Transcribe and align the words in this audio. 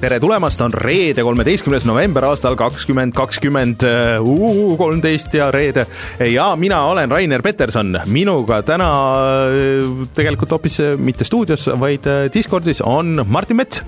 tere 0.00 0.16
tulemast, 0.20 0.60
on 0.64 0.72
reede, 0.72 1.20
kolmeteistkümnes 1.24 1.84
november 1.84 2.24
aastal 2.30 2.56
kakskümmend 2.58 3.12
kakskümmend, 3.16 3.84
kolmteist 4.80 5.34
ja 5.36 5.50
reede. 5.52 5.84
ja 6.24 6.54
mina 6.56 6.80
olen 6.88 7.10
Rainer 7.10 7.42
Peterson, 7.44 7.92
minuga 8.08 8.62
täna 8.64 8.88
äh, 9.50 10.06
tegelikult 10.16 10.56
hoopis 10.56 10.80
äh, 10.80 10.94
mitte 10.96 11.24
stuudios, 11.28 11.68
vaid 11.80 12.08
äh, 12.08 12.30
Discordis 12.32 12.80
on 12.80 13.26
Martin 13.28 13.60
Mets. 13.60 13.82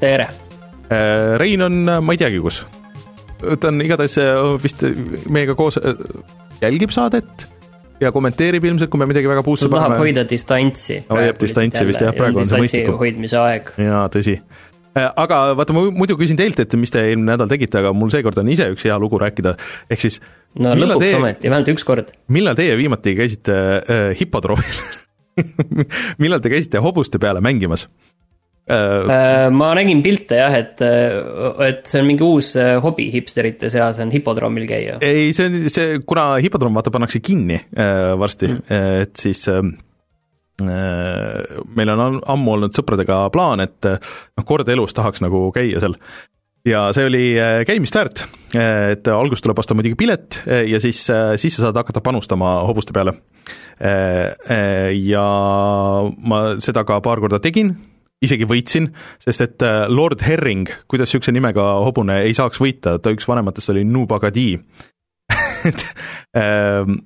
tere! 0.00 0.28
Rein 1.38 1.62
on, 1.64 1.78
ma 2.04 2.12
ei 2.12 2.18
teagi, 2.20 2.38
kus. 2.42 2.60
ta 3.60 3.70
on 3.70 3.80
igatahes 3.82 4.18
vist 4.62 4.84
meiega 5.32 5.56
koos, 5.58 5.78
jälgib 6.60 6.92
saadet 6.94 7.48
ja 8.02 8.12
kommenteerib 8.12 8.66
ilmselt, 8.68 8.90
kui 8.92 9.00
me 9.00 9.08
midagi 9.08 9.30
väga 9.30 9.42
puusse 9.46 9.66
paneme. 9.70 9.80
ta 9.80 9.94
tahab 9.94 10.04
hoida 10.04 10.26
distantsi. 10.28 11.00
hoiab 11.08 11.40
distantsi 11.40 11.86
vist 11.88 12.04
jah, 12.04 12.14
praegu 12.14 12.42
on 12.42 12.50
see 12.50 12.62
mõistlikum. 12.66 13.00
hoidmise 13.00 13.40
aeg. 13.40 13.74
jaa, 13.80 14.06
tõsi 14.12 14.38
Äh, 14.38 14.73
aga 14.94 15.40
vaata, 15.58 15.74
ma 15.76 15.84
muidu 15.94 16.16
küsin 16.18 16.38
teilt, 16.38 16.60
et 16.62 16.74
mis 16.78 16.92
te 16.92 17.02
eelmine 17.02 17.32
nädal 17.32 17.50
tegite, 17.50 17.80
aga 17.80 17.92
mul 17.96 18.12
seekord 18.14 18.38
on 18.42 18.50
ise 18.52 18.68
üks 18.74 18.86
hea 18.86 18.96
lugu 19.02 19.18
rääkida, 19.20 19.56
ehk 19.90 20.04
siis 20.06 20.20
no 20.60 20.74
lõpuks 20.78 21.02
teie, 21.02 21.18
ometi, 21.18 21.50
vähemalt 21.50 21.70
üks 21.74 21.86
kord. 21.86 22.12
millal 22.34 22.58
teie 22.58 22.76
viimati 22.78 23.16
käisite 23.18 23.54
äh, 23.54 24.10
hipodroomil 24.20 24.82
millal 26.22 26.42
te 26.42 26.52
käisite 26.52 26.82
hobuste 26.82 27.18
peale 27.22 27.42
mängimas 27.44 27.88
äh,? 28.70 29.48
Ma 29.54 29.72
nägin 29.76 30.02
pilte 30.04 30.38
jah, 30.38 30.54
et, 30.56 30.78
et 30.80 31.82
see 31.90 32.02
on 32.02 32.06
mingi 32.08 32.26
uus 32.26 32.52
äh, 32.60 32.76
hobi 32.84 33.08
hipsterite 33.14 33.72
seas, 33.72 33.98
on 34.04 34.14
hipodroomil 34.14 34.68
käia. 34.70 35.00
ei, 35.02 35.32
see 35.34 35.50
on 35.50 35.58
see, 35.66 35.98
kuna 36.06 36.36
hipodroom 36.44 36.78
vaata 36.78 36.94
pannakse 36.94 37.22
kinni 37.24 37.58
äh, 37.58 38.14
varsti 38.20 38.52
mm., 38.54 39.02
et 39.02 39.26
siis 39.26 39.42
äh, 39.50 39.60
Äh, 39.60 39.93
meil 40.62 41.90
on 41.94 42.20
ammu 42.20 42.54
olnud 42.54 42.76
sõpradega 42.76 43.24
plaan, 43.34 43.64
et 43.64 43.88
äh, 43.88 43.98
noh, 44.38 44.46
kord 44.46 44.68
elus 44.70 44.94
tahaks 44.94 45.24
nagu 45.24 45.48
käia 45.54 45.82
seal. 45.82 45.96
ja 46.64 46.86
see 46.96 47.08
oli 47.08 47.24
äh, 47.40 47.62
käimist 47.66 47.96
väärt, 47.98 48.24
et 48.54 49.08
alguses 49.10 49.42
tuleb 49.42 49.58
osta 49.58 49.74
muidugi 49.74 49.98
pilet 49.98 50.38
ja 50.46 50.78
siis, 50.80 51.02
siis 51.42 51.56
sa 51.56 51.66
saad 51.66 51.80
hakata 51.82 52.00
panustama 52.04 52.60
hobuste 52.68 52.94
peale. 52.94 53.16
Ja 54.94 55.24
ma 56.30 56.38
seda 56.62 56.84
ka 56.86 57.00
paar 57.02 57.20
korda 57.20 57.40
tegin, 57.42 57.74
isegi 58.22 58.46
võitsin, 58.48 58.86
sest 59.20 59.42
et 59.42 59.64
Lord 59.90 60.22
Herring, 60.24 60.70
kuidas 60.88 61.10
niisuguse 61.10 61.34
nimega 61.34 61.66
hobune 61.82 62.20
ei 62.28 62.38
saaks 62.38 62.62
võita, 62.62 62.94
ta 63.02 63.12
üks 63.12 63.26
vanematest 63.28 63.74
oli 63.74 63.82
Nubagadi 63.84 64.52
et 65.70 65.84
ähm, 66.38 66.98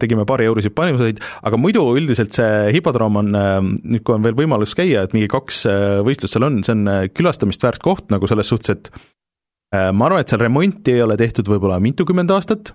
tegime 0.00 0.26
paari 0.28 0.46
eurosid 0.48 0.74
panuseid, 0.76 1.22
aga 1.42 1.58
muidu 1.60 1.84
üldiselt 1.96 2.36
see 2.36 2.72
hipodroom 2.76 3.18
on, 3.22 3.32
ähm, 3.38 3.72
nüüd 3.84 4.04
kui 4.06 4.16
on 4.16 4.26
veel 4.26 4.36
võimalus 4.38 4.76
käia, 4.78 5.04
et 5.04 5.16
mingi 5.16 5.30
kaks 5.32 5.64
äh, 5.70 6.00
võistlust 6.06 6.36
seal 6.36 6.48
on, 6.48 6.60
see 6.66 6.76
on 6.76 6.84
äh, 6.90 7.06
külastamist 7.14 7.64
väärt 7.64 7.82
koht 7.84 8.12
nagu 8.12 8.28
selles 8.30 8.52
suhtes, 8.52 8.76
et 8.76 8.92
äh, 9.74 9.90
ma 9.94 10.08
arvan, 10.08 10.24
et 10.24 10.32
seal 10.32 10.42
remonti 10.42 10.96
ei 10.96 11.04
ole 11.04 11.16
tehtud 11.20 11.48
võib-olla 11.52 11.80
mitukümmend 11.82 12.32
aastat, 12.34 12.74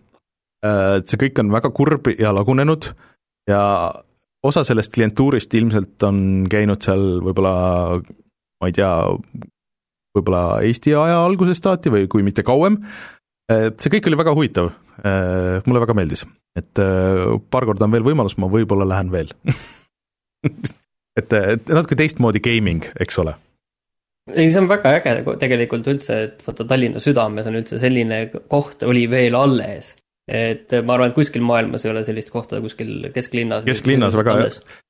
see 0.57 1.19
kõik 1.21 1.37
on 1.37 1.51
väga 1.53 1.69
kurb 1.69 2.07
ja 2.17 2.31
lagunenud 2.33 2.87
ja 3.47 3.59
osa 4.43 4.63
sellest 4.65 4.95
klientuurist 4.95 5.53
ilmselt 5.53 6.01
on 6.07 6.47
käinud 6.49 6.81
seal 6.81 7.19
võib-olla, 7.21 7.99
ma 8.57 8.69
ei 8.69 8.73
tea, 8.75 8.89
võib-olla 10.17 10.41
Eesti 10.65 10.95
aja 10.97 11.21
algusest 11.21 11.67
saati 11.67 11.93
või 11.93 12.09
kui 12.09 12.25
mitte 12.25 12.45
kauem, 12.47 12.79
et 13.53 13.77
see 13.77 13.93
kõik 13.93 14.09
oli 14.09 14.19
väga 14.19 14.33
huvitav, 14.33 14.71
mulle 15.03 15.83
väga 15.83 15.95
meeldis, 15.97 16.23
et 16.57 16.81
äh, 16.81 17.23
paar 17.53 17.67
korda 17.69 17.85
on 17.85 17.93
veel 17.93 18.05
võimalus, 18.07 18.37
ma 18.41 18.49
võib-olla 18.51 18.87
lähen 18.89 19.13
veel. 19.13 19.33
Et, 21.17 21.33
et 21.33 21.69
natuke 21.73 21.95
teistmoodi 21.97 22.37
gaming, 22.45 22.83
eks 23.01 23.15
ole. 23.17 23.31
Ei, 24.29 24.51
see 24.51 24.59
on 24.61 24.67
väga 24.69 24.91
äge 24.99 25.15
tegelikult 25.41 25.87
üldse, 25.89 26.17
et 26.27 26.43
vaata 26.45 26.67
Tallinna 26.69 27.01
südames 27.01 27.47
on 27.49 27.57
üldse 27.57 27.79
selline 27.81 28.19
koht 28.51 28.85
oli 28.85 29.07
veel 29.09 29.33
alles 29.39 29.95
et 30.27 30.73
ma 30.83 30.97
arvan, 30.97 31.11
et 31.11 31.15
kuskil 31.15 31.43
maailmas 31.45 31.85
ei 31.85 31.91
ole 31.93 32.03
sellist 32.03 32.31
kohta 32.33 32.59
kuskil 32.63 33.07
kesklinnas. 33.15 33.63
kesklinnas 33.67 34.15
väga, 34.17 34.35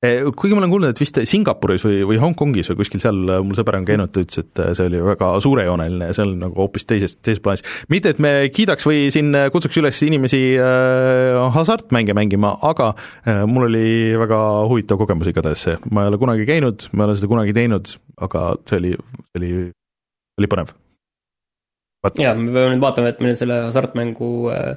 eh, 0.02 0.24
kuigi 0.36 0.56
ma 0.58 0.64
olen 0.64 0.74
kuulnud, 0.74 0.96
et 0.96 1.02
vist 1.02 1.20
Singapuris 1.30 1.86
või, 1.86 2.02
või 2.10 2.18
Hongkongis 2.22 2.72
või 2.72 2.80
kuskil 2.82 3.04
seal 3.04 3.20
mul 3.46 3.58
sõber 3.58 3.78
on 3.78 3.86
käinud, 3.88 4.12
ta 4.14 4.24
ütles, 4.26 4.42
et 4.44 4.64
see 4.80 4.90
oli 4.90 5.04
väga 5.06 5.30
suurejooneline 5.46 6.10
ja 6.10 6.18
see 6.18 6.26
on 6.26 6.34
nagu 6.42 6.58
hoopis 6.58 6.88
teises, 6.90 7.18
teises 7.22 7.44
plaanis. 7.44 7.66
mitte, 7.94 8.16
et 8.16 8.24
me 8.24 8.34
kiidaks 8.54 8.88
või 8.90 9.08
siin 9.14 9.30
kutsuks 9.54 9.78
üles 9.82 10.02
inimesi 10.08 10.42
äh, 10.58 11.38
hasartmänge 11.54 12.18
mängima, 12.18 12.56
aga 12.66 12.94
äh, 12.96 13.46
mul 13.46 13.70
oli 13.70 14.18
väga 14.18 14.42
huvitav 14.72 15.02
kogemus 15.02 15.30
igatahes 15.30 15.68
see, 15.68 15.78
ma 15.92 16.06
ei 16.06 16.14
ole 16.14 16.22
kunagi 16.22 16.50
käinud, 16.50 16.90
ma 16.94 17.06
ei 17.06 17.12
ole 17.12 17.22
seda 17.22 17.32
kunagi 17.32 17.56
teinud, 17.58 17.94
aga 18.26 18.50
see 18.66 18.82
oli, 18.82 18.98
see 19.30 19.42
oli, 19.42 19.54
oli 20.42 20.50
põnev. 20.50 20.74
jaa, 22.18 22.34
me 22.34 22.54
peame 22.54 22.74
nüüd 22.74 22.84
vaatama, 22.84 23.14
et 23.14 23.22
meil 23.22 23.38
selle 23.38 23.62
hasartmängu 23.68 24.34
Äh, 24.52 24.76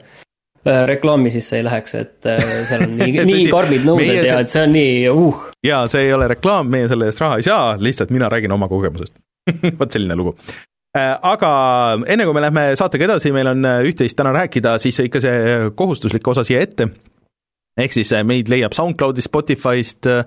reklaami 0.65 1.31
sisse 1.33 1.57
ei 1.57 1.65
läheks, 1.65 1.95
et 1.97 2.27
äh, 2.29 2.41
seal 2.69 2.85
on 2.85 2.97
nii 3.01 3.25
nii 3.31 3.45
karmid 3.53 3.85
nõuded 3.87 4.11
meie 4.11 4.25
ja 4.27 4.41
et 4.45 4.53
see 4.53 4.65
on 4.67 4.75
nii 4.77 4.97
uh. 5.13 5.45
jaa, 5.65 5.85
see 5.93 6.09
ei 6.09 6.17
ole 6.17 6.29
reklaam, 6.35 6.69
meie 6.73 6.89
selle 6.91 7.11
eest 7.11 7.23
raha 7.23 7.39
ei 7.41 7.47
saa, 7.47 7.77
lihtsalt 7.81 8.13
mina 8.15 8.29
räägin 8.33 8.53
oma 8.53 8.69
kogemusest. 8.69 9.17
Vot 9.81 9.93
selline 9.93 10.17
lugu. 10.21 10.35
Äh, 10.97 11.15
aga 11.33 11.53
enne 12.07 12.27
kui 12.27 12.37
me 12.37 12.45
lähme 12.45 12.67
saatega 12.77 13.09
edasi, 13.09 13.33
meil 13.33 13.53
on 13.55 13.71
üht-teist 13.89 14.19
täna 14.19 14.35
rääkida, 14.37 14.77
siis 14.83 15.01
ikka 15.07 15.23
see 15.25 15.71
kohustuslik 15.79 16.29
osa 16.29 16.45
siia 16.45 16.61
ette. 16.67 16.91
Ehk 17.79 17.95
siis 17.95 18.11
äh, 18.13 18.25
meid 18.27 18.51
leiab 18.51 18.75
SoundCloudist, 18.77 19.31
Spotify'st 19.31 20.09
äh, 20.11 20.25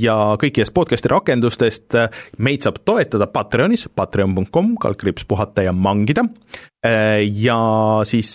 ja 0.00 0.16
kõikidest 0.40 0.74
podcast'i 0.74 1.10
rakendustest, 1.12 1.98
meid 2.42 2.64
saab 2.64 2.80
toetada 2.88 3.28
Patreonis, 3.30 3.86
patreon.com, 3.94 4.74
kaldkriips 4.80 5.28
puhata 5.28 5.66
ja 5.66 5.74
mangida, 5.76 6.24
äh, 6.24 6.73
ja 6.84 7.58
siis 8.04 8.34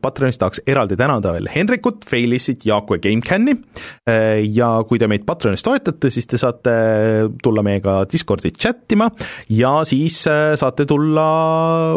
Patreonis 0.00 0.38
tahaks 0.40 0.62
eraldi 0.66 0.96
tänada 0.96 1.34
veel 1.34 1.50
Henrikut, 1.52 2.06
Feilissit, 2.08 2.64
Jaaku 2.64 2.96
ja 2.96 3.02
GameCami 3.04 3.54
ja 4.56 4.70
kui 4.88 5.00
te 5.00 5.08
meid 5.10 5.26
Patreonis 5.28 5.64
toetate, 5.66 6.08
siis 6.14 6.28
te 6.30 6.40
saate 6.40 6.74
tulla 7.44 7.64
meiega 7.66 7.98
Discordi 8.08 8.54
chat 8.56 8.96
ima 8.96 9.10
ja 9.52 9.74
siis 9.88 10.22
saate 10.24 10.86
tulla 10.88 11.26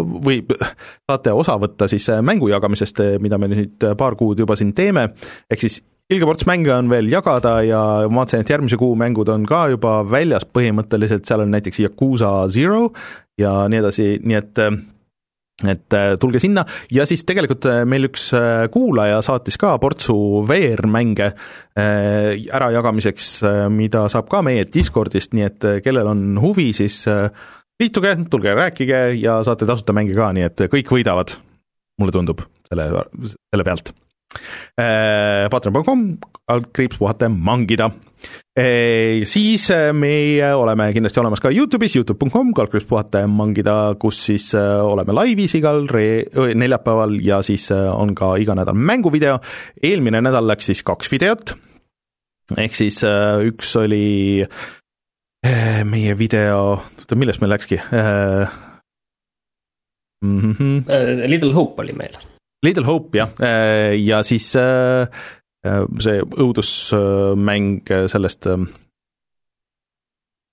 või 0.03 0.41
saate 0.49 1.31
osa 1.31 1.55
võtta 1.61 1.87
siis 1.87 2.09
mängu 2.19 2.51
jagamisest, 2.51 2.99
mida 3.23 3.39
me 3.39 3.51
nüüd 3.53 3.87
paar 3.97 4.19
kuud 4.19 4.43
juba 4.43 4.59
siin 4.59 4.75
teeme, 4.75 5.07
ehk 5.47 5.63
siis 5.63 5.79
ilge 6.11 6.27
ports 6.27 6.47
mänge 6.47 6.71
on 6.71 6.91
veel 6.91 7.09
jagada 7.11 7.57
ja 7.67 7.81
ma 8.07 8.21
vaatasin, 8.21 8.43
et 8.45 8.51
järgmise 8.53 8.79
kuu 8.79 8.93
mängud 8.99 9.27
on 9.31 9.47
ka 9.47 9.65
juba 9.73 9.99
väljas 10.07 10.45
põhimõtteliselt, 10.47 11.25
seal 11.27 11.43
on 11.43 11.51
näiteks 11.55 11.81
Yakuusa 11.83 12.31
Zero 12.53 12.91
ja 13.39 13.57
nii 13.67 13.81
edasi, 13.81 14.13
nii 14.23 14.39
et 14.39 14.63
et 15.65 15.93
äh, 15.97 16.11
tulge 16.21 16.37
sinna 16.41 16.61
ja 16.93 17.07
siis 17.09 17.23
tegelikult 17.25 17.65
äh, 17.65 17.81
meil 17.89 18.05
üks 18.11 18.27
äh, 18.37 18.67
kuulaja 18.69 19.23
saatis 19.25 19.57
ka 19.57 19.73
portsu 19.81 20.43
VR-mänge 20.47 21.31
ärajagamiseks, 21.77 23.27
mida 23.69 24.07
saab 24.09 24.25
ka 24.31 24.39
meie 24.45 24.63
Discordist, 24.73 25.35
nii 25.37 25.43
et 25.45 25.65
kellel 25.85 26.09
on 26.09 26.39
huvi, 26.41 26.71
siis 26.73 27.03
liituge, 27.77 28.15
tulge 28.33 28.55
rääkige 28.57 29.01
ja 29.19 29.35
saate 29.45 29.67
tasuta 29.69 29.93
mänge 29.93 30.15
ka, 30.17 30.31
nii 30.33 30.47
et 30.47 30.63
kõik 30.73 30.89
võidavad, 30.95 31.35
mulle 32.01 32.15
tundub, 32.15 32.41
selle, 32.65 32.87
selle 33.29 33.67
pealt 33.67 33.93
patreon.com, 35.53 36.07
altkriips 36.49 36.97
puhata 36.97 37.29
mangida. 37.29 37.91
Äh, 38.57 39.23
siis 39.29 39.67
äh, 39.73 39.91
meie 39.93 40.49
oleme 40.57 40.89
kindlasti 40.95 41.21
olemas 41.21 41.41
ka 41.43 41.51
Youtube'is, 41.53 41.95
Youtube.com, 41.99 42.53
kaldkriips 42.57 42.87
puhata 42.89 43.21
ja 43.23 43.29
mangida, 43.29 43.75
kus 44.01 44.23
siis 44.29 44.49
oleme 44.57 45.15
laivis 45.15 45.57
igal 45.59 45.85
re-, 45.91 46.25
neljapäeval 46.57 47.17
ja 47.23 47.41
siis 47.45 47.69
on 47.71 48.15
ka 48.17 48.35
iga 48.41 48.57
nädal 48.57 48.77
mänguvideo. 48.77 49.37
eelmine 49.83 50.21
nädal 50.25 50.47
läks 50.49 50.71
siis 50.71 50.83
kaks 50.87 51.11
videot, 51.13 51.53
ehk 52.57 52.75
siis 52.75 53.03
üks 53.47 53.75
oli 53.77 54.45
meie 55.85 56.17
video, 56.17 56.79
oota 56.99 57.15
millest 57.15 57.41
meil 57.41 57.53
läkski? 57.53 57.77
Mm 60.25 60.55
-hmm. 60.57 61.27
Little 61.29 61.53
Hope 61.53 61.81
oli 61.81 61.93
meil 61.93 62.17
Little 62.65 62.85
Hope 62.85 63.17
jah, 63.17 63.29
äh, 63.39 63.93
ja 64.01 64.23
siis 64.23 64.55
äh, 64.55 65.01
äh, 65.01 65.07
see 66.03 66.23
õudusmäng 66.23 67.93
sellest, 68.11 68.49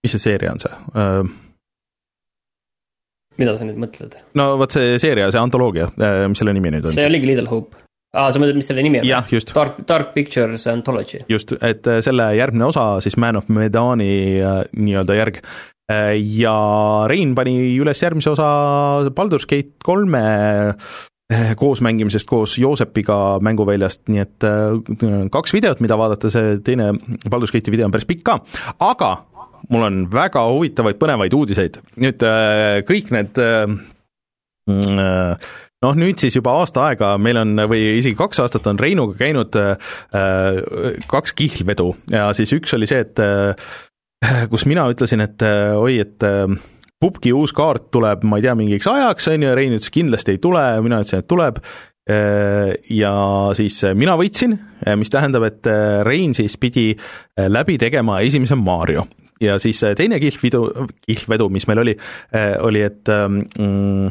mis 0.05 0.15
see 0.15 0.23
seeria 0.23 0.55
on 0.55 0.63
see? 0.63 0.75
mida 3.41 3.57
sa 3.59 3.67
nüüd 3.67 3.81
mõtled? 3.83 4.19
no 4.39 4.53
vot 4.61 4.75
see 4.75 4.99
seeria, 5.03 5.31
see 5.35 5.43
antoloogia, 5.43 5.91
mis 6.29 6.41
selle 6.41 6.55
nimi 6.57 6.75
nüüd 6.75 6.89
on? 6.89 6.95
see 6.95 7.09
oligi 7.09 7.33
Little 7.33 7.51
Hope. 7.51 7.81
aa, 8.15 8.31
sa 8.31 8.43
mõtled, 8.43 8.59
mis 8.61 8.71
selle 8.71 8.85
nimi 8.87 9.03
on? 9.03 9.11
Dark, 9.55 9.81
Dark 9.89 10.15
Pictures 10.17 10.67
Anthology. 10.71 11.25
just, 11.31 11.57
et 11.61 11.87
selle 12.07 12.31
järgmine 12.39 12.69
osa 12.71 12.89
siis 13.05 13.19
Man 13.21 13.41
of 13.41 13.51
Medani 13.53 14.13
nii-öelda 14.73 15.19
järg 15.21 15.41
ja 16.25 16.55
Rein 17.11 17.35
pani 17.37 17.59
üles 17.77 18.01
järgmise 18.01 18.33
osa 18.33 19.11
Baldur's 19.15 19.45
Gate 19.51 19.75
kolme 19.85 20.23
Eh, 21.33 21.55
koosmängimisest 21.57 22.29
koos 22.29 22.59
Joosepiga 22.59 23.39
mänguväljast, 23.41 24.03
nii 24.13 24.21
et 24.21 24.45
äh, 24.45 25.23
kaks 25.33 25.55
videot, 25.57 25.79
mida 25.81 25.97
vaadata, 25.97 26.29
see 26.29 26.59
teine 26.61 26.91
Baldur's 27.33 27.55
Gate'i 27.55 27.73
video 27.73 27.87
on 27.89 27.95
päris 27.95 28.05
pikk 28.11 28.21
ka, 28.27 28.35
aga 28.85 29.09
mul 29.73 29.87
on 29.87 30.03
väga 30.13 30.43
huvitavaid, 30.51 30.99
põnevaid 31.01 31.33
uudiseid. 31.33 31.79
nüüd 32.05 32.27
kõik 32.91 33.09
need 33.17 33.41
mm, 33.41 35.01
noh, 35.87 35.97
nüüd 35.97 36.21
siis 36.21 36.37
juba 36.37 36.59
aasta 36.61 36.91
aega 36.91 37.15
meil 37.17 37.41
on, 37.41 37.57
või 37.73 37.97
isegi 38.03 38.21
kaks 38.21 38.45
aastat 38.45 38.69
on 38.69 38.83
Reinuga 38.85 39.17
käinud 39.17 39.57
kaks 41.09 41.33
kihlvedu 41.41 41.89
ja 42.13 42.29
siis 42.37 42.53
üks 42.53 42.77
oli 42.77 42.91
see, 42.91 43.01
et 43.01 43.25
kus 44.53 44.69
mina 44.69 44.85
ütlesin, 44.93 45.25
et 45.25 45.49
oi, 45.81 46.03
et 46.05 46.29
pubgi 47.05 47.35
uus 47.37 47.53
kaart 47.57 47.91
tuleb, 47.95 48.25
ma 48.29 48.41
ei 48.41 48.47
tea, 48.47 48.55
mingiks 48.59 48.89
ajaks, 48.91 49.29
on 49.35 49.45
ju, 49.45 49.57
Rein 49.57 49.77
ütles 49.77 49.93
kindlasti 49.93 50.37
ei 50.37 50.41
tule, 50.43 50.63
mina 50.85 51.03
ütlesin, 51.05 51.25
et 51.25 51.29
tuleb, 51.31 51.61
äh, 52.09 52.71
ja 52.97 53.15
siis 53.59 53.83
mina 53.99 54.17
võitsin, 54.21 54.57
mis 55.01 55.13
tähendab, 55.13 55.45
et 55.51 55.69
äh, 55.71 56.01
Rein 56.07 56.37
siis 56.37 56.57
pidi 56.61 56.93
läbi 57.37 57.77
tegema 57.81 58.23
esimese 58.25 58.57
Mario. 58.61 59.07
ja 59.43 59.59
siis 59.59 59.83
teine 59.99 60.21
kihlvedu, 60.23 60.87
kihlvedu, 61.05 61.51
mis 61.53 61.67
meil 61.69 61.83
oli, 61.83 61.97
oli, 62.65 62.81
et 62.87 63.11
mm, 63.11 64.09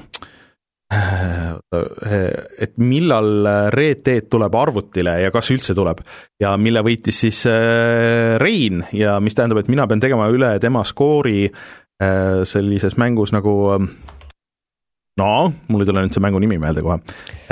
et 2.64 2.76
millal 2.82 3.48
Red 3.74 4.04
Dead 4.06 4.28
tuleb 4.32 4.56
arvutile 4.60 5.16
ja 5.24 5.32
kas 5.34 5.50
üldse 5.54 5.76
tuleb 5.78 6.04
ja 6.42 6.54
mille 6.60 6.84
võitis 6.86 7.24
siis 7.26 7.44
äh, 7.50 8.36
Rein 8.42 8.84
ja 8.94 9.18
mis 9.24 9.38
tähendab, 9.38 9.64
et 9.64 9.72
mina 9.72 9.88
pean 9.90 10.04
tegema 10.04 10.28
üle 10.34 10.52
tema 10.62 10.84
skoori 10.88 11.48
äh, 11.48 11.83
sellises 12.50 12.98
mängus 13.00 13.34
nagu 13.36 13.54
no 15.20 15.32
mul 15.70 15.84
ei 15.84 15.90
tule 15.90 16.04
nüüd 16.04 16.16
see 16.16 16.24
mängu 16.24 16.42
nimi 16.42 16.60
meelde 16.62 16.84
kohe. 16.86 17.00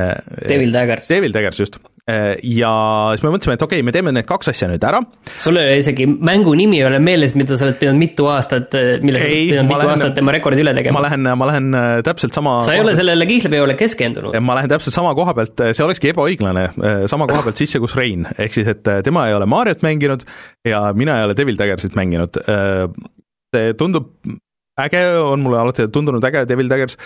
Äh, 0.01 0.15
Devil 0.49 0.73
Daggers. 0.73 1.09
Devil 1.11 1.33
Daggers, 1.35 1.59
just 1.61 1.77
Äh, 2.09 2.39
ja 2.57 2.71
siis 3.13 3.21
me 3.21 3.29
mõtlesime, 3.29 3.55
et 3.59 3.61
okei 3.61 3.77
okay,, 3.77 3.85
me 3.85 3.91
teeme 3.93 4.09
need 4.15 4.25
kaks 4.25 4.49
asja 4.49 4.65
nüüd 4.71 4.81
ära. 4.87 5.03
sul 5.37 5.59
ei 5.61 5.67
ole 5.67 5.75
isegi 5.83 6.07
mängu 6.09 6.55
nimi 6.57 6.79
ei 6.79 6.87
ole 6.87 6.97
meeles, 7.03 7.35
mida 7.37 7.59
sa 7.59 7.67
oled 7.67 7.77
pidanud 7.77 8.01
mitu 8.01 8.25
aastat, 8.31 8.73
mille 9.05 9.21
sa 9.21 9.27
oled 9.27 9.51
pidanud 9.51 9.69
mitu 9.69 9.77
lähen, 9.77 9.91
aastat 9.93 10.17
tema 10.17 10.33
rekordi 10.33 10.63
üle 10.63 10.73
tegema. 10.73 10.97
ma 10.97 11.05
lähen, 11.05 11.29
ma 11.37 11.49
lähen 11.51 11.77
äh, 11.77 11.91
täpselt 12.07 12.33
sama 12.33 12.57
sa 12.65 12.73
ei 12.73 12.81
ole 12.81 12.95
sellele 12.97 13.29
kihlveole 13.29 13.77
keskendunud. 13.77 14.33
ma 14.41 14.57
lähen 14.57 14.73
täpselt 14.73 14.97
sama 14.97 15.13
koha 15.17 15.37
pealt, 15.37 15.61
see 15.61 15.85
olekski 15.85 16.09
ebaõiglane, 16.15 16.65
äh, 16.73 17.05
sama 17.11 17.29
koha 17.29 17.45
pealt 17.45 17.61
sisse, 17.61 17.79
kus 17.83 17.93
Rein, 17.99 18.25
ehk 18.33 18.57
siis, 18.57 18.73
et 18.73 18.91
tema 19.05 19.27
ei 19.29 19.37
ole 19.37 19.45
Mariot 19.45 19.85
mänginud 19.85 20.25
ja 20.65 20.87
mina 20.97 21.21
ei 21.21 21.29
ole 21.29 21.37
Devil 21.37 21.61
Daggersit 21.61 21.93
mänginud. 21.99 22.41
See 23.55 23.73
tundub 23.79 24.11
äge, 24.81 25.01
on 25.21 25.43
mulle 25.43 25.61
alati 25.61 25.87
tundunud 25.93 26.23
äge, 26.25 26.45
Devil 26.49 26.69
Daggers, 26.71 26.97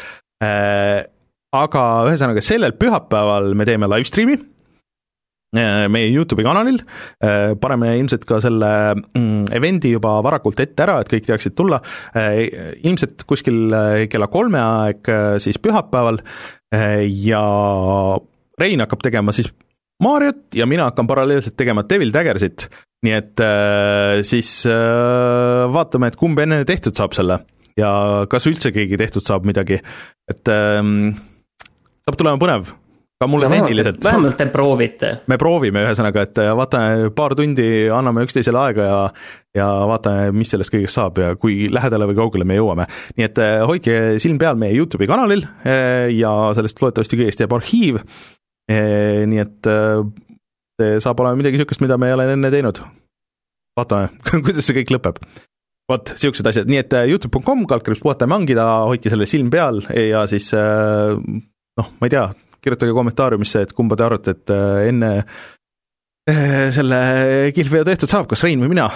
aga 1.55 1.85
ühesõnaga 2.09 2.43
sellel 2.43 2.75
pühapäeval 2.77 3.53
me 3.57 3.65
teeme 3.67 3.89
live 3.89 4.07
stream'i 4.07 4.37
Äh, 5.55 5.85
meie 5.91 6.09
Youtube'i 6.11 6.43
kanalil, 6.43 6.81
äh, 7.23 7.53
paneme 7.61 7.93
ilmselt 7.99 8.25
ka 8.27 8.41
selle 8.43 8.69
mm, 8.97 9.45
event'i 9.55 9.93
juba 9.93 10.17
varakult 10.25 10.59
ette 10.59 10.83
ära, 10.83 10.97
et 10.99 11.11
kõik 11.11 11.27
teaksid 11.29 11.55
tulla, 11.55 11.79
äh, 12.17 12.41
ilmselt 12.83 13.23
kuskil 13.29 13.71
kella 14.11 14.27
kolme 14.31 14.59
aeg 14.61 15.11
siis 15.43 15.61
pühapäeval. 15.61 16.19
Ja 17.23 17.43
Rein 18.59 18.81
hakkab 18.83 19.03
tegema 19.05 19.31
siis 19.35 19.47
Mariot 20.03 20.57
ja 20.57 20.65
mina 20.67 20.89
hakkan 20.89 21.07
paralleelselt 21.07 21.55
tegema 21.55 21.85
Devil 21.87 22.11
Daggersit, 22.11 22.67
nii 23.05 23.13
et 23.15 23.43
siis 24.27 24.49
vaatame, 25.71 26.09
et 26.11 26.17
kumb 26.19 26.39
enne 26.43 26.63
tehtud 26.67 26.97
saab 26.97 27.15
selle 27.15 27.37
ja 27.79 27.91
kas 28.31 28.47
üldse 28.49 28.71
keegi 28.75 28.99
tehtud 28.99 29.25
saab 29.25 29.45
midagi, 29.47 29.79
et 30.31 30.51
ähm, 30.51 31.13
saab 32.05 32.19
tulema 32.19 32.41
põnev 32.41 32.73
ka 33.15 33.27
mulle 33.31 33.47
tehniliselt. 33.51 34.03
vähemalt 34.03 34.37
te 34.39 34.47
proovite. 34.51 35.11
me 35.31 35.37
proovime, 35.39 35.85
ühesõnaga, 35.87 36.25
et 36.27 36.39
äh, 36.43 36.51
vaatame 36.57 37.11
paar 37.15 37.35
tundi, 37.37 37.67
anname 37.95 38.25
üksteisele 38.27 38.59
aega 38.59 38.87
ja 38.87 39.01
ja 39.55 39.67
vaatame, 39.87 40.31
mis 40.35 40.51
sellest 40.51 40.73
kõigest 40.73 40.99
saab 40.99 41.19
ja 41.21 41.29
kui 41.39 41.69
lähedale 41.71 42.09
või 42.11 42.19
kaugele 42.19 42.47
me 42.47 42.59
jõuame. 42.59 42.87
nii 43.15 43.27
et 43.27 43.43
äh, 43.43 43.59
hoidke 43.67 43.99
silm 44.23 44.39
peal 44.41 44.59
meie 44.59 44.75
Youtube'i 44.75 45.07
kanalil 45.11 45.45
äh, 45.63 46.11
ja 46.15 46.33
sellest 46.57 46.81
loodetavasti 46.83 47.21
kõigest 47.23 47.43
jääb 47.43 47.55
arhiiv, 47.55 48.01
nii 48.71 49.41
et 49.43 49.67
see 50.75 51.01
saab 51.03 51.19
olema 51.21 51.37
midagi 51.37 51.59
niisugust, 51.59 51.83
mida 51.83 51.99
me 52.01 52.09
ei 52.09 52.15
ole 52.15 52.25
enne 52.33 52.49
teinud. 52.53 52.79
vaatame 53.77 54.09
kuidas 54.47 54.65
see 54.65 54.79
kõik 54.79 54.95
lõpeb 54.95 55.19
vot, 55.91 56.15
niisugused 56.15 56.49
asjad, 56.49 56.71
nii 56.71 56.81
et 56.81 56.95
Youtube.com, 57.11 57.67
kaldkriips 57.69 58.01
puhata 58.01 58.25
ja 58.25 58.31
mangida, 58.33 58.65
hoidke 58.89 59.13
selle 59.13 59.27
silm 59.29 59.51
peal 59.53 59.83
ja 59.93 60.25
siis 60.31 60.49
noh, 60.55 61.91
ma 61.99 62.07
ei 62.07 62.13
tea, 62.15 62.25
kirjutage 62.65 62.95
kommentaariumisse, 62.97 63.65
et 63.65 63.75
kumba 63.77 63.97
te 63.97 64.07
arvate, 64.07 64.35
et 64.35 64.53
äh, 64.53 64.87
enne 64.89 65.11
äh, 65.21 66.71
selle 66.75 66.99
kihlveo 67.55 67.85
tehtud 67.87 68.11
saab, 68.11 68.29
kas 68.31 68.43
Rein 68.45 68.63
või 68.63 68.73
mina? 68.73 68.89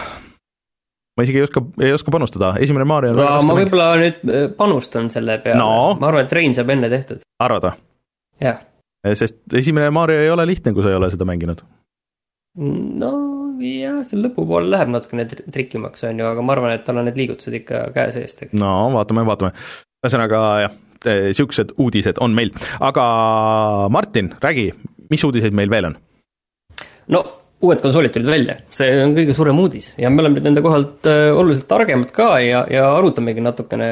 ma 1.19 1.25
isegi 1.25 1.41
ei 1.41 1.43
oska, 1.43 1.61
ei 1.83 1.91
oska 1.91 2.13
panustada, 2.15 2.53
esimene 2.63 2.87
Mario 2.87 3.11
no, 3.17 3.27
ma 3.43 3.57
võib-olla 3.57 3.91
nüüd 3.99 4.23
äh, 4.23 4.47
panustan 4.55 5.11
selle 5.11 5.37
peale 5.43 5.59
no., 5.59 5.99
ma 5.99 6.11
arvan, 6.11 6.25
et 6.25 6.35
Rein 6.37 6.55
saab 6.57 6.71
enne 6.75 6.91
tehtud. 6.91 7.21
arvad 7.43 7.69
või? 7.69 7.75
jah. 8.47 8.63
Sest 9.03 9.41
esimene 9.55 9.91
Mario 9.95 10.23
ei 10.23 10.31
ole 10.33 10.45
lihtne, 10.49 10.73
kui 10.75 10.83
sa 10.85 10.91
ei 10.91 10.99
ole 10.99 11.11
seda 11.13 11.27
mänginud. 11.27 11.63
no 12.59 13.13
jah, 13.63 14.01
seal 14.07 14.23
lõpupoole 14.25 14.71
läheb 14.71 14.91
natukene 14.93 15.25
trikimaks, 15.29 16.03
on 16.09 16.19
ju, 16.19 16.27
aga 16.27 16.43
ma 16.43 16.55
arvan, 16.55 16.75
et 16.75 16.85
tal 16.87 17.01
on 17.01 17.07
need 17.09 17.19
liigutused 17.19 17.55
ikka 17.61 17.89
käe 17.95 18.11
sees 18.15 18.35
tegelikult. 18.35 18.61
no 18.61 18.75
vaatame, 18.95 19.25
vaatame. 19.29 19.51
ühesõnaga 20.03 20.43
jah 20.65 20.77
niisugused 21.05 21.71
eh, 21.71 21.79
uudised 21.79 22.19
on 22.19 22.33
meil, 22.35 22.51
aga 22.83 23.03
Martin, 23.91 24.33
räägi, 24.43 24.69
mis 25.11 25.23
uudiseid 25.23 25.55
meil 25.55 25.71
veel 25.71 25.91
on? 25.91 25.99
no 27.15 27.23
uued 27.63 27.81
konsoolid 27.83 28.13
tulid 28.15 28.29
välja, 28.29 28.57
see 28.71 28.91
on 29.03 29.15
kõige 29.17 29.35
suurem 29.35 29.59
uudis 29.59 29.93
ja 29.99 30.11
me 30.11 30.23
oleme 30.23 30.39
nüüd 30.39 30.49
nende 30.49 30.63
kohalt 30.65 31.07
eh, 31.09 31.29
oluliselt 31.35 31.69
targemad 31.71 32.11
ka 32.15 32.33
ja, 32.43 32.65
ja 32.71 32.89
arutamegi 32.97 33.43
natukene 33.43 33.89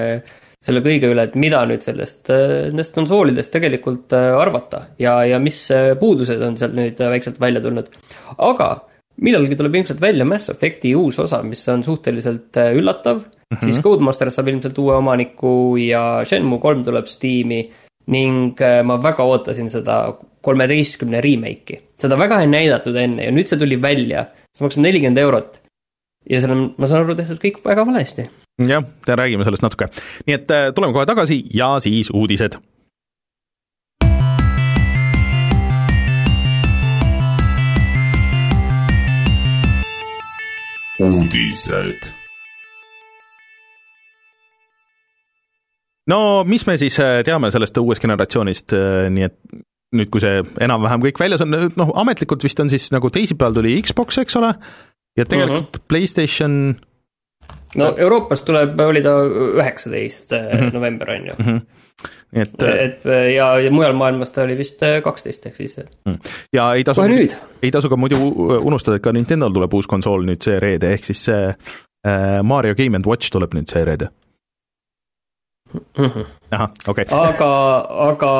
selle 0.64 0.82
kõige 0.86 1.12
üle, 1.14 1.28
et 1.28 1.36
mida 1.38 1.62
nüüd 1.70 1.86
sellest, 1.86 2.26
eh, 2.34 2.68
nendest 2.72 2.96
konsoolidest 2.96 3.54
tegelikult 3.54 4.14
arvata 4.18 4.88
ja, 5.00 5.20
ja 5.28 5.40
mis 5.40 5.60
puudused 6.00 6.42
on 6.42 6.58
sealt 6.58 6.78
nüüd 6.78 7.00
väikselt 7.00 7.40
välja 7.42 7.62
tulnud. 7.62 7.90
aga 8.38 8.70
millalgi 9.22 9.58
tuleb 9.58 9.76
ilmselt 9.76 10.02
välja 10.02 10.26
Mass 10.26 10.50
Effect'i 10.54 10.94
uus 10.96 11.20
osa, 11.20 11.42
mis 11.44 11.62
on 11.70 11.84
suhteliselt 11.84 12.58
üllatav 12.58 13.22
mm, 13.22 13.56
-hmm. 13.56 13.66
siis 13.66 13.82
Codemaster 13.82 14.32
saab 14.32 14.48
ilmselt 14.48 14.78
uue 14.78 14.96
omaniku 14.96 15.78
ja 15.82 16.24
Shenmue 16.26 16.60
kolm 16.60 16.84
tuleb 16.84 17.06
Steam'i 17.06 17.66
ning 18.14 18.56
äh, 18.64 18.82
ma 18.88 18.98
väga 19.04 19.26
ootasin 19.28 19.70
seda 19.72 20.00
kolmeteistkümne 20.46 21.22
remake'i. 21.24 21.82
seda 22.00 22.18
väga 22.20 22.42
ei 22.44 22.52
näidatud 22.52 22.96
enne 22.96 23.28
ja 23.28 23.34
nüüd 23.36 23.50
see 23.50 23.60
tuli 23.60 23.80
välja, 23.82 24.28
see 24.56 24.66
maksab 24.66 24.86
nelikümmend 24.86 25.24
eurot. 25.24 25.62
ja 26.30 26.42
seal 26.42 26.56
on, 26.56 26.64
ma 26.78 26.88
saan 26.88 27.04
aru, 27.04 27.16
tehtud 27.20 27.42
kõik 27.44 27.60
väga 27.66 27.86
valesti. 27.88 28.30
Jah, 28.58 28.84
räägime 29.08 29.46
sellest 29.46 29.62
natuke. 29.62 29.90
nii 30.26 30.34
et 30.34 30.52
äh, 30.52 30.74
tuleme 30.74 30.94
kohe 30.94 31.06
tagasi 31.06 31.44
ja 31.54 31.78
siis 31.80 32.10
uudised 32.10 32.58
uudised 41.00 42.10
no 46.08 46.44
mis 46.44 46.66
me 46.66 46.78
siis 46.82 46.98
äh, 47.00 47.22
teame 47.26 47.52
sellest 47.54 47.78
uuest 47.78 48.02
generatsioonist, 48.02 48.74
äh, 48.74 49.06
nii 49.14 49.30
et 49.30 49.38
nüüd, 49.96 50.10
kui 50.10 50.20
see 50.24 50.42
enam-vähem 50.66 51.06
kõik 51.06 51.22
väljas 51.22 51.46
on, 51.46 51.54
noh, 51.54 51.94
ametlikult 52.02 52.44
vist 52.44 52.60
on 52.60 52.74
siis 52.74 52.90
nagu 52.92 53.14
teisipäeval 53.14 53.62
tuli 53.62 53.78
Xbox, 53.86 54.18
eks 54.24 54.36
ole, 54.42 54.56
ja 55.18 55.26
tegelikult 55.26 55.70
mm 55.70 55.78
-hmm. 55.78 55.88
PlayStation 55.88 56.76
no 57.76 57.94
Euroopas 57.98 58.42
tuleb, 58.48 58.80
oli 58.80 59.02
ta 59.04 59.18
üheksateist 59.28 60.32
mm 60.32 60.60
-hmm. 60.60 60.74
november, 60.74 61.10
on 61.10 61.28
ju 61.28 61.34
mm. 61.40 61.46
-hmm 61.46 61.62
et, 62.34 62.62
et 62.62 63.06
ja, 63.36 63.60
ja 63.60 63.72
mujal 63.72 63.94
maailmas 63.94 64.32
ta 64.32 64.44
oli 64.44 64.58
vist 64.58 64.82
kaksteist, 65.04 65.46
ehk 65.46 65.56
siis. 65.56 65.78
Mhm. 66.06 66.18
ja 66.54 66.74
ei 66.74 66.84
tasu, 66.84 67.02
ei 67.62 67.72
tasu 67.72 67.90
ka 67.90 67.96
muidu 67.96 68.18
unustada, 68.62 68.98
et 68.98 69.04
ka 69.04 69.12
Nintendo'l 69.12 69.54
tuleb 69.54 69.74
uus 69.74 69.88
konsool 69.88 70.26
nüüd 70.28 70.44
see 70.44 70.60
reede, 70.60 70.92
ehk 70.94 71.04
siis 71.04 71.24
see 71.24 71.56
Mario 72.44 72.76
Game 72.76 72.96
and 72.96 73.08
Watch 73.08 73.32
tuleb 73.32 73.54
nüüd 73.54 73.72
see 73.72 73.86
reede. 73.86 74.10
-hmm. 75.74 76.26
ahah, 76.52 76.70
okei 76.88 77.06
okay.. 77.08 77.20
aga, 77.30 77.52
aga 78.10 78.32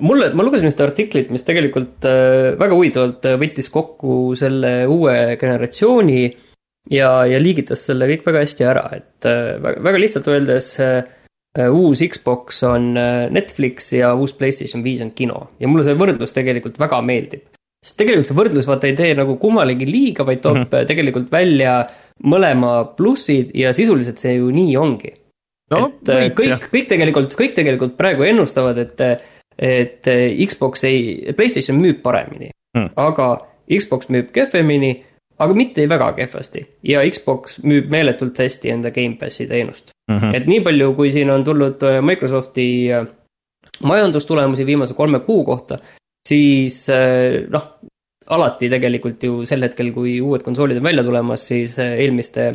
mulle, 0.00 0.30
ma 0.36 0.46
lugesin 0.46 0.70
ühte 0.70 0.84
artiklit, 0.86 1.30
mis 1.34 1.44
tegelikult 1.46 2.06
äh, 2.08 2.54
väga 2.60 2.76
huvitavalt 2.76 3.28
äh, 3.30 3.38
võttis 3.40 3.70
kokku 3.72 4.34
selle 4.38 4.74
uue 4.90 5.36
generatsiooni 5.40 6.20
ja, 6.90 7.10
ja 7.28 7.40
liigitas 7.40 7.86
selle 7.88 8.08
kõik 8.10 8.26
väga 8.26 8.44
hästi 8.44 8.68
ära, 8.68 8.84
et 8.96 9.28
äh, 9.28 9.56
väga, 9.62 9.84
väga 9.88 10.02
lihtsalt 10.04 10.30
öeldes 10.32 10.74
uus 11.70 12.00
Xbox 12.02 12.64
on 12.66 12.96
Netflix 13.30 13.92
ja 13.94 14.08
uus 14.18 14.32
Playstation 14.34 14.82
viis 14.82 15.04
on 15.04 15.12
kino 15.14 15.52
ja 15.62 15.68
mulle 15.70 15.84
see 15.86 15.94
võrdlus 15.94 16.34
tegelikult 16.34 16.80
väga 16.82 16.98
meeldib. 17.06 17.44
sest 17.78 17.94
tegelikult 18.00 18.26
see 18.26 18.38
võrdlus 18.40 18.66
vaata 18.66 18.88
ei 18.88 18.96
tee 18.98 19.12
nagu 19.14 19.36
kummalegi 19.38 19.86
liiga, 19.86 20.26
vaid 20.26 20.42
toob 20.42 20.56
mm 20.56 20.64
-hmm. 20.64 20.88
tegelikult 20.90 21.30
välja 21.30 21.76
mõlema 22.26 22.72
plussid 22.96 23.54
ja 23.54 23.70
sisuliselt 23.72 24.18
see 24.18 24.34
ju 24.34 24.50
nii 24.50 24.74
ongi 24.76 25.14
no, 25.72 25.88
et 25.88 26.10
äh, 26.10 26.26
võits, 26.26 26.36
kõik, 26.38 26.68
kõik 26.72 26.90
tegelikult, 26.90 27.36
kõik 27.38 27.56
tegelikult 27.56 27.96
praegu 27.98 28.26
ennustavad, 28.26 28.78
et, 28.82 29.00
et 29.58 30.10
äh, 30.10 30.22
Xbox 30.48 30.84
ei, 30.88 31.32
Playstation 31.36 31.78
müüb 31.80 32.02
paremini 32.04 32.50
mm., 32.76 32.94
aga 33.00 33.30
Xbox 33.70 34.10
müüb 34.12 34.30
kehvemini 34.34 34.96
aga 35.38 35.56
mitte 35.56 35.88
väga 35.90 36.12
kehvasti 36.18 36.62
ja 36.86 37.02
Xbox 37.10 37.58
müüb 37.66 37.90
meeletult 37.90 38.38
hästi 38.38 38.70
enda 38.74 38.92
Gamepassi 38.94 39.46
teenust 39.50 39.90
mm. 40.10 40.18
-hmm. 40.18 40.36
et 40.36 40.46
nii 40.46 40.60
palju, 40.60 40.92
kui 40.94 41.10
siin 41.12 41.30
on 41.30 41.44
tulnud 41.44 41.82
äh, 41.82 42.00
Microsofti 42.02 42.68
äh, 42.92 43.06
majandustulemusi 43.82 44.66
viimase 44.66 44.94
kolme 44.94 45.20
kuu 45.20 45.44
kohta, 45.44 45.78
siis 46.28 46.88
äh, 46.90 47.42
noh, 47.50 47.66
alati 48.26 48.70
tegelikult 48.70 49.22
ju 49.22 49.44
sel 49.44 49.62
hetkel, 49.62 49.92
kui 49.92 50.20
uued 50.20 50.42
konsoolid 50.42 50.78
on 50.80 50.86
välja 50.86 51.04
tulemas, 51.04 51.48
siis 51.48 51.78
eelmiste 51.78 52.54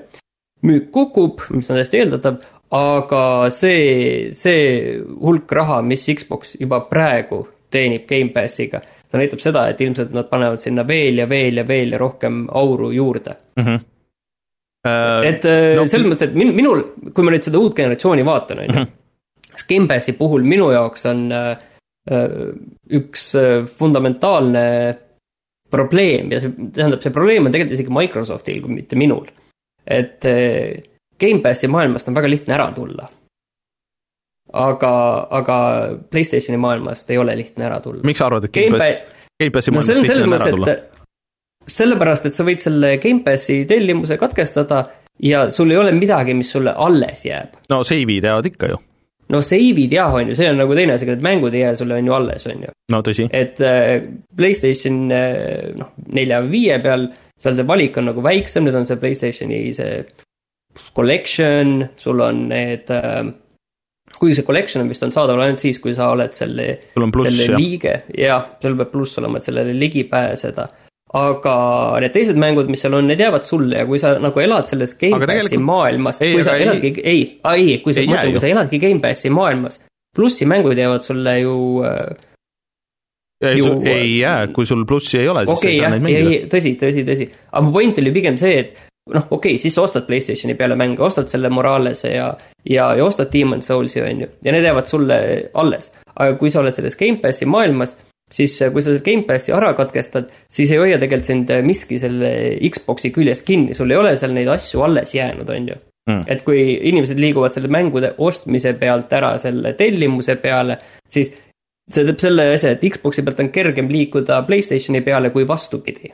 müük 0.63 0.89
kukub, 0.91 1.41
mis 1.49 1.69
on 1.69 1.77
täiesti 1.77 1.99
eeldatav, 2.01 2.39
aga 2.71 3.49
see, 3.53 4.31
see 4.33 4.97
hulk 5.21 5.51
raha, 5.51 5.81
mis 5.81 6.07
Xbox 6.15 6.55
juba 6.59 6.81
praegu 6.89 7.47
teenib 7.71 8.07
Gamepassiga 8.09 8.81
see 9.09 9.21
näitab 9.21 9.41
seda, 9.43 9.65
et 9.69 9.81
ilmselt 9.81 10.13
nad 10.13 10.29
panevad 10.29 10.61
sinna 10.61 10.85
veel 10.87 11.23
ja 11.23 11.29
veel 11.29 11.61
ja 11.61 11.65
veel 11.67 11.95
ja 11.95 12.01
rohkem 12.01 12.43
auru 12.49 12.91
juurde 12.95 13.37
mm. 13.55 13.63
-hmm. 13.65 13.87
Uh, 14.87 15.25
et 15.27 15.43
äh, 15.43 15.75
no, 15.75 15.83
selles 15.91 16.07
mõttes, 16.07 16.29
et 16.29 16.35
min-, 16.39 16.53
minul, 16.55 16.79
kui 17.11 17.25
ma 17.27 17.33
nüüd 17.33 17.43
seda 17.43 17.59
uut 17.59 17.73
generatsiooni 17.75 18.23
vaatan, 18.23 18.61
on 18.61 18.63
ju, 18.63 18.75
mhm. 18.77 18.85
siis 19.49 19.65
Gamepassi 19.67 20.13
puhul 20.15 20.45
minu 20.47 20.69
jaoks 20.71 21.03
on 21.09 21.25
uh, 21.35 21.49
üks 22.87 23.25
fundamentaalne 23.75 24.63
probleem 25.69 26.31
ja 26.31 26.39
see, 26.39 26.69
tähendab, 26.71 27.03
see 27.03 27.11
probleem 27.11 27.49
on 27.49 27.51
tegelikult 27.51 27.75
isegi 27.75 27.91
Microsoftil, 27.97 28.61
kui 28.63 28.77
mitte 28.77 28.95
minul. 28.95 29.27
et 29.83 30.23
uh, 30.31 30.79
Gamepassi 31.19 31.67
maailmast 31.67 32.07
on 32.07 32.15
väga 32.15 32.31
lihtne 32.31 32.55
ära 32.55 32.71
tulla 32.71 33.09
aga, 34.53 34.93
aga 35.39 35.57
Playstationi 36.11 36.59
maailmast 36.61 37.09
ei 37.11 37.17
ole 37.17 37.35
lihtne 37.37 37.65
ära 37.69 37.79
tulla. 37.83 38.03
miks 38.03 38.21
sa 38.21 38.29
arvad, 38.29 38.47
et 38.49 38.53
Gamepass, 38.55 39.19
Gamepassi 39.39 39.71
maailmast 39.71 39.95
no, 39.95 40.01
lihtne 40.03 40.23
on 40.23 40.39
ära 40.39 40.49
tulla? 40.55 40.77
sellepärast, 41.69 42.29
et 42.29 42.37
sa 42.37 42.45
võid 42.47 42.63
selle 42.63 42.95
Gamepassi 43.03 43.63
tellimuse 43.69 44.17
katkestada 44.21 44.83
ja 45.23 45.49
sul 45.53 45.71
ei 45.71 45.77
ole 45.77 45.91
midagi, 45.95 46.33
mis 46.33 46.51
sulle 46.51 46.73
alles 46.75 47.25
jääb. 47.25 47.57
no 47.69 47.83
save'id 47.83 48.25
jäävad 48.25 48.49
ikka 48.49 48.71
ju. 48.71 48.79
no 49.29 49.41
save'id 49.45 49.93
jah, 49.93 50.13
on 50.13 50.31
ju, 50.31 50.37
see 50.39 50.49
on 50.49 50.61
nagu 50.63 50.77
teine 50.77 50.95
asi, 50.95 51.09
need 51.09 51.25
mängud 51.25 51.53
ei 51.53 51.65
jää 51.65 51.75
sulle 51.75 51.99
on 51.99 52.07
ju 52.07 52.15
alles, 52.15 52.47
on 52.47 52.63
ju. 52.67 52.73
no 52.91 53.01
tõsi. 53.05 53.27
et 53.31 53.61
äh, 53.61 53.99
Playstation 54.35 55.11
äh, 55.11 55.75
noh, 55.77 55.93
nelja 56.15 56.41
või 56.45 56.55
viie 56.55 56.79
peal, 56.83 57.09
seal 57.39 57.59
see 57.59 57.67
valik 57.67 57.99
on 57.99 58.09
nagu 58.11 58.23
väiksem, 58.25 58.65
nüüd 58.65 58.79
on 58.79 58.89
see 58.89 59.01
Playstationi 59.01 59.61
see 59.77 60.01
collection, 60.95 61.83
sul 61.97 62.23
on 62.23 62.47
need 62.49 62.89
äh, 62.93 63.29
kuigi 64.19 64.39
see 64.39 64.47
collection 64.47 64.83
on 64.83 64.91
vist 64.91 65.03
on 65.05 65.13
saadaval 65.15 65.45
ainult 65.45 65.63
siis, 65.63 65.79
kui 65.81 65.95
sa 65.97 66.11
oled 66.13 66.35
selle, 66.35 66.67
selle 66.93 67.47
jah. 67.47 67.57
liige, 67.57 67.95
jah, 68.17 68.53
sul 68.61 68.77
peab 68.79 68.93
pluss 68.93 69.19
olema, 69.21 69.39
et 69.39 69.49
sellele 69.49 69.75
ligi 69.77 70.05
pääseda. 70.11 70.67
aga 71.19 71.53
need 72.03 72.13
teised 72.13 72.37
mängud, 72.37 72.67
mis 72.69 72.83
seal 72.85 72.93
on, 72.99 73.07
need 73.09 73.21
jäävad 73.23 73.45
sulle 73.47 73.79
ja 73.79 73.85
kui 73.89 73.97
sa 74.01 74.13
nagu 74.21 74.43
elad 74.43 74.67
selles 74.69 74.93
Gamepassi 74.99 75.57
maailmas, 75.57 76.19
kui 76.21 76.43
sa 76.45 76.53
eladki, 76.61 76.93
ei, 77.01 77.23
ei, 77.55 77.79
kui 77.81 77.95
sa, 77.97 78.03
mõtlen, 78.05 78.35
kui 78.35 78.43
sa 78.43 78.51
eladki 78.51 78.81
Gamepassi 78.83 79.31
maailmas, 79.33 79.79
plussi 80.15 80.45
mängud 80.49 80.77
jäävad 80.77 81.07
sulle 81.07 81.39
ju 81.39 81.55
äh, 81.87 82.11
ei, 83.41 83.57
ju... 83.57 83.81
ei 83.89 84.19
jää, 84.19 84.47
kui 84.53 84.65
sul 84.69 84.85
plussi 84.85 85.17
ei 85.23 85.27
ole, 85.31 85.45
siis 85.47 85.57
okay, 85.57 85.71
sa 85.71 85.73
ei 85.73 85.81
saa 85.81 85.91
neid 85.95 86.05
mängida. 86.05 86.45
tõsi, 86.53 86.75
tõsi, 86.79 87.05
tõsi, 87.07 87.27
aga 87.51 87.65
mu 87.65 87.73
point 87.75 88.01
oli 88.03 88.13
pigem 88.15 88.37
see, 88.37 88.61
et 88.61 88.88
noh, 89.13 89.25
okei 89.29 89.55
okay,, 89.55 89.61
siis 89.61 89.75
sa 89.75 89.85
ostad 89.85 90.07
Playstationi 90.07 90.55
peale 90.59 90.77
mänge, 90.79 91.01
ostad 91.05 91.31
selle 91.31 91.51
Moralese 91.53 92.13
ja, 92.13 92.29
ja, 92.65 92.91
ja 92.97 93.05
ostad 93.05 93.31
Demon 93.33 93.63
Souls'i, 93.65 94.03
on 94.03 94.23
ju, 94.25 94.29
ja 94.45 94.53
need 94.55 94.67
jäävad 94.67 94.91
sulle 94.91 95.17
alles. 95.53 95.93
aga 96.15 96.37
kui 96.39 96.51
sa 96.51 96.61
oled 96.63 96.75
selles 96.75 96.97
Gamepassi 96.99 97.47
maailmas, 97.49 97.95
siis 98.31 98.57
kui 98.73 98.83
sa 98.83 98.91
selle 98.91 99.05
Gamepassi 99.05 99.53
ära 99.55 99.73
katkestad, 99.77 100.31
siis 100.51 100.71
ei 100.73 100.81
hoia 100.81 101.01
tegelikult 101.01 101.29
sind 101.31 101.53
miski 101.65 101.99
selle 102.01 102.31
Xbox'i 102.69 103.13
küljes 103.15 103.43
kinni, 103.47 103.77
sul 103.77 103.91
ei 103.91 103.99
ole 103.99 104.15
seal 104.19 104.35
neid 104.35 104.49
asju 104.51 104.83
alles 104.85 105.13
jäänud, 105.15 105.49
on 105.49 105.69
ju 105.73 105.77
mm.. 106.09 106.23
et 106.27 106.45
kui 106.47 106.63
inimesed 106.91 107.19
liiguvad 107.19 107.55
selle 107.55 107.71
mängude 107.71 108.15
ostmise 108.17 108.73
pealt 108.79 109.13
ära 109.13 109.35
selle 109.41 109.73
tellimuse 109.79 110.37
peale, 110.41 110.79
siis 111.09 111.31
see 111.89 112.05
teeb 112.05 112.21
selle 112.21 112.51
asja, 112.53 112.75
et 112.75 112.85
Xbox'i 112.85 113.25
pealt 113.25 113.41
on 113.43 113.53
kergem 113.53 113.89
liikuda 113.91 114.43
Playstationi 114.47 115.01
peale 115.05 115.33
kui 115.33 115.47
vastupidi 115.47 116.13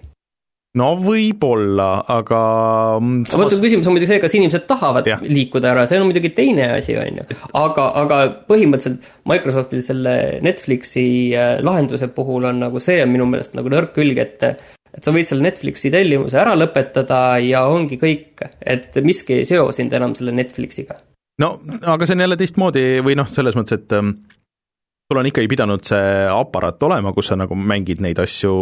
no 0.80 0.92
võib-olla, 1.00 1.90
aga 2.12 2.42
mm, 3.00 3.26
samas.... 3.32 3.54
vot 3.56 3.64
küsimus 3.64 3.88
on 3.88 3.96
muidugi 3.96 4.12
see, 4.12 4.22
kas 4.24 4.36
inimesed 4.38 4.68
tahavad 4.70 5.08
ja. 5.10 5.18
liikuda 5.24 5.72
ära, 5.72 5.86
see 5.90 6.00
on 6.02 6.10
muidugi 6.10 6.34
teine 6.36 6.70
asi, 6.78 6.98
on 7.00 7.22
ju. 7.22 7.28
aga, 7.62 7.88
aga 8.04 8.22
põhimõtteliselt 8.50 9.10
Microsoftil 9.32 9.84
selle 9.86 10.16
Netflixi 10.46 11.08
äh, 11.38 11.58
lahenduse 11.66 12.10
puhul 12.16 12.50
on 12.52 12.64
nagu 12.68 12.84
see 12.84 13.00
on 13.04 13.14
minu 13.14 13.28
meelest 13.30 13.56
nagu 13.58 13.72
nõrk 13.72 13.96
külg, 13.96 14.20
et 14.22 14.50
et 14.96 15.04
sa 15.04 15.12
võid 15.16 15.28
selle 15.28 15.44
Netflixi 15.44 15.92
tellimuse 15.92 16.40
ära 16.40 16.54
lõpetada 16.56 17.36
ja 17.44 17.66
ongi 17.72 18.00
kõik, 18.00 18.46
et 18.62 18.96
miski 19.04 19.42
ei 19.42 19.48
seo 19.48 19.68
sind 19.76 19.94
enam 19.96 20.16
selle 20.16 20.36
Netflixiga. 20.36 21.00
no 21.44 21.56
aga 21.84 22.08
see 22.08 22.16
on 22.16 22.26
jälle 22.26 22.40
teistmoodi 22.40 22.86
või 23.06 23.18
noh, 23.20 23.28
selles 23.32 23.58
mõttes, 23.60 23.80
et 23.80 23.96
ähm, 23.96 24.18
sul 25.06 25.20
on 25.22 25.28
ikkagi 25.30 25.50
pidanud 25.50 25.84
see 25.86 26.06
aparaat 26.34 26.82
olema, 26.88 27.12
kus 27.14 27.30
sa 27.30 27.38
nagu 27.38 27.56
mängid 27.58 28.02
neid 28.02 28.18
asju, 28.22 28.54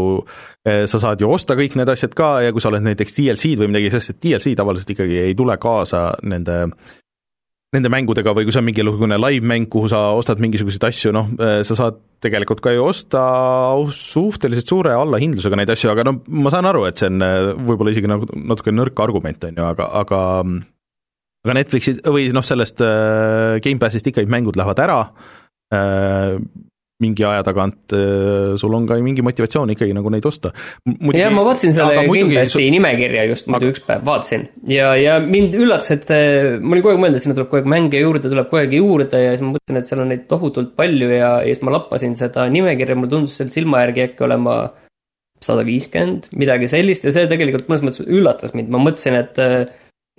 eh, 0.68 0.84
sa 0.92 1.00
saad 1.00 1.22
ju 1.24 1.30
osta 1.32 1.56
kõik 1.56 1.78
need 1.80 1.90
asjad 1.90 2.16
ka 2.18 2.34
ja 2.44 2.52
kui 2.52 2.64
sa 2.64 2.72
oled 2.72 2.84
näiteks 2.84 3.16
DLC-d 3.16 3.64
või 3.64 3.72
midagi, 3.72 3.94
sest 3.94 4.12
et 4.12 4.20
DLC 4.26 4.52
tavaliselt 4.60 4.92
ikkagi 4.92 5.22
ei 5.30 5.38
tule 5.40 5.56
kaasa 5.58 6.10
nende 6.28 6.66
nende 7.74 7.90
mängudega 7.90 8.36
või 8.36 8.46
kui 8.46 8.54
see 8.54 8.62
on 8.62 8.68
mingisugune 8.68 9.18
live-mäng, 9.18 9.66
kuhu 9.72 9.88
sa 9.90 10.12
ostad 10.14 10.42
mingisuguseid 10.44 10.84
asju, 10.90 11.14
noh, 11.16 11.32
eh, 11.40 11.62
sa 11.66 11.78
saad 11.80 12.02
tegelikult 12.22 12.60
ka 12.64 12.74
ju 12.76 12.84
osta 12.86 13.24
suhteliselt 13.96 14.68
suure 14.68 14.92
allahindlusega 14.94 15.58
neid 15.58 15.72
asju, 15.74 15.90
aga 15.94 16.06
no 16.06 16.20
ma 16.28 16.52
saan 16.54 16.68
aru, 16.70 16.84
et 16.90 17.00
see 17.00 17.08
on 17.08 17.24
eh, 17.24 17.54
võib-olla 17.56 17.96
isegi 17.96 18.12
nagu 18.12 18.28
natuke 18.36 18.76
nõrk 18.76 19.00
argument, 19.00 19.48
on 19.48 19.64
ju, 19.64 19.70
aga, 19.72 19.88
aga 20.04 20.20
aga 21.44 21.56
Netflixi 21.58 21.98
või 22.08 22.30
noh, 22.36 22.44
sellest 22.44 22.80
Gamepassist 23.64 24.06
ikkagi 24.12 24.32
mängud 24.32 24.56
lähevad 24.56 24.80
ära 24.80 25.00
äh,, 25.08 25.42
mingi 27.04 27.26
aja 27.28 27.44
tagant 27.46 27.94
äh, 27.96 28.54
sul 28.60 28.74
on 28.78 28.86
ka 28.88 28.98
mingi 29.04 29.24
motivatsioon 29.26 29.74
ikkagi 29.74 29.96
nagu 29.98 30.12
neid 30.14 30.26
osta. 30.30 30.52
jah, 31.16 31.32
ma 31.34 31.46
vaatasin 31.48 31.76
selle 31.76 32.06
Gamepassi 32.08 32.54
su... 32.54 32.62
nimekirja 32.76 33.26
just 33.32 33.50
muidu 33.52 33.70
aga... 33.70 33.74
üks 33.74 33.84
päev, 33.88 34.06
vaatasin. 34.08 34.46
Ja, 34.70 34.94
ja 35.00 35.18
mind 35.24 35.58
üllatas, 35.60 35.92
et 35.96 36.08
äh, 36.14 36.60
ma 36.60 36.76
olin 36.76 36.86
kogu 36.86 36.94
aeg 36.94 37.04
mõelnud, 37.04 37.20
et 37.20 37.26
sinna 37.26 37.38
tuleb 37.40 37.52
kogu 37.52 37.62
aeg 37.62 37.72
mänge 37.76 38.04
juurde, 38.04 38.30
tuleb 38.30 38.50
kogu 38.52 38.62
aeg 38.62 38.78
juurde 38.80 39.24
ja 39.26 39.34
siis 39.34 39.46
ma 39.46 39.56
mõtlesin, 39.56 39.82
et 39.82 39.92
seal 39.92 40.06
on 40.06 40.14
neid 40.14 40.26
tohutult 40.32 40.74
palju 40.80 41.12
ja, 41.12 41.34
ja 41.44 41.52
siis 41.52 41.66
ma 41.66 41.76
lappasin 41.78 42.18
seda 42.20 42.48
nimekirja, 42.54 42.98
mulle 43.00 43.14
tundus 43.16 43.38
seal 43.40 43.52
silma 43.54 43.84
järgi 43.88 44.08
äkki 44.08 44.28
olema 44.30 44.58
sada 45.44 45.66
viiskümmend, 45.68 46.30
midagi 46.40 46.70
sellist. 46.72 47.04
Ja 47.04 47.12
see 47.12 47.28
tegelikult 47.28 47.68
mõnes 47.68 47.84
mõttes 47.84 48.06
üllatas 48.06 48.54
mind, 48.56 48.70
ma 48.72 48.80
mõtlesin, 48.80 49.18
et 49.20 49.42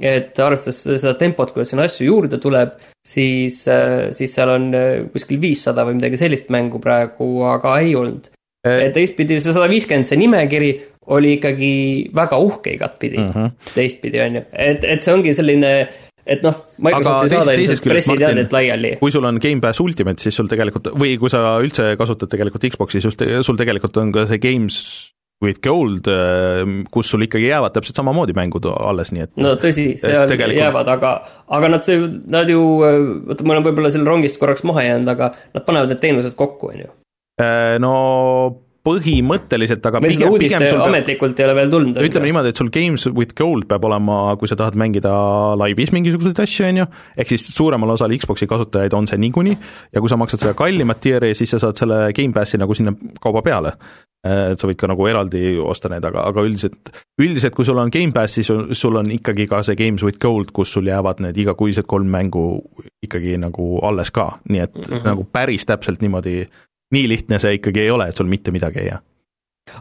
et 0.00 0.38
arvestades 0.42 0.80
seda 1.02 1.14
tempot, 1.18 1.52
kuidas 1.54 1.70
sinna 1.70 1.86
asju 1.88 2.08
juurde 2.08 2.40
tuleb, 2.42 2.78
siis, 3.06 3.60
äh, 3.70 4.10
siis 4.14 4.34
seal 4.34 4.50
on 4.56 4.70
äh, 4.74 5.04
kuskil 5.12 5.38
viissada 5.42 5.86
või 5.86 6.00
midagi 6.00 6.18
sellist 6.20 6.50
mängu 6.54 6.80
praegu, 6.82 7.28
aga 7.50 7.78
ei 7.82 7.94
olnud. 7.98 8.32
et 8.64 8.94
teistpidi 8.96 9.36
see 9.44 9.52
sada 9.52 9.68
viiskümmend, 9.68 10.08
see 10.08 10.16
nimekiri 10.16 10.70
oli 11.12 11.34
ikkagi 11.36 11.74
väga 12.16 12.38
uhke 12.40 12.72
igatpidi 12.78 13.18
mm, 13.18 13.32
-hmm. 13.34 13.72
teistpidi 13.74 14.22
on 14.24 14.38
ju, 14.38 14.42
et, 14.52 14.86
et 14.88 15.04
see 15.04 15.12
ongi 15.12 15.34
selline 15.36 15.72
et 16.24 16.40
noh, 16.40 16.54
Microsoft 16.80 17.26
ei 17.26 17.32
saada 17.34 17.56
ilmselt 17.58 17.84
pressiteadet 17.84 18.54
laiali. 18.56 18.94
kui 19.00 19.12
sul 19.12 19.28
on 19.28 19.40
Gamepass 19.42 19.80
Ultimate, 19.84 20.22
siis 20.24 20.36
sul 20.40 20.48
tegelikult, 20.48 20.94
või 20.96 21.18
kui 21.20 21.32
sa 21.32 21.58
üldse 21.60 21.92
kasutad 22.00 22.32
tegelikult 22.32 22.64
Xbox'i, 22.72 23.02
sul, 23.04 23.12
sul 23.44 23.60
tegelikult 23.60 24.00
on 24.00 24.12
ka 24.14 24.24
see 24.30 24.40
Games 24.40 24.78
with 25.42 25.60
Gold, 25.64 26.08
äh, 26.08 26.62
kus 26.92 27.10
sul 27.12 27.26
ikkagi 27.26 27.48
jäävad 27.50 27.74
täpselt 27.74 27.98
samamoodi 28.00 28.36
mängud 28.36 28.68
alles, 28.72 29.12
nii 29.14 29.26
et 29.26 29.32
no 29.40 29.54
tõsi, 29.60 29.90
seal 30.00 30.28
tegelikult... 30.30 30.60
jäävad, 30.60 30.92
aga, 30.94 31.14
aga 31.58 31.72
nad, 31.76 31.88
nad 32.36 32.52
ju, 32.52 32.66
vaata, 33.30 33.46
ma 33.46 33.56
olen 33.56 33.66
võib-olla 33.68 33.94
selle 33.94 34.08
rongist 34.08 34.38
korraks 34.40 34.64
maha 34.68 34.86
jäänud, 34.88 35.10
aga 35.16 35.32
nad 35.56 35.66
panevad 35.66 35.92
need 35.92 36.04
teenused 36.04 36.38
kokku, 36.38 36.72
on 36.72 36.84
ju. 36.86 36.92
Äh, 37.42 37.74
no 37.82 37.94
põhimõtteliselt, 38.84 39.84
aga 39.88 40.00
meil 40.04 40.12
seda 40.12 40.28
uudist 40.28 40.74
ametlikult 40.84 41.38
ei 41.40 41.46
ole 41.46 41.54
veel 41.56 41.70
tulnud. 41.72 42.00
ütleme 42.04 42.28
niimoodi, 42.28 42.52
et 42.52 42.60
sul 42.60 42.68
Games 42.72 43.06
with 43.16 43.32
Gold 43.38 43.64
peab 43.70 43.86
olema, 43.88 44.18
kui 44.40 44.50
sa 44.50 44.58
tahad 44.60 44.76
mängida 44.80 45.12
laivis 45.56 45.92
mingisuguseid 45.94 46.42
asju, 46.44 46.66
on 46.68 46.82
ju, 46.82 46.86
ehk 47.16 47.32
siis 47.32 47.46
suuremal 47.54 47.94
osal 47.96 48.12
Xbox'i 48.12 48.48
kasutajaid 48.50 48.96
on 48.96 49.08
see 49.08 49.20
niikuinii, 49.24 49.56
ja 49.96 50.04
kui 50.04 50.12
sa 50.12 50.20
maksad 50.20 50.44
seda 50.44 50.56
kallimat 50.58 51.00
tier'i, 51.04 51.32
siis 51.38 51.56
sa 51.56 51.62
saad 51.62 51.80
selle 51.80 52.10
Gamepassi 52.16 52.60
nagu 52.60 52.76
sinna 52.76 52.92
kauba 53.24 53.40
peale. 53.46 53.72
Äh, 54.24 54.54
et 54.54 54.60
sa 54.60 54.68
võid 54.68 54.78
ka 54.80 54.88
nagu 54.88 55.04
eraldi 55.04 55.58
osta 55.60 55.90
need, 55.92 56.04
aga, 56.08 56.22
aga 56.30 56.44
üldiselt, 56.46 56.88
üldiselt 57.20 57.52
kui 57.56 57.66
sul 57.68 57.80
on 57.80 57.90
Gamepass, 57.92 58.38
siis 58.38 58.48
sul, 58.48 58.70
sul 58.72 58.96
on 58.96 59.10
ikkagi 59.12 59.44
ka 59.50 59.60
see 59.66 59.76
Games 59.76 60.04
with 60.06 60.20
Gold, 60.22 60.54
kus 60.56 60.72
sul 60.72 60.88
jäävad 60.88 61.20
need 61.20 61.40
igakuised 61.44 61.84
kolm 61.90 62.08
mängu 62.08 62.44
ikkagi 63.04 63.36
nagu 63.42 63.66
alles 63.84 64.14
ka, 64.14 64.30
nii 64.48 64.62
et 64.64 64.78
mm 64.78 64.86
-hmm. 64.86 65.04
nagu 65.10 65.26
päris 65.28 65.68
täpselt 65.68 66.00
niimoodi 66.00 66.46
nii 66.96 67.08
lihtne 67.08 67.38
see 67.38 67.58
ikkagi 67.58 67.84
ei 67.84 67.90
ole, 67.90 68.08
et 68.08 68.16
sul 68.16 68.30
mitte 68.30 68.54
midagi 68.54 68.80
ei 68.80 68.86
jää. 68.94 69.02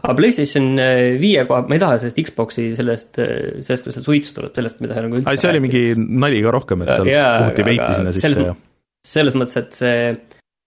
Aga 0.02 0.14
PlayStation 0.14 0.78
äh, 0.78 1.20
viie 1.20 1.44
koha, 1.48 1.64
ma 1.68 1.74
ei 1.74 1.80
taha 1.80 1.98
sellest 1.98 2.20
Xbox'i 2.28 2.70
sellest, 2.76 3.18
äh, 3.18 3.60
sellest, 3.60 3.84
kus 3.84 3.96
seal 3.96 4.04
suits 4.04 4.32
tuleb, 4.36 4.52
sellest 4.54 4.80
ma 4.80 4.86
ei 4.86 4.92
taha 4.92 5.08
nagu 5.08 5.20
üldse 5.22 5.40
see 5.40 5.50
oli 5.50 5.64
mingi 5.64 5.82
nali 5.96 6.42
ka 6.44 6.52
rohkem, 6.52 6.84
et 6.84 6.92
seal 6.92 7.08
puhuti 7.08 7.64
veipi 7.64 7.92
sinna 7.94 8.12
sisse 8.12 8.36
ja 8.40 8.54
selles 9.04 9.34
mõttes, 9.36 9.56
et 9.60 9.72
see 9.72 9.96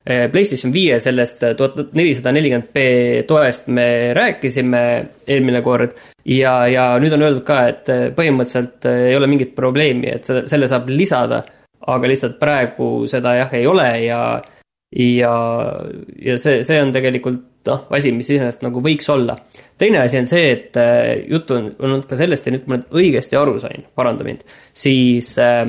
PlayStation 0.08 0.72
viie 0.72 1.00
sellest 1.04 1.42
tuhat 1.60 1.94
nelisada 1.98 2.32
nelikümmend 2.32 2.70
B 2.72 2.84
toest 3.28 3.68
me 3.68 4.14
rääkisime 4.16 4.82
eelmine 5.28 5.62
kord. 5.66 5.98
ja, 6.24 6.54
ja 6.72 6.86
nüüd 7.02 7.16
on 7.18 7.26
öeldud 7.28 7.44
ka, 7.48 7.58
et 7.74 7.92
põhimõtteliselt 8.16 8.88
ei 8.88 9.16
ole 9.18 9.28
mingit 9.28 9.52
probleemi, 9.56 10.14
et 10.14 10.28
selle 10.28 10.70
saab 10.72 10.88
lisada. 10.90 11.44
aga 11.88 12.08
lihtsalt 12.08 12.40
praegu 12.40 13.08
seda 13.08 13.36
jah 13.38 13.54
ei 13.56 13.68
ole 13.68 13.90
ja, 14.06 14.22
ja, 14.96 15.34
ja 16.26 16.38
see, 16.40 16.64
see 16.68 16.80
on 16.84 16.92
tegelikult 16.96 17.68
noh, 17.68 17.84
asi, 17.96 18.12
mis 18.16 18.30
iseenesest 18.30 18.64
nagu 18.66 18.82
võiks 18.84 19.10
olla. 19.12 19.38
teine 19.78 20.02
asi 20.06 20.20
on 20.22 20.30
see, 20.30 20.52
et 20.54 20.80
juttu 21.28 21.58
on 21.58 21.70
olnud 21.80 22.08
ka 22.10 22.20
sellest 22.20 22.48
ja 22.48 22.56
nüüd 22.56 22.68
ma 22.68 22.80
nüüd 22.80 22.96
õigesti 23.02 23.40
aru 23.40 23.58
sain, 23.64 23.86
paranda 23.96 24.28
mind, 24.28 24.48
siis 24.76 25.34
äh, 25.44 25.68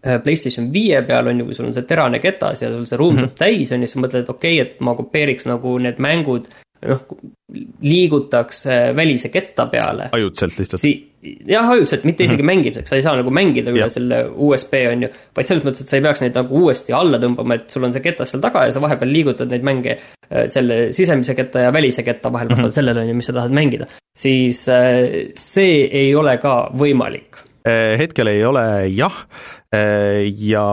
PlayStation 0.00 0.70
viie 0.72 1.02
peal 1.06 1.28
on 1.28 1.42
ju, 1.42 1.44
kui 1.44 1.54
sul 1.54 1.68
on 1.68 1.76
see 1.76 1.84
terane 1.88 2.18
ketas 2.22 2.62
ja 2.62 2.72
sul 2.72 2.86
see 2.88 2.96
ruum 2.96 3.14
mm 3.14 3.18
-hmm. 3.18 3.28
saab 3.28 3.38
täis, 3.38 3.72
on 3.72 3.82
ju, 3.82 3.86
siis 3.86 4.02
mõtled, 4.02 4.24
et 4.24 4.30
okei 4.32 4.60
okay,, 4.60 4.66
et 4.66 4.80
ma 4.80 4.94
kopeeriks 4.94 5.46
nagu 5.46 5.78
need 5.78 5.98
mängud 5.98 6.48
noh, 6.88 7.00
liigutaks 7.82 8.66
välise 8.96 9.28
ketta 9.28 9.66
peale. 9.66 10.08
ajutiselt 10.12 10.58
lihtsalt 10.58 10.80
si? 10.80 11.10
jah, 11.46 11.68
ajutiselt, 11.70 12.04
mitte 12.04 12.24
isegi 12.24 12.42
mm 12.42 12.48
-hmm. 12.48 12.52
mängimiseks, 12.54 12.88
sa 12.88 12.96
ei 12.96 13.02
saa 13.02 13.16
nagu 13.16 13.30
mängida 13.30 13.70
üle 13.70 13.88
selle 13.90 14.24
USB 14.36 14.74
on 14.92 15.02
ju, 15.02 15.08
vaid 15.36 15.46
selles 15.46 15.64
mõttes, 15.64 15.84
et 15.84 15.92
sa 15.92 15.96
ei 15.96 16.02
peaks 16.02 16.22
neid 16.24 16.38
nagu 16.38 16.62
uuesti 16.62 16.92
alla 16.96 17.18
tõmbama, 17.18 17.54
et 17.54 17.70
sul 17.70 17.84
on 17.84 17.92
see 17.92 18.04
ketas 18.04 18.32
seal 18.32 18.42
taga 18.42 18.64
ja 18.64 18.72
sa 18.72 18.80
vahepeal 18.80 19.12
liigutad 19.12 19.52
neid 19.52 19.66
mänge 19.66 19.98
äh, 19.98 20.48
selle 20.48 20.92
sisemise 20.96 21.34
ketta 21.34 21.66
ja 21.66 21.72
välise 21.72 22.02
ketta 22.02 22.32
vahel 22.32 22.48
vastavalt 22.48 22.64
mm 22.64 22.70
-hmm. 22.70 22.74
sellele 22.74 23.00
on 23.00 23.08
ju, 23.08 23.14
mis 23.14 23.26
sa 23.26 23.32
tahad 23.32 23.52
mängida. 23.52 23.86
siis 24.16 24.68
äh, 24.68 25.32
see 25.36 25.88
ei 25.92 26.14
ole 26.14 26.36
ka 26.38 26.70
võimalik. 26.74 27.44
Äh, 27.68 27.98
hetkel 27.98 28.26
ei 28.26 28.44
ole 28.44 28.88
jah, 28.88 29.26
ja 29.70 30.66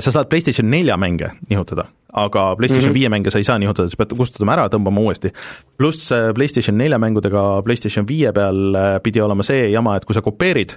sa 0.00 0.12
saad 0.12 0.28
PlayStation 0.28 0.70
nelja 0.70 0.96
mänge 0.96 1.28
nihutada 1.48 1.84
aga 2.12 2.56
PlayStation 2.56 2.94
viie 2.94 3.08
mm 3.08 3.12
-hmm. 3.12 3.16
mänge 3.16 3.30
sa 3.30 3.38
ei 3.38 3.44
saa 3.44 3.58
nihutada, 3.58 3.88
sa 3.88 3.96
pead 3.96 4.16
kustutama 4.16 4.52
ära, 4.52 4.68
tõmbama 4.68 5.00
uuesti. 5.00 5.32
pluss 5.76 6.12
äh, 6.12 6.32
PlayStation 6.34 6.78
nelja 6.78 6.98
mängudega 6.98 7.62
PlayStation 7.62 8.08
viie 8.08 8.32
peal 8.32 8.74
äh, 8.74 9.00
pidi 9.02 9.20
olema 9.20 9.42
see 9.42 9.70
jama, 9.70 9.96
et 9.96 10.04
kui 10.04 10.14
sa 10.14 10.22
kopeerid, 10.22 10.76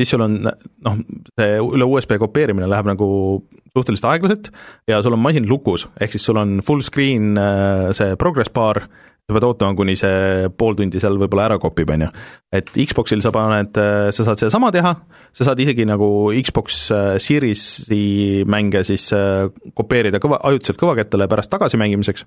siis 0.00 0.10
sul 0.10 0.20
on 0.20 0.42
noh, 0.84 0.96
see 1.40 1.58
üle 1.58 1.84
USB 1.84 2.18
kopeerimine 2.18 2.68
läheb 2.68 2.86
nagu 2.86 3.44
suhteliselt 3.76 4.04
aeglaselt 4.04 4.50
ja 4.88 5.02
sul 5.02 5.12
on 5.12 5.18
masin 5.18 5.48
lukus, 5.48 5.88
ehk 6.00 6.10
siis 6.10 6.24
sul 6.24 6.36
on 6.36 6.60
full 6.64 6.80
screen 6.80 7.38
äh, 7.38 7.92
see 7.92 8.16
progress 8.16 8.50
bar 8.50 8.88
sa 9.28 9.36
pead 9.36 9.44
ootama, 9.44 9.76
kuni 9.76 9.92
see 10.00 10.48
pool 10.56 10.76
tundi 10.78 11.00
seal 11.02 11.18
võib-olla 11.20 11.50
ära 11.50 11.56
kopib, 11.60 11.90
on 11.92 12.06
ju. 12.06 12.08
et 12.56 12.70
Xboxil 12.72 13.20
sa 13.20 13.32
paned, 13.34 13.76
sa 13.76 14.24
saad 14.24 14.40
sedasama 14.40 14.70
teha, 14.72 14.94
sa 15.36 15.50
saad 15.50 15.60
isegi 15.60 15.84
nagu 15.88 16.08
Xbox 16.40 16.78
äh, 16.96 17.10
Series'i 17.20 18.46
mänge 18.48 18.86
siis 18.88 19.10
äh, 19.12 19.50
kopeerida 19.76 20.22
kõva, 20.24 20.40
ajutiselt 20.48 20.80
kõvakettale 20.80 21.28
pärast 21.28 21.52
tagasimängimiseks, 21.52 22.24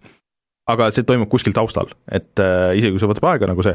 aga 0.69 0.91
see 0.93 1.07
toimub 1.09 1.31
kuskil 1.31 1.57
taustal, 1.57 1.89
et 2.05 2.37
äh, 2.37 2.77
isegi 2.77 2.93
kui 2.93 3.01
see 3.01 3.13
võtab 3.15 3.31
aega 3.31 3.49
nagu 3.49 3.65
see, 3.65 3.73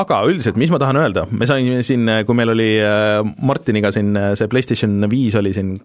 aga 0.00 0.24
üldiselt, 0.32 0.56
mis 0.56 0.72
ma 0.72 0.80
tahan 0.80 1.02
öelda, 1.04 1.28
me 1.36 1.44
saime 1.44 1.84
siin, 1.84 2.08
kui 2.24 2.40
meil 2.40 2.56
oli 2.56 2.70
Martiniga 3.44 3.92
siin 3.92 4.16
see 4.40 4.48
PlayStation 4.50 5.04
viis 5.12 5.36
oli 5.38 5.52
siin 5.54 5.76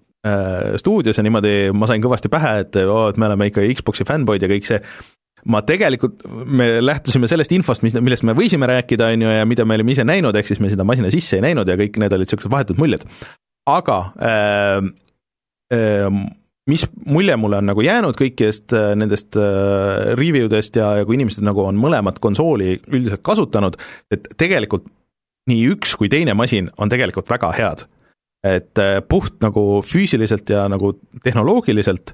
stuudios 0.80 1.20
ja 1.20 1.28
niimoodi 1.28 1.74
ma 1.76 1.92
sain 1.92 2.02
kõvasti 2.02 2.32
pähe, 2.32 2.56
et 2.64 2.80
oo, 2.88 3.10
et 3.12 3.20
me 3.20 3.28
oleme 3.28 3.52
ikka 3.52 3.68
Xbox'i 3.68 4.08
fännboid 4.08 4.48
ja 4.48 4.50
kõik 4.50 4.66
see, 4.66 4.80
ma 5.46 5.62
tegelikult, 5.66 6.24
me 6.46 6.72
lähtusime 6.84 7.30
sellest 7.32 7.54
infost, 7.56 7.84
mis, 7.86 7.96
millest 7.96 8.26
me 8.28 8.36
võisime 8.38 8.68
rääkida, 8.70 9.12
on 9.14 9.28
ju, 9.28 9.36
ja 9.40 9.46
mida 9.48 9.66
me 9.66 9.78
olime 9.80 9.96
ise 9.96 10.06
näinud, 10.08 10.36
ehk 10.36 10.52
siis 10.52 10.60
me 10.64 10.72
seda 10.72 10.88
masina 10.88 11.12
sisse 11.14 11.40
ei 11.40 11.46
näinud 11.46 11.70
ja 11.70 11.78
kõik 11.80 12.02
need 12.02 12.16
olid 12.16 12.28
niisugused 12.28 12.52
vahetud 12.52 12.82
muljed. 12.82 13.06
aga 13.70 13.98
äh, 14.26 14.92
äh, 15.76 16.20
mis 16.70 16.86
mulje 17.06 17.36
mulle 17.38 17.60
on 17.60 17.70
nagu 17.72 17.84
jäänud 17.84 18.18
kõikidest 18.20 18.74
äh, 18.78 18.94
nendest 19.00 19.38
äh, 19.40 20.14
review 20.20 20.50
dest 20.52 20.78
ja, 20.78 20.92
ja 21.00 21.08
kui 21.08 21.18
inimesed 21.18 21.46
nagu 21.46 21.64
on 21.66 21.80
mõlemat 21.82 22.20
konsooli 22.24 22.78
üldiselt 22.88 23.24
kasutanud, 23.26 23.78
et 24.14 24.28
tegelikult 24.40 24.88
nii 25.50 25.64
üks 25.74 25.96
kui 25.98 26.12
teine 26.12 26.36
masin 26.38 26.70
on 26.78 26.92
tegelikult 26.92 27.30
väga 27.32 27.54
head. 27.58 27.88
et 28.46 28.80
äh, 28.80 29.02
puht 29.04 29.42
nagu 29.44 29.82
füüsiliselt 29.84 30.50
ja 30.50 30.68
nagu 30.72 30.94
tehnoloogiliselt 31.24 32.14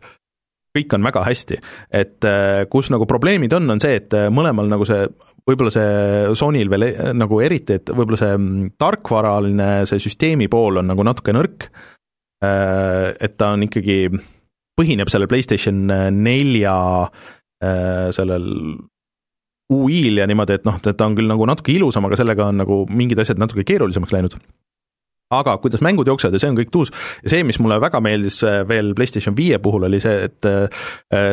kõik 0.75 0.95
on 0.97 1.05
väga 1.07 1.23
hästi. 1.25 1.59
et 1.91 2.27
äh, 2.27 2.65
kus 2.71 2.91
nagu 2.93 3.07
probleemid 3.09 3.53
on, 3.57 3.69
on 3.75 3.81
see, 3.81 3.99
et 4.01 4.13
äh, 4.17 4.29
mõlemal 4.33 4.69
nagu 4.71 4.87
see, 4.87 5.07
võib-olla 5.47 5.73
see 5.73 6.35
Sonyl 6.37 6.71
veel 6.71 6.87
äh, 6.89 7.13
nagu 7.17 7.39
eriti, 7.43 7.79
et 7.79 7.91
võib-olla 7.91 8.21
see 8.21 8.33
mm, 8.37 8.73
tarkvaraline, 8.81 9.69
see 9.89 10.03
süsteemi 10.03 10.49
pool 10.51 10.81
on 10.81 10.91
nagu 10.91 11.05
natuke 11.07 11.35
nõrk, 11.35 11.69
et 12.45 13.37
ta 13.39 13.47
on 13.55 13.63
ikkagi, 13.65 14.09
põhineb 14.77 15.09
sellel 15.09 15.29
PlayStation 15.31 15.87
nelja 16.13 16.75
sellel 18.13 18.45
UI-l 19.71 20.19
ja 20.19 20.27
niimoodi, 20.29 20.59
et 20.59 20.67
noh, 20.67 20.77
ta 20.83 21.07
on 21.07 21.15
küll 21.17 21.31
nagu 21.31 21.47
natuke 21.49 21.73
ilusam, 21.73 22.05
aga 22.05 22.19
sellega 22.19 22.51
on 22.51 22.59
nagu 22.61 22.83
mingid 22.91 23.23
asjad 23.23 23.39
natuke 23.41 23.65
keerulisemaks 23.65 24.13
läinud 24.13 24.35
aga 25.33 25.57
kuidas 25.57 25.81
mängud 25.81 26.07
jooksevad 26.07 26.37
ja 26.37 26.41
see 26.43 26.51
on 26.51 26.57
kõik 26.59 26.71
tuus, 26.73 26.91
ja 27.23 27.33
see, 27.33 27.43
mis 27.47 27.59
mulle 27.59 27.79
väga 27.81 28.01
meeldis 28.03 28.41
äh, 28.45 28.61
veel 28.67 28.93
PlayStation 28.97 29.35
viie 29.37 29.59
puhul, 29.59 29.87
oli 29.89 29.99
see, 30.03 30.29
et 30.29 30.49
äh, 30.49 30.85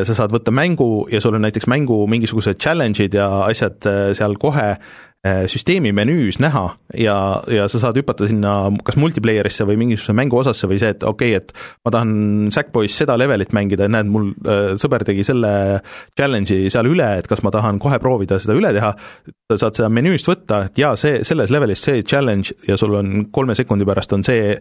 sa 0.08 0.16
saad 0.16 0.32
võtta 0.32 0.54
mängu 0.54 1.06
ja 1.12 1.20
sul 1.20 1.36
on 1.36 1.44
näiteks 1.44 1.68
mängu 1.70 2.02
mingisugused 2.10 2.60
challenge'id 2.62 3.18
ja 3.18 3.28
asjad 3.46 3.90
äh, 3.90 4.04
seal 4.16 4.38
kohe 4.40 4.70
Äh, 4.72 5.11
süsteemi 5.22 5.92
menüüs 5.94 6.40
näha 6.42 6.64
ja, 6.98 7.16
ja 7.46 7.68
sa 7.70 7.78
saad 7.78 7.98
hüpata 8.00 8.26
sinna 8.26 8.72
kas 8.82 8.96
multiplayer'isse 8.98 9.62
või 9.68 9.76
mingisuguse 9.78 10.14
mängu 10.18 10.40
osasse 10.40 10.66
või 10.66 10.80
see, 10.82 10.90
et 10.96 11.04
okei 11.06 11.36
okay,, 11.36 11.38
et 11.38 11.52
ma 11.86 11.92
tahan 11.94 12.50
Sackboy's 12.54 12.96
seda 12.98 13.14
levelit 13.20 13.54
mängida, 13.54 13.86
näed, 13.86 14.10
mul 14.10 14.32
äh, 14.42 14.72
sõber 14.82 15.04
tegi 15.06 15.22
selle 15.26 15.52
challenge'i 16.18 16.72
seal 16.74 16.90
üle, 16.90 17.06
et 17.20 17.30
kas 17.30 17.44
ma 17.46 17.52
tahan 17.54 17.78
kohe 17.82 18.00
proovida 18.02 18.40
seda 18.42 18.56
üle 18.58 18.72
teha, 18.74 18.90
sa 19.52 19.60
saad 19.62 19.78
seda 19.78 19.92
menüüst 19.94 20.26
võtta, 20.26 20.64
et 20.66 20.82
jaa, 20.82 20.96
see, 20.98 21.22
selles 21.28 21.54
levelis 21.54 21.86
see 21.86 22.02
challenge 22.02 22.58
ja 22.66 22.80
sul 22.80 22.98
on 22.98 23.28
kolme 23.30 23.54
sekundi 23.58 23.86
pärast 23.86 24.18
on 24.18 24.26
see 24.26 24.56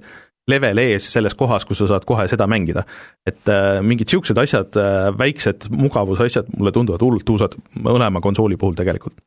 level 0.50 0.78
ees 0.82 1.10
selles 1.10 1.34
kohas, 1.38 1.66
kus 1.66 1.82
sa 1.82 1.90
saad 1.96 2.06
kohe 2.06 2.28
seda 2.30 2.46
mängida. 2.50 2.86
et 3.26 3.50
äh, 3.50 3.82
mingid 3.82 4.06
niisugused 4.06 4.38
asjad 4.38 4.78
äh,, 4.78 5.10
väiksed 5.18 5.72
mugavusasjad 5.74 6.54
mulle 6.54 6.78
tunduvad 6.78 7.02
hullult 7.02 7.26
tuusad 7.26 7.58
mõlema 7.82 8.22
konsooli 8.22 8.62
puhul 8.62 8.78
tegelikult 8.78 9.18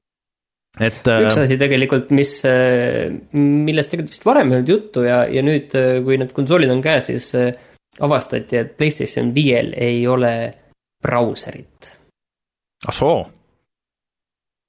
et 0.81 1.07
üks 1.07 1.37
äh, 1.37 1.45
asi 1.45 1.59
tegelikult, 1.61 2.11
mis, 2.15 2.37
äh, 2.49 3.13
millest 3.37 3.93
tegelikult 3.93 4.17
vist 4.17 4.27
varem 4.27 4.51
ei 4.51 4.59
olnud 4.59 4.73
juttu 4.75 5.05
ja, 5.07 5.23
ja 5.31 5.45
nüüd, 5.47 5.75
äh, 5.79 6.01
kui 6.07 6.19
need 6.21 6.35
konsoolid 6.35 6.73
on 6.75 6.83
käes, 6.85 7.11
siis 7.13 7.31
avastati, 8.03 8.59
et 8.59 8.75
PlayStation 8.79 9.31
viiel 9.35 9.73
ei 9.79 10.03
ole 10.11 10.35
brauserit. 11.05 11.93
ah 12.89 12.95
soo 12.95 13.23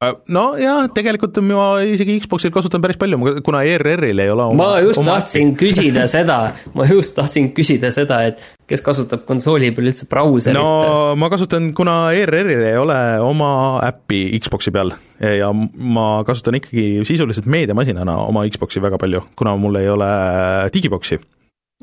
Äh, 0.06 0.15
nojah, 0.36 0.86
tegelikult 0.96 1.39
ma 1.46 1.68
isegi 1.86 2.18
Xboxil 2.24 2.54
kasutan 2.54 2.84
päris 2.84 3.00
palju, 3.02 3.20
kuna 3.46 3.63
ERR-il 3.68 4.22
ei 4.24 4.32
ole 4.32 4.48
oma 4.52 4.60
ma 4.60 4.84
just 4.84 5.02
oma 5.02 5.18
tahtsin 5.18 5.54
küsida 5.60 6.06
seda, 6.12 6.39
ma 6.78 6.88
just 6.89 7.15
tahtsin 7.18 7.52
küsida 7.56 7.91
seda, 7.96 8.22
et 8.30 8.41
kes 8.70 8.84
kasutab 8.86 9.26
konsooli 9.30 9.72
peal 9.76 9.91
üldse 9.91 10.08
brauserit? 10.12 10.58
no 10.58 11.13
ma 11.20 11.30
kasutan, 11.34 11.72
kuna 11.78 11.98
ERR-il 12.18 12.65
ei 12.72 12.80
ole 12.82 13.00
oma 13.26 13.52
äppi 13.86 14.28
Xboxi 14.41 14.74
peal 14.76 14.96
ja 15.20 15.52
ma 15.54 16.10
kasutan 16.28 16.60
ikkagi 16.60 17.06
sisuliselt 17.08 17.48
meediamasinana 17.50 18.18
oma 18.26 18.46
Xboxi 18.50 18.84
väga 18.84 19.00
palju, 19.02 19.24
kuna 19.39 19.56
mul 19.60 19.82
ei 19.82 19.89
ole 19.91 20.12
digiboksi 20.74 21.22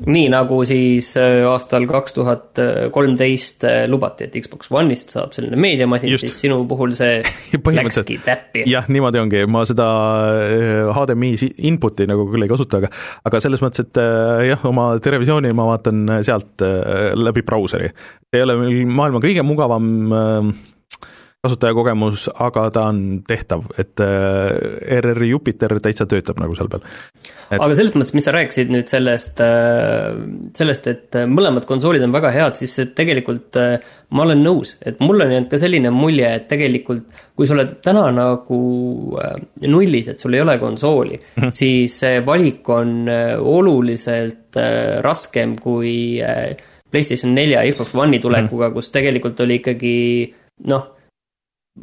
nii 0.01 0.25
nagu 0.33 0.57
siis 0.65 1.11
äh, 1.21 1.43
aastal 1.45 1.85
kaks 1.89 2.15
tuhat 2.15 2.59
kolmteist 2.93 3.65
äh, 3.69 3.83
lubati, 3.89 4.25
et 4.25 4.37
Xbox 4.41 4.71
One'ist 4.73 5.13
saab 5.13 5.35
selline 5.35 5.59
meediamasin, 5.59 6.15
siis 6.17 6.39
sinu 6.41 6.63
puhul 6.69 6.95
see 6.97 7.19
läkski 7.77 8.17
täppi. 8.25 8.65
jah, 8.69 8.89
niimoodi 8.89 9.21
ongi, 9.21 9.43
ma 9.45 9.61
seda 9.69 9.87
HDMI 10.97 11.31
äh, 11.37 11.53
input'i 11.69 12.09
nagu 12.09 12.25
küll 12.31 12.47
ei 12.47 12.51
kasuta, 12.51 12.81
aga 12.81 12.89
aga 13.29 13.43
selles 13.45 13.61
mõttes, 13.61 13.85
et 13.85 14.01
jah, 14.49 14.65
oma 14.69 14.89
televisiooni 15.03 15.53
ma 15.53 15.69
vaatan 15.69 16.17
sealt 16.25 16.65
läbi 17.19 17.45
brauseri. 17.45 17.93
ei 18.33 18.41
ole 18.41 18.57
maailma 18.89 19.21
kõige 19.21 19.45
mugavam 19.45 19.91
kasutajakogemus, 21.43 22.29
aga 22.39 22.61
ta 22.71 22.85
on 22.87 22.99
tehtav, 23.27 23.65
et 23.75 23.99
RR 23.99 25.25
Jupiter 25.27 25.73
täitsa 25.83 26.05
töötab 26.07 26.37
nagu 26.39 26.55
seal 26.55 26.69
peal 26.71 26.85
et.... 26.85 27.57
aga 27.57 27.67
selles 27.75 27.91
mõttes, 27.97 28.13
mis 28.15 28.23
sa 28.23 28.31
rääkisid 28.31 28.71
nüüd 28.71 28.87
sellest, 28.87 29.41
äh, 29.43 30.15
sellest, 30.55 30.87
et 30.87 31.17
mõlemad 31.27 31.67
konsoolid 31.67 32.05
on 32.05 32.15
väga 32.15 32.31
head, 32.31 32.55
siis 32.61 32.77
tegelikult 32.95 33.59
äh, 33.59 33.83
ma 34.15 34.23
olen 34.23 34.39
nõus, 34.45 34.77
et 34.87 35.03
mul 35.03 35.25
on 35.25 35.35
jäänud 35.35 35.51
ka 35.51 35.59
selline 35.59 35.91
mulje, 35.91 36.31
et 36.39 36.47
tegelikult 36.47 37.11
kui 37.35 37.49
sa 37.49 37.57
oled 37.57 37.75
täna 37.83 38.07
nagu 38.15 38.61
äh, 39.19 39.35
nullis, 39.67 40.13
et 40.15 40.23
sul 40.23 40.39
ei 40.39 40.45
ole 40.45 40.55
konsooli 40.63 41.19
mm, 41.19 41.43
-hmm. 41.43 41.53
siis 41.59 41.99
see 42.05 42.23
valik 42.23 42.71
on 42.71 43.11
oluliselt 43.11 44.55
raskem 45.03 45.59
kui 45.59 46.23
PlayStation 46.87 47.35
nelja 47.35 47.65
ja 47.65 47.75
Xbox 47.75 47.91
One'i 47.99 48.23
tulekuga 48.23 48.67
mm, 48.67 48.71
-hmm. 48.71 48.79
kus 48.79 48.91
tegelikult 48.95 49.39
oli 49.43 49.59
ikkagi 49.59 49.95
noh, 50.71 50.93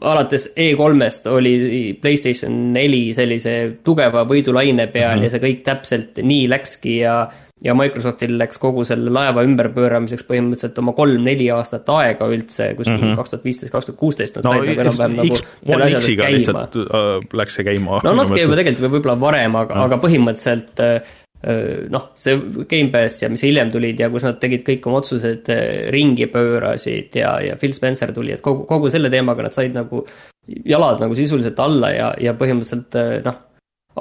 alates 0.00 0.52
E3-st 0.54 1.26
oli 1.26 1.54
Playstation 2.00 2.72
neli 2.74 3.10
sellise 3.14 3.54
tugeva 3.84 4.22
võidulaine 4.28 4.86
peal 4.86 5.16
mm 5.16 5.18
-hmm. 5.18 5.24
ja 5.24 5.30
see 5.30 5.44
kõik 5.46 5.62
täpselt 5.66 6.20
nii 6.22 6.48
läkski 6.50 6.98
ja 7.02 7.16
ja 7.64 7.74
Microsoftil 7.76 8.38
läks 8.40 8.58
kogu 8.60 8.84
selle 8.88 9.12
laeva 9.12 9.42
ümberpööramiseks 9.44 10.24
põhimõtteliselt 10.28 10.78
oma 10.80 10.94
kolm-neli 10.96 11.50
aastat 11.52 11.88
aega 11.92 12.28
üldse, 12.32 12.70
kuskil 12.78 12.96
mhm. 12.96 13.16
kaks 13.18 13.34
tuhat 13.34 13.44
viisteist, 13.44 13.72
kaks 13.72 13.90
tuhat 13.90 13.98
kuusteist 14.00 14.38
nad 14.38 14.48
said 14.48 14.64
nagu 14.64 14.84
enam-vähem 14.86 15.16
nagu 15.18 15.40
selle 15.40 15.88
asjadest 15.90 16.16
käima. 16.22 16.62
Äh, 16.86 17.10
läks 17.42 17.58
see 17.58 17.66
käima. 17.68 18.00
no 18.06 18.14
natuke 18.16 18.40
juba 18.46 18.56
tegelikult 18.62 18.94
võib-olla 18.96 19.18
varem, 19.20 19.58
aga, 19.60 19.82
aga 19.84 20.00
põhimõtteliselt 20.00 20.84
äh, 20.86 21.12
noh, 21.40 22.10
see 22.20 22.36
Gamepass 22.68 23.22
ja 23.22 23.30
mis 23.32 23.44
hiljem 23.46 23.70
tulid 23.72 24.00
ja 24.00 24.10
kus 24.12 24.26
nad 24.28 24.36
tegid 24.42 24.64
kõik 24.66 24.88
oma 24.90 24.98
otsused 25.00 25.46
ringi 25.94 26.26
pöörasid 26.28 27.16
ja, 27.16 27.38
ja 27.40 27.54
Phil 27.60 27.72
Spencer 27.76 28.12
tuli, 28.12 28.34
et 28.36 28.42
kogu, 28.44 28.66
kogu 28.68 28.90
selle 28.92 29.08
teemaga 29.12 29.46
nad 29.46 29.56
said 29.56 29.72
nagu 29.76 30.02
jalad 30.46 31.00
nagu 31.00 31.16
sisuliselt 31.16 31.62
alla 31.64 31.94
ja, 31.94 32.10
ja 32.20 32.34
põhimõtteliselt 32.36 33.24
noh, 33.24 33.40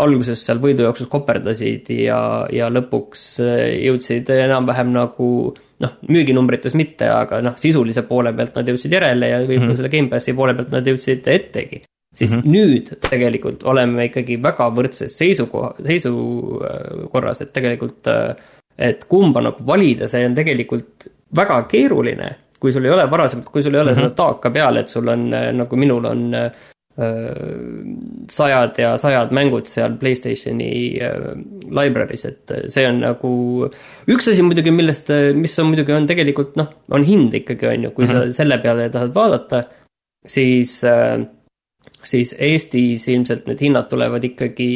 alguses 0.04 0.44
seal 0.46 0.60
võidujooksus 0.62 1.10
koperdasid 1.10 1.90
ja, 1.96 2.20
ja 2.54 2.70
lõpuks 2.72 3.26
jõudsid 3.40 4.30
enam-vähem 4.36 4.92
nagu 4.94 5.30
noh, 5.84 5.96
müüginumbrites 6.12 6.76
mitte, 6.78 7.08
aga 7.14 7.40
noh, 7.46 7.56
sisulise 7.60 8.04
poole 8.08 8.34
pealt 8.36 8.60
nad 8.60 8.68
jõudsid 8.70 8.94
järele 9.00 9.32
ja 9.32 9.40
võib-olla 9.44 9.62
mm 9.62 9.72
-hmm. 9.72 9.80
selle 9.80 9.94
Gamepassi 9.96 10.36
poole 10.38 10.56
pealt 10.58 10.76
nad 10.76 10.92
jõudsid 10.92 11.32
ettegi 11.32 11.82
siis 12.16 12.32
mm 12.32 12.40
-hmm. 12.40 12.52
nüüd 12.52 12.94
tegelikult 13.10 13.64
oleme 13.64 14.10
ikkagi 14.10 14.40
väga 14.44 14.70
võrdses 14.76 15.18
seisukoha, 15.18 15.76
seisukorras, 15.86 17.42
et 17.42 17.54
tegelikult, 17.54 18.08
äh, 18.08 18.36
et 18.78 19.06
kumba 19.06 19.42
nagu 19.42 19.66
valida, 19.66 20.08
see 20.08 20.26
on 20.26 20.36
tegelikult 20.36 21.10
väga 21.36 21.64
keeruline. 21.72 22.36
kui 22.60 22.74
sul 22.76 22.86
ei 22.86 22.92
ole 22.92 23.06
varasemalt, 23.12 23.50
kui 23.50 23.64
sul 23.64 23.76
ei 23.76 23.82
ole 23.82 23.92
mm 23.92 23.98
-hmm. 23.98 24.02
seda 24.02 24.16
taaka 24.16 24.50
peal, 24.50 24.78
et 24.78 24.88
sul 24.88 25.08
on 25.08 25.34
äh, 25.34 25.54
nagu 25.54 25.76
minul 25.76 26.06
on 26.06 26.34
äh, 26.34 26.52
sajad 28.30 28.78
ja 28.78 28.98
sajad 28.98 29.32
mängud 29.32 29.68
seal 29.68 29.94
Playstationi 30.00 31.00
library's, 31.72 32.26
et 32.26 32.52
see 32.68 32.88
on 32.88 33.00
nagu 33.00 33.70
üks 34.08 34.28
asi 34.32 34.42
muidugi, 34.42 34.72
millest, 34.72 35.08
mis 35.34 35.60
on 35.60 35.68
muidugi, 35.72 35.94
on 35.94 36.08
tegelikult 36.08 36.56
noh, 36.56 36.68
on 36.92 37.04
hind 37.04 37.34
ikkagi, 37.34 37.68
on 37.68 37.84
ju, 37.84 37.92
kui 37.92 38.06
mm 38.06 38.12
-hmm. 38.12 38.32
sa 38.32 38.34
selle 38.34 38.58
peale 38.58 38.90
tahad 38.90 39.16
vaadata, 39.16 39.64
siis 40.26 40.84
äh, 40.84 41.24
siis 42.04 42.36
Eestis 42.40 43.08
ilmselt 43.12 43.48
need 43.50 43.62
hinnad 43.64 43.90
tulevad 43.92 44.24
ikkagi, 44.24 44.70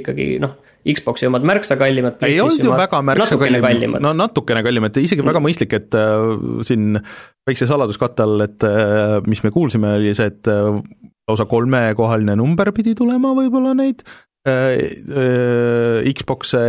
ikkagi 0.00 0.32
noh, 0.42 0.56
Xbox'i 0.80 1.28
omad 1.28 1.44
märksa 1.44 1.76
kallimad. 1.76 2.22
ei 2.24 2.40
olnud 2.40 2.64
ju 2.64 2.72
väga 2.72 3.02
märksa 3.04 3.36
kallimad, 3.40 4.00
no 4.00 4.14
natukene 4.16 4.62
kallimad, 4.64 4.96
isegi 4.96 5.24
väga 5.26 5.42
mõistlik, 5.44 5.76
et 5.76 5.96
äh, 5.98 6.30
siin 6.66 6.96
väikse 7.48 7.68
saladuskatte 7.68 8.24
all, 8.24 8.46
et 8.46 8.64
äh, 8.64 9.18
mis 9.28 9.44
me 9.44 9.52
kuulsime, 9.52 9.96
oli 9.98 10.14
see, 10.16 10.30
et 10.32 10.48
äh, 10.48 10.72
lausa 11.30 11.46
kolmekohaline 11.50 12.36
number 12.38 12.72
pidi 12.76 12.94
tulema 12.98 13.32
võib-olla 13.36 13.74
neid 13.78 14.02
äh, 14.48 14.78
äh, 15.22 16.08
Xbox'e 16.16 16.62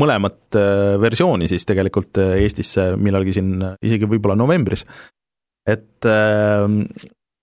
mõlemat 0.00 0.58
äh, 0.58 0.96
versiooni 1.02 1.50
siis 1.50 1.68
tegelikult 1.68 2.22
Eestisse 2.24 2.94
millalgi 3.00 3.36
siin 3.36 3.58
isegi 3.84 4.08
võib-olla 4.10 4.38
novembris. 4.38 4.86
et 5.66 6.06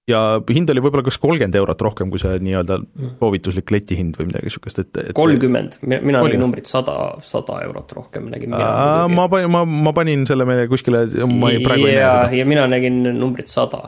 ja 0.09 0.19
hind 0.51 0.71
oli 0.73 0.83
võib-olla 0.83 1.05
kas 1.05 1.17
kolmkümmend 1.21 1.55
eurot 1.55 1.83
rohkem 1.85 2.11
kui 2.11 2.21
see 2.21 2.39
nii-öelda 2.43 2.79
soovituslik 3.21 3.71
letihind 3.71 4.17
või 4.19 4.29
midagi 4.29 4.49
niisugust, 4.49 4.81
et, 4.83 4.91
et 4.99 5.13
kolmkümmend, 5.17 5.77
mina 5.83 6.23
nägin 6.23 6.43
numbrit 6.43 6.67
sada, 6.69 6.95
sada 7.27 7.61
eurot 7.67 7.93
rohkem 7.95 8.27
nägin 8.33 8.51
mina 8.53 9.07
ma 9.11 9.27
panin, 9.31 9.51
ma, 9.53 9.63
ma 9.63 9.93
panin 9.95 10.25
selle 10.29 10.47
meile 10.49 10.67
kuskile, 10.71 11.05
ma 11.29 11.53
ei, 11.53 11.61
praegu 11.63 11.87
ei 11.87 11.95
näe 11.95 12.01
seda. 12.03 12.33
ja 12.39 12.49
mina 12.49 12.65
nägin 12.71 12.99
numbrit 13.15 13.51
sada 13.51 13.85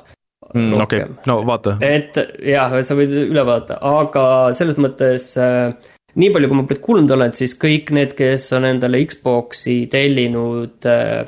mm,. 0.54 0.71
okei 0.86 1.04
okay., 1.04 1.19
no 1.28 1.41
vaata. 1.47 1.78
et 1.84 2.15
jah, 2.47 2.80
et 2.80 2.88
sa 2.88 2.97
võid 2.97 3.12
üle 3.25 3.43
vaadata, 3.43 3.82
aga 3.84 4.25
selles 4.56 4.80
mõttes 4.80 5.34
äh, 5.41 5.75
nii 6.15 6.32
palju, 6.32 6.51
kui 6.51 6.62
ma 6.62 6.82
kuulnud 6.88 7.12
olen, 7.12 7.36
siis 7.36 7.58
kõik 7.60 7.91
need, 7.95 8.15
kes 8.15 8.47
on 8.56 8.71
endale 8.71 9.04
Xbox'i 9.04 9.82
tellinud 9.91 10.80
Äh, 10.88 11.25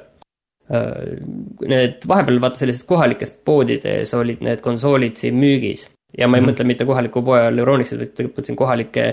need 0.67 2.03
vahepeal 2.07 2.41
vaata 2.43 2.59
sellistes 2.59 2.87
kohalikes 2.87 3.31
poodides 3.47 4.13
olid 4.17 4.41
need 4.43 4.59
konsoolid 4.61 5.15
siin 5.15 5.37
müügis. 5.39 5.87
ja 6.17 6.27
ma 6.27 6.37
ei 6.37 6.41
mm 6.41 6.51
mõtle 6.51 6.65
mitte 6.67 6.85
kohaliku 6.85 7.21
poe 7.23 7.39
all 7.47 7.59
Euronixit, 7.59 7.99
vaid 7.99 8.13
tegelikult 8.15 8.37
mõtlesin 8.37 8.59
kohalikke 8.59 9.07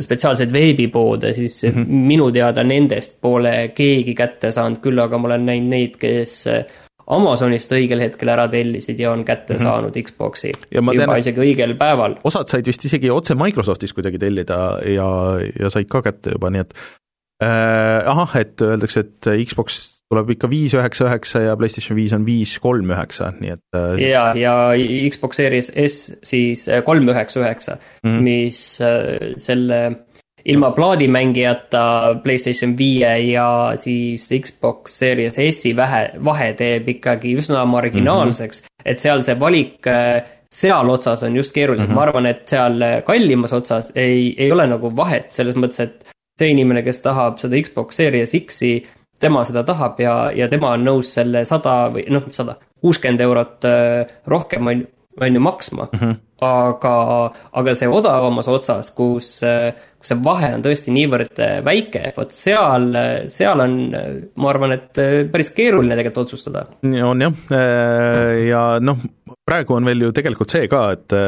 spetsiaalseid 0.00 0.52
veebipoode, 0.52 1.32
siis 1.34 1.62
mm 1.64 1.70
-hmm. 1.70 2.02
minu 2.10 2.30
teada 2.32 2.64
nendest 2.64 3.20
pole 3.20 3.72
keegi 3.74 4.14
kätte 4.14 4.50
saanud, 4.52 4.78
küll 4.82 4.98
aga 5.02 5.18
ma 5.18 5.28
olen 5.28 5.46
näinud 5.46 5.70
neid, 5.70 5.96
kes 5.98 6.44
Amazonist 7.06 7.70
õigel 7.72 8.00
hetkel 8.02 8.28
ära 8.28 8.48
tellisid 8.50 9.00
ja 9.00 9.12
on 9.12 9.24
kätte 9.24 9.54
mm 9.54 9.58
-hmm. 9.58 9.62
saanud 9.62 9.98
Xbox'i 10.02 10.52
juba 10.74 10.92
tean, 10.92 11.18
isegi 11.18 11.40
õigel 11.40 11.76
päeval. 11.78 12.16
osad 12.24 12.48
said 12.48 12.66
vist 12.66 12.84
isegi 12.84 13.10
otse 13.10 13.34
Microsoftist 13.34 13.94
kuidagi 13.94 14.18
tellida 14.18 14.78
ja, 14.86 15.38
ja 15.60 15.70
said 15.70 15.86
ka 15.88 16.02
kätte 16.02 16.30
juba, 16.30 16.50
nii 16.50 16.60
et 16.60 16.74
äh, 17.42 18.08
ahah, 18.10 18.36
et 18.36 18.60
öeldakse, 18.60 19.00
et 19.00 19.46
Xbox 19.46 19.95
tuleb 20.12 20.30
ikka 20.36 20.50
viis 20.50 20.74
üheksa 20.76 21.08
üheksa 21.08 21.42
ja 21.48 21.54
PlayStation 21.58 21.98
viis 21.98 22.14
on 22.14 22.26
viis 22.26 22.54
kolm 22.62 22.90
üheksa, 22.94 23.32
nii 23.40 23.54
et. 23.56 23.64
Äh, 23.74 24.02
ja, 24.06 24.26
ja 24.38 24.54
Xbox 25.10 25.40
Series 25.40 25.70
S 25.72 26.12
siis 26.26 26.66
äh, 26.70 26.82
kolm 26.86 27.08
üheksa 27.10 27.42
üheksa, 27.42 27.78
mhm. 28.04 28.22
mis 28.26 28.60
äh, 28.84 29.32
selle 29.42 29.80
ilma 30.46 30.70
plaadimängijata 30.76 31.82
PlayStation 32.22 32.76
viie 32.78 33.10
ja 33.32 33.48
siis 33.82 34.28
Xbox 34.30 34.94
Series 35.00 35.40
S-i 35.42 35.74
vähe, 35.74 36.04
vahe 36.22 36.52
teeb 36.58 36.86
ikkagi 36.94 37.34
üsna 37.40 37.64
marginaalseks 37.66 38.62
mm, 38.62 38.68
-hmm. 38.68 38.90
et 38.92 39.02
seal 39.02 39.24
see 39.26 39.34
valik 39.40 39.88
seal 40.46 40.92
otsas 40.92 41.24
on 41.26 41.34
just 41.34 41.50
keerulisem 41.50 41.88
mm, 41.88 41.90
-hmm. 41.90 41.98
ma 41.98 42.02
arvan, 42.06 42.30
et 42.30 42.46
seal 42.46 42.78
kallimas 43.08 43.56
otsas 43.58 43.90
ei, 43.96 44.36
ei 44.38 44.52
ole 44.52 44.68
nagu 44.70 44.92
vahet 44.96 45.34
selles 45.34 45.58
mõttes, 45.58 45.82
et 45.82 46.14
see 46.38 46.52
inimene, 46.52 46.84
kes 46.86 47.02
tahab 47.02 47.40
seda 47.42 47.58
Xbox 47.66 47.98
Series 47.98 48.36
X-i 48.38 48.72
tema 49.20 49.44
seda 49.48 49.64
tahab 49.66 50.00
ja, 50.02 50.16
ja 50.36 50.48
tema 50.52 50.74
on 50.76 50.84
nõus 50.86 51.14
selle 51.16 51.44
sada 51.48 51.86
või 51.92 52.06
noh, 52.12 52.28
sada, 52.34 52.58
kuuskümmend 52.84 53.24
eurot 53.24 53.66
äh, 53.68 54.14
rohkem 54.28 54.72
on, 54.72 54.84
on 55.20 55.38
ju 55.38 55.42
maksma 55.42 55.88
mm. 55.92 56.00
-hmm. 56.00 56.16
aga, 56.46 56.96
aga 57.60 57.74
see 57.78 57.88
odavamas 57.88 58.48
otsas, 58.52 58.90
kus, 58.96 59.30
äh, 59.46 59.72
kus 59.98 60.12
see 60.12 60.20
vahe 60.24 60.52
on 60.58 60.66
tõesti 60.66 60.92
niivõrd 60.94 61.40
äh, 61.40 61.56
väike, 61.64 62.12
vot 62.16 62.36
seal, 62.36 62.90
seal 63.32 63.64
on, 63.64 63.78
ma 64.34 64.52
arvan, 64.52 64.76
et 64.76 65.02
päris 65.32 65.50
keeruline 65.56 65.96
tegelikult 65.96 66.26
otsustada. 66.26 66.66
on 66.82 67.26
jah, 67.26 67.42
ja 68.46 68.62
noh, 68.80 69.00
praegu 69.46 69.78
on 69.78 69.88
veel 69.88 70.08
ju 70.08 70.12
tegelikult 70.12 70.52
see 70.52 70.68
ka, 70.68 70.90
et 70.98 71.18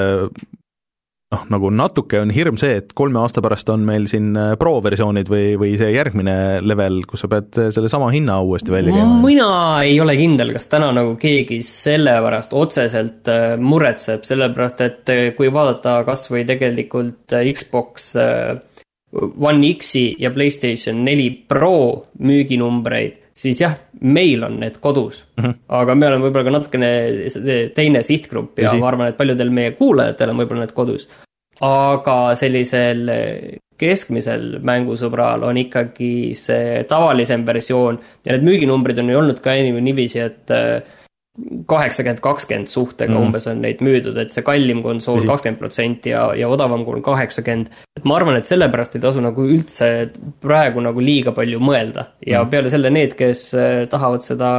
noh, 1.34 1.44
nagu 1.52 1.70
natuke 1.74 2.20
on 2.22 2.32
hirm 2.32 2.56
see, 2.60 2.78
et 2.80 2.94
kolme 2.96 3.20
aasta 3.20 3.42
pärast 3.44 3.68
on 3.72 3.84
meil 3.88 4.08
siin 4.10 4.30
äh, 4.38 4.54
Pro 4.60 4.78
versioonid 4.84 5.28
või, 5.30 5.52
või 5.60 5.74
see 5.80 5.90
järgmine 5.92 6.36
level, 6.64 7.02
kus 7.08 7.24
sa 7.24 7.30
pead 7.32 7.58
äh, 7.60 7.68
sellesama 7.74 8.08
hinna 8.14 8.38
uuesti 8.44 8.72
välja 8.72 8.94
käima. 8.96 9.18
mina 9.24 9.50
ei 9.84 9.98
ole 10.00 10.16
kindel, 10.20 10.54
kas 10.56 10.70
täna 10.72 10.90
nagu 10.96 11.16
keegi 11.20 11.60
selle 11.66 12.16
pärast 12.24 12.56
otseselt 12.56 13.28
äh, 13.32 13.50
muretseb, 13.60 14.24
sellepärast 14.28 14.84
et 14.86 15.14
kui 15.36 15.52
vaadata 15.52 16.00
kas 16.08 16.28
või 16.32 16.46
tegelikult 16.48 17.36
Xbox 17.52 18.12
One 19.12 19.70
X-i 19.72 20.18
ja 20.20 20.28
Playstation 20.32 21.00
neli 21.04 21.30
Pro 21.48 22.08
müüginumbreid, 22.20 23.27
siis 23.38 23.62
jah, 23.62 23.76
meil 24.00 24.42
on 24.46 24.58
need 24.62 24.80
kodus 24.82 25.22
mm. 25.36 25.44
-hmm. 25.44 25.54
aga 25.80 25.94
me 25.94 26.10
oleme 26.10 26.26
võib-olla 26.26 26.48
ka 26.48 26.56
natukene 26.56 26.90
teine 27.76 28.02
sihtgrupp 28.02 28.58
ja 28.58 28.72
Esi. 28.72 28.82
ma 28.82 28.90
arvan, 28.90 29.12
et 29.12 29.16
paljudel 29.16 29.50
meie 29.54 29.72
kuulajatel 29.78 30.34
on 30.34 30.42
võib-olla 30.42 30.66
need 30.66 30.76
kodus. 30.76 31.08
aga 31.60 32.18
sellisel 32.38 33.10
keskmisel 33.78 34.58
mängusõbral 34.66 35.44
on 35.46 35.58
ikkagi 35.60 36.34
see 36.34 36.82
tavalisem 36.90 37.44
versioon 37.46 37.98
ja 38.24 38.34
need 38.34 38.46
müüginumbrid 38.46 38.98
on 38.98 39.10
ju 39.12 39.18
olnud 39.18 39.42
ka 39.42 39.54
niiviisi, 39.54 40.18
et 40.18 40.50
kaheksakümmend, 41.68 42.20
kakskümmend 42.24 42.70
suhtega 42.70 43.12
mm. 43.12 43.26
umbes 43.28 43.46
on 43.50 43.60
neid 43.62 43.82
müüdud, 43.84 44.16
et 44.18 44.34
see 44.34 44.44
kallim 44.46 44.82
konsool 44.84 45.22
kakskümmend 45.28 45.60
protsenti 45.60 46.12
ja, 46.12 46.24
ja 46.38 46.48
odavam 46.50 46.84
kujul 46.86 47.02
kaheksakümmend. 47.06 47.70
et 47.98 48.08
ma 48.08 48.18
arvan, 48.18 48.38
et 48.38 48.48
sellepärast 48.48 48.96
ei 48.98 49.04
tasu 49.04 49.22
nagu 49.24 49.46
üldse 49.46 49.90
praegu 50.42 50.82
nagu 50.84 51.02
liiga 51.04 51.34
palju 51.36 51.62
mõelda 51.62 52.08
ja 52.26 52.42
mm. 52.42 52.52
peale 52.52 52.72
selle 52.74 52.92
need, 52.94 53.14
kes 53.18 53.48
äh, 53.54 53.84
tahavad 53.90 54.26
seda 54.26 54.52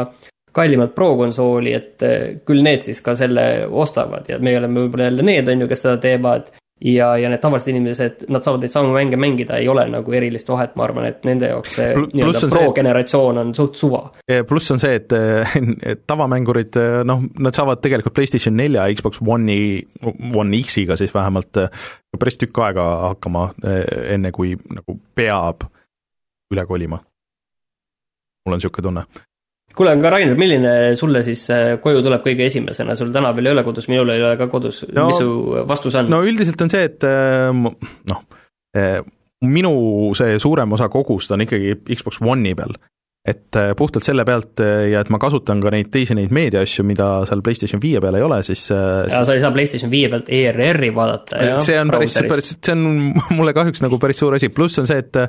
kallimat 0.55 0.95
Pro 0.95 1.11
konsooli, 1.19 1.75
et 1.75 2.05
äh, 2.05 2.39
küll 2.47 2.63
need 2.65 2.85
siis 2.85 3.03
ka 3.05 3.15
selle 3.17 3.67
ostavad 3.67 4.29
ja 4.31 4.39
meie 4.43 4.61
oleme 4.61 4.85
võib-olla 4.85 5.09
jälle 5.09 5.27
need, 5.27 5.51
on 5.51 5.65
ju, 5.65 5.69
kes 5.71 5.85
seda 5.85 5.99
teevad 6.01 6.51
ja, 6.81 7.09
ja 7.17 7.29
need 7.31 7.41
tavalised 7.43 7.71
inimesed, 7.71 8.25
nad 8.31 8.45
saavad 8.45 8.63
neid 8.63 8.73
samu 8.73 8.93
mänge 8.95 9.19
mängida, 9.19 9.57
ei 9.59 9.67
ole 9.71 9.85
nagu 9.91 10.15
erilist 10.15 10.49
vahet, 10.49 10.75
ma 10.79 10.85
arvan, 10.87 11.09
et 11.09 11.25
nende 11.27 11.49
jaoks 11.51 11.75
see 11.79 11.89
nii-öelda 11.99 12.51
pro-generatsioon 12.53 13.41
on 13.43 13.53
suht 13.57 13.79
suva. 13.79 14.03
pluss 14.47 14.71
on 14.75 14.81
see, 14.81 14.99
et, 15.01 15.15
et 15.93 16.05
tavamängurid, 16.07 16.79
noh, 17.07 17.25
nad 17.39 17.57
saavad 17.57 17.83
tegelikult 17.83 18.15
PlayStation 18.15 18.55
nelja 18.57 18.87
ja 18.87 18.95
Xbox 18.95 19.21
One'i, 19.25 19.83
One 20.35 20.63
X-iga 20.63 20.97
siis 20.99 21.13
vähemalt 21.15 21.63
päris 22.19 22.39
tükk 22.39 22.63
aega 22.65 22.85
hakkama, 23.09 23.49
enne 24.15 24.31
kui 24.35 24.55
nagu 24.73 24.97
peab 25.15 25.67
üle 26.53 26.65
kolima. 26.65 27.03
mul 28.45 28.55
on 28.55 28.61
niisugune 28.61 28.87
tunne 28.87 29.03
kuule, 29.77 29.93
aga 29.95 30.11
Rainer, 30.13 30.37
milline 30.39 30.73
sulle 30.99 31.21
siis 31.25 31.45
äh, 31.53 31.71
koju 31.83 32.03
tuleb 32.05 32.25
kõige 32.25 32.47
esimesena, 32.49 32.95
sul 32.99 33.13
täna 33.15 33.31
veel 33.37 33.51
ei 33.51 33.55
ole 33.57 33.65
kodus, 33.67 33.89
minul 33.91 34.13
ei 34.13 34.23
ole 34.23 34.35
ka 34.39 34.49
kodus 34.51 34.83
no,, 34.89 35.09
mis 35.09 35.21
su 35.21 35.63
vastus 35.69 35.97
on? 35.99 36.11
no 36.11 36.21
üldiselt 36.25 36.61
on 36.65 36.71
see, 36.73 36.85
et 36.89 37.07
äh, 37.07 37.49
noh, 37.53 38.23
äh, 38.77 38.99
minu 39.45 39.73
see 40.17 40.39
suurem 40.41 40.77
osa 40.77 40.89
kogust 40.91 41.31
on 41.35 41.45
ikkagi 41.45 41.77
Xbox 41.95 42.19
One'i 42.21 42.55
peal. 42.57 42.73
et 43.29 43.55
puhtalt 43.77 44.03
selle 44.07 44.23
pealt 44.25 44.61
ja 44.63 45.01
et 45.03 45.09
ma 45.13 45.19
kasutan 45.21 45.59
ka 45.61 45.71
neid 45.73 45.89
teisi 45.93 46.15
neid 46.17 46.31
meediaasju, 46.33 46.85
mida 46.87 47.07
seal 47.29 47.43
PlayStation 47.45 47.81
viie 47.83 47.99
peal 48.01 48.15
ei 48.17 48.23
ole, 48.25 48.39
siis 48.47 48.63
ja 48.71 49.23
sa 49.23 49.35
ei 49.35 49.43
saa 49.43 49.51
PlayStation 49.53 49.91
viie 49.91 50.09
pealt 50.11 50.31
ERR-i 50.33 50.89
vaadata, 50.95 51.41
jah? 51.45 51.63
see 51.63 51.77
on 51.79 51.91
päris, 51.93 52.15
päris, 52.25 52.53
see 52.55 52.75
on 52.75 52.85
mulle 53.37 53.53
kahjuks 53.55 53.83
nagu 53.85 53.99
päris 54.01 54.23
suur 54.23 54.39
asi, 54.39 54.49
pluss 54.51 54.81
on 54.81 54.89
see, 54.89 55.03
et 55.03 55.19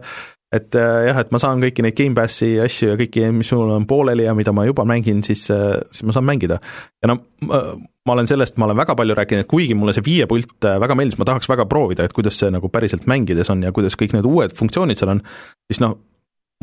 et 0.54 0.74
äh, 0.74 1.06
jah, 1.06 1.20
et 1.22 1.30
ma 1.30 1.38
saan 1.42 1.62
kõiki 1.62 1.84
neid 1.84 1.96
Gamepassi 1.98 2.50
asju 2.62 2.92
ja 2.92 2.98
kõiki, 2.98 3.22
mis 3.34 3.52
mul 3.54 3.70
on 3.76 3.86
pooleli 3.90 4.26
ja 4.26 4.34
mida 4.34 4.54
ma 4.56 4.66
juba 4.66 4.84
mängin, 4.88 5.22
siis, 5.26 5.44
äh, 5.54 5.78
siis 5.94 6.06
ma 6.08 6.14
saan 6.16 6.26
mängida. 6.26 6.58
ja 7.02 7.10
no 7.12 7.20
ma 7.46 8.14
olen 8.16 8.26
sellest, 8.26 8.56
ma 8.58 8.66
olen 8.66 8.80
väga 8.80 8.96
palju 8.98 9.14
rääkinud, 9.14 9.48
kuigi 9.50 9.76
mulle 9.78 9.94
see 9.94 10.06
viie 10.06 10.26
pult 10.30 10.66
äh, 10.66 10.80
väga 10.82 10.96
meeldis, 10.98 11.18
ma 11.20 11.28
tahaks 11.28 11.50
väga 11.50 11.68
proovida, 11.70 12.06
et 12.06 12.16
kuidas 12.16 12.38
see 12.40 12.50
nagu 12.50 12.68
päriselt 12.72 13.06
mängides 13.10 13.50
on 13.52 13.62
ja 13.62 13.72
kuidas 13.72 13.98
kõik 14.00 14.16
need 14.16 14.26
uued 14.26 14.56
funktsioonid 14.56 14.98
seal 14.98 15.14
on, 15.14 15.22
siis 15.70 15.82
noh, 15.84 15.98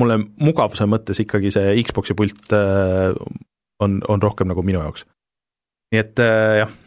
mulle 0.01 0.19
mugavuse 0.43 0.85
mõttes 0.89 1.23
ikkagi 1.23 1.53
see 1.55 1.77
Xbox'i 1.87 2.17
pult 2.17 2.51
on, 2.53 4.01
on 4.03 4.21
rohkem 4.21 4.51
nagu 4.51 4.61
minu 4.65 4.83
jaoks. 4.83 5.07
nii 5.93 6.03
et 6.03 6.21
jah 6.61 6.69
Äh, 6.69 6.86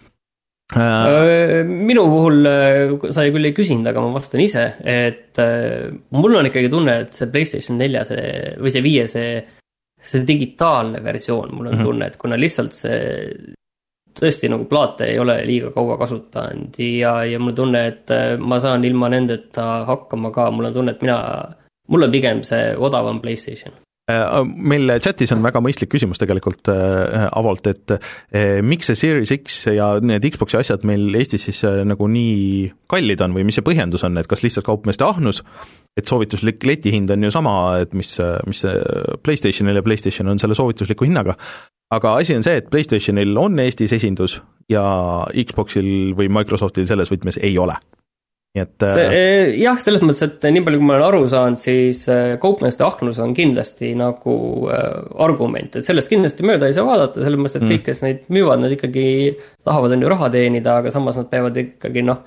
minu 1.66 2.04
puhul 2.06 2.46
äh, 2.46 2.92
sa 3.10 3.24
küll 3.26 3.48
ei 3.48 3.54
küsinud, 3.56 3.88
aga 3.90 4.02
ma 4.04 4.12
vastan 4.14 4.42
ise, 4.44 4.66
et 4.86 5.40
äh, 5.42 5.88
mul 6.14 6.36
on 6.38 6.46
ikkagi 6.50 6.70
tunne, 6.70 6.98
et 7.04 7.16
see 7.18 7.30
Playstation 7.32 7.80
nelja 7.80 8.04
see 8.06 8.54
või 8.60 8.74
see 8.74 8.84
viie 8.84 9.08
see, 9.10 9.32
see 9.98 10.22
digitaalne 10.26 11.02
versioon, 11.02 11.50
mul 11.54 11.72
on 11.72 11.74
mm 11.74 11.80
-hmm. 11.80 11.90
tunne, 11.90 12.06
et 12.06 12.20
kuna 12.20 12.38
lihtsalt 12.38 12.76
see 12.76 13.00
tõesti 14.20 14.50
nagu 14.50 14.66
plaate 14.70 15.06
ei 15.10 15.18
ole 15.18 15.38
liiga 15.46 15.70
kaua 15.74 15.96
kasutanud 15.98 16.78
ja, 16.82 17.24
ja 17.24 17.38
mul 17.38 17.54
on 17.54 17.60
tunne, 17.62 17.86
et 17.86 18.14
ma 18.38 18.58
saan 18.60 18.84
ilma 18.84 19.08
nendeta 19.08 19.84
hakkama 19.86 20.30
ka, 20.30 20.50
mul 20.50 20.70
on 20.70 20.74
tunne, 20.74 20.94
et 20.94 21.02
mina, 21.02 21.20
mul 21.88 22.06
on 22.06 22.10
pigem 22.10 22.42
see 22.46 22.74
odavam 22.76 23.20
Playstation 23.20 23.72
Äh, 23.72 23.89
meil 24.44 24.94
chatis 25.02 25.32
on 25.34 25.42
väga 25.44 25.62
mõistlik 25.64 25.90
küsimus 25.92 26.20
tegelikult 26.20 26.70
äh, 26.72 27.26
Avolt, 27.36 27.66
et 27.70 27.94
äh, 27.96 28.60
miks 28.64 28.90
see 28.90 28.98
Series 28.98 29.32
X 29.34 29.60
ja 29.74 29.92
need 30.04 30.26
Xbox'i 30.26 30.60
asjad 30.60 30.86
meil 30.88 31.08
Eestis 31.18 31.48
siis 31.48 31.62
nagu 31.86 32.08
nii 32.10 32.70
kallid 32.90 33.22
on 33.26 33.36
või 33.36 33.46
mis 33.48 33.58
see 33.58 33.66
põhjendus 33.66 34.04
on, 34.08 34.18
et 34.20 34.30
kas 34.30 34.44
lihtsalt 34.44 34.66
kaupmeeste 34.66 35.06
ahnus, 35.06 35.42
et 35.98 36.08
soovituslik 36.08 36.64
letihind 36.66 37.10
on 37.14 37.28
ju 37.28 37.34
sama, 37.34 37.54
et 37.82 37.94
mis, 37.96 38.16
mis 38.48 38.64
PlayStationil 39.24 39.80
ja 39.80 39.84
PlayStation 39.86 40.32
on 40.32 40.42
selle 40.42 40.58
soovitusliku 40.58 41.06
hinnaga, 41.08 41.36
aga 41.94 42.16
asi 42.18 42.36
on 42.38 42.46
see, 42.46 42.60
et 42.62 42.70
PlayStationil 42.72 43.36
on 43.38 43.58
Eestis 43.62 43.94
esindus 43.96 44.40
ja 44.70 44.84
Xboxil 45.30 46.14
või 46.18 46.30
Microsoftil 46.32 46.88
selles 46.90 47.10
võtmes 47.12 47.40
ei 47.42 47.58
ole 47.58 47.78
nii 48.50 48.64
et 48.64 48.82
äh, 48.82 48.96
eh, 49.14 49.52
jah, 49.62 49.78
selles 49.78 50.02
mõttes, 50.02 50.24
et 50.26 50.46
nii 50.50 50.64
palju, 50.66 50.80
kui 50.80 50.88
ma 50.88 50.96
olen 50.96 51.06
aru 51.06 51.20
saanud, 51.30 51.60
siis 51.62 52.02
äh, 52.10 52.34
kaupmeeste 52.42 52.82
ahnus 52.82 53.20
on 53.22 53.34
kindlasti 53.36 53.92
nagu 53.98 54.34
äh, 54.66 54.88
argument, 55.22 55.78
et 55.78 55.86
sellest 55.86 56.10
kindlasti 56.10 56.46
mööda 56.48 56.66
ei 56.66 56.74
saa 56.74 56.88
vaadata, 56.88 57.22
sellepärast 57.22 57.60
et 57.60 57.62
mm. 57.62 57.72
kõik, 57.76 57.86
kes 57.86 58.02
neid 58.02 58.26
müüvad, 58.34 58.64
nad 58.64 58.74
ikkagi 58.74 59.06
tahavad, 59.62 59.94
on 59.94 60.02
ju, 60.02 60.10
raha 60.10 60.32
teenida, 60.34 60.80
aga 60.82 60.90
samas 60.90 61.20
nad 61.20 61.30
peavad 61.30 61.62
ikkagi 61.62 62.02
noh, 62.08 62.24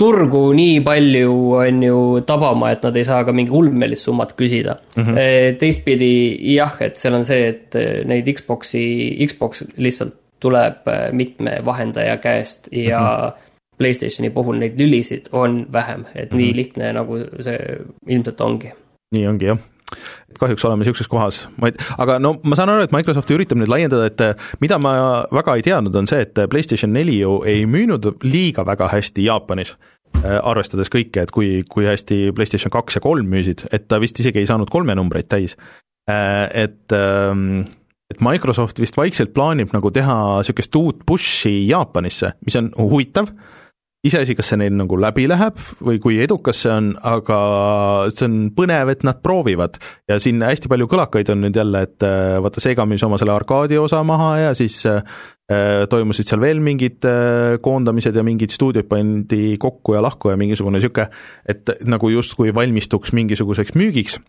turgu 0.00 0.42
nii 0.56 0.80
palju, 0.84 1.38
on 1.60 1.84
ju, 1.84 2.02
tabama, 2.28 2.72
et 2.72 2.88
nad 2.88 2.96
ei 2.96 3.04
saa 3.04 3.22
ka 3.28 3.36
mingi 3.36 3.52
ulmelist 3.52 4.08
summat 4.08 4.32
küsida 4.36 4.78
mm. 4.96 5.02
-hmm. 5.02 5.58
teistpidi 5.60 6.14
jah, 6.54 6.72
et 6.80 6.96
seal 6.96 7.20
on 7.20 7.24
see, 7.28 7.52
et 7.52 7.76
neid 8.08 8.32
Xbox'i, 8.32 8.86
Xbox 9.28 9.66
lihtsalt 9.76 10.22
tuleb 10.40 10.88
mitme 11.16 11.58
vahendaja 11.64 12.16
käest 12.20 12.72
ja 12.72 13.00
mm 13.00 13.28
-hmm 13.28 13.45
Playstationi 13.78 14.30
puhul 14.32 14.60
neid 14.62 14.80
lülisid 14.80 15.30
on 15.32 15.66
vähem, 15.72 16.06
et 16.14 16.30
mm 16.30 16.36
-hmm. 16.36 16.36
nii 16.36 16.48
mhm. 16.48 16.56
lihtne 16.56 16.92
nagu 16.92 17.18
see 17.40 17.58
ilmselt 18.08 18.40
ongi. 18.40 18.72
nii 19.14 19.26
ongi 19.26 19.44
jah 19.44 19.58
kahjuks 20.40 20.64
oleme 20.64 20.82
niisuguses 20.82 21.08
kohas, 21.08 21.36
ma 21.60 21.70
ei, 21.70 21.76
aga 22.02 22.18
no 22.18 22.34
ma 22.42 22.56
saan 22.58 22.72
aru, 22.72 22.86
et 22.86 22.94
Microsoft 22.94 23.30
üritab 23.30 23.60
nüüd 23.60 23.70
laiendada, 23.70 24.08
et 24.10 24.42
mida 24.60 24.78
ma 24.82 24.92
väga 25.32 25.54
ei 25.56 25.64
teadnud, 25.66 25.94
on 25.94 26.08
see, 26.10 26.24
et 26.26 26.40
PlayStation 26.50 26.92
neli 26.92 27.20
ju 27.20 27.38
ei 27.46 27.64
müünud 27.70 28.10
liiga 28.26 28.66
väga 28.66 28.90
hästi 28.92 29.24
Jaapanis, 29.28 29.76
äh, 30.18 30.36
arvestades 30.42 30.90
kõike, 30.92 31.22
et 31.22 31.30
kui, 31.34 31.62
kui 31.70 31.86
hästi 31.86 32.34
PlayStation 32.36 32.74
kaks 32.74 32.98
ja 32.98 33.04
kolm 33.04 33.30
müüsid, 33.32 33.66
et 33.72 33.86
ta 33.88 34.00
vist 34.02 34.20
isegi 34.20 34.42
ei 34.42 34.50
saanud 34.50 34.70
kolme 34.72 34.96
numbreid 34.98 35.30
täis. 35.30 35.56
Äh, 36.10 36.46
et 36.66 36.94
ähm, 36.94 37.64
et 38.10 38.20
Microsoft 38.22 38.78
vist 38.78 38.96
vaikselt 38.98 39.32
plaanib 39.34 39.72
nagu 39.74 39.90
teha 39.90 40.16
niisugust 40.40 40.76
uut 40.78 41.00
push'i 41.06 41.66
Jaapanisse, 41.66 42.36
mis 42.46 42.58
on 42.58 42.70
huvitav 42.78 43.32
iseasi, 44.06 44.34
kas 44.38 44.50
see 44.52 44.58
neil 44.60 44.74
nagu 44.76 44.98
läbi 45.00 45.26
läheb 45.30 45.58
või 45.84 45.98
kui 46.02 46.18
edukas 46.22 46.60
see 46.64 46.72
on, 46.72 46.90
aga 47.06 47.38
see 48.12 48.26
on 48.28 48.36
põnev, 48.56 48.90
et 48.92 49.04
nad 49.06 49.20
proovivad. 49.24 49.78
ja 50.08 50.18
siin 50.22 50.42
hästi 50.44 50.70
palju 50.70 50.88
kõlakaid 50.90 51.30
on 51.34 51.42
nüüd 51.44 51.56
jälle, 51.56 51.82
et 51.88 52.06
äh, 52.06 52.36
vaata, 52.42 52.62
Sega 52.62 52.86
müüs 52.88 53.04
oma 53.06 53.18
selle 53.20 53.34
arkaadi 53.34 53.78
osa 53.80 54.02
maha 54.06 54.30
ja 54.40 54.54
siis 54.58 54.78
äh, 54.90 55.02
toimusid 55.90 56.30
seal 56.30 56.42
veel 56.42 56.62
mingid 56.62 57.06
äh, 57.08 57.58
koondamised 57.62 58.16
ja 58.16 58.24
mingid 58.26 58.54
stuudiod 58.54 58.88
pandi 58.90 59.56
kokku 59.62 59.96
ja 59.96 60.02
lahku 60.04 60.32
ja 60.32 60.40
mingisugune 60.40 60.80
niisugune, 60.80 61.10
et 61.48 61.76
nagu 61.86 62.10
justkui 62.12 62.54
valmistuks 62.54 63.14
mingisuguseks 63.16 63.76
müügiks. 63.78 64.20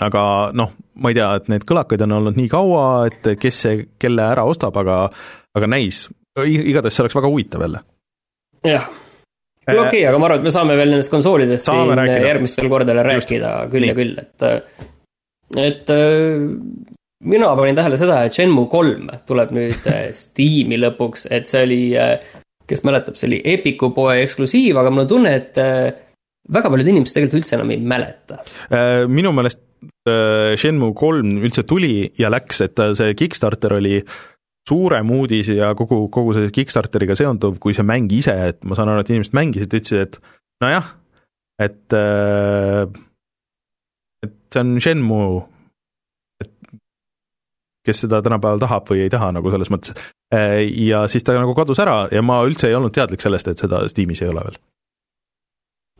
Aga 0.00 0.50
noh, 0.56 0.70
ma 1.04 1.10
ei 1.12 1.16
tea, 1.18 1.28
et 1.36 1.50
neid 1.52 1.66
kõlakaid 1.68 2.00
on 2.06 2.16
olnud 2.16 2.38
nii 2.38 2.48
kaua, 2.48 2.84
et 3.10 3.34
kes 3.36 3.64
see 3.66 3.86
kelle 4.00 4.24
ära 4.24 4.46
ostab, 4.48 4.78
aga 4.80 5.04
aga 5.52 5.68
näis, 5.68 6.06
igatahes 6.40 6.96
see 6.96 7.04
oleks 7.04 7.18
väga 7.18 7.28
huvitav 7.28 7.66
jälle 7.66 7.82
jah, 8.66 8.88
kuule 9.66 9.84
okei 9.86 10.00
okay,, 10.00 10.06
aga 10.10 10.18
ma 10.18 10.30
arvan, 10.30 10.42
et 10.42 10.48
me 10.48 10.54
saame 10.54 10.78
veel 10.78 10.94
nendest 10.94 11.12
konsoolidest 11.12 11.68
siin 11.68 11.94
rääkida. 11.98 12.26
järgmistel 12.28 12.72
kordadel 12.72 13.04
rääkida 13.06 13.52
Just. 13.58 13.72
küll 13.74 13.86
Nii. 13.86 13.92
ja 13.92 13.98
küll, 13.98 14.18
et, 14.22 14.48
et 15.62 15.94
mina 17.24 17.50
panin 17.56 17.76
tähele 17.78 17.98
seda, 18.00 18.22
et 18.26 18.36
Shenmue 18.36 18.68
kolm 18.72 19.10
tuleb 19.28 19.52
nüüd 19.54 19.90
äh, 19.90 20.06
Steam'i 20.22 20.78
lõpuks, 20.80 21.28
et 21.34 21.50
see 21.50 21.66
oli, 21.66 21.82
äh, 21.98 22.16
kes 22.68 22.84
mäletab, 22.86 23.18
see 23.18 23.30
oli 23.30 23.42
Epiku 23.54 23.92
poe 23.96 24.18
eksklusiiv, 24.24 24.80
aga 24.80 24.92
mul 24.92 25.06
on 25.06 25.12
tunne, 25.12 25.34
et 25.38 25.60
äh, 25.62 25.92
väga 26.52 26.72
paljud 26.72 26.90
inimesed 26.92 27.16
tegelikult 27.16 27.42
üldse 27.42 27.58
enam 27.58 27.70
ei 27.70 27.78
mäleta. 27.78 28.40
minu 29.06 29.30
meelest 29.34 29.62
Shenmue 30.58 30.94
kolm 30.98 31.36
üldse 31.42 31.62
tuli 31.66 32.08
ja 32.18 32.30
läks, 32.30 32.60
et 32.66 32.82
see 32.98 33.14
Kickstarter 33.18 33.76
oli 33.78 34.00
suurem 34.68 35.10
uudis 35.10 35.50
ja 35.52 35.72
kogu, 35.78 36.04
kogu 36.12 36.34
see 36.36 36.50
Kickstarteriga 36.54 37.16
seonduv, 37.18 37.58
kui 37.62 37.74
see 37.76 37.86
mäng 37.86 38.12
ise, 38.14 38.34
et 38.52 38.60
ma 38.64 38.78
saan 38.78 38.92
aru, 38.92 39.02
et 39.02 39.10
inimesed 39.10 39.36
mängisid, 39.36 39.74
ütlesid, 39.78 40.04
et 40.06 40.20
nojah, 40.62 40.92
et 41.62 41.96
äh, 41.98 42.84
et 44.22 44.36
see 44.54 44.62
on 44.62 44.76
Shenmue, 44.80 45.42
et 46.44 46.52
kes 47.86 48.04
seda 48.04 48.22
tänapäeval 48.22 48.62
tahab 48.62 48.92
või 48.92 49.02
ei 49.06 49.12
taha 49.12 49.32
nagu 49.34 49.50
selles 49.50 49.72
mõttes. 49.74 49.98
Äh, 50.34 50.62
ja 50.86 51.04
siis 51.10 51.26
ta 51.26 51.34
nagu 51.38 51.56
kadus 51.58 51.82
ära 51.82 52.04
ja 52.14 52.22
ma 52.22 52.42
üldse 52.46 52.70
ei 52.70 52.78
olnud 52.78 52.94
teadlik 52.94 53.24
sellest, 53.24 53.50
et 53.50 53.62
seda 53.66 53.82
Steamis 53.90 54.22
ei 54.22 54.30
ole 54.30 54.46
veel 54.46 54.62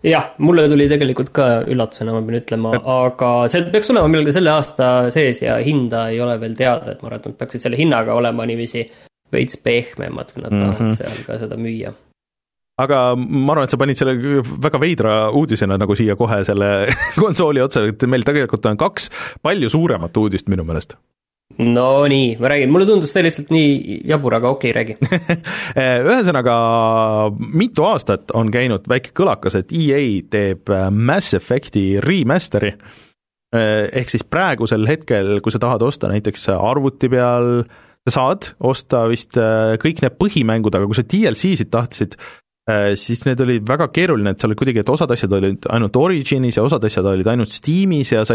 jah, 0.06 0.28
mulle 0.42 0.66
tuli 0.70 0.88
tegelikult 0.90 1.32
ka 1.34 1.48
üllatusena, 1.70 2.14
ma 2.14 2.22
pean 2.26 2.40
ütlema, 2.40 2.74
aga 2.96 3.32
see 3.52 3.66
peaks 3.72 3.90
olema 3.94 4.10
millalgi 4.10 4.36
selle 4.38 4.54
aasta 4.54 4.92
sees 5.14 5.42
ja 5.44 5.58
hinda 5.62 6.08
ei 6.12 6.20
ole 6.24 6.38
veel 6.42 6.56
teada, 6.58 6.94
et 6.94 7.02
ma 7.02 7.10
arvan, 7.10 7.22
et 7.22 7.28
nad 7.30 7.40
peaksid 7.42 7.66
selle 7.66 7.80
hinnaga 7.80 8.16
olema 8.18 8.46
niiviisi 8.48 8.86
veits 9.32 9.60
pehmemad, 9.64 10.32
kui 10.32 10.42
nad 10.42 10.52
mm 10.52 10.58
-hmm. 10.58 10.72
tahavad 10.72 10.96
seal 10.98 11.22
ka 11.26 11.38
seda 11.44 11.60
müüa 11.60 11.94
aga 12.82 13.14
ma 13.16 13.52
arvan, 13.52 13.64
et 13.64 13.70
sa 13.70 13.80
panid 13.80 13.98
selle 14.00 14.42
väga 14.66 14.80
veidra 14.80 15.14
uudisena 15.30 15.78
nagu 15.78 15.94
siia 15.98 16.16
kohe 16.16 16.42
selle 16.44 16.70
konsooli 17.22 17.60
otsa, 17.60 17.86
et 17.92 18.06
meil 18.08 18.24
tegelikult 18.26 18.66
on 18.66 18.76
kaks 18.80 19.10
palju 19.42 19.70
suuremat 19.70 20.16
uudist 20.16 20.48
minu 20.48 20.64
meelest 20.64 20.96
no 21.58 21.86
nii, 22.08 22.34
ma 22.40 22.50
räägin, 22.52 22.72
mulle 22.72 22.86
tundus 22.88 23.12
see 23.14 23.24
lihtsalt 23.26 23.52
nii 23.52 24.00
jabur, 24.08 24.36
aga 24.38 24.50
okei 24.54 24.72
okay,, 24.72 24.76
räägi 24.78 24.96
ühesõnaga, 26.12 26.56
mitu 27.52 27.86
aastat 27.88 28.34
on 28.38 28.50
käinud 28.54 28.88
väike 28.90 29.14
kõlakas, 29.16 29.58
et 29.60 29.72
EA 29.76 30.02
teeb 30.32 30.72
äh, 30.72 30.88
Mass 30.90 31.36
Effect'i 31.38 31.86
remaster'i, 32.02 32.74
äh, 32.74 33.86
ehk 34.02 34.12
siis 34.14 34.24
praegusel 34.24 34.86
hetkel, 34.88 35.38
kui 35.44 35.54
sa 35.54 35.62
tahad 35.62 35.84
osta 35.86 36.10
näiteks 36.12 36.48
arvuti 36.56 37.10
peal, 37.12 37.64
sa 38.08 38.16
saad 38.18 38.52
osta 38.66 39.06
vist 39.10 39.36
kõik 39.82 40.00
need 40.02 40.16
põhimängud, 40.18 40.74
aga 40.74 40.88
kui 40.90 40.98
sa 40.98 41.06
DLC-sid 41.06 41.68
tahtsid, 41.70 42.16
siis 42.98 43.20
need 43.26 43.40
olid 43.42 43.66
väga 43.66 43.88
keeruline, 43.94 44.32
et 44.32 44.42
seal 44.42 44.50
oli 44.50 44.58
kuidagi, 44.58 44.82
et 44.82 44.90
osad 44.90 45.10
asjad 45.14 45.34
olid 45.38 45.68
ainult 45.70 45.98
Originis 45.98 46.58
ja 46.58 46.64
osad 46.66 46.82
asjad 46.86 47.06
olid 47.10 47.30
ainult 47.30 47.54
Steamis 47.54 48.10
ja 48.14 48.24
sa 48.26 48.34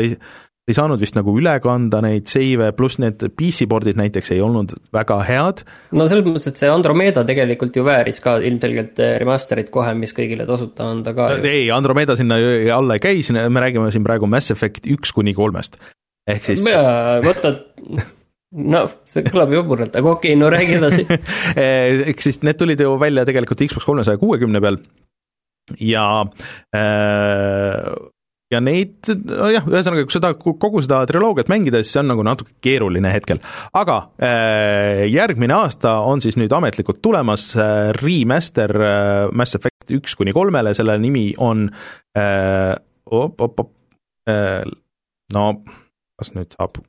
ei, 0.67 0.75
saanud 0.75 0.99
vist 0.99 1.15
nagu 1.15 1.31
üle 1.39 1.53
kanda 1.63 2.01
neid 2.03 2.27
seive, 2.31 2.69
pluss 2.75 2.99
need 2.99 3.23
PC-pordid 3.39 3.99
näiteks 3.99 4.33
ei 4.35 4.41
olnud 4.43 4.73
väga 4.95 5.19
head. 5.27 5.63
no 5.95 6.07
selles 6.11 6.27
mõttes, 6.27 6.49
et 6.51 6.59
see 6.59 6.71
Andromeda 6.71 7.23
tegelikult 7.27 7.79
ju 7.79 7.85
vääris 7.87 8.19
ka 8.23 8.37
ilmselgelt 8.43 8.99
eh, 9.03 9.15
remaster'it 9.23 9.71
kohe, 9.73 9.93
mis 9.99 10.11
kõigile 10.17 10.47
tasuta 10.49 10.89
anda 10.91 11.15
ka. 11.15 11.29
ei, 11.39 11.69
Andromeda 11.73 12.17
sinna 12.19 12.39
alla 12.75 12.99
ei 12.99 13.03
käi, 13.03 13.23
me 13.47 13.63
räägime 13.63 13.93
siin 13.95 14.05
praegu 14.07 14.29
Mass 14.29 14.51
Effect 14.51 14.89
üks 14.91 15.15
kuni 15.15 15.35
kolmest. 15.37 15.79
ehk 16.27 16.51
siis 16.51 16.67
vaata, 16.67 17.53
noh, 18.75 18.91
see 19.07 19.23
kõlab 19.29 19.55
jaburalt, 19.55 19.95
aga 19.95 20.13
okei 20.17 20.35
okay,, 20.35 20.41
no 20.41 20.51
räägi 20.51 20.77
edasi 20.81 21.07
ehk 22.11 22.27
siis 22.27 22.43
need 22.43 22.59
tulid 22.59 22.83
ju 22.83 22.91
välja 22.99 23.23
tegelikult 23.27 23.63
Xbox 23.63 23.87
kolmesaja 23.87 24.19
kuuekümne 24.19 24.59
peal 24.63 24.81
ja 25.79 26.25
äh, 26.75 27.87
ja 28.53 28.61
neid, 28.63 29.09
nojah, 29.27 29.65
ühesõnaga, 29.67 30.05
kui 30.07 30.15
seda, 30.15 30.31
kogu 30.39 30.81
seda 30.83 31.01
triloogiat 31.09 31.49
mängida, 31.51 31.81
siis 31.83 31.95
see 31.95 32.01
on 32.03 32.11
nagu 32.13 32.23
natuke 32.25 32.53
keeruline 32.63 33.11
hetkel. 33.11 33.41
aga 33.75 33.97
äh, 34.23 35.03
järgmine 35.11 35.55
aasta 35.57 35.97
on 36.07 36.23
siis 36.23 36.39
nüüd 36.39 36.53
ametlikult 36.55 37.01
tulemas 37.03 37.49
äh, 37.59 37.89
remaster 37.99 38.71
äh, 38.71 39.31
Mass 39.35 39.57
Effect 39.59 39.91
üks 39.97 40.15
kuni 40.19 40.35
kolmele, 40.35 40.73
selle 40.77 40.95
nimi 41.01 41.29
on 41.37 41.67
äh, 42.17 42.75
op, 43.05 43.41
op, 43.41 43.65
op, 43.65 43.73
äh, 44.29 44.63
no 45.35 45.49
kas 46.17 46.31
nüüd 46.37 46.55
saab 46.55 46.79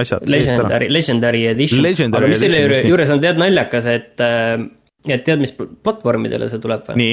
asjad 0.00 0.24
Legendary, 0.26 0.88
Legendary 0.90 1.44
Edition, 1.52 1.84
aga 2.16 2.30
mis 2.30 2.40
selle 2.40 2.64
juures, 2.64 2.88
juures 2.88 3.14
on 3.14 3.22
tead 3.22 3.38
naljakas, 3.40 3.90
et 3.92 4.24
äh, 4.24 4.56
et 5.04 5.28
tead, 5.28 5.44
mis 5.44 5.52
platvormidele 5.54 6.48
see 6.48 6.62
tuleb 6.62 6.88
või? 6.88 7.12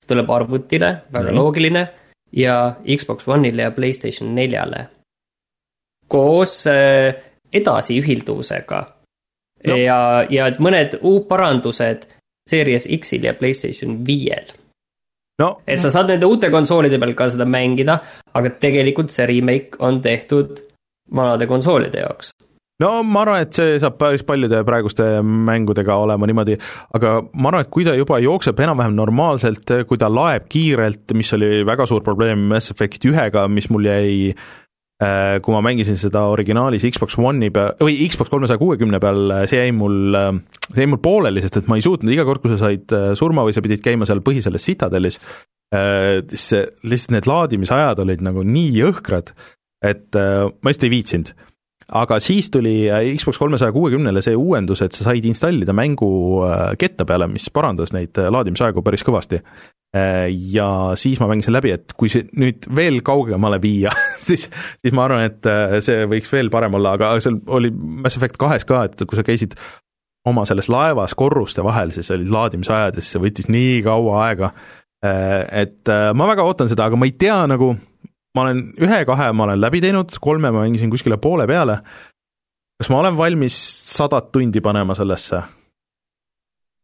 see 0.00 0.08
tuleb 0.08 0.32
arvutile, 0.32 0.92
väga 1.12 1.30
nii. 1.30 1.36
loogiline 1.36 1.86
ja 2.36 2.74
Xbox 2.84 3.28
One'ile 3.28 3.62
ja 3.62 3.70
Playstation 3.70 4.34
neljale. 4.34 4.88
koos 6.08 6.66
äh, 6.66 7.14
edasiühilduvusega 7.52 8.80
no. 9.66 9.76
ja, 9.76 10.26
ja 10.30 10.50
mõned 10.58 10.98
uudparandused 11.02 12.06
Series 12.46 12.86
X-il 13.00 13.26
ja 13.26 13.34
Playstation 13.34 13.98
viiel 14.06 14.52
no.. 15.42 15.50
et 15.66 15.82
sa 15.82 15.90
saad 15.90 16.12
nende 16.12 16.28
uute 16.30 16.50
konsoolide 16.50 17.00
peal 17.02 17.14
ka 17.18 17.30
seda 17.32 17.48
mängida, 17.48 17.98
aga 18.32 18.54
tegelikult 18.62 19.10
see 19.14 19.26
remake 19.32 19.80
on 19.82 20.00
tehtud 20.02 20.62
vanade 21.14 21.48
konsoolide 21.50 22.04
jaoks 22.04 22.32
no 22.82 22.90
ma 23.06 23.22
arvan, 23.24 23.46
et 23.46 23.56
see 23.56 23.78
saab 23.82 23.96
päris 24.00 24.24
paljude 24.26 24.60
praeguste 24.66 25.06
mängudega 25.24 25.96
olema 26.02 26.28
niimoodi, 26.28 26.58
aga 26.96 27.16
ma 27.32 27.50
arvan, 27.50 27.64
et 27.64 27.72
kui 27.72 27.86
ta 27.86 27.96
juba 27.96 28.20
jookseb 28.22 28.60
enam-vähem 28.66 28.96
normaalselt, 28.98 29.72
kui 29.88 30.00
ta 30.00 30.10
laeb 30.12 30.48
kiirelt, 30.52 31.16
mis 31.16 31.32
oli 31.36 31.64
väga 31.68 31.88
suur 31.88 32.04
probleem 32.06 32.46
Mass 32.50 32.72
Effect 32.74 33.08
ühega, 33.08 33.46
mis 33.52 33.70
mul 33.72 33.88
jäi 33.88 34.12
äh, 34.34 35.38
kui 35.44 35.56
ma 35.56 35.64
mängisin 35.64 35.98
seda 36.00 36.26
originaalis 36.34 36.84
Xbox 36.92 37.16
One'i 37.20 37.50
peal, 37.54 37.74
või 37.80 37.98
Xbox 38.10 38.32
kolmesaja 38.32 38.60
kuuekümne 38.60 39.00
peal, 39.02 39.34
see 39.48 39.64
jäi 39.64 39.74
mul, 39.76 40.20
see 40.68 40.84
jäi 40.84 40.92
mul 40.92 41.02
pooleli, 41.04 41.44
sest 41.44 41.62
et 41.62 41.72
ma 41.72 41.80
ei 41.80 41.86
suutnud 41.86 42.12
iga 42.12 42.28
kord, 42.28 42.44
kui 42.44 42.52
sa 42.52 42.60
said 42.66 42.92
äh, 42.96 43.10
surma 43.18 43.46
või 43.46 43.56
sa 43.56 43.64
pidid 43.64 43.84
käima 43.84 44.08
seal 44.08 44.24
põhiselles 44.26 44.68
Citadelis, 44.68 45.20
äh, 45.72 46.20
siis 46.28 46.52
lihtsalt 46.84 47.16
need 47.16 47.32
laadimisajad 47.32 48.04
olid 48.04 48.24
nagu 48.26 48.44
nii 48.44 48.72
jõhkrad, 48.82 49.32
et 49.86 50.16
ma 50.16 50.72
just 50.72 50.84
ei 50.86 50.90
viitsinud 50.90 51.30
aga 51.94 52.18
siis 52.22 52.50
tuli 52.50 52.88
äh, 52.90 53.04
Xbox 53.16 53.38
kolmesaja 53.38 53.72
kuuekümnele 53.74 54.22
see 54.24 54.36
uuendus, 54.36 54.82
et 54.82 54.96
sa 54.96 55.06
said 55.06 55.24
installida 55.28 55.74
mängu 55.76 56.10
äh, 56.46 56.74
ketta 56.78 57.06
peale, 57.06 57.28
mis 57.30 57.46
parandas 57.54 57.94
neid 57.94 58.18
äh, 58.18 58.30
laadimisaegu 58.32 58.82
päris 58.86 59.06
kõvasti. 59.06 59.42
ja 60.52 60.92
siis 60.98 61.20
ma 61.22 61.28
mängisin 61.30 61.54
läbi, 61.54 61.70
et 61.72 61.94
kui 61.96 62.10
see 62.12 62.26
nüüd 62.36 62.66
veel 62.76 62.98
kaugemale 63.06 63.56
viia 63.62 63.88
siis, 64.26 64.42
siis 64.50 64.92
ma 64.92 65.06
arvan, 65.06 65.22
et 65.24 65.46
see 65.86 66.02
võiks 66.10 66.28
veel 66.28 66.50
parem 66.52 66.74
olla, 66.76 66.96
aga 66.98 67.14
seal 67.22 67.38
oli 67.46 67.70
Mass 67.70 68.18
Effect 68.18 68.36
kahes 68.36 68.66
ka, 68.68 68.82
et 68.90 69.06
kui 69.06 69.16
sa 69.16 69.24
käisid 69.24 69.54
oma 70.28 70.44
selles 70.44 70.68
laevas 70.68 71.14
korruste 71.16 71.64
vahel, 71.64 71.94
siis 71.96 72.10
olid 72.12 72.28
laadimisajad 72.34 72.98
ja 72.98 73.04
siis 73.04 73.14
see 73.14 73.22
võttis 73.22 73.48
nii 73.48 73.78
kaua 73.86 74.18
aega, 74.26 74.50
et 75.64 75.94
ma 76.18 76.28
väga 76.28 76.44
ootan 76.44 76.68
seda, 76.68 76.90
aga 76.90 77.00
ma 77.00 77.08
ei 77.08 77.16
tea 77.16 77.38
nagu, 77.48 77.70
ma 78.36 78.46
olen 78.46 78.62
ühe-kahe 78.84 79.30
ma 79.32 79.48
olen 79.48 79.60
läbi 79.62 79.82
teinud, 79.84 80.16
kolme 80.22 80.52
ma 80.52 80.64
mängisin 80.64 80.92
kuskile 80.92 81.18
poole 81.22 81.48
peale. 81.48 81.80
kas 82.76 82.90
ma 82.92 83.00
olen 83.00 83.16
valmis 83.16 83.56
sadat 83.96 84.32
tundi 84.32 84.60
panema 84.60 84.94
sellesse? 84.98 85.42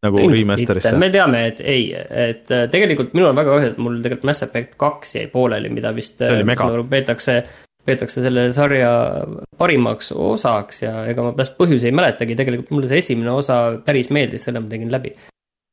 nagu 0.02 0.22
remaster'isse? 0.32 0.94
me 0.98 1.10
teame, 1.14 1.42
et 1.52 1.60
ei, 1.60 1.90
et 1.94 2.48
äh, 2.50 2.64
tegelikult 2.72 3.12
minul 3.14 3.30
on 3.30 3.38
väga 3.38 3.56
kahju, 3.56 3.74
et 3.74 3.82
mul 3.82 4.00
tegelikult 4.02 4.30
Mass 4.30 4.46
Effect 4.46 4.78
kaks 4.80 5.18
jäi 5.18 5.28
pooleli, 5.30 5.70
mida 5.70 5.92
vist 5.94 6.24
äh, 6.26 6.40
peetakse, 6.90 7.36
peetakse 7.86 8.24
selle 8.24 8.48
sarja 8.56 8.90
parimaks 9.58 10.10
osaks 10.16 10.82
ja 10.82 11.04
ega 11.10 11.28
ma 11.28 11.36
pärast 11.36 11.54
põhjusi 11.60 11.90
ei 11.90 11.94
mäletagi, 11.94 12.38
tegelikult 12.38 12.74
mulle 12.74 12.90
see 12.90 13.04
esimene 13.04 13.36
osa 13.36 13.60
päris 13.86 14.10
meeldis, 14.14 14.48
selle 14.48 14.64
ma 14.64 14.72
tegin 14.72 14.90
läbi 14.90 15.14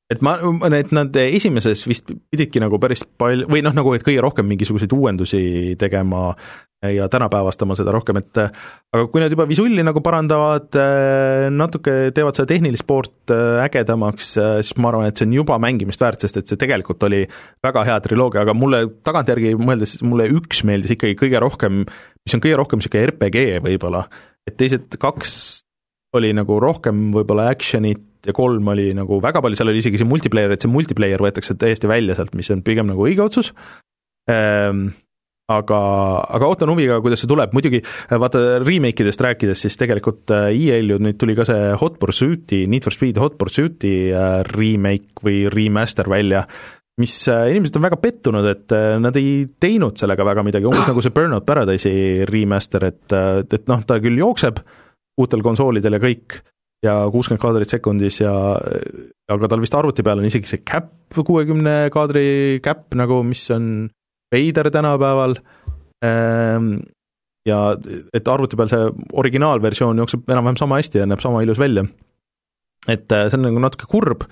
et 0.09 0.23
ma, 0.25 0.37
et 0.73 0.95
nad 0.95 1.19
esimeses 1.21 1.83
vist 1.89 2.09
pididki 2.09 2.61
nagu 2.63 2.79
päris 2.81 3.03
palju, 3.05 3.45
või 3.51 3.61
noh, 3.65 3.75
nagu 3.77 3.93
et 3.93 4.05
kõige 4.05 4.23
rohkem 4.25 4.47
mingisuguseid 4.49 4.93
uuendusi 4.95 5.41
tegema 5.79 6.31
ja 6.79 7.09
tänapäevastama 7.11 7.75
seda 7.75 7.91
rohkem, 7.91 8.21
et 8.21 8.39
aga 8.39 9.03
kui 9.11 9.19
nad 9.21 9.33
juba 9.33 9.45
visulli 9.49 9.83
nagu 9.83 9.99
parandavad, 10.01 10.77
natuke 11.51 11.95
teevad 12.15 12.39
seda 12.39 12.47
tehnilist 12.53 12.87
poolt 12.87 13.33
ägedamaks, 13.65 14.31
siis 14.37 14.77
ma 14.79 14.93
arvan, 14.93 15.09
et 15.09 15.19
see 15.19 15.27
on 15.27 15.35
juba 15.41 15.59
mängimist 15.61 16.01
väärt, 16.01 16.23
sest 16.23 16.39
et 16.39 16.49
see 16.49 16.61
tegelikult 16.61 17.03
oli 17.09 17.25
väga 17.65 17.83
hea 17.91 17.99
triloogia, 18.07 18.45
aga 18.47 18.55
mulle 18.55 18.85
tagantjärgi 19.05 19.57
mõeldes, 19.59 19.97
mulle 20.07 20.29
üks 20.39 20.63
meeldis 20.67 20.95
ikkagi 20.95 21.19
kõige 21.19 21.43
rohkem, 21.43 21.83
mis 21.83 22.37
on 22.37 22.45
kõige 22.47 22.61
rohkem 22.63 22.79
niisugune 22.79 23.11
RPG 23.11 23.47
võib-olla, 23.67 24.05
et 24.47 24.55
teised 24.57 24.95
kaks 25.03 25.35
oli 26.15 26.31
nagu 26.33 26.57
rohkem 26.63 27.09
võib-olla 27.13 27.51
action'it 27.51 28.08
ja 28.27 28.35
kolm 28.35 28.71
oli 28.73 28.89
nagu 28.97 29.19
väga 29.23 29.41
palju, 29.43 29.59
seal 29.59 29.71
oli 29.71 29.83
isegi 29.83 29.99
see 29.99 30.07
multiplayer, 30.07 30.53
et 30.53 30.63
see 30.63 30.71
multiplayer 30.71 31.21
võetakse 31.23 31.55
täiesti 31.59 31.89
välja 31.89 32.17
sealt, 32.17 32.33
mis 32.37 32.49
on 32.53 32.63
pigem 32.65 32.89
nagu 32.91 33.05
õige 33.05 33.23
otsus 33.25 33.53
ehm,. 34.29 34.89
aga, 35.49 35.77
aga 36.37 36.49
ootan 36.51 36.69
huviga, 36.69 36.99
kuidas 37.01 37.23
see 37.23 37.29
tuleb, 37.29 37.53
muidugi 37.57 37.79
vaata 38.11 38.59
remake 38.61 39.05
idest 39.05 39.23
rääkides, 39.25 39.63
siis 39.63 39.79
tegelikult 39.79 40.29
äh, 40.35 40.51
EA-l 40.53 40.93
ju 40.93 40.99
nüüd 41.01 41.17
tuli 41.21 41.33
ka 41.37 41.47
see 41.47 41.71
Hot 41.81 41.95
Pursuit'i, 42.01 42.65
Need 42.69 42.85
for 42.85 42.93
Speed 42.93 43.17
Hot 43.21 43.39
Pursuit'i 43.39 44.11
äh, 44.11 44.41
remake 44.51 45.25
või 45.25 45.39
remaster 45.49 46.11
välja, 46.11 46.43
mis 47.01 47.15
äh, 47.31 47.47
inimesed 47.53 47.79
on 47.79 47.87
väga 47.87 47.97
pettunud, 48.03 48.51
et 48.51 48.77
nad 49.01 49.17
ei 49.17 49.47
teinud 49.63 49.97
sellega 49.97 50.27
väga 50.27 50.43
midagi, 50.45 50.69
umbes 50.69 50.85
nagu 50.91 51.01
see 51.01 51.15
Burnout 51.15 51.47
Paradise'i 51.47 52.27
remaster, 52.29 52.85
et, 52.91 53.17
et 53.47 53.65
noh, 53.71 53.81
ta 53.87 53.97
küll 54.03 54.19
jookseb 54.19 54.61
uutel 55.19 55.41
konsoolidel 55.43 55.97
ja 55.97 56.03
kõik, 56.03 56.41
ja 56.85 56.95
kuuskümmend 57.11 57.41
kaadrit 57.41 57.73
sekundis 57.73 58.21
ja 58.21 58.33
aga 59.29 59.49
tal 59.51 59.61
vist 59.63 59.75
arvuti 59.75 60.03
peal 60.05 60.21
on 60.21 60.27
isegi 60.29 60.49
see 60.49 60.61
cap, 60.65 60.91
kuuekümne 61.13 61.89
kaadri 61.93 62.59
cap 62.63 62.87
nagu, 62.97 63.21
mis 63.27 63.43
on 63.53 63.89
veider 64.33 64.69
tänapäeval, 64.71 65.35
ehm, 66.05 66.69
ja 67.47 67.59
et 68.13 68.27
arvuti 68.31 68.59
peal 68.59 68.71
see 68.71 68.85
originaalversioon 69.23 69.99
jookseb 70.03 70.29
enam-vähem 70.29 70.59
sama 70.61 70.79
hästi 70.79 71.01
ja 71.01 71.09
näeb 71.09 71.23
sama 71.23 71.43
ilus 71.45 71.59
välja. 71.59 71.85
et 72.87 73.11
äh, 73.11 73.27
see 73.27 73.37
on 73.37 73.43
nagu 73.49 73.59
natuke 73.59 73.89
kurb, 73.91 74.23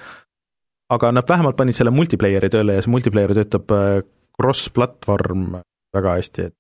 aga 0.90 1.12
nad 1.12 1.28
vähemalt 1.30 1.58
panid 1.60 1.76
selle 1.76 1.92
multiplayer'i 1.92 2.50
tööle 2.50 2.78
ja 2.78 2.84
see 2.84 2.94
multiplayer 2.94 3.34
töötab 3.36 3.74
äh, 3.76 4.00
cross-platvorm 4.40 5.60
väga 5.96 6.16
hästi, 6.16 6.48
et 6.48 6.56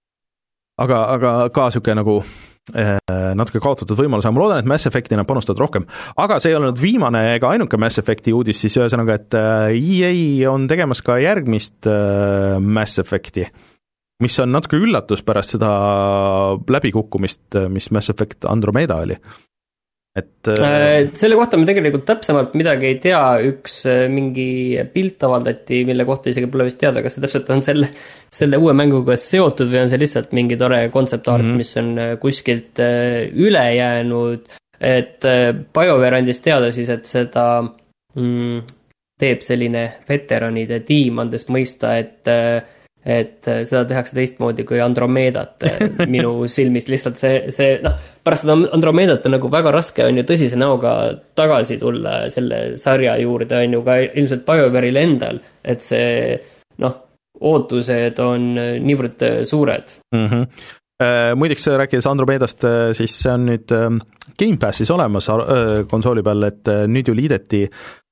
aga, 0.84 1.04
aga 1.16 1.32
ka 1.54 1.70
niisugune 1.70 2.02
nagu 2.02 2.18
natuke 2.68 3.62
kaotatud 3.64 3.96
võimalus, 3.96 4.26
aga 4.28 4.36
ma 4.36 4.42
loodan, 4.44 4.60
et 4.60 4.68
Mass 4.68 4.90
Effecti 4.90 5.16
nad 5.16 5.28
panustavad 5.30 5.62
rohkem. 5.64 5.86
aga 6.20 6.40
see 6.44 6.52
ei 6.52 6.58
olnud 6.58 6.82
viimane 6.82 7.24
ega 7.38 7.54
ainuke 7.54 7.80
Mass 7.80 8.02
Effecti 8.02 8.34
uudis, 8.36 8.60
siis 8.60 8.76
ühesõnaga, 8.80 9.16
et 9.16 9.38
äh, 9.40 9.78
EA 9.78 10.52
on 10.52 10.68
tegemas 10.68 11.02
ka 11.06 11.20
järgmist 11.24 11.88
äh, 11.88 12.58
Mass 12.60 13.00
Effecti, 13.00 13.48
mis 14.24 14.40
on 14.44 14.52
natuke 14.52 14.80
üllatus 14.82 15.24
pärast 15.24 15.56
seda 15.56 15.72
läbikukkumist, 16.68 17.60
mis 17.72 17.92
Mass 17.96 18.12
Effect 18.12 18.50
Andromeda 18.52 19.00
oli 19.06 19.18
et 20.18 20.50
äh, 20.50 21.10
selle 21.20 21.38
kohta 21.38 21.60
me 21.60 21.68
tegelikult 21.68 22.06
täpsemalt 22.08 22.56
midagi 22.58 22.90
ei 22.90 22.96
tea, 23.02 23.22
üks 23.52 23.80
äh, 23.90 24.06
mingi 24.12 24.78
pilt 24.94 25.24
avaldati, 25.28 25.84
mille 25.88 26.08
kohta 26.08 26.32
isegi 26.32 26.50
pole 26.52 26.66
vist 26.68 26.80
teada, 26.82 27.04
kas 27.06 27.18
see 27.18 27.26
täpselt 27.26 27.52
on 27.54 27.62
selle, 27.66 27.90
selle 28.34 28.60
uue 28.62 28.74
mänguga 28.78 29.18
seotud 29.22 29.70
või 29.70 29.84
on 29.84 29.92
see 29.92 30.02
lihtsalt 30.02 30.34
mingi 30.38 30.58
tore 30.60 30.80
concept 30.94 31.30
art 31.30 31.46
mm, 31.46 31.52
-hmm. 31.52 31.62
mis 31.62 31.76
on 31.82 31.92
äh, 32.02 32.16
kuskilt 32.22 32.82
üle 33.48 33.66
jäänud. 33.76 34.56
et 34.78 35.26
BioWare 35.74 36.20
andis 36.20 36.40
teada 36.46 36.72
siis, 36.72 36.90
et 36.94 37.06
seda 37.10 37.46
mm, 37.62 38.60
teeb 39.18 39.42
selline 39.42 39.86
veteranide 40.10 40.84
tiim, 40.86 41.18
andes 41.20 41.48
mõista, 41.50 41.96
et 41.98 42.30
et 43.08 43.48
äh, 43.48 43.62
seda 43.64 43.86
tehakse 43.88 44.16
teistmoodi 44.18 44.66
kui 44.68 44.82
Andromedat 44.84 45.64
äh, 45.64 45.84
minu 46.14 46.48
silmis, 46.52 46.90
lihtsalt 46.92 47.20
see, 47.20 47.36
see 47.56 47.78
noh, 47.84 47.96
pärast 48.24 48.44
seda 48.44 48.58
Andromedat 48.76 49.26
on 49.28 49.38
nagu 49.38 49.52
väga 49.52 49.72
raske 49.76 50.04
on 50.06 50.20
ju 50.20 50.26
tõsise 50.28 50.60
näoga 50.60 50.94
tagasi 51.38 51.80
tulla 51.80 52.20
selle 52.34 52.62
sarja 52.80 53.16
juurde, 53.22 53.62
on 53.64 53.78
ju 53.78 53.84
ka 53.86 54.00
ilmselt 54.08 54.44
BioWare'il 54.48 55.00
endal, 55.00 55.40
et 55.64 55.86
see 55.86 56.36
noh, 56.84 56.98
ootused 57.48 58.20
on 58.24 58.50
äh, 58.60 58.74
niivõrd 58.84 59.24
suured 59.48 59.96
mm. 60.16 60.28
-hmm. 60.28 60.76
Muideks 61.38 61.68
rääkides 61.78 62.08
Andromedast, 62.10 62.64
siis 62.98 63.20
see 63.22 63.30
on 63.30 63.44
nüüd 63.46 63.70
Gamepassis 64.40 64.90
olemas 64.90 65.28
konsooli 65.92 66.24
peal, 66.26 66.48
et 66.48 66.72
nüüd 66.90 67.12
ju 67.12 67.14
liideti 67.14 67.60
Äh, 67.68 68.07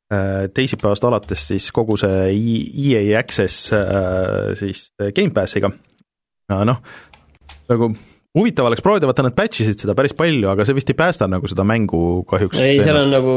teisipäevast 0.53 1.03
alates 1.07 1.47
siis 1.47 1.71
kogu 1.73 1.97
see 1.97 2.27
EA 2.29 3.19
Access 3.19 3.71
äh, 3.73 4.53
siis 4.59 4.91
Gamepassiga. 5.15 5.71
noh, 6.49 6.81
nagu 7.69 7.89
huvitav 8.35 8.67
oleks 8.67 8.83
proovida, 8.83 9.07
vaata 9.09 9.25
nad 9.25 9.35
patch 9.35 9.63
isid 9.63 9.81
seda 9.81 9.95
päris 9.97 10.13
palju, 10.17 10.47
aga 10.51 10.65
see 10.67 10.75
vist 10.77 10.91
ei 10.91 10.97
päästa 10.99 11.27
nagu 11.31 11.49
seda 11.49 11.65
mängu 11.67 11.99
kahjuks. 12.29 12.59
ei, 12.61 12.81
seal 12.83 12.99
on 12.99 13.11
nagu, 13.13 13.35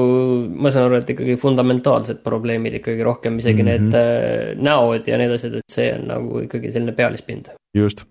ma 0.59 0.73
saan 0.75 0.89
aru, 0.89 1.01
et 1.01 1.12
ikkagi 1.14 1.39
fundamentaalsed 1.41 2.23
probleemid 2.27 2.81
ikkagi 2.81 3.07
rohkem, 3.07 3.39
isegi 3.43 3.62
mm 3.62 3.69
-hmm. 3.69 3.91
need 3.91 4.59
äh, 4.59 4.62
näod 4.69 5.09
ja 5.09 5.19
nii 5.19 5.31
edasi, 5.31 5.53
et 5.55 5.73
see 5.79 5.93
on 5.95 6.09
nagu 6.12 6.45
ikkagi 6.45 6.73
selline 6.75 6.97
pealispind. 6.99 7.53
just, 7.77 8.05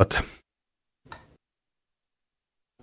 vot. 0.00 0.20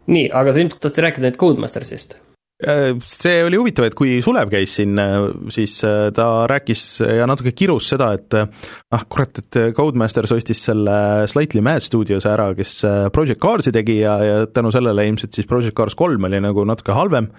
nii, 0.08 0.30
aga 0.32 0.54
sa 0.54 0.60
ilmselt 0.60 0.82
tahtsid 0.82 1.04
rääkida 1.04 1.30
nüüd 1.30 1.42
Codemastersist 1.42 2.18
Äh, 2.18 2.29
see 2.60 3.38
oli 3.46 3.60
huvitav, 3.60 3.86
et 3.88 3.96
kui 3.96 4.18
Sulev 4.24 4.50
käis 4.52 4.74
siin, 4.80 4.98
äh, 5.00 5.30
siis 5.54 5.78
äh, 5.88 6.10
ta 6.16 6.48
rääkis 6.50 6.84
ja 7.06 7.28
natuke 7.30 7.54
kirus 7.56 7.88
seda, 7.94 8.12
et 8.18 8.36
ah 8.36 9.06
kurat, 9.08 9.40
et 9.40 9.60
Codemasters 9.78 10.34
ostis 10.36 10.66
selle 10.68 10.98
Slightly 11.32 11.64
Mad 11.64 11.86
Studios 11.86 12.28
ära, 12.28 12.50
kes 12.58 12.82
Project 13.16 13.40
Cars'i 13.44 13.74
tegi 13.76 14.02
ja, 14.02 14.18
ja 14.26 14.44
tänu 14.52 14.74
sellele 14.76 15.08
ilmselt 15.08 15.40
siis 15.40 15.48
Project 15.48 15.78
Cars 15.78 15.96
kolm 16.00 16.28
oli 16.28 16.44
nagu 16.44 16.68
natuke 16.68 16.98
halvem, 16.98 17.32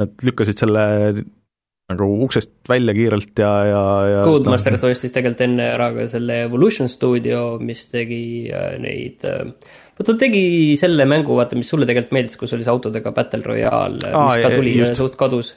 nad 0.00 0.24
lükkasid 0.24 0.62
selle 0.62 0.86
nagu 1.90 2.06
uksest 2.24 2.52
välja 2.70 2.94
kiirelt 2.94 3.40
ja, 3.42 3.50
ja, 3.66 3.84
ja 4.06 4.24
Codemasters 4.26 4.82
no, 4.84 4.90
ostis 4.94 5.14
tegelikult 5.14 5.44
enne 5.48 5.70
ära 5.74 5.90
ka 5.96 6.06
selle 6.10 6.44
Evolution 6.46 6.90
stuudio, 6.90 7.58
mis 7.58 7.88
tegi 7.90 8.22
neid 8.82 9.26
äh, 9.26 9.48
ta 10.06 10.16
tegi 10.18 10.42
selle 10.80 11.06
mängu, 11.08 11.36
vaata, 11.38 11.58
mis 11.58 11.70
sulle 11.70 11.88
tegelikult 11.88 12.14
meeldis, 12.16 12.38
kus 12.40 12.54
oli 12.56 12.66
see 12.66 12.72
autodega 12.72 13.12
Battle 13.16 13.44
Royale, 13.46 13.98
mis 14.00 14.42
ka 14.44 14.52
tuli 14.54 14.74
just. 14.78 14.98
suht 14.98 15.16
kadus. 15.20 15.54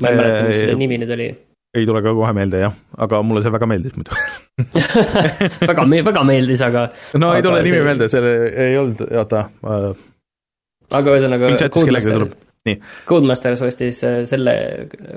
ma 0.00 0.12
ei 0.12 0.18
mäleta, 0.18 0.48
mis 0.48 0.62
selle 0.62 0.78
nimi 0.78 0.98
nüüd 1.02 1.12
oli. 1.16 1.28
ei 1.76 1.86
tule 1.88 2.02
ka 2.04 2.14
kohe 2.16 2.32
meelde 2.36 2.64
jah, 2.64 2.74
aga 3.06 3.22
mulle 3.26 3.44
see 3.44 3.54
väga 3.54 3.70
meeldis 3.70 3.96
muidu. 3.98 4.18
Väga 5.70 5.82
me-, 5.84 6.00
väga 6.04 6.22
meeldis, 6.24 6.62
aga 6.64 6.86
no 7.20 7.34
ei 7.36 7.44
tule 7.44 7.60
nimi 7.60 7.76
see... 7.76 7.86
meelde, 7.90 8.10
see 8.12 8.34
ei 8.66 8.76
olnud, 8.80 9.02
oota 9.20 9.42
uh.... 9.60 9.90
aga 10.96 11.16
ühesõnaga 11.16 11.50
Codemasters, 11.68 12.30
Codemasters 13.08 13.64
ostis 13.66 14.00
äh, 14.08 14.22
selle 14.28 14.54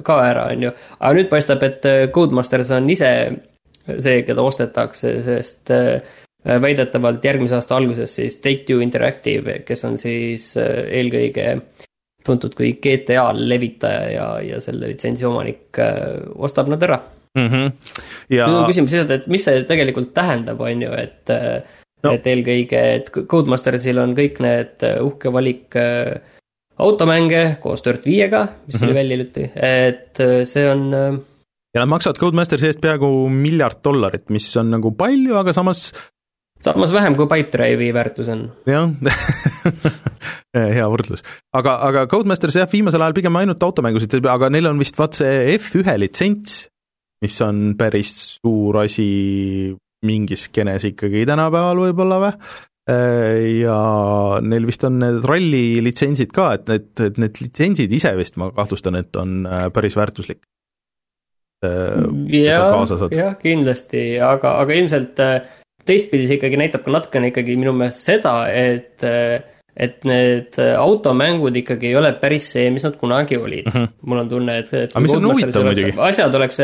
ka 0.05 0.19
ära, 0.25 0.49
on 0.51 0.67
ju, 0.67 0.73
aga 0.99 1.13
nüüd 1.15 1.31
paistab, 1.31 1.63
et 1.67 1.87
äh, 1.87 2.01
Codemasters 2.15 2.73
on 2.75 2.91
ise 2.91 3.13
see, 3.89 4.19
keda 4.27 4.43
ostetakse, 4.45 5.15
sest 5.25 5.71
Äh, 5.73 6.01
väidetavalt 6.45 7.25
järgmise 7.25 7.57
aasta 7.57 7.75
alguses 7.75 8.13
siis 8.15 8.37
Take-Two 8.43 8.83
Interactive, 8.83 9.59
kes 9.67 9.85
on 9.87 9.97
siis 9.99 10.53
äh, 10.59 10.85
eelkõige 10.99 11.49
tuntud 12.25 12.53
kui 12.55 12.73
GTA 12.83 13.29
levitaja 13.35 14.07
ja, 14.13 14.27
ja 14.43 14.59
selle 14.63 14.91
litsentsi 14.91 15.27
omanik, 15.27 15.67
äh, 15.81 16.21
ostab 16.35 16.71
nad 16.71 16.83
ära 16.83 16.99
mm. 17.35 17.47
-hmm. 17.47 17.93
ja 18.35 18.47
nüüd 18.47 18.61
on 18.61 18.69
küsimus 18.71 18.95
lihtsalt, 18.95 19.11
et 19.17 19.27
mis 19.27 19.43
see 19.43 19.63
tegelikult 19.67 20.13
tähendab, 20.15 20.61
on 20.61 20.83
ju, 20.87 20.91
et 20.95 21.33
no., 22.03 22.11
et 22.13 22.27
eelkõige, 22.27 22.83
et 22.95 23.09
Codemastersil 23.11 23.99
on 23.99 24.15
kõik 24.15 24.39
need 24.43 24.85
uhke 25.03 25.33
valik 25.33 25.75
automänge 26.79 27.57
koos 27.59 27.83
Dirt 27.83 28.05
viiega, 28.07 28.45
mis 28.67 28.75
mm 28.75 28.79
-hmm. 28.79 28.85
oli 28.87 28.95
välja 28.95 29.17
hiljuti, 29.17 29.51
et 29.55 30.23
see 30.47 30.69
on 30.69 30.87
ja 31.75 31.81
nad 31.81 31.91
maksavad 31.91 32.17
Codemastersi 32.17 32.71
eest 32.71 32.81
peaaegu 32.81 33.27
miljard 33.29 33.83
dollarit, 33.83 34.29
mis 34.29 34.47
on 34.57 34.71
nagu 34.71 34.91
palju, 34.95 35.35
aga 35.35 35.53
samas 35.53 35.91
samas 36.63 36.93
vähem 36.93 37.15
kui 37.17 37.27
Pipedrive'i 37.31 37.93
väärtus 37.95 38.31
on. 38.33 38.47
jah 38.69 38.89
hea 40.77 40.87
võrdlus, 40.91 41.23
aga, 41.55 41.77
aga 41.87 42.05
Codemasters 42.11 42.57
jah, 42.59 42.69
viimasel 42.71 43.03
ajal 43.03 43.17
pigem 43.17 43.37
ainult 43.39 43.63
automängusid, 43.63 44.17
aga 44.27 44.49
neil 44.53 44.71
on 44.71 44.81
vist 44.81 44.97
vaat 44.99 45.19
see 45.19 45.55
F1 45.57 45.99
litsents, 46.01 46.63
mis 47.23 47.37
on 47.45 47.75
päris 47.79 48.15
suur 48.39 48.81
asi 48.83 49.09
mingis 50.07 50.47
skeenes 50.47 50.87
ikkagi 50.87 51.25
tänapäeval 51.27 51.85
võib-olla 51.89 52.19
või? 52.23 52.33
ja 53.59 53.79
neil 54.41 54.65
vist 54.65 54.83
on 54.87 54.95
need 55.01 55.25
ralli 55.27 55.81
litsentsid 55.85 56.31
ka, 56.33 56.53
et 56.57 56.69
need, 56.71 56.87
et 57.05 57.19
need 57.21 57.41
litsentsid 57.43 57.91
ise 57.93 58.15
vist 58.17 58.39
ma 58.41 58.49
kahtlustan, 58.55 58.97
et 58.97 59.19
on 59.19 59.43
äh, 59.45 59.67
päris 59.73 59.97
väärtuslik. 59.99 60.41
jah, 61.61 62.71
jah, 63.13 63.35
kindlasti, 63.37 64.03
aga, 64.23 64.55
aga 64.63 64.77
ilmselt 64.79 65.21
äh, 65.21 65.58
teistpidi 65.89 66.27
see 66.29 66.39
ikkagi 66.39 66.59
näitab 66.61 66.85
ka 66.85 66.93
natukene 66.95 67.31
ikkagi 67.31 67.57
minu 67.59 67.73
meelest 67.77 68.09
seda, 68.11 68.35
et, 68.53 69.05
et 69.75 70.07
need 70.07 70.59
automängud 70.59 71.59
ikkagi 71.63 71.91
ei 71.91 71.99
ole 71.99 72.13
päris 72.21 72.51
see, 72.53 72.69
mis 72.73 72.85
nad 72.87 72.97
kunagi 73.01 73.39
olid 73.39 73.69
mm. 73.69 73.75
-hmm. 73.75 73.93
mul 74.09 74.23
on 74.23 74.31
tunne, 74.31 74.57
et, 74.63 74.73
et. 74.73 74.95
aga 74.95 75.05
mis 75.05 75.17
on 75.17 75.29
huvitav 75.31 75.67
muidugi. 75.67 75.95
asjad 76.09 76.39
oleks, 76.41 76.61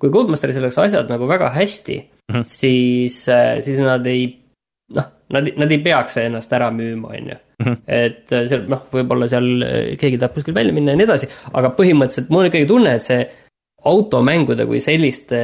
kui 0.00 0.12
Codemasteris 0.14 0.60
oleks 0.62 0.78
asjad 0.86 1.12
nagu 1.12 1.28
väga 1.28 1.50
hästi 1.56 1.98
mm, 1.98 2.36
-hmm. 2.36 2.44
siis, 2.46 3.22
siis 3.66 3.82
nad 3.84 4.06
ei, 4.06 4.26
noh, 4.96 5.12
nad, 5.34 5.52
nad 5.56 5.72
ei 5.72 5.82
peaks 5.84 6.16
ennast 6.22 6.52
ära 6.52 6.70
müüma, 6.70 7.14
on 7.16 7.34
ju. 7.34 7.38
Mhm. 7.60 7.74
et 7.86 8.32
seal 8.48 8.62
noh, 8.72 8.86
võib-olla 8.88 9.26
seal 9.28 9.48
keegi 10.00 10.16
tahab 10.16 10.38
kuskil 10.38 10.54
välja 10.56 10.72
minna 10.72 10.94
ja 10.94 10.96
nii 10.96 11.04
edasi, 11.04 11.28
aga 11.52 11.74
põhimõtteliselt 11.76 12.30
mul 12.32 12.46
on 12.46 12.48
ikkagi 12.48 12.68
tunne, 12.70 12.94
et 12.96 13.04
see 13.04 13.20
automängude 13.90 14.66
kui 14.68 14.80
selliste 14.80 15.40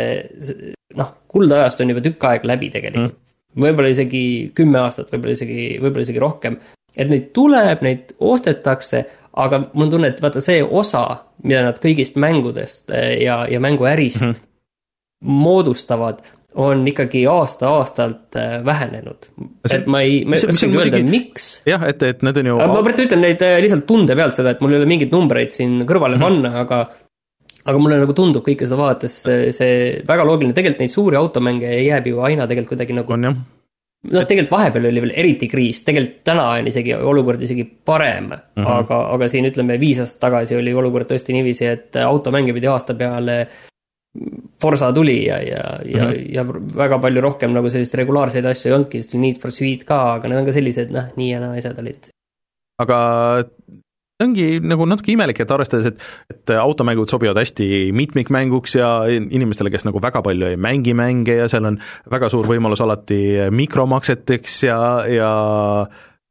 noh, 0.97 1.13
kuldajast 1.31 1.83
on 1.83 1.93
juba 1.93 2.03
tükk 2.05 2.27
aega 2.31 2.53
läbi 2.53 2.71
tegelikult 2.75 3.13
mm.. 3.13 3.63
võib-olla 3.67 3.93
isegi 3.93 4.25
kümme 4.57 4.83
aastat, 4.83 5.13
võib-olla 5.13 5.37
isegi, 5.37 5.69
võib-olla 5.83 6.07
isegi 6.07 6.23
rohkem. 6.23 6.59
et 6.97 7.11
neid 7.13 7.31
tuleb, 7.37 7.85
neid 7.85 8.15
ostetakse, 8.25 9.05
aga 9.37 9.67
mul 9.73 9.89
on 9.89 9.97
tunne, 9.97 10.13
et 10.15 10.23
vaata 10.25 10.43
see 10.45 10.63
osa, 10.65 11.05
mida 11.45 11.65
nad 11.67 11.81
kõigist 11.83 12.17
mängudest 12.21 12.91
eh, 12.91 13.23
ja, 13.27 13.45
ja 13.51 13.61
mänguärist 13.61 14.23
mm 14.23 14.33
-hmm. 14.33 14.49
moodustavad, 15.45 16.25
on 16.57 16.87
ikkagi 16.89 17.27
aasta-aastalt 17.29 18.37
eh, 18.41 18.65
vähenenud. 18.65 19.29
et 19.73 19.87
ma 19.87 20.01
ei, 20.01 20.25
ma 20.25 20.37
ei 20.37 20.49
oskagi 20.49 20.79
öelda, 20.79 21.03
miks. 21.05 21.63
jah, 21.67 21.83
et, 21.89 22.03
et 22.03 22.23
need 22.23 22.37
on 22.37 22.47
ju. 22.47 22.57
ma 22.57 22.83
praegu 22.83 23.05
ütlen 23.05 23.21
neid 23.21 23.43
eh, 23.43 23.59
lihtsalt 23.61 23.87
tunde 23.87 24.17
pealt 24.17 24.39
seda, 24.41 24.57
et 24.57 24.61
mul 24.61 24.73
ei 24.73 24.81
ole 24.81 24.89
mingeid 24.89 25.13
numbreid 25.13 25.53
siin 25.53 25.83
kõrvale 25.85 26.17
mm 26.17 26.23
-hmm. 26.23 26.41
panna, 26.41 26.61
aga 26.65 26.87
aga 27.67 27.83
mulle 27.83 27.99
nagu 28.03 28.15
tundub 28.17 28.45
kõike 28.47 28.67
seda 28.67 28.79
vaadates 28.81 29.19
see, 29.27 29.53
see 29.57 29.77
väga 30.07 30.25
loogiline, 30.27 30.55
tegelikult 30.57 30.85
neid 30.85 30.95
suuri 30.95 31.19
automänge 31.19 31.71
jääb 31.83 32.11
ju 32.13 32.25
aina 32.27 32.47
tegelikult 32.47 32.77
kuidagi 32.77 32.97
nagu 32.97 33.17
on 33.17 33.29
jah 33.29 33.37
noh, 34.07 34.27
tegelikult 34.27 34.55
vahepeal 34.55 34.89
oli 34.91 35.03
veel 35.05 35.15
eriti 35.23 35.49
kriis, 35.51 35.83
tegelikult 35.87 36.23
täna 36.27 36.49
on 36.55 36.69
isegi 36.71 36.95
olukord 36.97 37.43
isegi 37.43 37.65
parem 37.65 38.29
mm, 38.31 38.43
-hmm. 38.57 38.69
aga, 38.79 39.01
aga 39.15 39.29
siin 39.33 39.49
ütleme 39.51 39.79
viis 39.81 40.01
aastat 40.03 40.21
tagasi 40.29 40.57
oli 40.57 40.75
olukord 40.75 41.11
tõesti 41.11 41.37
niiviisi, 41.37 41.67
et 41.67 41.97
automänge 42.05 42.55
pidi 42.57 42.71
aasta 42.71 42.95
peale 42.95 43.47
Forsa 44.61 44.89
tuli 44.97 45.27
ja, 45.27 45.37
ja, 45.45 45.65
ja 45.85 46.05
mm, 46.05 46.13
-hmm. 46.13 46.35
ja 46.35 46.45
väga 46.77 46.99
palju 46.99 47.21
rohkem 47.21 47.53
nagu 47.53 47.71
selliseid 47.71 47.99
regulaarseid 48.01 48.45
asju 48.45 48.71
ei 48.71 48.77
olnudki, 48.77 49.03
sest 49.03 49.15
Need 49.15 49.41
for 49.43 49.53
Speed 49.53 49.85
ka, 49.85 49.99
aga 50.15 50.29
need 50.29 50.39
on 50.39 50.47
ka 50.47 50.55
sellised 50.57 50.95
noh, 50.95 51.11
nii 51.17 51.31
ja 51.31 51.41
naa 51.41 51.59
asjad 51.59 51.79
olid. 51.83 52.09
aga 52.81 52.99
ongi 54.23 54.47
nagu 54.65 54.87
natuke 54.89 55.13
imelik, 55.13 55.43
et 55.43 55.53
arvestades, 55.53 55.91
et, 55.91 56.05
et 56.33 56.55
automängud 56.57 57.11
sobivad 57.11 57.39
hästi 57.41 57.93
mitmikmänguks 57.97 58.79
ja 58.79 58.91
inimestele, 59.11 59.73
kes 59.75 59.87
nagu 59.89 60.01
väga 60.03 60.23
palju 60.25 60.49
ei 60.51 60.61
mängi 60.61 60.97
mänge 60.97 61.37
ja 61.43 61.49
seal 61.53 61.69
on 61.69 61.79
väga 62.13 62.31
suur 62.33 62.49
võimalus 62.49 62.83
alati 62.85 63.21
mikromakseteks 63.53 64.63
ja, 64.69 64.81
ja 65.11 65.31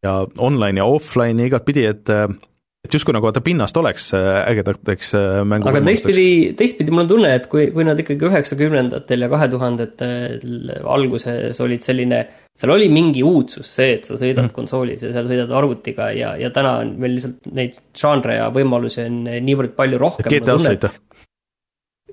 ja 0.06 0.20
online 0.38 0.82
ja 0.82 0.86
offline 0.86 1.42
ja 1.42 1.50
igatpidi, 1.50 1.86
et 1.90 2.12
et 2.86 2.96
justkui 2.96 3.16
nagu 3.16 3.28
vaata 3.28 3.44
pinnast 3.46 3.78
oleks 3.82 4.08
äh, 4.18 4.40
ägedateks 4.52 5.12
äh, 5.18 5.42
mängu 5.48 5.70
aga 5.72 5.82
teistpidi, 5.86 6.28
teistpidi 6.60 6.94
mul 6.94 7.06
on 7.06 7.12
tunne, 7.12 7.34
et 7.40 7.50
kui, 7.52 7.68
kui 7.76 7.86
nad 7.88 8.00
ikkagi 8.02 8.30
üheksakümnendatel 8.30 9.26
ja 9.26 9.30
kahe 9.32 9.50
tuhandetel 9.52 10.74
alguses 10.96 11.60
olid 11.66 11.86
selline, 11.86 12.22
seal 12.56 12.76
oli 12.76 12.90
mingi 12.94 13.26
uudsus 13.26 13.76
see, 13.80 13.98
et 13.98 14.10
sa 14.10 14.20
sõidad 14.20 14.48
mm. 14.48 14.56
konsoolis 14.56 15.06
ja 15.08 15.12
seal 15.16 15.30
sõidad 15.32 15.54
arvutiga 15.58 16.12
ja, 16.16 16.36
ja 16.40 16.54
täna 16.56 16.78
on 16.84 16.96
meil 17.02 17.18
lihtsalt 17.18 17.52
neid 17.58 17.80
žanre 17.98 18.40
ja 18.40 18.50
võimalusi 18.54 19.04
on 19.06 19.24
niivõrd 19.26 19.76
palju 19.78 20.02
rohkem. 20.02 20.32
GTA-s 20.32 20.70
sõita 20.70 20.94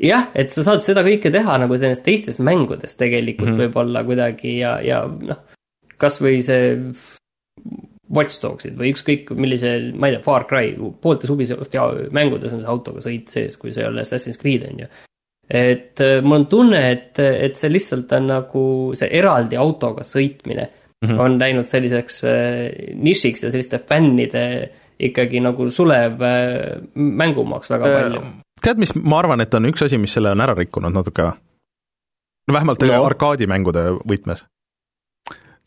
jah, 0.02 0.28
et 0.34 0.52
sa 0.54 0.64
saad 0.66 0.84
seda 0.84 1.04
kõike 1.06 1.32
teha 1.32 1.56
nagu 1.62 1.76
nendest 1.76 2.04
teistest 2.06 2.42
mängudest 2.42 2.98
tegelikult 3.00 3.52
mm 3.52 3.54
-hmm. 3.54 3.66
võib-olla 3.66 4.04
kuidagi 4.08 4.58
ja, 4.58 4.78
ja 4.84 5.04
noh, 5.06 5.42
kasvõi 6.00 6.40
see 6.42 6.76
Watch 8.12 8.42
Dogsid 8.42 8.76
või 8.76 8.92
ükskõik 8.92 9.30
millise, 9.36 9.72
ma 9.96 10.10
ei 10.10 10.16
tea, 10.16 10.24
Far 10.24 10.44
Cry, 10.50 10.74
pooltes 11.02 11.32
Ubisofti 11.32 11.80
mängudes 12.12 12.52
on 12.52 12.60
see 12.60 12.68
autoga 12.68 13.04
sõit 13.04 13.32
sees, 13.32 13.56
kui 13.60 13.72
see 13.72 13.84
ei 13.84 13.88
ole 13.88 14.04
Assassin's 14.04 14.40
Creed, 14.40 14.66
on 14.68 14.84
ju. 14.84 14.90
et 15.48 16.02
äh, 16.04 16.20
mul 16.24 16.42
on 16.42 16.46
tunne, 16.52 16.82
et, 16.90 17.18
et 17.18 17.56
see 17.56 17.72
lihtsalt 17.72 18.12
on 18.18 18.28
nagu 18.34 18.64
see 18.98 19.08
eraldi 19.18 19.56
autoga 19.60 20.04
sõitmine 20.06 20.68
mm 20.68 21.08
-hmm. 21.08 21.20
on 21.24 21.38
läinud 21.40 21.66
selliseks 21.66 22.24
äh, 22.24 22.94
nišiks 22.94 23.42
ja 23.42 23.50
selliste 23.50 23.80
fännide 23.88 24.44
ikkagi 25.00 25.40
nagu 25.40 25.68
sulev 25.70 26.20
äh, 26.22 26.78
mängumaaks 26.94 27.70
väga 27.70 27.96
palju 27.98 28.22
tead, 28.62 28.78
mis 28.78 28.94
ma 28.94 29.18
arvan, 29.18 29.40
et 29.40 29.54
on 29.54 29.66
üks 29.66 29.82
asi, 29.82 29.98
mis 29.98 30.12
selle 30.12 30.30
on 30.30 30.40
ära 30.40 30.54
rikkunud 30.54 30.92
natuke? 30.92 31.32
vähemalt 32.52 32.82
no. 32.82 33.04
arkaadimängude 33.04 33.84
võtmes 34.08 34.44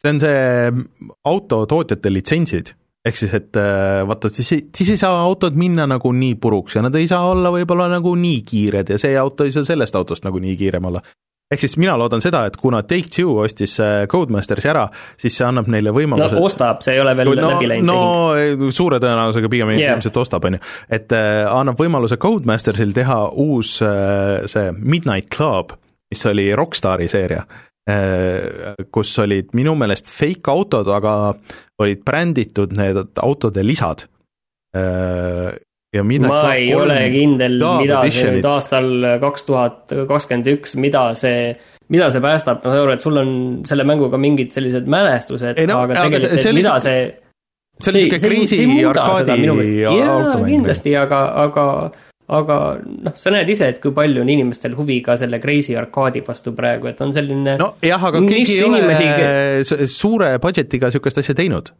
see 0.05 0.13
on 0.13 0.21
see 0.21 0.85
autotootjate 1.25 2.11
litsentsid, 2.13 2.71
ehk 3.05 3.19
siis, 3.19 3.33
et 3.37 3.59
äh, 3.59 4.01
vaata, 4.07 4.29
siis, 4.33 4.53
siis 4.75 4.93
ei 4.95 5.01
saa 5.01 5.17
autod 5.25 5.57
minna 5.59 5.87
nagu 5.89 6.11
nii 6.13 6.37
puruks 6.41 6.77
ja 6.77 6.85
nad 6.85 6.95
ei 6.97 7.09
saa 7.09 7.27
olla 7.31 7.51
võib-olla 7.53 7.89
nagu 7.91 8.15
nii 8.17 8.41
kiired 8.47 8.89
ja 8.95 8.97
see 9.01 9.17
auto 9.19 9.45
ei 9.45 9.53
saa 9.55 9.67
sellest 9.67 9.95
autost 9.97 10.25
nagu 10.25 10.41
nii 10.41 10.55
kiirem 10.59 10.89
olla. 10.89 11.01
ehk 11.53 11.61
siis 11.61 11.77
mina 11.77 11.93
loodan 11.97 12.23
seda, 12.25 12.45
et 12.49 12.57
kuna 12.57 12.81
Take-Two 12.83 13.35
ostis 13.43 13.77
äh, 13.79 14.07
Codemastersi 14.09 14.69
ära, 14.71 14.87
siis 15.21 15.37
see 15.37 15.45
annab 15.45 15.69
neile 15.69 15.93
võimaluse 15.93 16.39
no 16.39 16.47
ostab, 16.47 16.81
see 16.85 16.97
ei 16.97 17.03
ole 17.03 17.13
veel 17.17 17.33
no, 17.37 17.51
läbi 17.53 17.69
läinud 17.69 17.89
no 17.89 17.99
tehing. 18.33 18.73
suure 18.73 18.99
tõenäosusega 19.03 19.51
pigem 19.53 19.75
yeah. 19.75 19.93
Ilmselt 19.93 20.17
ostab, 20.25 20.49
on 20.49 20.57
ju. 20.57 20.63
et 20.97 21.13
äh, 21.13 21.43
annab 21.45 21.81
võimaluse 21.81 22.17
Codemastersil 22.21 22.93
teha 22.97 23.21
uus 23.45 23.77
äh, 23.85 24.49
see 24.49 24.73
Midnight 24.81 25.29
Club, 25.35 25.77
mis 26.09 26.25
oli 26.29 26.49
Rockstari 26.57 27.09
seeria 27.11 27.45
kus 28.91 29.11
olid 29.21 29.51
minu 29.53 29.75
meelest 29.77 30.09
fake 30.13 30.49
autod, 30.51 30.87
aga 30.89 31.35
olid 31.83 32.01
bränditud 32.07 32.73
need 32.77 32.97
autode 33.21 33.61
lisad 33.65 34.07
äh,. 34.75 35.53
ja 35.95 36.03
Midnight 36.03 36.33
ma 36.33 36.55
ei 36.57 36.73
ole 36.75 36.97
kindel, 37.13 37.59
mida 37.79 38.01
see 38.11 38.31
nüüd 38.35 38.47
aastal 38.49 38.89
kaks 39.21 39.45
tuhat 39.47 39.93
kakskümmend 40.09 40.49
üks, 40.55 40.73
mida 40.81 41.03
see, 41.15 41.53
mida 41.93 42.09
see 42.11 42.23
päästab, 42.25 42.65
ma 42.65 42.73
saan 42.73 42.81
aru, 42.87 42.95
et 42.97 43.05
sul 43.05 43.21
on 43.21 43.29
selle 43.69 43.85
mänguga 43.87 44.17
mingid 44.19 44.51
sellised 44.55 44.89
mälestused, 44.91 45.55
Ei 45.61 45.69
no, 45.69 45.77
aga 45.85 46.01
tegelikult, 46.01 46.33
see- 46.33 46.41
see 46.43 46.51
et 46.51 46.59
mida 46.59 46.73
lihtsalt- 46.75 46.89
see 46.89 47.21
see 47.85 47.91
oli 47.91 48.41
niisugune 48.41 48.75
Crazy 48.75 48.85
arkaadi 48.89 49.47
jaa, 49.83 50.11
automäng. 50.17 50.49
kindlasti, 50.51 50.93
aga, 50.99 51.21
aga 51.45 51.65
aga 52.27 52.59
noh, 52.81 53.15
sa 53.15 53.33
näed 53.33 53.49
ise, 53.53 53.67
et 53.73 53.81
kui 53.83 53.93
palju 53.95 54.23
on 54.23 54.29
inimestel 54.33 54.73
huvi 54.77 55.01
ka 55.05 55.17
selle 55.21 55.39
Crazy 55.43 55.75
arkaadi 55.77 56.23
vastu 56.25 56.55
praegu, 56.57 56.89
et 56.89 57.01
on 57.05 57.13
selline 57.13 57.57
nojah, 57.61 58.07
aga 58.09 58.21
keegi 58.25 58.57
ei 58.57 58.63
ole 58.65 58.81
inimesi- 58.81 59.89
suure 59.91 60.35
budget'iga 60.41 60.89
niisugust 60.89 61.21
asja 61.21 61.37
teinud 61.37 61.73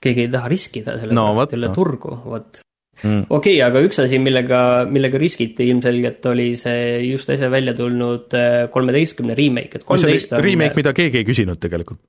keegi 0.00 0.26
ei 0.26 0.32
taha 0.32 0.50
riskida, 0.50 0.96
No 0.96 1.02
sellepärast 1.02 1.36
vot, 1.36 1.48
et 1.48 1.54
ei 1.54 1.60
ole 1.60 1.70
noh. 1.70 1.76
turgu, 1.76 2.14
vot 2.24 2.60
mm.. 3.02 3.26
okei 3.28 3.56
okay,, 3.58 3.58
aga 3.66 3.82
üks 3.86 4.00
asi, 4.04 4.20
millega, 4.22 4.60
millega 4.90 5.20
riskiti 5.20 5.68
ilmselgelt 5.72 6.30
oli 6.32 6.52
see 6.60 6.86
just 7.10 7.32
äsja 7.32 7.50
välja 7.52 7.74
tulnud 7.76 8.38
äh, 8.38 8.62
kolmeteistkümne 8.72 9.36
remake, 9.38 9.80
et 9.80 9.88
kolmteist 9.88 10.32
on 10.36 10.44
remake, 10.44 10.78
mida 10.78 10.94
keegi 10.96 11.22
ei 11.22 11.28
küsinud 11.28 11.60
tegelikult. 11.60 12.00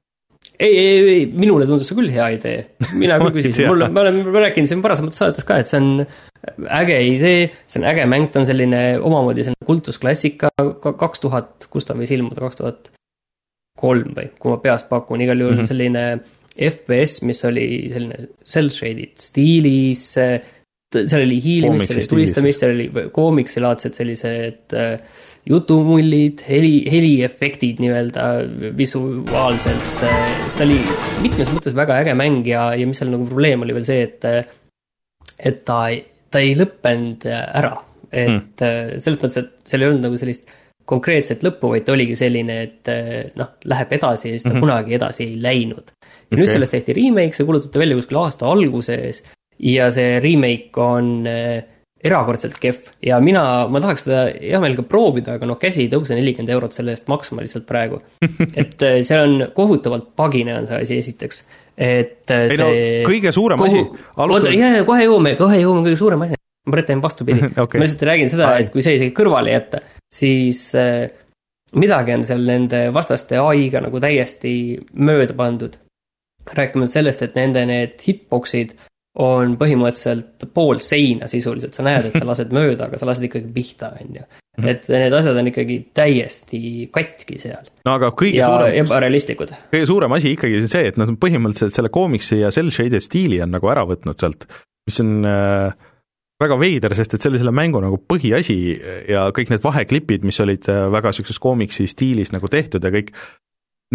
ei, 0.59 0.71
ei, 0.77 0.97
ei, 1.13 1.25
minule 1.25 1.67
tundus 1.69 1.89
see 1.89 1.97
küll 1.97 2.11
hea 2.13 2.27
idee. 2.37 2.57
mina 2.93 3.17
küll 3.21 3.37
küsisin, 3.39 3.69
mul, 3.71 3.85
ma 3.93 4.03
olen 4.05 4.21
rääkinud 4.47 4.69
siin 4.69 4.83
varasemates 4.83 5.21
saadetes 5.21 5.47
ka, 5.47 5.59
et 5.61 5.71
see 5.71 5.81
on 5.81 6.05
äge 6.81 6.97
idee, 7.05 7.49
see 7.69 7.81
on 7.81 7.87
äge 7.91 8.07
mäng, 8.09 8.29
ta 8.31 8.41
on 8.41 8.49
selline 8.49 8.81
omamoodi 8.99 9.45
selline 9.47 9.69
kultusklassika, 9.69 10.51
kaks 10.81 11.23
tuhat, 11.23 11.69
kus 11.73 11.87
ta 11.87 11.97
võis 11.97 12.13
ilmuda, 12.15 12.41
kaks 12.43 12.61
tuhat 12.61 12.91
kolm 13.81 14.13
või, 14.17 14.29
kui 14.37 14.53
ma 14.53 14.61
peast 14.61 14.89
pakun, 14.91 15.23
igal 15.25 15.39
juhul 15.41 15.57
mm. 15.57 15.63
-hmm. 15.63 15.71
selline 15.71 16.41
FPS, 16.71 17.21
mis 17.25 17.39
oli 17.47 17.67
selline 17.91 18.27
cel-shaded 18.43 19.15
stiilis, 19.23 20.05
seal 20.17 21.23
oli 21.23 21.37
hiilimist, 21.41 21.87
seal 21.87 22.01
oli 22.01 22.11
tulistamist, 22.13 22.63
seal 22.63 22.75
oli 22.75 23.09
koomiksilaadsed 23.15 23.95
sellised 23.95 24.75
äh, 24.75 25.21
jutumullid, 25.49 26.43
heli, 26.45 26.75
heliefektid 26.91 27.81
nii-öelda 27.81 28.25
visuaalselt, 28.77 29.87
ta 30.01 30.65
oli 30.65 30.77
mitmes 31.23 31.49
mõttes 31.55 31.75
väga 31.77 31.97
äge 32.03 32.15
mäng 32.17 32.45
ja, 32.47 32.69
ja 32.77 32.87
mis 32.87 33.01
seal 33.01 33.13
nagu 33.13 33.25
probleem 33.29 33.65
oli 33.65 33.75
veel 33.77 33.87
see, 33.87 34.05
et 34.05 34.27
et 35.41 35.63
ta 35.65 35.83
ta 36.31 36.39
ei 36.39 36.53
lõppenud 36.55 37.25
ära, 37.27 37.73
et 38.07 38.61
mm. 38.61 38.99
selles 39.01 39.17
mõttes, 39.19 39.39
et 39.41 39.71
seal 39.71 39.83
ei 39.83 39.89
olnud 39.89 40.05
nagu 40.07 40.19
sellist 40.21 40.53
konkreetset 40.91 41.43
lõppu, 41.45 41.73
vaid 41.73 41.85
ta 41.87 41.93
oligi 41.95 42.15
selline, 42.19 42.55
et 42.67 42.89
noh, 43.39 43.51
läheb 43.69 43.91
edasi 43.97 44.29
ja 44.29 44.37
siis 44.37 44.45
ta 44.45 44.51
mm. 44.51 44.55
-hmm. 44.55 44.65
kunagi 44.67 44.97
edasi 44.97 45.25
ei 45.25 45.35
läinud. 45.41 45.91
ja 46.31 46.37
nüüd 46.37 46.47
Okei. 46.47 46.53
sellest 46.53 46.77
tehti 46.77 46.95
remake, 46.97 47.35
see 47.35 47.47
kuulutati 47.47 47.79
välja 47.79 47.99
kuskil 47.99 48.21
aasta 48.21 48.47
alguses 48.47 49.23
ja 49.59 49.91
see 49.91 50.19
remake 50.19 50.81
on 50.81 51.27
äh, 51.27 51.63
erakordselt 52.05 52.57
kehv 52.61 52.89
ja 53.05 53.19
mina, 53.23 53.43
ma 53.71 53.81
tahaks 53.83 54.05
seda 54.07 54.23
hea 54.33 54.59
meelega 54.61 54.85
proovida, 54.89 55.37
aga 55.37 55.49
noh, 55.49 55.59
käsi 55.61 55.85
ei 55.85 55.91
tõuse 55.91 56.17
nelikümmend 56.17 56.53
eurot 56.55 56.77
selle 56.77 56.95
eest 56.95 57.09
maksma 57.11 57.43
lihtsalt 57.45 57.67
praegu. 57.69 58.01
et 58.61 58.85
äh, 58.87 58.99
see 59.07 59.19
on 59.21 59.47
kohutavalt 59.55 60.11
pagine 60.17 60.57
on 60.57 60.69
see 60.69 60.81
asi 60.81 60.99
esiteks, 61.03 61.43
et 61.77 62.33
äh, 62.33 62.47
ei 62.49 62.59
no 62.59 62.69
see 62.73 63.01
kõige 63.07 63.33
suurem 63.35 63.65
asi, 63.67 63.81
oota, 63.85 64.05
alustades, 64.25 64.57
jaa, 64.57 64.85
kohe 64.87 65.05
jõuame, 65.05 65.35
kohe 65.39 65.61
jõuame 65.61 65.85
kõige 65.89 66.01
suurema 66.01 66.29
asjani. 66.29 66.43
ma 66.71 66.85
teen 66.87 67.03
vastupidi 67.03 67.49
Okei. 67.65 67.79
ma 67.79 67.85
lihtsalt 67.85 68.07
räägin 68.09 68.33
seda, 68.33 68.53
et 68.63 68.73
kui 68.73 68.85
see 68.85 68.97
isegi 68.97 69.15
kõrvale 69.17 69.53
jätta, 69.53 69.85
siis 70.21 70.67
äh, 70.77 71.05
midagi 71.77 72.17
on 72.17 72.27
seal 72.27 72.45
nende 72.49 72.87
vastaste 72.95 73.39
ai-ga 73.41 73.83
nagu 73.85 74.01
täiesti 74.01 74.53
mööda 74.93 75.37
pandud. 75.37 75.77
rääkimata 76.41 76.97
sellest, 76.97 77.21
et 77.21 77.35
nende 77.37 77.61
need 77.69 77.99
hitbox'id 78.01 78.73
on 79.19 79.57
põhimõtteliselt 79.59 80.45
pool 80.55 80.79
seina 80.83 81.27
sisuliselt, 81.27 81.75
sa 81.75 81.83
näed, 81.83 82.07
et 82.07 82.15
sa 82.15 82.27
lased 82.27 82.53
mööda, 82.55 82.87
aga 82.87 82.99
sa 82.99 83.09
lased 83.09 83.25
ikkagi 83.27 83.51
pihta, 83.51 83.91
on 83.99 84.15
ju. 84.21 84.23
Mhm. 84.57 84.67
et 84.67 84.87
need 84.91 85.13
asjad 85.15 85.37
on 85.39 85.47
ikkagi 85.47 85.77
täiesti 85.95 86.89
katki 86.91 87.37
seal 87.39 87.69
no 87.87 87.93
aga 87.95 88.09
kõige 88.11 88.41
ja 88.41 88.49
suurem, 88.51 88.73
ebarealistlikud. 88.83 89.53
kõige 89.71 89.87
suurem 89.87 90.11
asi 90.17 90.33
ikkagi 90.35 90.57
on 90.59 90.67
see, 90.71 90.89
et 90.91 90.97
nad 90.99 91.07
on 91.07 91.15
põhimõtteliselt 91.21 91.77
selle 91.77 91.91
koomiksi 91.93 92.41
ja 92.41 92.51
cel-shaded 92.51 93.03
stiili 93.03 93.39
on 93.43 93.55
nagu 93.55 93.71
ära 93.71 93.85
võtnud 93.87 94.19
sealt, 94.19 94.43
mis 94.89 94.99
on 94.99 95.23
äh, 95.23 95.71
väga 96.43 96.57
veider, 96.59 96.95
sest 96.99 97.15
et 97.15 97.23
see 97.23 97.31
oli 97.31 97.39
selle 97.39 97.55
mängu 97.55 97.79
nagu 97.83 98.01
põhiasi 98.11 98.57
ja 99.07 99.29
kõik 99.35 99.53
need 99.53 99.63
vaheklipid, 99.63 100.27
mis 100.27 100.39
olid 100.43 100.67
äh, 100.67 100.83
väga 100.91 101.13
niisuguses 101.13 101.39
koomiksi 101.39 101.87
stiilis 101.87 102.35
nagu 102.35 102.51
tehtud 102.51 102.83
ja 102.83 102.91
kõik, 102.91 103.13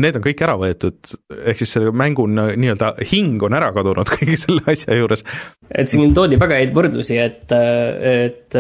need 0.01 0.19
on 0.19 0.25
kõik 0.25 0.43
ära 0.45 0.57
võetud, 0.61 1.13
ehk 1.37 1.61
siis 1.61 1.75
selle 1.77 1.93
mängu 1.97 2.27
nii-öelda 2.29 2.93
hing 3.11 3.43
on 3.47 3.57
ära 3.57 3.73
kadunud 3.77 4.11
kõigi 4.15 4.39
selle 4.41 4.65
asja 4.73 4.97
juures. 4.99 5.25
et 5.71 5.93
siin 5.93 6.15
toodi 6.17 6.41
väga 6.41 6.61
häid 6.61 6.75
võrdlusi, 6.77 7.19
et, 7.21 7.53
et, 7.53 8.59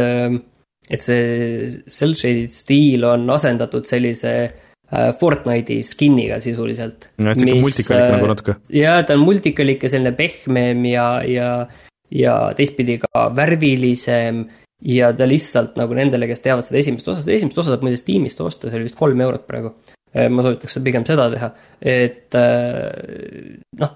et 0.90 1.08
see 1.08 1.72
cel-shaded 1.86 2.54
stiil 2.56 3.04
on 3.08 3.28
asendatud 3.36 3.88
sellise 3.88 4.36
äh, 4.46 5.10
Fortnite'i 5.20 5.82
skin'iga 5.86 6.40
sisuliselt. 6.44 7.10
niisugune 7.20 7.58
multikalik 7.60 8.14
nagu 8.16 8.30
natuke. 8.32 8.60
jaa, 8.72 9.00
ta 9.02 9.18
on 9.18 9.26
multikalik 9.26 9.84
ja 9.84 9.92
selline 9.92 10.14
pehmem 10.16 10.86
ja, 10.92 11.08
ja, 11.28 11.50
ja 12.12 12.38
teistpidi 12.56 13.00
ka 13.02 13.28
värvilisem 13.36 14.46
ja 14.84 15.12
ta 15.16 15.28
lihtsalt 15.28 15.76
nagu 15.80 15.96
nendele, 15.96 16.28
kes 16.30 16.42
teavad 16.44 16.66
seda 16.66 16.80
esimest 16.80 17.08
osa, 17.08 17.22
seda 17.24 17.36
esimest 17.36 17.58
osa 17.60 17.72
saab 17.72 17.84
muide 17.86 18.00
Steamist 18.00 18.40
osta, 18.44 18.68
see 18.68 18.80
oli 18.80 18.88
vist 18.88 18.98
kolm 18.98 19.20
eurot 19.24 19.46
praegu. 19.48 19.72
Ma 20.30 20.42
soovitaks 20.44 20.78
pigem 20.84 21.04
seda 21.08 21.28
teha, 21.32 21.52
et 21.80 22.34
äh, 22.38 23.56
noh, 23.80 23.94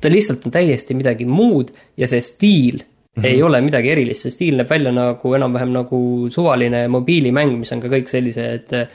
ta 0.00 0.12
lihtsalt 0.12 0.46
on 0.46 0.54
täiesti 0.54 0.96
midagi 0.98 1.26
muud 1.28 1.72
ja 1.98 2.08
see 2.10 2.20
stiil 2.24 2.80
mm 2.82 3.22
-hmm. 3.22 3.26
ei 3.26 3.42
ole 3.42 3.60
midagi 3.60 3.90
erilist, 3.90 4.26
see 4.26 4.34
stiil 4.34 4.58
näeb 4.58 4.70
välja 4.70 4.92
nagu 4.92 5.34
enam-vähem 5.34 5.72
nagu 5.74 6.00
suvaline 6.30 6.88
mobiilimäng, 6.88 7.58
mis 7.58 7.72
on 7.72 7.80
ka 7.80 7.88
kõik 7.88 8.10
sellised 8.10 8.74
äh, 8.74 8.88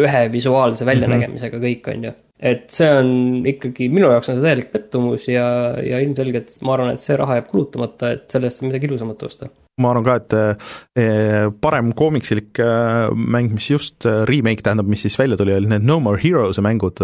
ühe 0.00 0.22
visuaalse 0.32 0.86
väljanägemisega 0.86 1.58
kõik, 1.58 1.88
on 1.94 2.04
ju. 2.04 2.12
Et 2.40 2.70
see 2.72 2.88
on 2.88 3.10
ikkagi, 3.48 3.88
minu 3.92 4.08
jaoks 4.08 4.30
on 4.32 4.38
see 4.38 4.46
täielik 4.46 4.70
pettumus 4.72 5.26
ja, 5.28 5.46
ja 5.84 6.00
ilmselgelt 6.02 6.56
ma 6.64 6.76
arvan, 6.76 6.94
et 6.94 7.04
see 7.04 7.16
raha 7.20 7.36
jääb 7.38 7.50
kulutamata, 7.50 8.14
et 8.16 8.32
selle 8.32 8.48
eest 8.48 8.62
on 8.62 8.70
midagi 8.70 8.88
ilusamat 8.88 9.26
osta. 9.28 9.50
ma 9.80 9.92
arvan 9.92 10.06
ka, 10.06 10.16
et 10.20 10.36
eh, 11.00 11.50
parem 11.60 11.92
koomiksilik 11.96 12.62
eh, 12.64 13.12
mäng, 13.36 13.52
mis 13.56 13.68
just 13.72 14.08
eh, 14.08 14.22
remake 14.28 14.64
tähendab, 14.64 14.88
mis 14.90 15.04
siis 15.04 15.18
välja 15.20 15.36
tuli, 15.40 15.54
olid 15.56 15.72
need 15.72 15.86
No 15.88 16.00
More 16.00 16.20
Heroes'e 16.22 16.64
mängud 16.64 17.00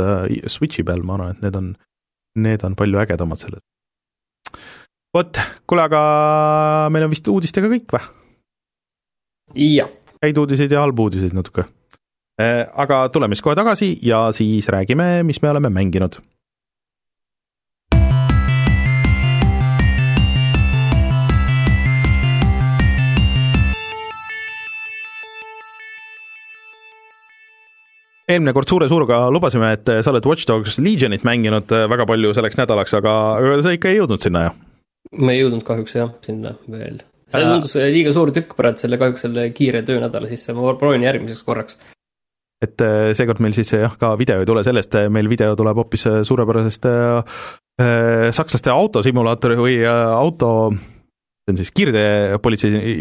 Switch'i 0.53 0.85
peal, 0.89 1.05
ma 1.05 1.19
arvan, 1.19 1.37
et 1.37 1.45
need 1.45 1.61
on, 1.61 1.71
need 2.41 2.65
on 2.65 2.77
palju 2.79 3.05
ägedamad 3.05 3.45
selles. 3.45 3.65
vot, 5.17 5.41
kuule, 5.69 5.87
aga 5.89 6.01
meil 6.93 7.07
on 7.07 7.13
vist 7.13 7.29
uudistega 7.33 7.73
kõik 7.73 7.97
või? 7.97 8.05
jah, 9.77 9.93
häid 10.25 10.41
uudiseid 10.41 10.73
ja 10.73 10.85
halbu 10.85 11.11
uudiseid 11.11 11.37
natuke. 11.37 11.69
Aga 12.39 13.09
tuleme 13.09 13.37
siis 13.37 13.45
kohe 13.45 13.57
tagasi 13.57 13.99
ja 14.05 14.27
siis 14.33 14.69
räägime, 14.69 15.23
mis 15.25 15.43
me 15.43 15.51
oleme 15.51 15.71
mänginud. 15.73 16.21
eelmine 28.27 28.51
kord 28.53 28.67
suure 28.67 28.89
suruga 28.91 29.21
lubasime, 29.31 29.69
et 29.77 29.91
sa 30.03 30.11
oled 30.11 30.25
Watch 30.27 30.49
Dogs 30.49 30.81
Legionit 30.83 31.23
mänginud 31.23 31.71
väga 31.71 32.07
palju 32.11 32.33
selleks 32.35 32.59
nädalaks, 32.59 32.97
aga 32.99 33.13
aga 33.39 33.61
sa 33.63 33.75
ikka 33.77 33.93
ei 33.93 34.01
jõudnud 34.01 34.25
sinna 34.25 34.49
ju? 34.49 34.55
ma 35.23 35.35
ei 35.35 35.45
jõudnud 35.45 35.63
kahjuks 35.67 35.95
jah, 35.95 36.11
sinna 36.27 36.57
veel. 36.67 36.99
see 37.31 37.43
Äh. 37.43 37.53
tundus 37.53 37.77
liiga 37.95 38.13
suur 38.15 38.33
tükk 38.35 38.57
praegu 38.59 38.83
selle 38.83 38.99
kahjuks 38.99 39.25
selle 39.27 39.47
kiire 39.55 39.83
töönädala 39.87 40.31
sisse, 40.31 40.55
ma 40.59 40.75
proovin 40.79 41.07
järgmiseks 41.07 41.47
korraks. 41.47 41.79
Et 42.65 42.85
eh, 42.85 43.13
seekord 43.17 43.43
meil 43.45 43.55
siis 43.57 43.73
jah, 43.75 43.95
ka 44.01 44.15
video 44.17 44.41
ei 44.41 44.49
tule 44.49 44.65
sellest, 44.65 44.97
meil 45.13 45.29
video 45.29 45.57
tuleb 45.59 45.81
hoopis 45.83 46.07
eh, 46.09 46.21
suurepärasest 46.27 46.89
eh, 46.89 48.29
sakslaste 48.37 48.73
autosimulaatori 48.73 49.59
või 49.61 49.77
eh, 49.83 49.91
auto, 50.17 50.51
see 51.45 51.53
on 51.53 51.61
siis 51.61 51.75
kiirteepolitsei 51.77 52.97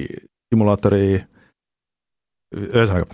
simulaatori 0.51 1.05
ühesõnaga, 2.55 3.07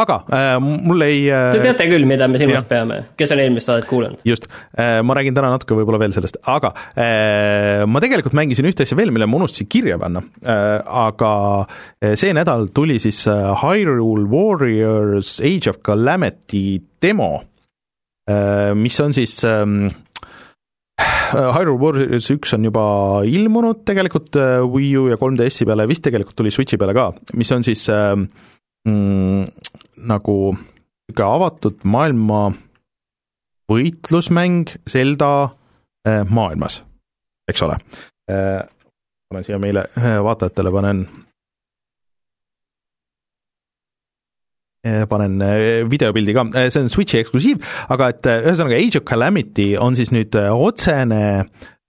aga 0.00 0.18
mul 0.62 1.04
ei 1.06 1.26
Te 1.28 1.60
teate 1.62 1.88
küll, 1.90 2.06
mida 2.08 2.28
me 2.30 2.40
silmas 2.40 2.66
peame, 2.68 3.00
kes 3.18 3.34
on 3.34 3.42
eelmist 3.42 3.70
saadet 3.70 3.88
kuulanud. 3.90 4.22
just, 4.28 4.48
ma 4.76 5.18
räägin 5.18 5.36
täna 5.36 5.52
natuke 5.52 5.76
võib-olla 5.78 6.00
veel 6.02 6.16
sellest, 6.16 6.40
aga 6.48 6.72
ma 7.88 8.02
tegelikult 8.04 8.36
mängisin 8.38 8.68
ühte 8.70 8.86
asja 8.86 8.98
veel, 8.98 9.12
mille 9.14 9.28
ma 9.28 9.40
unustasin 9.40 9.68
kirja 9.70 9.98
panna, 10.00 10.24
aga 11.04 11.32
see 12.18 12.34
nädal 12.36 12.68
tuli 12.74 12.98
siis 13.02 13.24
Hyrule 13.62 14.26
Warriors 14.32 15.38
Age 15.44 15.70
of 15.72 15.82
Calamity 15.86 16.80
demo, 17.02 17.32
mis 18.78 19.00
on 19.00 19.16
siis 19.16 19.38
ähm, 19.48 19.88
Hyrule 21.32 21.78
Warriors 21.78 22.28
üks 22.32 22.54
on 22.56 22.66
juba 22.66 22.84
ilmunud 23.28 23.84
tegelikult 23.88 24.36
äh, 24.40 24.60
Wii 24.64 24.92
U 24.98 25.08
ja 25.12 25.18
3DS-i 25.20 25.66
peale, 25.68 25.86
vist 25.90 26.04
tegelikult 26.06 26.38
tuli 26.38 26.52
Switchi 26.54 26.78
peale 26.80 26.94
ka, 26.96 27.10
mis 27.38 27.52
on 27.54 27.66
siis 27.66 27.84
äh, 27.92 28.14
mm, 28.86 29.46
nagu 30.10 30.38
niisugune 30.54 31.28
avatud 31.28 31.86
maailma 31.88 32.40
võitlusmäng 33.68 34.74
Zelda 34.88 35.30
äh, 36.06 36.24
maailmas, 36.28 36.82
eks 37.48 37.64
ole 37.64 37.78
äh,. 38.30 38.60
panen 39.28 39.44
siia 39.44 39.58
meile 39.60 39.88
äh, 39.96 40.18
vaatajatele, 40.24 40.72
panen 40.72 41.06
Eh, 44.86 45.04
panen 45.10 45.40
eh, 45.42 45.82
videopildi 45.90 46.34
ka, 46.36 46.44
eh, 46.54 46.68
see 46.70 46.84
on 46.84 46.92
Switchi 46.92 47.18
eksklusiiv, 47.18 47.64
aga 47.90 48.12
et 48.12 48.28
ühesõnaga 48.30 48.76
Age 48.78 49.00
of 49.00 49.08
Calamity 49.08 49.72
on 49.74 49.98
siis 49.98 50.12
nüüd 50.14 50.36
otsene 50.38 51.22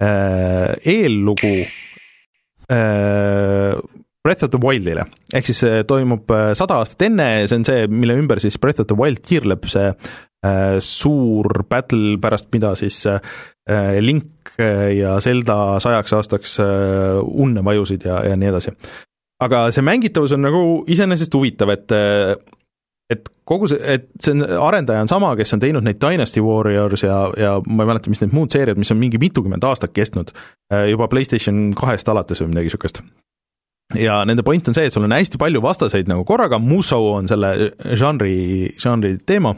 äh, 0.02 0.72
eellugu 0.82 1.54
äh, 2.74 3.78
Breath 4.24 4.44
of 4.44 4.52
the 4.52 4.60
Wildile, 4.60 5.06
ehk 5.34 5.48
siis 5.48 5.62
toimub 5.88 6.28
sada 6.58 6.82
aastat 6.82 7.06
enne, 7.08 7.28
see 7.48 7.60
on 7.60 7.68
see, 7.68 7.86
mille 7.88 8.18
ümber 8.20 8.42
siis 8.44 8.60
Breath 8.60 8.84
of 8.84 8.90
the 8.90 8.98
Wild 9.00 9.22
tiirleb, 9.24 9.64
see 9.72 9.86
äh, 9.90 10.76
suur 10.84 11.64
battle, 11.70 12.18
pärast 12.22 12.50
mida 12.54 12.74
siis 12.80 13.00
äh, 13.08 13.22
Link 14.04 14.56
ja 14.96 15.20
Zelda 15.24 15.80
sajaks 15.80 16.14
aastaks 16.18 16.60
äh, 16.60 17.20
unne 17.24 17.64
vajusid 17.64 18.04
ja, 18.10 18.20
ja 18.28 18.36
nii 18.36 18.52
edasi. 18.52 18.76
aga 19.40 19.70
see 19.72 19.86
mängitavus 19.88 20.36
on 20.36 20.44
nagu 20.44 20.64
iseenesest 20.88 21.34
huvitav, 21.40 21.72
et 21.78 21.96
et 23.10 23.30
kogu 23.48 23.70
see, 23.70 23.80
et 23.96 24.10
see 24.22 24.36
on, 24.36 24.44
arendaja 24.68 25.02
on 25.06 25.10
sama, 25.10 25.32
kes 25.40 25.56
on 25.56 25.64
teinud 25.64 25.86
neid 25.86 26.00
Dynasty 26.02 26.44
Warriors 26.46 27.04
ja, 27.04 27.22
ja 27.40 27.56
ma 27.66 27.86
ei 27.86 27.94
mäleta, 27.94 28.12
mis 28.12 28.22
need 28.22 28.36
muud 28.36 28.54
seeriad, 28.54 28.78
mis 28.78 28.92
on 28.94 29.00
mingi 29.02 29.22
mitukümmend 29.22 29.66
aastat 29.66 29.96
kestnud, 29.96 30.34
äh, 30.74 30.90
juba 30.92 31.10
PlayStation 31.10 31.70
kahest 31.78 32.10
alates 32.12 32.44
või 32.44 32.54
midagi 32.54 32.70
niisugust. 32.70 33.02
Ja 33.98 34.20
nende 34.28 34.44
point 34.46 34.68
on 34.70 34.78
see, 34.78 34.90
et 34.90 34.94
sul 34.94 35.08
on 35.08 35.16
hästi 35.16 35.40
palju 35.42 35.62
vastaseid 35.64 36.10
nagu 36.12 36.26
korraga, 36.28 36.60
Musou 36.62 37.14
on 37.16 37.30
selle 37.30 37.74
žanri, 37.98 38.76
žanri 38.82 39.16
teema, 39.26 39.56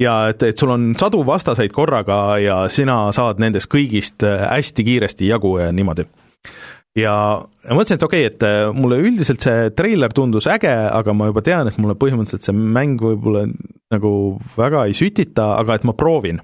ja 0.00 0.14
et, 0.32 0.42
et 0.48 0.58
sul 0.58 0.72
on 0.72 0.90
sadu 0.98 1.22
vastaseid 1.26 1.72
korraga 1.76 2.38
ja 2.40 2.62
sina 2.72 3.02
saad 3.16 3.42
nendest 3.42 3.70
kõigist 3.72 4.24
äh, 4.26 4.46
hästi 4.48 4.86
kiiresti 4.86 5.28
jagu 5.28 5.58
ja 5.60 5.70
niimoodi. 5.74 6.06
Ja 6.98 7.12
ma 7.38 7.76
mõtlesin, 7.76 8.00
et 8.00 8.06
okei 8.06 8.24
okay,, 8.26 8.32
et 8.32 8.46
äh, 8.46 8.72
mulle 8.74 8.98
üldiselt 9.04 9.44
see 9.44 9.68
treiler 9.76 10.12
tundus 10.14 10.48
äge, 10.50 10.72
aga 10.72 11.14
ma 11.14 11.28
juba 11.30 11.44
tean, 11.46 11.68
et 11.70 11.78
mulle 11.78 11.94
põhimõtteliselt 12.00 12.48
see 12.48 12.56
mäng 12.56 13.02
võib-olla 13.02 13.44
nagu 13.92 14.12
väga 14.56 14.88
ei 14.88 14.96
sütita, 14.96 15.52
aga 15.60 15.76
et 15.76 15.86
ma 15.86 15.94
proovin. 15.94 16.40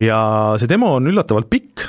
ja 0.00 0.18
see 0.60 0.68
demo 0.68 0.94
on 0.96 1.10
üllatavalt 1.10 1.50
pikk, 1.50 1.84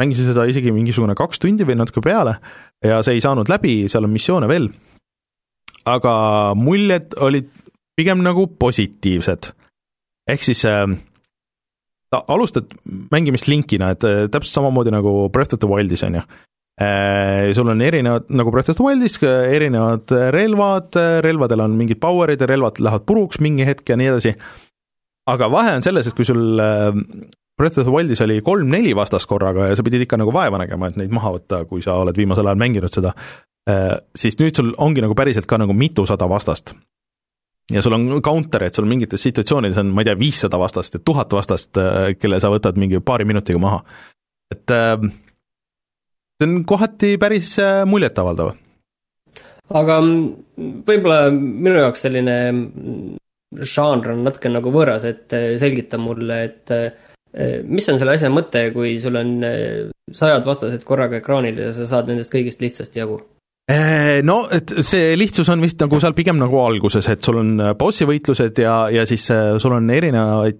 mängisin 0.00 0.30
seda 0.30 0.46
isegi 0.48 0.72
mingisugune 0.74 1.16
kaks 1.18 1.42
tundi 1.42 1.66
või 1.68 1.76
natuke 1.80 2.02
peale 2.04 2.36
ja 2.84 3.00
see 3.04 3.18
ei 3.18 3.24
saanud 3.24 3.50
läbi, 3.50 3.82
seal 3.92 4.06
on 4.06 4.14
missioone 4.14 4.48
veel, 4.50 4.68
aga 5.88 6.14
muljed 6.58 7.16
olid 7.22 7.50
pigem 7.98 8.22
nagu 8.24 8.46
positiivsed. 8.58 9.52
ehk 10.30 10.44
siis 10.46 10.64
äh, 10.64 10.86
alustad 12.28 12.72
mängimist 13.10 13.48
linkina, 13.48 13.92
et 13.92 14.04
äh, 14.04 14.24
täpselt 14.30 14.54
samamoodi 14.54 14.94
nagu 14.94 15.28
Breath 15.32 15.54
of 15.54 15.60
the 15.60 15.68
Wildis, 15.68 16.02
on 16.02 16.20
ju. 16.20 16.22
Äh, 16.80 17.52
sul 17.52 17.68
on 17.68 17.80
erinevad, 17.80 18.30
nagu 18.30 18.50
Breath 18.50 18.70
of 18.70 18.76
the 18.76 18.84
Wildis, 18.84 19.18
erinevad 19.22 20.10
relvad, 20.32 20.96
relvadel 21.22 21.60
on 21.60 21.76
mingid 21.76 22.00
power'id 22.00 22.40
ja 22.40 22.48
relvad 22.48 22.80
lähevad 22.80 23.06
puruks 23.06 23.40
mingi 23.40 23.66
hetk 23.66 23.88
ja 23.88 23.98
nii 23.98 24.12
edasi, 24.14 24.34
aga 25.30 25.50
vahe 25.52 25.76
on 25.76 25.84
selles, 25.84 26.08
et 26.08 26.16
kui 26.16 26.26
sul 26.26 26.62
äh, 26.62 26.90
Breath 27.62 27.78
of 27.78 27.86
the 27.86 27.94
Wildis 27.94 28.20
oli 28.24 28.40
kolm-neli 28.42 28.94
vastast 28.98 29.28
korraga 29.30 29.68
ja 29.70 29.78
sa 29.78 29.84
pidid 29.86 30.02
ikka 30.02 30.18
nagu 30.18 30.34
vaeva 30.34 30.58
nägema, 30.58 30.90
et 30.90 30.98
neid 30.98 31.14
maha 31.14 31.36
võtta, 31.36 31.62
kui 31.70 31.84
sa 31.84 31.94
oled 32.02 32.18
viimasel 32.18 32.48
ajal 32.50 32.58
mänginud 32.58 32.90
seda, 32.90 33.14
äh, 33.70 33.92
siis 34.18 34.34
nüüd 34.40 34.58
sul 34.58 34.72
ongi 34.82 35.04
nagu 35.04 35.14
päriselt 35.18 35.46
ka 35.46 35.60
nagu 35.62 35.76
mitusada 35.76 36.26
vastast. 36.30 36.74
ja 37.70 37.82
sul 37.82 37.94
on 37.94 38.22
counter, 38.22 38.64
et 38.66 38.74
sul 38.74 38.88
mingites 38.90 39.22
situatsioonides 39.22 39.78
on, 39.78 39.92
ma 39.94 40.02
ei 40.02 40.10
tea, 40.10 40.18
viissada 40.18 40.58
vastast 40.58 40.98
ja 40.98 41.00
tuhat 41.04 41.32
vastast, 41.32 41.78
kelle 42.18 42.40
sa 42.42 42.50
võtad 42.50 42.76
mingi 42.76 42.98
paari 43.00 43.24
minutiga 43.24 43.62
maha. 43.62 43.84
et 44.50 44.74
äh, 44.74 44.98
see 46.42 46.50
on 46.50 46.64
kohati 46.66 47.16
päris 47.22 47.54
äh, 47.62 47.84
muljetavaldav. 47.86 48.52
aga 49.70 50.00
mm, 50.00 50.82
võib-olla 50.88 51.30
minu 51.30 51.78
jaoks 51.78 52.02
selline 52.08 52.36
mm, 52.50 53.16
žanr 53.62 54.16
on 54.16 54.24
natuke 54.26 54.50
nagu 54.50 54.72
võõras, 54.74 55.06
et 55.06 55.32
äh, 55.36 55.54
selgita 55.62 56.00
mulle, 56.02 56.42
et 56.48 56.74
äh, 56.74 57.11
mis 57.64 57.86
on 57.88 57.96
selle 58.00 58.16
asja 58.16 58.28
mõte, 58.28 58.66
kui 58.74 58.98
sul 59.00 59.16
on 59.16 59.30
sajad 60.12 60.44
vastased 60.44 60.82
korraga 60.84 61.16
ekraanil 61.22 61.62
ja 61.62 61.70
sa 61.72 61.86
saad 61.88 62.10
nendest 62.10 62.32
kõigist 62.34 62.60
lihtsasti 62.60 63.00
jagu? 63.00 63.22
No, 64.26 64.40
et 64.50 64.72
see 64.82 65.12
lihtsus 65.14 65.46
on 65.52 65.62
vist 65.62 65.78
nagu 65.80 66.00
seal 66.02 66.16
pigem 66.18 66.34
nagu 66.40 66.58
alguses, 66.58 67.06
et 67.08 67.22
sul 67.22 67.38
on 67.38 67.52
bossi 67.78 68.04
võitlused 68.08 68.58
ja, 68.58 68.74
ja 68.90 69.04
siis 69.08 69.28
sul 69.62 69.76
on 69.76 69.86
erinevaid 69.94 70.58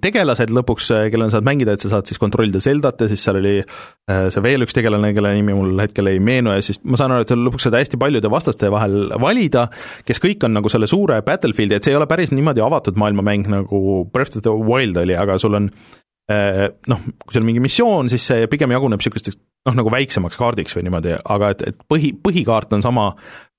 tegelased 0.00 0.50
lõpuks, 0.54 0.88
kellena 1.12 1.32
saad 1.34 1.44
mängida, 1.46 1.74
et 1.76 1.84
sa 1.84 1.90
saad 1.92 2.08
siis 2.08 2.20
kontrollida 2.20 2.62
Zeldat 2.64 3.04
ja 3.04 3.10
siis 3.10 3.22
seal 3.26 3.38
oli 3.42 3.54
äh, 3.60 4.24
see 4.32 4.42
veel 4.42 4.64
üks 4.64 4.76
tegelane, 4.76 5.12
kelle 5.14 5.34
nimi 5.36 5.54
mul 5.54 5.76
hetkel 5.82 6.08
ei 6.08 6.22
meenu 6.24 6.56
ja 6.56 6.64
siis 6.64 6.80
ma 6.88 6.98
saan 6.98 7.14
aru, 7.14 7.26
et 7.26 7.34
seal 7.34 7.44
lõpuks 7.44 7.68
saad 7.68 7.76
hästi 7.76 8.00
paljude 8.00 8.32
vastaste 8.32 8.72
vahel 8.72 9.12
valida, 9.20 9.68
kes 10.08 10.24
kõik 10.24 10.48
on 10.48 10.56
nagu 10.56 10.72
selle 10.72 10.88
suure 10.90 11.20
Battlefieldi, 11.26 11.76
et 11.76 11.84
see 11.84 11.92
ei 11.92 12.00
ole 12.00 12.08
päris 12.10 12.32
niimoodi 12.32 12.64
avatud 12.64 12.98
maailmamäng, 12.98 13.48
nagu 13.52 14.02
Breath 14.12 14.40
of 14.40 14.46
the 14.48 14.56
Wild 14.56 14.98
oli, 15.04 15.18
aga 15.20 15.36
sul 15.42 15.60
on 15.60 15.68
äh, 15.68 16.07
noh, 16.28 17.04
kui 17.24 17.32
sul 17.32 17.40
on 17.40 17.46
mingi 17.48 17.62
missioon, 17.64 18.10
siis 18.12 18.26
see 18.28 18.48
pigem 18.52 18.74
jaguneb 18.74 19.00
niisugusteks 19.00 19.38
noh, 19.68 19.78
nagu 19.78 19.92
väiksemaks 19.92 20.38
kaardiks 20.38 20.76
või 20.76 20.88
niimoodi, 20.88 21.14
aga 21.18 21.54
et, 21.54 21.64
et 21.72 21.80
põhi, 21.90 22.12
põhikaart 22.24 22.74
on 22.76 22.84
sama, 22.84 23.10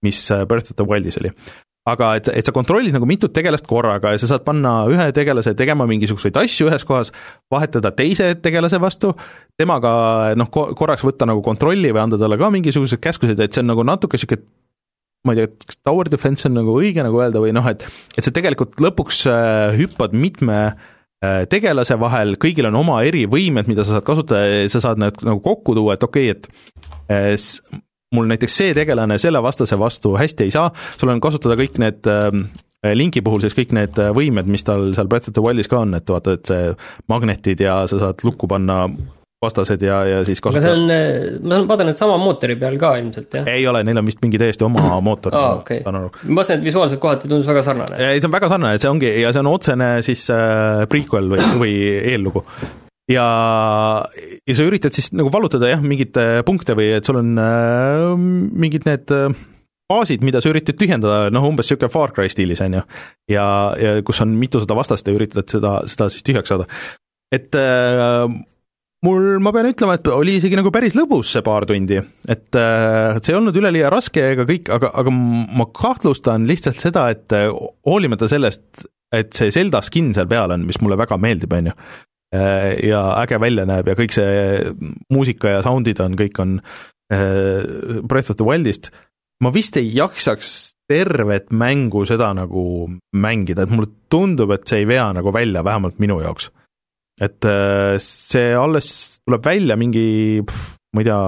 mis 0.05 0.21
äh, 0.33 0.45
Breath 0.49 0.71
of 0.71 0.79
the 0.79 0.87
Wildis 0.87 1.19
oli. 1.21 1.33
Aga 1.89 2.11
et, 2.19 2.27
et 2.37 2.45
sa 2.45 2.53
kontrollid 2.53 2.93
nagu 2.93 3.07
mitut 3.09 3.31
tegelast 3.33 3.65
korraga 3.65 4.11
ja 4.13 4.19
sa 4.21 4.27
saad 4.29 4.43
panna 4.45 4.83
ühe 4.91 5.07
tegelase 5.15 5.55
tegema 5.57 5.87
mingisuguseid 5.89 6.35
asju 6.37 6.67
ühes 6.69 6.85
kohas, 6.85 7.09
vahetada 7.49 7.89
teise 7.95 8.27
tegelase 8.43 8.77
vastu, 8.83 9.15
temaga 9.57 10.35
noh, 10.37 10.51
korraks 10.51 11.05
võtta 11.07 11.25
nagu 11.29 11.41
kontrolli 11.45 11.89
või 11.95 12.03
anda 12.03 12.19
talle 12.21 12.37
ka 12.37 12.51
mingisuguseid 12.53 13.01
käskusid, 13.01 13.41
et 13.41 13.55
see 13.55 13.63
on 13.63 13.71
nagu 13.71 13.85
natuke 13.87 14.19
niisugune 14.19 14.45
ma 15.27 15.33
ei 15.33 15.41
tea, 15.41 15.49
kas 15.65 15.79
tower 15.83 16.07
defense 16.11 16.45
on 16.47 16.53
nagu 16.55 16.77
õige 16.79 17.03
nagu 17.03 17.17
öelda 17.19 17.41
või 17.43 17.55
noh, 17.55 17.65
et 17.67 17.81
et 18.15 18.23
sa 18.23 18.31
tegelikult 18.35 18.77
lõpuks 18.83 19.25
äh, 19.31 19.79
hüppad 19.79 20.13
mitme 20.15 20.59
äh, 20.67 20.85
tegelase 21.51 21.97
vahel, 21.99 22.37
kõigil 22.39 22.69
on 22.69 22.77
oma 22.79 23.01
erivõimed, 23.03 23.67
mida 23.67 23.83
sa 23.83 23.97
saad 23.97 24.05
kasutada 24.07 24.45
ja 24.47 24.69
sa 24.71 24.79
saad 24.83 25.01
need 25.03 25.19
nagu 25.27 25.41
kokku 25.43 25.75
tuua, 25.75 25.97
et 25.97 26.05
okei 26.07 26.31
okay,, 26.31 26.47
et 26.47 26.47
äh, 27.11 27.81
mul 28.15 28.29
näiteks 28.29 28.55
see 28.61 28.73
tegelane 28.77 29.19
selle 29.21 29.41
vastase 29.43 29.77
vastu 29.79 30.15
hästi 30.17 30.47
ei 30.47 30.55
saa, 30.55 30.71
sul 30.97 31.11
on 31.11 31.21
kasutada 31.23 31.57
kõik 31.59 31.77
need 31.81 32.09
äh, 32.09 32.31
linki 32.95 33.21
puhul 33.25 33.43
siis 33.43 33.57
kõik 33.57 33.75
need 33.75 33.99
äh, 33.99 34.13
võimed, 34.15 34.49
mis 34.49 34.65
tal 34.65 34.93
seal 34.95 35.09
Breath 35.11 35.29
of 35.29 35.35
the 35.35 35.43
Wildis 35.43 35.69
ka 35.69 35.83
on, 35.83 35.93
et 35.97 36.09
vaata, 36.09 36.37
et 36.39 36.49
see 36.49 36.73
magnetid 37.11 37.65
ja 37.67 37.81
sa 37.91 38.01
saad 38.01 38.23
lukku 38.25 38.49
panna 38.49 38.85
vastased 39.43 39.83
ja, 39.85 40.01
ja 40.03 40.23
siis 40.27 40.41
kasutada. 40.43 40.73
aga 40.73 40.75
see 40.75 40.81
on, 40.81 40.89
äh, 40.91 41.37
ma 41.47 41.61
vaatan, 41.69 41.93
et 41.93 41.99
sama 41.99 42.17
mootori 42.19 42.57
peal 42.59 42.75
ka 42.81 42.91
ilmselt, 42.99 43.39
jah? 43.39 43.47
ei 43.47 43.63
ole, 43.71 43.85
neil 43.87 44.01
on 44.01 44.09
vist 44.09 44.19
mingi 44.23 44.41
täiesti 44.41 44.65
oma 44.67 44.97
mootor 45.05 45.35
ah,, 45.35 45.61
okay. 45.61 45.79
saan 45.85 45.99
aru. 46.01 46.11
ma 46.25 46.41
mõtlesin, 46.41 46.59
et 46.59 46.67
visuaalselt 46.67 47.03
kohati 47.03 47.31
tundus 47.31 47.47
väga 47.47 47.63
sarnane. 47.63 48.01
ei, 48.03 48.19
see 48.19 48.27
on 48.27 48.35
väga 48.35 48.51
sarnane, 48.51 48.81
see 48.83 48.91
ongi, 48.91 49.13
ja 49.23 49.31
see 49.35 49.43
on 49.43 49.51
otsene 49.53 49.89
siis 50.05 50.25
äh, 50.35 50.83
prequel 50.91 51.31
või, 51.31 51.47
või 51.61 51.77
eellugu 52.11 52.43
ja, 53.09 53.29
ja 54.43 54.57
sa 54.59 54.67
üritad 54.67 54.95
siis 54.95 55.11
nagu 55.15 55.31
vallutada 55.33 55.71
jah, 55.71 55.83
mingeid 55.83 56.19
äh, 56.19 56.41
punkte 56.47 56.75
või 56.77 56.91
et 56.97 57.07
sul 57.07 57.21
on 57.21 57.31
äh, 57.39 58.11
mingid 58.19 58.85
need 58.89 59.15
äh, 59.15 59.31
baasid, 59.89 60.23
mida 60.25 60.43
sa 60.43 60.51
üritad 60.51 60.77
tühjendada, 60.77 61.31
noh 61.33 61.47
umbes 61.49 61.69
niisugune 61.69 61.91
Far 61.93 62.13
Cry 62.13 62.29
stiilis, 62.29 62.61
on 62.65 62.79
ju. 62.79 62.85
ja, 63.33 63.47
ja 63.79 63.97
kus 64.05 64.21
on 64.25 64.35
mitusada 64.37 64.77
vastast 64.77 65.07
ja 65.07 65.15
üritad 65.15 65.49
seda, 65.49 65.79
seda 65.89 66.11
siis 66.13 66.27
tühjaks 66.27 66.51
saada. 66.51 66.69
et 67.33 67.55
äh, 67.57 68.27
mul, 69.05 69.39
ma 69.43 69.53
pean 69.55 69.69
ütlema, 69.71 69.95
et 69.99 70.07
oli 70.11 70.37
isegi 70.39 70.59
nagu 70.59 70.71
päris 70.75 70.97
lõbus 70.97 71.33
see 71.35 71.45
paar 71.45 71.67
tundi, 71.69 71.99
et 72.27 72.59
äh, 72.59 73.19
see 73.21 73.33
ei 73.33 73.39
olnud 73.39 73.57
üleliia 73.59 73.91
raske 73.93 74.23
ega 74.33 74.45
kõik, 74.49 74.71
aga, 74.75 74.91
aga 75.01 75.13
ma 75.13 75.69
kahtlustan 75.75 76.47
lihtsalt 76.49 76.81
seda, 76.81 77.07
et 77.13 77.35
äh, 77.37 77.47
hoolimata 77.87 78.29
sellest, 78.31 78.65
et 79.15 79.33
see 79.33 79.53
Zelda 79.55 79.81
skin 79.85 80.13
seal 80.13 80.29
peal 80.29 80.53
on, 80.53 80.67
mis 80.69 80.81
mulle 80.83 80.99
väga 80.99 81.17
meeldib, 81.21 81.55
on 81.57 81.71
ju, 81.71 81.77
Äh, 82.29 82.85
ja 82.85 82.99
äge 83.23 83.39
välja 83.41 83.63
näeb 83.65 83.87
ja 83.89 83.95
kõik 83.97 84.13
see 84.13 84.73
muusika 85.09 85.55
ja 85.55 85.61
sound'id 85.65 85.97
on, 86.03 86.17
kõik 86.17 86.37
on 86.43 86.59
Breath 87.09 88.29
of 88.29 88.37
the 88.37 88.45
Wildist, 88.45 88.91
ma 89.41 89.49
vist 89.49 89.79
ei 89.81 89.87
jaksaks 89.95 90.75
tervet 90.89 91.49
mängu 91.49 92.03
seda 92.05 92.27
nagu 92.37 92.61
mängida, 93.17 93.65
et 93.65 93.73
mulle 93.73 93.89
tundub, 94.13 94.53
et 94.53 94.69
see 94.69 94.83
ei 94.83 94.89
vea 94.89 95.07
nagu 95.17 95.33
välja, 95.33 95.63
vähemalt 95.65 95.97
minu 95.97 96.19
jaoks. 96.21 96.51
Et 97.19 97.47
äh, 97.47 97.97
see 98.03 98.53
alles 98.55 99.19
tuleb 99.27 99.45
välja 99.45 99.77
mingi, 99.79 100.41
ma 100.95 101.03
ei 101.03 101.09
tea, 101.09 101.19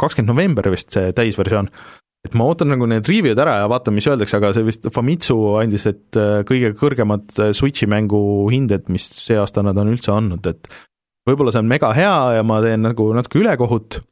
kakskümmend 0.00 0.34
november 0.34 0.70
vist 0.72 0.92
see 0.94 1.14
täisversioon, 1.16 1.70
et 2.26 2.36
ma 2.36 2.46
ootan 2.50 2.68
nagu 2.72 2.86
need 2.88 3.08
review'd 3.08 3.40
ära 3.40 3.56
ja 3.62 3.70
vaatan, 3.72 3.96
mis 3.96 4.08
öeldakse, 4.10 4.36
aga 4.36 4.52
see 4.56 4.66
vist 4.66 4.86
Famitsu 4.92 5.38
andis, 5.62 5.88
et 5.88 6.20
äh, 6.20 6.42
kõige 6.48 6.74
kõrgemad 6.78 7.32
äh, 7.40 7.54
Switchi 7.56 7.88
mängu 7.90 8.20
hinded, 8.52 8.90
mis 8.92 9.08
see 9.16 9.38
aasta 9.40 9.64
nad 9.64 9.78
on 9.80 9.94
üldse 9.94 10.12
andnud, 10.14 10.44
et 10.50 10.70
võib-olla 11.28 11.54
see 11.54 11.64
on 11.64 11.70
mega 11.70 11.92
hea 11.96 12.14
ja 12.38 12.46
ma 12.46 12.60
teen 12.64 12.84
nagu 12.84 13.08
natuke 13.16 13.40
ülekohut, 13.40 14.02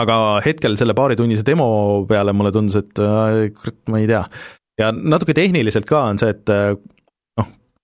aga 0.00 0.18
hetkel 0.46 0.78
selle 0.78 0.94
paaritunnise 0.96 1.46
demo 1.46 1.66
peale 2.08 2.34
mulle 2.36 2.54
tundus, 2.54 2.78
et 2.82 3.02
äh, 3.02 3.50
kurat, 3.54 3.80
ma 3.90 4.02
ei 4.02 4.10
tea. 4.10 4.22
ja 4.78 4.90
natuke 4.94 5.34
tehniliselt 5.34 5.90
ka 5.90 6.06
on 6.12 6.22
see, 6.22 6.30
et 6.34 6.54
äh, 6.54 6.76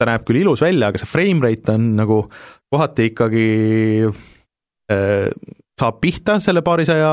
ta 0.00 0.08
näeb 0.08 0.24
küll 0.28 0.40
ilus 0.42 0.62
välja, 0.64 0.88
aga 0.88 1.00
see 1.00 1.10
frame 1.10 1.44
rate 1.44 1.74
on 1.76 1.90
nagu 1.98 2.22
kohati 2.72 3.10
ikkagi 3.10 3.48
äh, 4.08 5.28
saab 5.80 6.00
pihta 6.00 6.38
selle 6.42 6.64
paarisaja 6.64 7.10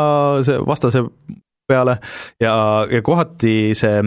vastase 0.67 1.03
peale 1.67 1.97
ja, 2.41 2.53
ja 2.91 3.03
kohati 3.03 3.75
see, 3.77 3.99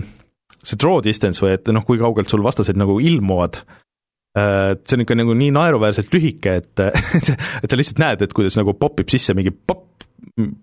see 0.64 0.80
draw 0.80 1.02
distance 1.04 1.42
või 1.44 1.54
et 1.58 1.68
noh, 1.74 1.84
kui 1.86 2.00
kaugelt 2.00 2.30
sul 2.30 2.44
vastased 2.44 2.78
nagu 2.80 2.96
ilmuvad 3.04 3.60
äh,, 3.60 4.72
see 4.80 4.96
on 4.96 5.04
ikka 5.04 5.18
nagu 5.20 5.36
nii 5.36 5.52
naeruväärselt 5.56 6.16
lühike, 6.16 6.56
et, 6.62 6.84
et 7.62 7.68
sa 7.68 7.78
lihtsalt 7.80 8.00
näed, 8.02 8.24
et 8.24 8.36
kuidas 8.36 8.56
nagu 8.60 8.76
popib 8.80 9.12
sisse 9.12 9.36
mingi 9.36 9.52
popp 9.52 9.88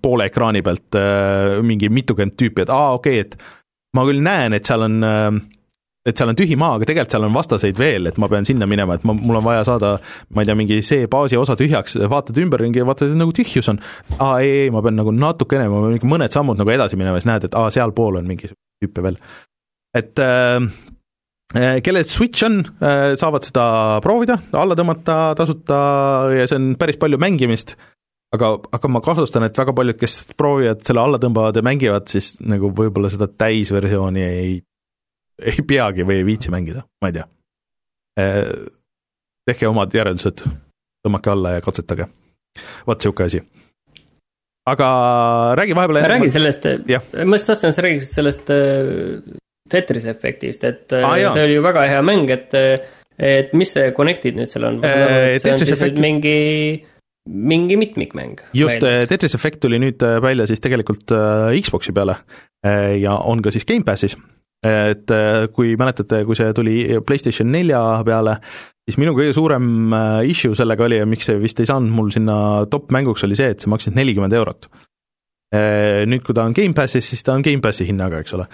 poole 0.01 0.27
ekraani 0.29 0.63
pealt 0.65 0.97
äh, 0.97 1.59
mingi 1.65 1.89
mitukümmend 1.93 2.37
tüüpi, 2.39 2.65
et 2.65 2.73
aa, 2.73 2.95
okei 2.97 3.21
okay,, 3.21 3.27
et 3.27 3.95
ma 3.97 4.05
küll 4.07 4.21
näen, 4.23 4.55
et 4.57 4.69
seal 4.69 4.85
on 4.85 4.97
äh, 5.05 5.29
et 6.07 6.17
seal 6.17 6.31
on 6.31 6.37
tühi 6.39 6.55
maa, 6.59 6.77
aga 6.77 6.87
tegelikult 6.87 7.15
seal 7.15 7.27
on 7.27 7.35
vastaseid 7.35 7.79
veel, 7.81 8.09
et 8.09 8.19
ma 8.21 8.29
pean 8.31 8.47
sinna 8.47 8.67
minema, 8.69 8.97
et 8.97 9.05
ma, 9.07 9.15
mul 9.17 9.39
on 9.39 9.45
vaja 9.45 9.65
saada, 9.67 9.93
ma 10.33 10.43
ei 10.43 10.49
tea, 10.49 10.57
mingi 10.59 10.79
see 10.85 11.07
baasi 11.11 11.39
osa 11.39 11.57
tühjaks, 11.59 11.97
vaatad 12.11 12.39
ümberringi 12.43 12.81
ja 12.81 12.87
vaatad, 12.87 13.11
et 13.11 13.19
nagu 13.19 13.33
tühjus 13.35 13.71
on. 13.73 13.81
aa, 14.17 14.37
ei, 14.43 14.53
ei, 14.63 14.69
ma 14.73 14.83
pean 14.85 14.97
nagu 14.99 15.13
natukene, 15.15 15.67
ma 15.71 15.81
pean 15.83 15.97
ikka 15.99 16.11
mõned 16.13 16.33
sammud 16.33 16.59
nagu 16.59 16.73
edasi 16.73 16.99
minema, 16.99 17.19
siis 17.19 17.29
näed, 17.31 17.49
et 17.49 17.57
aa, 17.59 17.73
sealpool 17.73 18.21
on 18.21 18.29
mingi 18.29 18.51
tüüpe 18.53 19.03
veel. 19.05 19.19
et 19.97 20.23
äh, 20.23 20.61
äh 21.57 21.77
kellel 21.83 22.07
Switch 22.07 22.47
on, 22.47 22.61
saavad 22.79 23.45
seda 23.47 23.67
proovida, 24.03 24.39
alla 24.55 24.75
tõmmata 24.79 25.35
tasuta 25.37 25.77
ja 26.35 26.47
see 26.47 26.59
on 26.59 26.73
päris 26.79 26.99
palju 27.01 27.19
mängimist 27.21 27.75
aga, 28.35 28.53
aga 28.75 28.91
ma 28.91 29.01
kahtlustan, 29.03 29.45
et 29.47 29.57
väga 29.57 29.73
paljud, 29.75 29.97
kes 29.99 30.17
proovivad 30.39 30.83
selle 30.87 31.03
alla 31.03 31.19
tõmbavad 31.21 31.57
ja 31.57 31.63
mängivad, 31.65 32.07
siis 32.11 32.35
nagu 32.43 32.71
võib-olla 32.75 33.11
seda 33.13 33.29
täisversiooni 33.31 34.23
ei, 34.23 34.57
ei 35.41 35.63
peagi 35.67 36.05
või 36.07 36.21
ei 36.21 36.25
viitsi 36.27 36.53
mängida, 36.53 36.83
ma 37.01 37.11
ei 37.11 37.17
tea. 37.19 37.27
Eh, 38.17 38.51
tehke 39.47 39.69
omad 39.69 39.93
järeldused, 39.93 40.43
tõmmake 41.05 41.33
alla 41.33 41.57
ja 41.57 41.63
katsetage. 41.65 42.09
vot 42.87 42.97
niisugune 42.97 43.27
asi. 43.27 43.41
aga 44.67 44.87
räägi 45.55 45.75
vahepeal 45.75 46.09
räägi 46.09 46.29
sellest, 46.29 46.65
ma 47.23 47.37
just 47.37 47.47
tahtsin, 47.47 47.69
et 47.69 47.75
sa 47.75 47.85
räägiksid 47.85 48.13
sellest 48.13 48.49
äh, 48.49 49.35
Tetrise 49.69 50.09
efektist, 50.09 50.63
et 50.63 50.93
ah, 50.95 51.17
jah. 51.19 51.33
see 51.35 51.43
oli 51.43 51.57
ju 51.57 51.63
väga 51.63 51.87
hea 51.87 52.01
mäng, 52.01 52.29
et 52.31 52.53
et 53.17 53.53
mis 53.53 53.71
see 53.73 53.91
Connected 53.91 54.37
nüüd 54.37 54.49
seal 54.49 54.67
on? 54.67 54.81
see 54.81 55.51
on 55.51 55.59
siis 55.59 55.73
efekt... 55.75 55.99
mingi 55.99 56.37
mingi 57.27 57.77
mitmikmäng. 57.77 58.39
just, 58.53 58.83
äh, 58.83 59.07
Tetris 59.07 59.35
Effect 59.35 59.59
tuli 59.59 59.79
nüüd 59.79 60.03
äh, 60.03 60.21
välja 60.21 60.47
siis 60.47 60.61
tegelikult 60.63 61.11
äh, 61.11 61.55
Xbox'i 61.61 61.93
peale 61.93 62.21
ja 62.99 63.13
on 63.23 63.39
ka 63.41 63.51
siis 63.53 63.63
Gamepassis. 63.65 64.17
Et 64.65 65.11
kui 65.53 65.75
mäletate, 65.79 66.23
kui 66.25 66.35
see 66.35 66.49
tuli 66.57 66.79
PlayStation 67.05 67.49
nelja 67.53 67.79
peale, 68.07 68.39
siis 68.87 68.97
minu 68.97 69.13
kõige 69.17 69.35
suurem 69.37 69.93
issue 70.25 70.57
sellega 70.57 70.87
oli 70.87 70.97
ja 70.97 71.05
miks 71.09 71.29
see 71.29 71.37
vist 71.41 71.61
ei 71.61 71.69
saanud 71.69 71.93
mul 71.93 72.09
sinna 72.15 72.65
top 72.71 72.89
mänguks, 72.95 73.23
oli 73.27 73.37
see, 73.37 73.51
et 73.53 73.61
see 73.61 73.69
maksis 73.69 73.93
nelikümmend 73.95 74.33
eurot. 74.33 74.65
Nüüd, 75.53 76.25
kui 76.25 76.35
ta 76.35 76.47
on 76.49 76.57
Gamepassis, 76.57 77.13
siis 77.13 77.21
ta 77.23 77.37
on 77.37 77.45
Gamepassi 77.45 77.85
hinnaga, 77.87 78.19
eks 78.25 78.35
ole 78.35 78.49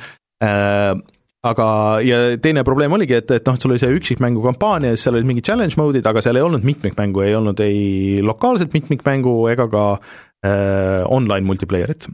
aga, 1.43 1.67
ja 2.05 2.19
teine 2.41 2.63
probleem 2.67 2.95
oligi, 2.95 3.17
et, 3.19 3.31
et 3.35 3.47
noh, 3.47 3.57
sul 3.59 3.73
oli 3.73 3.81
see 3.81 3.95
üksikmängu 3.97 4.43
kampaania, 4.45 4.93
siis 4.95 5.07
seal 5.07 5.17
olid 5.19 5.29
mingid 5.29 5.47
challenge 5.47 5.79
mode'id, 5.79 6.07
aga 6.09 6.23
seal 6.23 6.39
ei 6.39 6.45
olnud 6.45 6.67
mitmikmängu, 6.67 7.23
ei 7.25 7.35
olnud 7.37 7.63
ei 7.63 8.21
lokaalset 8.25 8.75
mitmikmängu 8.75 9.35
ega 9.51 9.67
ka 9.71 9.85
äh, 9.93 11.03
online 11.11 11.47
multiplayer'it. 11.49 12.07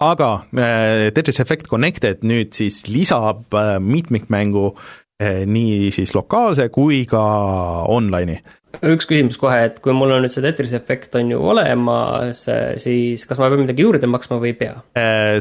Aga 0.00 0.30
äh, 0.52 1.10
Tetris 1.16 1.40
Effect 1.40 1.68
Connected 1.70 2.24
nüüd 2.26 2.54
siis 2.56 2.84
lisab 2.90 3.54
äh, 3.56 3.76
mitmikmängu 3.80 4.70
äh, 5.22 5.44
nii 5.48 5.90
siis 5.94 6.14
lokaalse 6.16 6.68
kui 6.74 7.04
ka 7.10 7.22
online'i 7.88 8.40
üks 8.78 9.08
küsimus 9.08 9.38
kohe, 9.40 9.56
et 9.66 9.80
kui 9.82 9.94
mul 9.96 10.12
on 10.14 10.22
nüüd 10.24 10.32
see 10.32 10.44
Tetris 10.44 10.72
efekt 10.76 11.16
on 11.18 11.32
ju 11.32 11.40
olemas, 11.52 12.44
siis 12.82 13.26
kas 13.28 13.40
ma 13.40 13.50
pean 13.50 13.64
midagi 13.64 13.84
juurde 13.84 14.08
maksma 14.10 14.38
või 14.40 14.52
ei 14.52 14.58
pea? 14.60 14.76
Äh, 14.98 15.40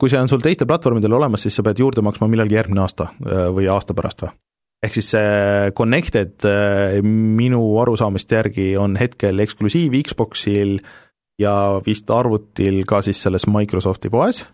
kui 0.00 0.10
see 0.10 0.20
on 0.20 0.30
sul 0.30 0.42
teistel 0.44 0.68
platvormidel 0.70 1.14
olemas, 1.18 1.44
siis 1.44 1.58
sa 1.58 1.64
pead 1.66 1.82
juurde 1.82 2.04
maksma 2.04 2.28
millalgi 2.30 2.58
järgmine 2.58 2.84
aasta 2.84 3.10
äh, 3.12 3.46
või 3.54 3.68
aasta 3.72 3.96
pärast 3.96 4.24
või? 4.24 4.34
ehk 4.84 4.98
siis 4.98 5.14
see 5.14 5.70
Connected 5.76 6.44
äh, 6.48 6.98
minu 7.04 7.62
arusaamist 7.80 8.32
järgi 8.32 8.74
on 8.80 8.98
hetkel 9.00 9.40
eksklusiiv 9.44 9.96
Xboxil 10.10 10.78
ja 11.40 11.80
vist 11.86 12.10
arvutil 12.10 12.84
ka 12.86 13.02
siis 13.02 13.22
selles 13.22 13.48
Microsofti 13.50 14.10
poes 14.10 14.44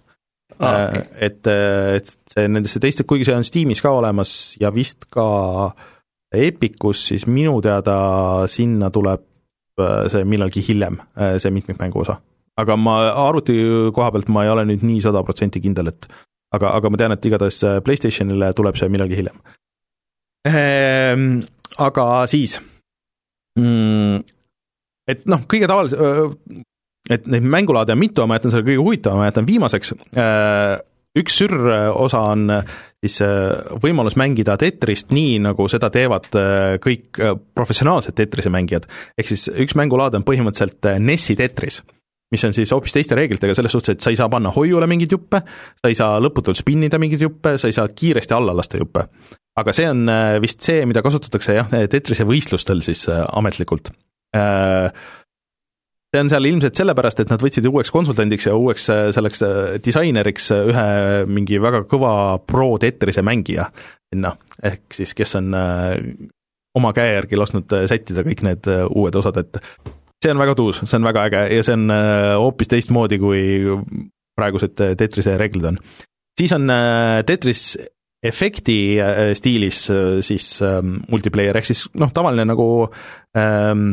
ah,. 0.59 0.89
Okay. 0.89 1.03
et, 1.21 1.47
et 1.47 2.13
see 2.33 2.49
nendesse 2.49 2.81
teiste, 2.81 3.05
kuigi 3.05 3.29
see 3.29 3.37
on 3.37 3.45
Steamis 3.45 3.83
ka 3.85 3.93
olemas 3.97 4.57
ja 4.61 4.73
vist 4.75 5.07
ka 5.13 5.27
äh, 5.69 5.89
Epicus, 6.35 7.07
siis 7.09 7.27
minu 7.27 7.59
teada 7.63 7.97
sinna 8.47 8.91
tuleb 8.95 9.23
äh, 9.81 10.07
see 10.13 10.25
millalgi 10.25 10.63
hiljem, 10.63 11.01
äh, 11.19 11.39
see 11.43 11.51
mitmikmängu 11.51 12.05
osa. 12.05 12.21
aga 12.61 12.77
ma 12.77 12.95
arvuti 13.09 13.55
koha 13.95 14.11
pealt 14.13 14.29
ma 14.29 14.43
ei 14.45 14.51
ole 14.53 14.67
nüüd 14.69 14.83
nii 14.85 15.01
sada 15.01 15.23
protsenti 15.25 15.63
kindel, 15.65 15.89
et 15.89 16.07
aga, 16.53 16.75
aga 16.77 16.91
ma 16.91 16.99
tean, 17.01 17.15
et 17.15 17.27
igatahes 17.27 17.63
äh, 17.65 17.79
PlayStationile 17.83 18.53
tuleb 18.55 18.79
see 18.79 18.89
millalgi 18.89 19.19
hiljem 19.19 19.41
ehm,. 20.47 21.41
Aga 21.81 22.05
siis 22.29 22.59
mm,, 23.59 24.23
et 25.09 25.23
noh, 25.31 25.43
kõige 25.51 25.69
tavalisem, 25.71 26.63
et 27.11 27.27
neid 27.27 27.43
mängulaade 27.43 27.97
on 27.97 27.99
mitu, 27.99 28.27
ma 28.27 28.39
jätan 28.39 28.55
selle 28.55 28.69
kõige 28.69 28.85
huvitavama, 28.85 29.27
jätan 29.31 29.49
viimaseks, 29.49 29.95
üks 31.19 31.41
sürr-osa 31.41 32.21
on 32.31 32.47
siis 33.01 33.21
äh, 33.25 33.77
võimalus 33.83 34.17
mängida 34.21 34.57
Tetrist 34.61 35.15
nii, 35.15 35.39
nagu 35.45 35.67
seda 35.73 35.91
teevad 35.93 36.29
äh, 36.39 36.75
kõik 36.83 37.21
äh, 37.21 37.33
professionaalsed 37.57 38.17
Tetrise 38.17 38.53
mängijad. 38.53 38.87
ehk 39.19 39.33
siis 39.33 39.49
üks 39.51 39.77
mängulaad 39.79 40.19
on 40.19 40.27
põhimõtteliselt 40.27 40.91
NES-i 41.01 41.37
Tetris, 41.41 41.81
mis 42.31 42.45
on 42.45 42.55
siis 42.57 42.73
hoopis 42.75 42.95
teiste 42.95 43.17
reeglitega 43.19 43.57
selles 43.57 43.73
suhtes, 43.75 43.97
et 43.97 44.05
sa 44.05 44.13
ei 44.13 44.21
saa 44.21 44.29
panna 44.33 44.53
hoiule 44.55 44.87
mingeid 44.91 45.17
juppe, 45.17 45.43
sa 45.81 45.91
ei 45.91 45.99
saa 45.99 46.21
lõputult 46.23 46.61
spinnida 46.61 47.01
mingeid 47.01 47.25
juppe, 47.25 47.57
sa 47.59 47.71
ei 47.71 47.77
saa 47.77 47.89
kiiresti 47.89 48.37
alla 48.37 48.55
lasta 48.57 48.81
juppe. 48.81 49.07
aga 49.61 49.73
see 49.77 49.89
on 49.91 50.07
vist 50.41 50.63
see, 50.65 50.85
mida 50.87 51.03
kasutatakse 51.03 51.57
jah, 51.57 51.73
Tetrise 51.91 52.25
võistlustel 52.29 52.85
siis 52.87 53.09
ametlikult 53.11 53.91
see 56.11 56.23
on 56.25 56.31
seal 56.31 56.49
ilmselt 56.49 56.79
sellepärast, 56.79 57.23
et 57.23 57.31
nad 57.31 57.43
võtsid 57.43 57.67
uueks 57.71 57.93
konsultandiks 57.95 58.49
ja 58.49 58.57
uueks 58.59 58.89
äh, 58.91 59.05
selleks 59.15 59.45
äh, 59.47 59.61
disaineriks 59.85 60.51
äh, 60.55 60.67
ühe 60.73 60.87
mingi 61.31 61.61
väga 61.63 61.85
kõva 61.91 62.13
pro 62.47 62.73
Tetrise 62.83 63.23
mängija 63.27 63.69
sinna, 64.11 64.35
ehk 64.67 64.97
siis 64.97 65.15
kes 65.15 65.37
on 65.39 65.55
oma 66.75 66.91
käe 66.95 67.15
järgi 67.15 67.39
lasknud 67.39 67.75
sättida 67.91 68.25
kõik 68.27 68.43
need 68.47 68.67
uued 68.89 69.19
osad, 69.21 69.39
et 69.39 69.61
see 70.23 70.33
on 70.35 70.43
väga 70.43 70.57
tuus, 70.59 70.83
see 70.83 70.99
on 70.99 71.07
väga 71.07 71.29
äge 71.29 71.45
ja 71.55 71.67
see 71.67 71.79
on 71.79 71.95
hoopis 72.43 72.71
teistmoodi, 72.73 73.21
kui 73.23 73.43
praegused 74.39 74.75
Tetrise 74.99 75.37
reeglid 75.39 75.71
on. 75.71 75.79
siis 76.39 76.55
on 76.59 76.67
Tetris 77.27 77.65
efekti 78.27 78.81
stiilis 79.39 79.85
siis 80.27 80.49
multiplayer, 81.07 81.63
ehk 81.63 81.71
siis 81.71 81.87
noh, 82.03 82.11
tavaline 82.15 82.49
nagu 82.51 82.67
ähm, 83.39 83.93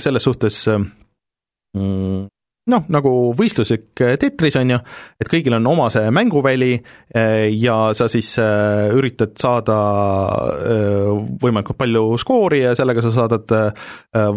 selles 0.00 0.24
suhtes 0.26 0.58
mm, 0.68 2.26
noh, 2.72 2.86
nagu 2.92 3.12
võistluslik 3.36 4.02
Tetris 4.20 4.58
on 4.60 4.74
ju, 4.74 4.78
et 5.22 5.30
kõigil 5.30 5.56
on 5.56 5.68
oma 5.70 5.88
see 5.92 6.10
mänguväli 6.14 6.72
eh, 6.76 7.46
ja 7.56 7.76
sa 7.96 8.08
siis 8.12 8.34
üritad 8.38 9.36
saada 9.40 9.76
võimalikult 11.42 11.80
palju 11.80 12.04
skoori 12.20 12.64
ja 12.64 12.74
sellega 12.78 13.04
sa 13.04 13.14
saadad 13.14 13.56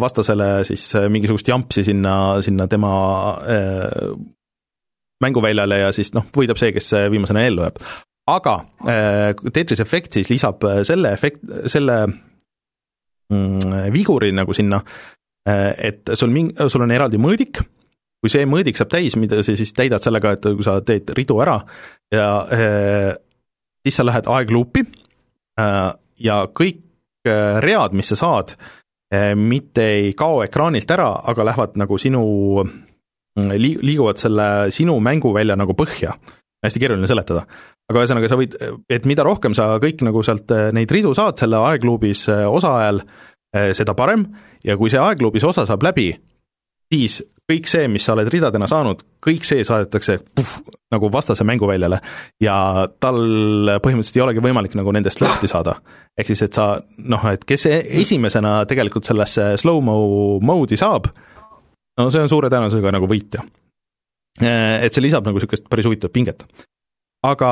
vastasele 0.00 0.52
siis 0.68 0.86
mingisugust 1.12 1.50
jampsi 1.52 1.84
sinna, 1.90 2.14
sinna 2.44 2.68
tema 2.70 2.94
mänguväljale 5.20 5.82
ja 5.82 5.92
siis 5.92 6.14
noh, 6.16 6.30
võidab 6.36 6.60
see, 6.60 6.72
kes 6.72 6.94
viimasena 7.12 7.44
ellu 7.44 7.66
jääb. 7.66 7.84
aga 8.30 8.56
Tetris 9.52 9.82
Effect 9.84 10.16
siis 10.16 10.30
lisab 10.32 10.64
selle 10.86 11.12
efekt, 11.12 11.42
selle 11.68 12.04
mm, 12.06 13.90
viguri 13.92 14.30
nagu 14.32 14.54
sinna, 14.56 14.80
Äh, 14.80 15.19
et 15.78 16.10
sul 16.14 16.32
ming-, 16.34 16.52
sul 16.68 16.84
on 16.84 16.92
eraldi 16.94 17.20
mõõdik, 17.20 17.62
kui 18.20 18.32
see 18.32 18.46
mõõdik 18.48 18.78
saab 18.78 18.92
täis, 18.92 19.16
mida 19.16 19.40
sa 19.40 19.56
siis 19.56 19.72
täidad 19.76 20.04
sellega, 20.04 20.34
et 20.36 20.48
kui 20.50 20.66
sa 20.66 20.78
teed 20.84 21.12
ridu 21.16 21.38
ära 21.42 21.56
ja 22.12 22.26
eh, 22.52 23.12
siis 23.84 23.96
sa 23.96 24.06
lähed 24.06 24.28
aegluupi 24.28 24.84
eh, 24.84 25.88
ja 26.26 26.42
kõik 26.52 26.86
read, 27.60 27.92
mis 27.92 28.08
sa 28.08 28.16
saad, 28.16 28.54
mitte 29.36 29.82
ei 29.84 30.14
kao 30.16 30.38
ekraanilt 30.40 30.88
ära, 30.94 31.10
aga 31.28 31.44
lähevad 31.44 31.74
nagu 31.76 31.98
sinu, 32.00 32.22
mm, 32.64 33.50
liiguvad 33.60 34.16
selle 34.22 34.46
sinu 34.72 34.94
mänguvälja 35.04 35.58
nagu 35.60 35.76
põhja. 35.76 36.14
hästi 36.64 36.80
keeruline 36.80 37.06
seletada. 37.06 37.44
aga 37.90 38.00
ühesõnaga, 38.00 38.28
sa 38.28 38.38
võid, 38.40 38.56
et 38.88 39.04
mida 39.04 39.22
rohkem 39.22 39.52
sa 39.52 39.76
kõik 39.82 40.00
nagu 40.00 40.22
sealt 40.22 40.48
neid 40.72 40.90
ridu 40.90 41.12
saad 41.12 41.36
selle 41.36 41.60
aegluubis 41.60 42.24
osa 42.28 42.72
ajal, 42.78 43.02
seda 43.50 43.96
parem 43.98 44.28
ja 44.62 44.76
kui 44.78 44.92
see 44.92 45.00
aegluubis 45.02 45.44
osa 45.48 45.64
saab 45.66 45.82
läbi, 45.82 46.12
siis 46.94 47.16
kõik 47.50 47.68
see, 47.70 47.88
mis 47.90 48.04
sa 48.06 48.14
oled 48.14 48.28
ridadena 48.30 48.68
saanud, 48.70 49.02
kõik 49.24 49.46
see 49.46 49.64
saadetakse 49.66 50.18
puh, 50.36 50.52
nagu 50.94 51.10
vastase 51.12 51.44
mänguväljale 51.46 51.98
ja 52.42 52.56
tal 53.02 53.18
põhimõtteliselt 53.82 54.18
ei 54.20 54.24
olegi 54.26 54.44
võimalik 54.44 54.76
nagu 54.78 54.92
nendest 54.94 55.22
lahti 55.22 55.50
saada. 55.50 55.80
ehk 56.18 56.30
siis, 56.30 56.44
et 56.46 56.54
sa 56.54 56.68
noh, 56.98 57.26
et 57.32 57.44
kes 57.46 57.66
e-, 57.70 57.82
esimesena 58.02 58.60
tegelikult 58.70 59.08
sellesse 59.08 59.54
slow-mo 59.62 59.96
mode'i 60.42 60.78
saab, 60.78 61.10
no 61.98 62.10
see 62.10 62.22
on 62.22 62.30
suure 62.30 62.50
tõenäosusega 62.52 62.94
nagu 62.94 63.08
võitja. 63.10 63.44
Äh, 64.40 64.84
et 64.86 64.94
see 64.94 65.04
lisab 65.04 65.26
nagu 65.26 65.38
niisugust 65.38 65.66
päris 65.70 65.88
huvitavat 65.88 66.14
pinget. 66.14 66.44
aga 67.26 67.50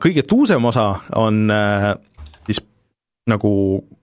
kõige 0.00 0.22
tuusem 0.24 0.64
osa 0.64 0.86
on 1.18 1.50
äh, 1.50 1.90
siis 2.46 2.62
nagu 3.28 3.50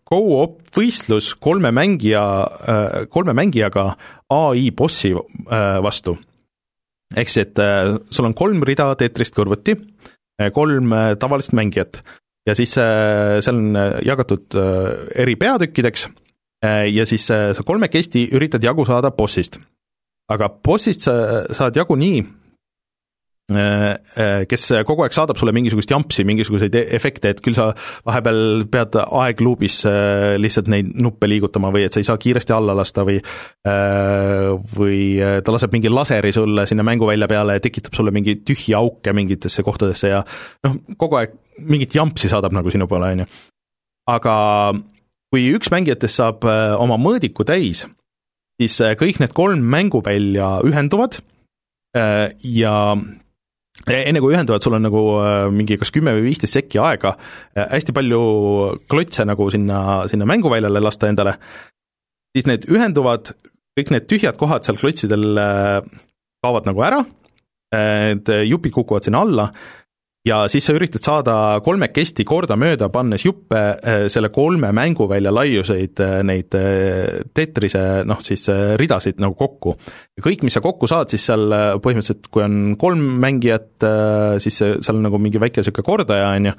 go-op 0.10 0.62
võistlus 0.76 1.34
kolme 1.42 1.72
mängija, 1.76 2.24
äh, 2.44 2.96
kolme 3.14 3.36
mängijaga 3.38 3.92
ai 4.34 4.70
bossi 4.72 5.14
äh, 5.14 5.78
vastu. 5.84 6.18
ehk 7.16 7.30
siis, 7.30 7.48
et 7.48 7.60
äh, 7.60 7.98
sul 8.10 8.30
on 8.30 8.34
kolm 8.38 8.64
rida 8.64 8.94
Tetrist 8.96 9.36
kõrvuti, 9.38 9.78
kolm 10.54 10.94
tavalist 11.20 11.52
mängijat 11.52 11.98
ja 12.48 12.54
siis 12.56 12.72
seal 12.78 13.58
on 13.58 13.74
jagatud 14.08 14.56
eri 15.20 15.34
peatükkideks 15.36 16.06
ja 16.64 17.06
siis 17.06 17.26
sa 17.28 17.66
kolmekesti 17.66 18.22
üritad 18.32 18.64
jagu 18.64 18.86
saada 18.88 19.12
bossist. 19.12 19.60
aga 20.32 20.48
bossist 20.48 21.04
sa 21.04 21.44
saad 21.52 21.76
jagu 21.76 21.98
nii, 22.00 22.24
kes 23.50 24.66
kogu 24.88 25.04
aeg 25.06 25.16
saadab 25.16 25.40
sulle 25.40 25.54
mingisugust 25.56 25.92
jampsi, 25.92 26.26
mingisuguseid 26.28 26.76
e-, 26.76 26.86
efekte, 26.98 27.34
et 27.34 27.42
küll 27.44 27.58
sa 27.58 27.70
vahepeal 28.08 28.66
pead 28.72 28.98
aegluubis 29.02 29.82
äh, 29.90 30.36
lihtsalt 30.42 30.70
neid 30.72 30.92
nuppe 31.00 31.30
liigutama 31.30 31.72
või 31.74 31.86
et 31.88 31.96
sa 31.96 32.02
ei 32.02 32.08
saa 32.08 32.20
kiiresti 32.22 32.56
alla 32.56 32.76
lasta 32.78 33.06
või 33.08 33.20
või 34.80 35.00
ta 35.44 35.54
laseb 35.54 35.74
mingi 35.76 35.92
laseri 35.92 36.32
sulle 36.34 36.66
sinna 36.70 36.84
mänguvälja 36.88 37.28
peale 37.30 37.58
ja 37.58 37.64
tekitab 37.64 37.96
sulle 37.98 38.14
mingi 38.16 38.40
tühja 38.46 38.80
auke 38.80 39.14
mingitesse 39.14 39.64
kohtadesse 39.68 40.12
ja 40.14 40.22
noh, 40.66 40.78
kogu 40.98 41.20
aeg 41.20 41.36
mingit 41.60 41.96
jampsi 41.96 42.32
saadab 42.32 42.56
nagu 42.56 42.72
sinu 42.72 42.88
poole, 42.90 43.12
on 43.14 43.24
ju. 43.24 43.28
aga 44.10 44.36
kui 45.30 45.50
üks 45.54 45.72
mängijatest 45.74 46.22
saab 46.22 46.48
oma 46.82 46.98
mõõdiku 47.02 47.46
täis, 47.48 47.84
siis 48.60 48.80
kõik 49.00 49.22
need 49.22 49.36
kolm 49.38 49.66
mänguvälja 49.76 50.60
ühenduvad 50.68 51.20
ja 51.94 52.76
enne 53.88 54.20
kui 54.20 54.34
ühenduvad, 54.36 54.64
sul 54.64 54.76
on 54.76 54.84
nagu 54.84 55.04
äh, 55.22 55.46
mingi 55.54 55.78
kas 55.80 55.94
kümme 55.96 56.14
või 56.18 56.28
viisteist 56.28 56.58
sekki 56.58 56.82
aega 56.84 57.14
äh, 57.16 57.70
hästi 57.76 57.96
palju 57.96 58.22
klotse 58.92 59.26
nagu 59.28 59.48
sinna, 59.54 59.80
sinna 60.12 60.28
mänguväljale 60.30 60.82
lasta 60.84 61.10
endale, 61.10 61.38
siis 62.36 62.50
need 62.50 62.68
ühenduvad, 62.70 63.32
kõik 63.80 63.94
need 63.96 64.10
tühjad 64.12 64.40
kohad 64.40 64.68
seal 64.68 64.80
klotsidel 64.82 65.40
äh, 65.40 65.80
kaovad 66.44 66.68
nagu 66.70 66.84
ära, 66.86 67.04
need 67.70 68.30
jupid 68.50 68.74
kukuvad 68.74 69.06
sinna 69.06 69.20
alla 69.22 69.44
ja 70.28 70.40
siis 70.52 70.66
sa 70.68 70.76
üritad 70.76 71.04
saada 71.04 71.36
kolmekesti 71.64 72.26
kordamööda, 72.28 72.90
pannes 72.92 73.24
juppe 73.26 73.60
eh, 73.78 74.06
selle 74.12 74.32
kolme 74.36 74.72
mänguvälja 74.76 75.32
laiuseid, 75.34 76.02
eh, 76.04 76.16
neid 76.28 76.58
eh, 76.60 77.22
Tetrise 77.36 77.84
noh, 78.08 78.20
siis 78.24 78.46
ridasid 78.80 79.22
nagu 79.24 79.38
kokku. 79.40 79.76
ja 80.18 80.26
kõik, 80.26 80.44
mis 80.44 80.58
sa 80.58 80.64
kokku 80.64 80.90
saad, 80.92 81.12
siis 81.14 81.26
seal 81.30 81.48
põhimõtteliselt, 81.84 82.30
kui 82.32 82.44
on 82.44 82.76
kolm 82.80 83.06
mängijat, 83.24 83.86
siis 84.44 84.60
seal 84.60 84.98
on 84.98 85.06
nagu 85.08 85.20
mingi 85.22 85.42
väike 85.42 85.62
niisugune 85.62 85.86
kordaja, 85.88 86.32
on 86.36 86.50
ju, 86.50 86.56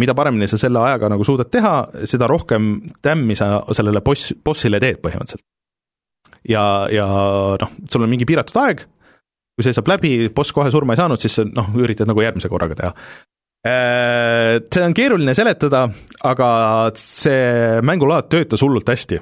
mida 0.00 0.14
paremini 0.16 0.48
sa 0.50 0.58
selle 0.58 0.80
ajaga 0.82 1.10
nagu 1.12 1.24
suudad 1.26 1.50
teha, 1.52 1.74
seda 2.08 2.26
rohkem 2.30 2.80
tämmi 3.04 3.36
sa 3.38 3.60
sellele 3.76 4.02
boss, 4.04 4.32
bossile 4.44 4.80
teed 4.82 4.98
põhimõtteliselt. 5.04 5.44
ja, 6.48 6.64
ja 6.90 7.06
noh, 7.60 7.76
sul 7.90 8.06
on 8.06 8.10
mingi 8.10 8.28
piiratud 8.28 8.58
aeg 8.64 8.86
kui 9.56 9.64
see 9.64 9.72
saab 9.76 9.88
läbi, 9.88 10.12
boss 10.36 10.52
kohe 10.52 10.70
surma 10.72 10.92
ei 10.92 11.00
saanud, 11.00 11.20
siis 11.20 11.40
noh, 11.48 11.70
üritad 11.80 12.08
nagu 12.10 12.20
järgmise 12.20 12.50
korraga 12.52 12.76
teha. 12.76 12.92
Äh, 13.66 14.58
see 14.68 14.84
on 14.84 14.94
keeruline 14.94 15.32
seletada, 15.34 15.86
aga 16.28 16.48
see 17.00 17.80
mängulaad 17.86 18.28
töötas 18.30 18.62
hullult 18.62 18.88
hästi. 18.92 19.18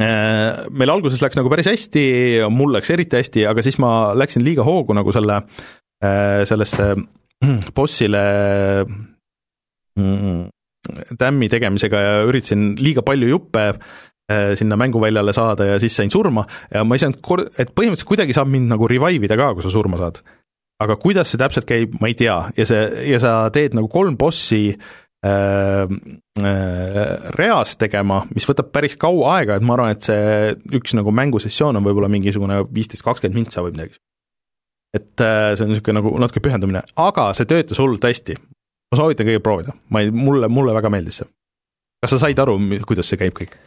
Äh, 0.00 0.68
meil 0.70 0.92
alguses 0.92 1.22
läks 1.24 1.38
nagu 1.40 1.50
päris 1.52 1.70
hästi, 1.72 2.04
mul 2.52 2.76
läks 2.76 2.92
eriti 2.92 3.18
hästi, 3.18 3.46
aga 3.48 3.64
siis 3.64 3.80
ma 3.82 4.12
läksin 4.16 4.44
liiga 4.44 4.64
hoogu 4.66 4.94
nagu 4.96 5.12
selle, 5.16 5.40
äh, 6.04 6.42
sellesse 6.48 6.92
bossile 7.76 8.22
mm, 9.96 10.44
tämmi 11.20 11.48
tegemisega 11.52 12.04
ja 12.04 12.14
üritasin 12.28 12.74
liiga 12.80 13.04
palju 13.06 13.34
juppe 13.34 13.66
sinna 14.58 14.76
mänguväljale 14.78 15.32
saada 15.34 15.66
ja 15.72 15.78
siis 15.82 15.96
sain 15.96 16.10
surma 16.10 16.44
ja 16.70 16.84
ma 16.86 16.94
ei 16.96 17.02
saanud 17.02 17.20
kor-, 17.24 17.46
et 17.58 17.72
põhimõtteliselt 17.74 18.08
kuidagi 18.10 18.36
saab 18.36 18.50
mind 18.52 18.70
nagu 18.70 18.88
revive 18.90 19.26
ida 19.26 19.38
ka, 19.38 19.52
kui 19.56 19.64
sa 19.64 19.72
surma 19.72 19.98
saad. 20.00 20.20
aga 20.80 20.96
kuidas 20.96 21.28
see 21.28 21.40
täpselt 21.40 21.66
käib, 21.68 21.96
ma 22.00 22.08
ei 22.08 22.16
tea 22.16 22.36
ja 22.56 22.66
see, 22.66 22.84
ja 23.10 23.20
sa 23.20 23.34
teed 23.52 23.74
nagu 23.76 23.88
kolm 23.92 24.16
bossi 24.20 24.62
äh, 24.70 25.82
äh, 26.40 27.30
reas 27.36 27.74
tegema, 27.80 28.22
mis 28.34 28.46
võtab 28.48 28.70
päris 28.72 28.96
kaua 29.00 29.34
aega, 29.38 29.58
et 29.58 29.66
ma 29.66 29.76
arvan, 29.76 29.96
et 29.96 30.06
see 30.06 30.54
üks 30.78 30.94
nagu 30.96 31.12
mängusessioon 31.14 31.80
on 31.80 31.84
võib-olla 31.84 32.08
mingisugune 32.12 32.62
viisteist, 32.72 33.04
kakskümmend 33.06 33.42
mintsa 33.42 33.64
või 33.66 33.74
midagi. 33.76 33.98
et 34.96 35.26
äh, 35.26 35.52
see 35.56 35.66
on 35.66 35.74
niisugune 35.74 36.00
nagu 36.00 36.14
natuke 36.22 36.42
pühendumine, 36.44 36.84
aga 36.96 37.30
see 37.36 37.50
töötas 37.50 37.82
hullult 37.82 38.04
hästi. 38.04 38.38
ma 38.90 39.02
soovitan 39.02 39.28
kõigil 39.28 39.44
proovida, 39.44 39.76
ma 39.90 40.00
ei, 40.04 40.10
mulle, 40.10 40.48
mulle 40.48 40.74
väga 40.76 40.92
meeldis 40.92 41.20
see. 41.20 41.28
kas 42.00 42.16
sa 42.16 42.24
said 42.24 42.38
aru, 42.38 42.56
kuidas 42.88 43.10
see 43.10 43.20
käib 43.20 43.36
kõik? 43.36 43.58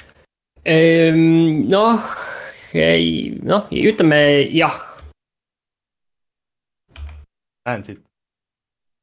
Ehm, 0.64 1.66
noh, 1.68 2.00
ei, 2.72 3.34
noh, 3.44 3.68
ütleme 3.68 4.20
jah. 4.56 4.78
näen 7.68 7.84
siit 7.84 8.00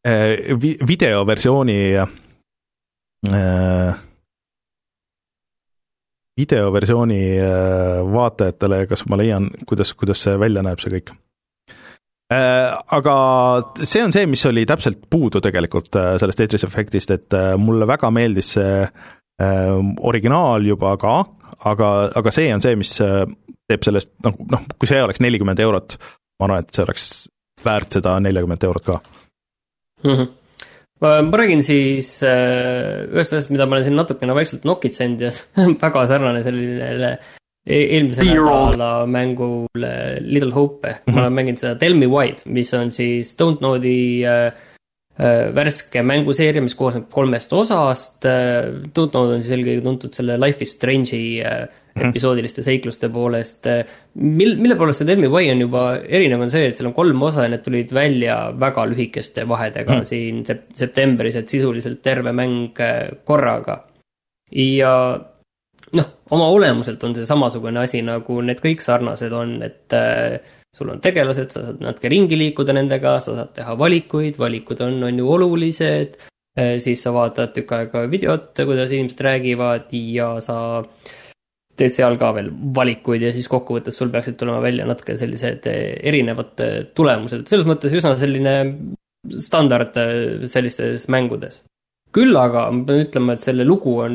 äh, 0.08 0.56
vi-, 0.60 0.78
videoversiooni 0.84 1.76
äh, 2.00 3.98
videoversiooni 6.40 7.20
äh, 7.40 8.12
vaatajatele, 8.12 8.86
kas 8.88 9.04
ma 9.08 9.20
leian, 9.20 9.50
kuidas, 9.68 9.92
kuidas 9.96 10.24
see 10.24 10.36
välja 10.40 10.64
näeb, 10.64 10.80
see 10.80 10.96
kõik 10.96 11.12
aga 12.30 13.14
see 13.82 14.04
on 14.04 14.12
see, 14.14 14.28
mis 14.30 14.44
oli 14.46 14.62
täpselt 14.62 15.00
puudu 15.10 15.40
tegelikult 15.42 15.96
sellest 16.22 16.38
Tetris 16.38 16.62
efektist, 16.62 17.10
et 17.10 17.34
mulle 17.58 17.88
väga 17.90 18.06
meeldis 18.14 18.52
see 18.54 18.84
originaal 20.06 20.62
juba 20.62 20.92
ka, 21.02 21.16
aga, 21.68 21.90
aga 22.16 22.32
see 22.34 22.50
on 22.54 22.62
see, 22.64 22.76
mis 22.78 22.94
äh, 23.04 23.24
teeb 23.68 23.86
sellest 23.86 24.12
noh, 24.24 24.36
noh, 24.52 24.66
kui 24.78 24.90
see 24.90 25.00
oleks 25.02 25.22
nelikümmend 25.22 25.62
eurot, 25.62 25.96
ma 26.40 26.48
arvan, 26.48 26.66
et 26.66 26.74
see 26.74 26.84
oleks 26.86 27.08
väärt 27.64 27.98
seda 27.98 28.16
neljakümmet 28.24 28.68
eurot 28.68 28.86
ka 28.86 29.00
mm. 30.04 30.12
-hmm 30.12 30.36
ma 31.00 31.36
räägin 31.40 31.62
siis 31.64 32.22
äh, 32.22 33.06
ühest 33.08 33.32
asjast, 33.32 33.48
mida 33.50 33.64
ma 33.64 33.78
olen 33.78 33.86
siin 33.86 33.94
natukene 33.96 34.34
vaikselt 34.36 34.66
nokitsenud 34.68 35.22
ja 35.24 35.30
väga 35.84 36.02
sarnane 36.06 36.42
sellele 36.44 37.14
e-, 37.64 37.86
eelmise 37.96 38.26
nädala 38.28 39.06
mängule 39.08 39.92
Little 40.20 40.52
Hope 40.52 40.88
ehk 40.88 41.06
mm 41.06 41.12
-hmm. 41.12 41.16
ma 41.16 41.22
olen 41.22 41.32
mänginud 41.32 41.62
seda 41.62 41.78
Tell 41.80 41.96
me 41.96 42.06
why, 42.06 42.34
mis 42.44 42.74
on 42.74 42.92
siis 42.92 43.32
Don't 43.40 43.64
Know'i 43.64 44.26
äh, 44.28 44.52
Äh, 44.52 44.52
värske 45.54 46.02
mänguseeria, 46.06 46.62
mis 46.64 46.76
koosneb 46.78 47.10
kolmest 47.12 47.52
osast. 47.52 48.24
Äh, 48.28 48.70
Tutnod 48.96 49.34
on 49.34 49.42
siis 49.42 49.52
eelkõige 49.56 49.84
tuntud 49.84 50.16
selle 50.16 50.38
Life 50.40 50.64
is 50.64 50.72
Strange'i 50.76 51.22
mm. 51.42 52.08
episoodiliste 52.08 52.64
seikluste 52.66 53.10
poolest. 53.12 53.68
mil-, 54.14 54.56
mille 54.60 54.78
poolest 54.80 55.02
see 55.02 55.10
Tell 55.10 55.20
me 55.20 55.32
why 55.32 55.50
on 55.52 55.64
juba 55.66 55.84
erinev, 56.02 56.46
on 56.46 56.52
see, 56.52 56.70
et 56.70 56.78
seal 56.78 56.90
on 56.90 56.96
kolm 56.96 57.26
osa 57.28 57.44
ja 57.46 57.54
need 57.54 57.66
tulid 57.66 57.92
välja 57.96 58.38
väga 58.56 58.86
lühikeste 58.92 59.48
vahedega 59.48 59.98
mm. 59.98 60.08
siin 60.08 60.44
sep-, 60.48 60.70
septembris, 60.78 61.36
et 61.40 61.52
sisuliselt 61.52 62.00
terve 62.06 62.32
mäng 62.36 62.80
korraga. 63.28 63.82
ja 64.50 64.94
noh, 65.96 66.08
oma 66.30 66.48
olemuselt 66.54 67.02
on 67.04 67.14
see 67.16 67.26
samasugune 67.26 67.82
asi, 67.82 68.02
nagu 68.06 68.40
need 68.44 68.62
kõik 68.62 68.82
sarnased 68.84 69.34
on, 69.36 69.56
et 69.66 69.96
äh, 69.96 70.38
sul 70.76 70.90
on 70.92 71.00
tegelased, 71.02 71.50
sa 71.50 71.64
saad 71.66 71.80
natuke 71.82 72.10
ringi 72.12 72.38
liikuda 72.38 72.74
nendega, 72.76 73.16
sa 73.22 73.36
saad 73.38 73.54
teha 73.56 73.76
valikuid, 73.78 74.38
valikud 74.38 74.82
on, 74.86 75.00
on 75.08 75.18
ju 75.18 75.30
olulised, 75.36 76.18
eh, 76.56 76.76
siis 76.82 77.02
sa 77.02 77.14
vaatad 77.16 77.54
tükk 77.56 77.74
aega 77.78 78.04
videot, 78.10 78.52
kuidas 78.54 78.94
inimesed 78.94 79.24
räägivad 79.26 79.90
ja 79.96 80.36
sa 80.44 80.58
teed 81.80 81.94
seal 81.96 82.18
ka 82.20 82.30
veel 82.36 82.50
valikuid 82.76 83.24
ja 83.24 83.32
siis 83.34 83.48
kokkuvõttes 83.50 83.96
sul 83.96 84.12
peaksid 84.12 84.36
tulema 84.38 84.60
välja 84.62 84.86
natuke 84.88 85.16
sellised 85.18 85.66
erinevad 85.66 86.64
tulemused, 86.96 87.42
et 87.42 87.52
selles 87.52 87.68
mõttes 87.68 87.94
üsna 87.96 88.14
selline 88.20 88.56
standard 89.40 89.96
sellistes 90.48 91.08
mängudes. 91.12 91.62
küll 92.12 92.34
aga 92.36 92.64
ma 92.74 92.84
pean 92.86 93.04
ütlema, 93.04 93.34
et 93.34 93.44
selle 93.44 93.64
lugu 93.64 93.92
on 94.02 94.14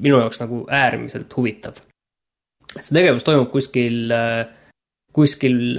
minu 0.00 0.20
jaoks 0.22 0.40
nagu 0.40 0.62
äärmiselt 0.72 1.34
huvitav. 1.36 1.80
see 2.78 2.96
tegevus 2.96 3.24
toimub 3.24 3.50
kuskil, 3.52 4.14
kuskil, 5.12 5.76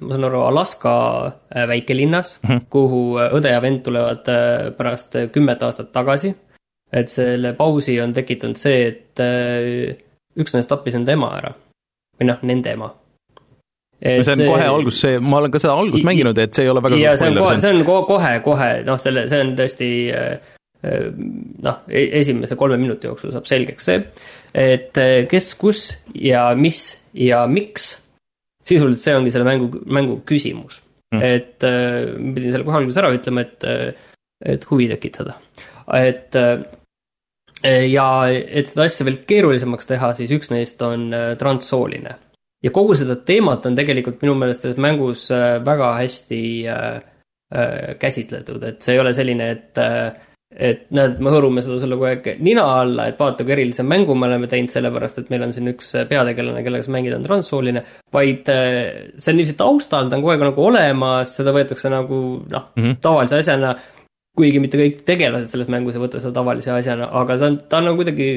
ma 0.00 0.10
saan 0.14 0.24
aru, 0.30 0.40
Alaska 0.46 0.92
väikelinnas 1.68 2.38
mm, 2.40 2.48
-hmm. 2.48 2.66
kuhu 2.72 3.18
õde 3.20 3.52
ja 3.52 3.60
vend 3.62 3.82
tulevad 3.84 4.28
pärast 4.78 5.16
kümmet 5.32 5.62
aastat 5.62 5.92
tagasi. 5.92 6.34
et 6.92 7.08
selle 7.08 7.52
pausi 7.52 8.00
on 8.00 8.12
tekitanud 8.12 8.56
see, 8.56 8.86
et 8.88 10.04
üks 10.36 10.54
nendest 10.54 10.70
tappis 10.72 10.96
enda 10.98 11.16
ema 11.16 11.32
ära. 11.38 11.52
või 12.16 12.30
noh, 12.30 12.40
nende 12.48 12.72
ema. 12.72 12.88
no 12.88 14.24
see 14.24 14.34
on 14.34 14.42
see... 14.42 14.48
kohe 14.48 14.68
algus, 14.72 15.00
see, 15.04 15.20
ma 15.20 15.40
olen 15.40 15.52
ka 15.52 15.60
seda 15.60 15.76
algust 15.76 16.04
I, 16.04 16.06
mänginud, 16.08 16.38
et 16.40 16.56
see 16.56 16.66
ei 16.66 16.72
ole 16.72 16.82
väga 16.84 17.00
ja 17.00 17.16
see 17.16 17.32
on 17.32 17.40
kohe, 17.40 17.58
see 17.60 17.72
on 17.72 17.84
kohe, 17.86 18.32
kohe, 18.44 18.70
noh, 18.86 19.00
selle, 19.00 19.26
see 19.30 19.42
on 19.44 19.52
tõesti 19.58 19.90
äh, 20.16 20.56
äh, 20.84 21.06
noh, 21.64 21.82
e-, 21.88 22.08
esimese 22.20 22.58
kolme 22.60 22.78
minuti 22.80 23.08
jooksul 23.08 23.32
saab 23.34 23.48
selgeks 23.48 23.88
see, 23.90 24.02
et 24.52 25.00
äh, 25.00 25.18
kes, 25.30 25.54
kus 25.60 25.86
ja 26.14 26.48
mis 26.56 26.82
ja 27.16 27.44
miks, 27.48 27.94
sisuliselt 28.66 29.04
see 29.04 29.16
ongi 29.18 29.34
selle 29.34 29.46
mängu, 29.46 29.70
mängu 29.86 30.20
küsimus 30.28 30.80
mm.. 31.14 31.22
et 31.22 31.66
ma 31.66 32.34
pidin 32.36 32.54
selle 32.54 32.66
kohe 32.66 32.80
alguses 32.80 32.98
ära 33.02 33.12
ütlema, 33.14 33.46
et, 33.46 33.68
et 34.54 34.66
huvi 34.70 34.88
tekitada. 34.90 35.38
et 35.96 36.34
Eh, 37.64 37.86
ja 37.88 38.06
et 38.28 38.68
seda 38.68 38.84
asja 38.84 39.06
veel 39.08 39.22
keerulisemaks 39.28 39.88
teha, 39.88 40.12
siis 40.18 40.32
üks 40.36 40.52
neist 40.52 40.82
on 40.84 41.08
eh, 41.16 41.32
transsooline. 41.40 42.16
ja 42.64 42.72
kogu 42.74 42.96
seda 42.98 43.16
teemat 43.28 43.66
on 43.68 43.76
tegelikult 43.78 44.22
minu 44.24 44.34
meelest 44.36 44.64
selles 44.64 44.80
mängus 44.80 45.28
eh, 45.30 45.58
väga 45.64 45.92
hästi 46.02 46.42
käsitletud, 48.02 48.62
et 48.66 48.80
see 48.82 48.96
ei 48.96 48.98
ole 48.98 49.12
selline, 49.14 49.44
et 49.54 49.78
et 50.54 50.86
näed, 50.94 51.18
me 51.20 51.32
hõõrume 51.34 51.64
seda 51.64 51.80
sulle 51.82 51.98
kogu 51.98 52.06
aeg 52.10 52.28
nina 52.44 52.62
alla, 52.82 53.08
et 53.10 53.18
vaata, 53.18 53.44
kui 53.44 53.56
erilise 53.56 53.82
mängu 53.82 54.14
me 54.14 54.28
oleme 54.28 54.46
teinud, 54.50 54.70
sellepärast 54.72 55.18
et 55.20 55.32
meil 55.32 55.42
on 55.48 55.52
siin 55.52 55.72
üks 55.72 55.90
peategelane, 56.08 56.62
kellega 56.64 56.86
sa 56.86 56.94
mängid, 56.94 57.16
on 57.16 57.26
transsooline. 57.26 57.82
vaid 58.14 58.46
see 58.46 59.32
on 59.32 59.40
niiviisi 59.40 59.58
taustal, 59.58 60.08
ta 60.08 60.16
on 60.16 60.22
kogu 60.22 60.36
aeg 60.36 60.46
nagu 60.46 60.68
olemas, 60.70 61.34
seda 61.40 61.54
võetakse 61.56 61.90
nagu 61.92 62.22
noh 62.46 62.70
mm 62.76 62.82
-hmm., 62.82 62.98
tavalise 63.02 63.42
asjana 63.42 63.74
kuigi 64.36 64.60
mitte 64.62 64.78
kõik 64.80 65.02
tegelased 65.08 65.50
selles 65.52 65.70
mängus 65.72 65.96
ei 65.96 66.02
võta 66.02 66.20
seda 66.20 66.36
tavalise 66.36 66.72
asjana, 66.74 67.08
aga 67.20 67.38
ta 67.40 67.50
on, 67.50 67.58
ta 67.70 67.80
on 67.80 67.88
nagu 67.88 68.00
kuidagi 68.00 68.28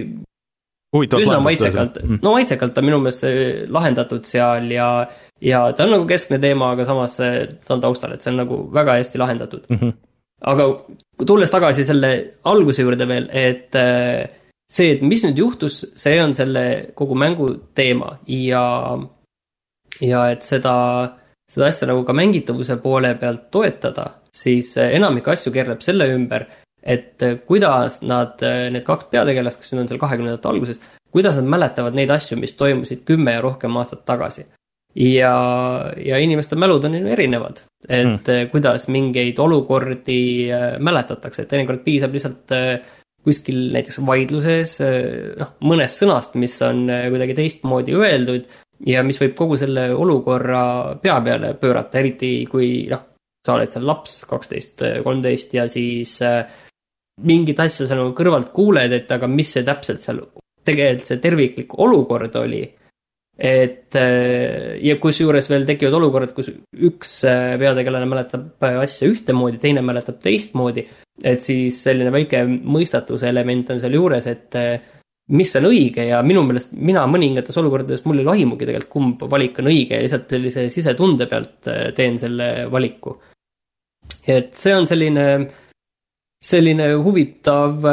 üsna 0.95 1.39
maitsekalt, 1.45 1.99
mm. 2.01 2.21
no 2.25 2.33
maitsekalt 2.33 2.77
on 2.79 2.87
minu 2.87 3.01
meelest 3.03 3.25
see 3.25 3.49
lahendatud 3.69 4.25
seal 4.25 4.71
ja, 4.73 4.89
ja 5.43 5.63
ta 5.75 5.85
on 5.85 5.93
nagu 5.97 6.07
keskne 6.09 6.39
teema, 6.41 6.71
aga 6.73 6.87
samas 6.87 7.19
ta 7.19 7.75
on 7.75 7.83
taustal, 7.83 8.15
et 8.15 8.25
see 8.25 8.31
on 8.33 8.39
nagu 8.41 8.61
väga 8.73 8.97
hästi 8.99 9.21
lahendatud 9.21 9.67
mm. 9.69 9.81
-hmm. 9.81 9.97
Aga 10.41 10.67
tulles 11.25 11.51
tagasi 11.51 11.85
selle 11.85 12.11
alguse 12.47 12.85
juurde 12.85 13.07
veel, 13.09 13.29
et 13.31 13.75
äh, 13.75 14.27
see, 14.69 14.93
et 14.95 15.01
mis 15.01 15.23
nüüd 15.25 15.41
juhtus, 15.41 15.81
see 15.99 16.19
on 16.23 16.35
selle 16.37 16.93
kogu 16.95 17.17
mängu 17.19 17.49
teema 17.75 18.15
ja, 18.27 18.63
ja 19.99 20.23
et 20.31 20.45
seda, 20.47 20.75
seda 21.49 21.67
asja 21.67 21.89
nagu 21.89 22.05
ka 22.07 22.15
mängitavuse 22.15 22.79
poole 22.83 23.15
pealt 23.19 23.49
toetada 23.51 24.07
siis 24.35 24.75
eh, 24.77 24.95
enamik 24.97 25.27
asju 25.27 25.53
keerleb 25.53 25.81
selle 25.85 26.09
ümber, 26.13 26.45
et 26.83 27.25
eh, 27.25 27.37
kuidas 27.47 28.01
nad, 28.05 28.41
need 28.73 28.85
kaks 28.87 29.09
peategelast, 29.13 29.61
kes 29.61 29.73
nüüd 29.73 29.85
on 29.85 29.91
seal 29.91 30.01
kahekümnendate 30.01 30.51
alguses, 30.51 30.81
kuidas 31.13 31.39
nad 31.39 31.49
mäletavad 31.55 31.97
neid 31.97 32.11
asju, 32.13 32.37
mis 32.41 32.55
toimusid 32.59 33.03
kümme 33.07 33.35
ja 33.37 33.43
rohkem 33.45 33.77
aastat 33.81 34.05
tagasi. 34.05 34.45
ja, 34.95 35.33
ja 36.05 36.17
inimeste 36.17 36.55
mälud 36.55 36.85
on 36.85 36.95
erinevad, 36.95 37.61
et 37.87 38.27
mm. 38.27 38.49
kuidas 38.51 38.87
mingeid 38.91 39.39
olukordi 39.39 40.21
mäletatakse, 40.83 41.43
et 41.43 41.51
teinekord 41.51 41.83
piisab 41.85 42.15
lihtsalt 42.15 42.55
kuskil 43.23 43.69
näiteks 43.75 43.99
vaidluses 44.07 44.77
noh, 45.39 45.53
mõnest 45.67 46.01
sõnast, 46.01 46.35
mis 46.39 46.55
on 46.65 46.85
kuidagi 46.87 47.35
teistmoodi 47.37 47.95
öeldud 47.95 48.47
ja 48.87 49.03
mis 49.03 49.19
võib 49.19 49.35
kogu 49.37 49.57
selle 49.59 49.89
olukorra 49.95 50.63
pea 51.03 51.19
peale 51.23 51.53
pöörata, 51.59 51.99
eriti 51.99 52.33
kui 52.51 52.87
noh, 52.91 53.05
sa 53.45 53.55
oled 53.55 53.71
seal 53.71 53.87
laps, 53.87 54.21
kaksteist, 54.29 54.83
kolmteist 55.03 55.55
ja 55.55 55.67
siis 55.71 56.17
mingit 57.27 57.59
asja 57.59 57.87
sa 57.87 57.97
nagu 57.99 58.13
kõrvalt 58.15 58.51
kuuled, 58.55 58.93
et 58.95 59.11
aga 59.11 59.27
mis 59.27 59.51
see 59.55 59.65
täpselt 59.67 60.03
seal 60.05 60.21
tegelikult 60.67 61.07
see 61.09 61.21
terviklik 61.23 61.75
olukord 61.79 62.35
oli. 62.39 62.63
Et 63.39 63.95
äh, 63.95 64.75
ja 64.83 64.97
kusjuures 64.99 65.47
veel 65.51 65.65
tekivad 65.67 65.95
olukorrad, 65.95 66.33
kus 66.35 66.51
üks 66.75 67.13
äh, 67.27 67.55
peategelane 67.61 68.09
mäletab 68.09 68.67
asja 68.67 69.07
ühtemoodi, 69.07 69.61
teine 69.61 69.83
mäletab 69.85 70.19
teistmoodi. 70.23 70.85
et 71.23 71.43
siis 71.43 71.81
selline 71.83 72.11
väike 72.15 72.45
mõistatuse 72.47 73.27
element 73.27 73.73
on 73.73 73.79
seal 73.79 73.95
juures, 73.95 74.27
et 74.27 74.55
mis 75.35 75.49
on 75.59 75.67
õige 75.67 76.05
ja 76.07 76.21
minu 76.23 76.45
meelest 76.47 76.71
mina 76.73 77.03
mõningates 77.11 77.57
olukordades, 77.59 78.05
mul 78.05 78.21
ei 78.21 78.27
ole 78.27 78.37
aimugi 78.37 78.67
tegelikult, 78.69 78.91
kumb 78.93 79.25
valik 79.31 79.59
on 79.59 79.67
õige 79.71 79.97
ja 79.97 80.05
lihtsalt 80.05 80.31
sellise 80.31 80.69
sisetunde 80.71 81.27
pealt 81.27 81.67
teen 81.95 82.17
selle 82.21 82.69
valiku 82.71 83.17
et 84.27 84.55
see 84.57 84.75
on 84.75 84.87
selline, 84.89 85.25
selline 86.39 86.93
huvitav, 87.03 87.83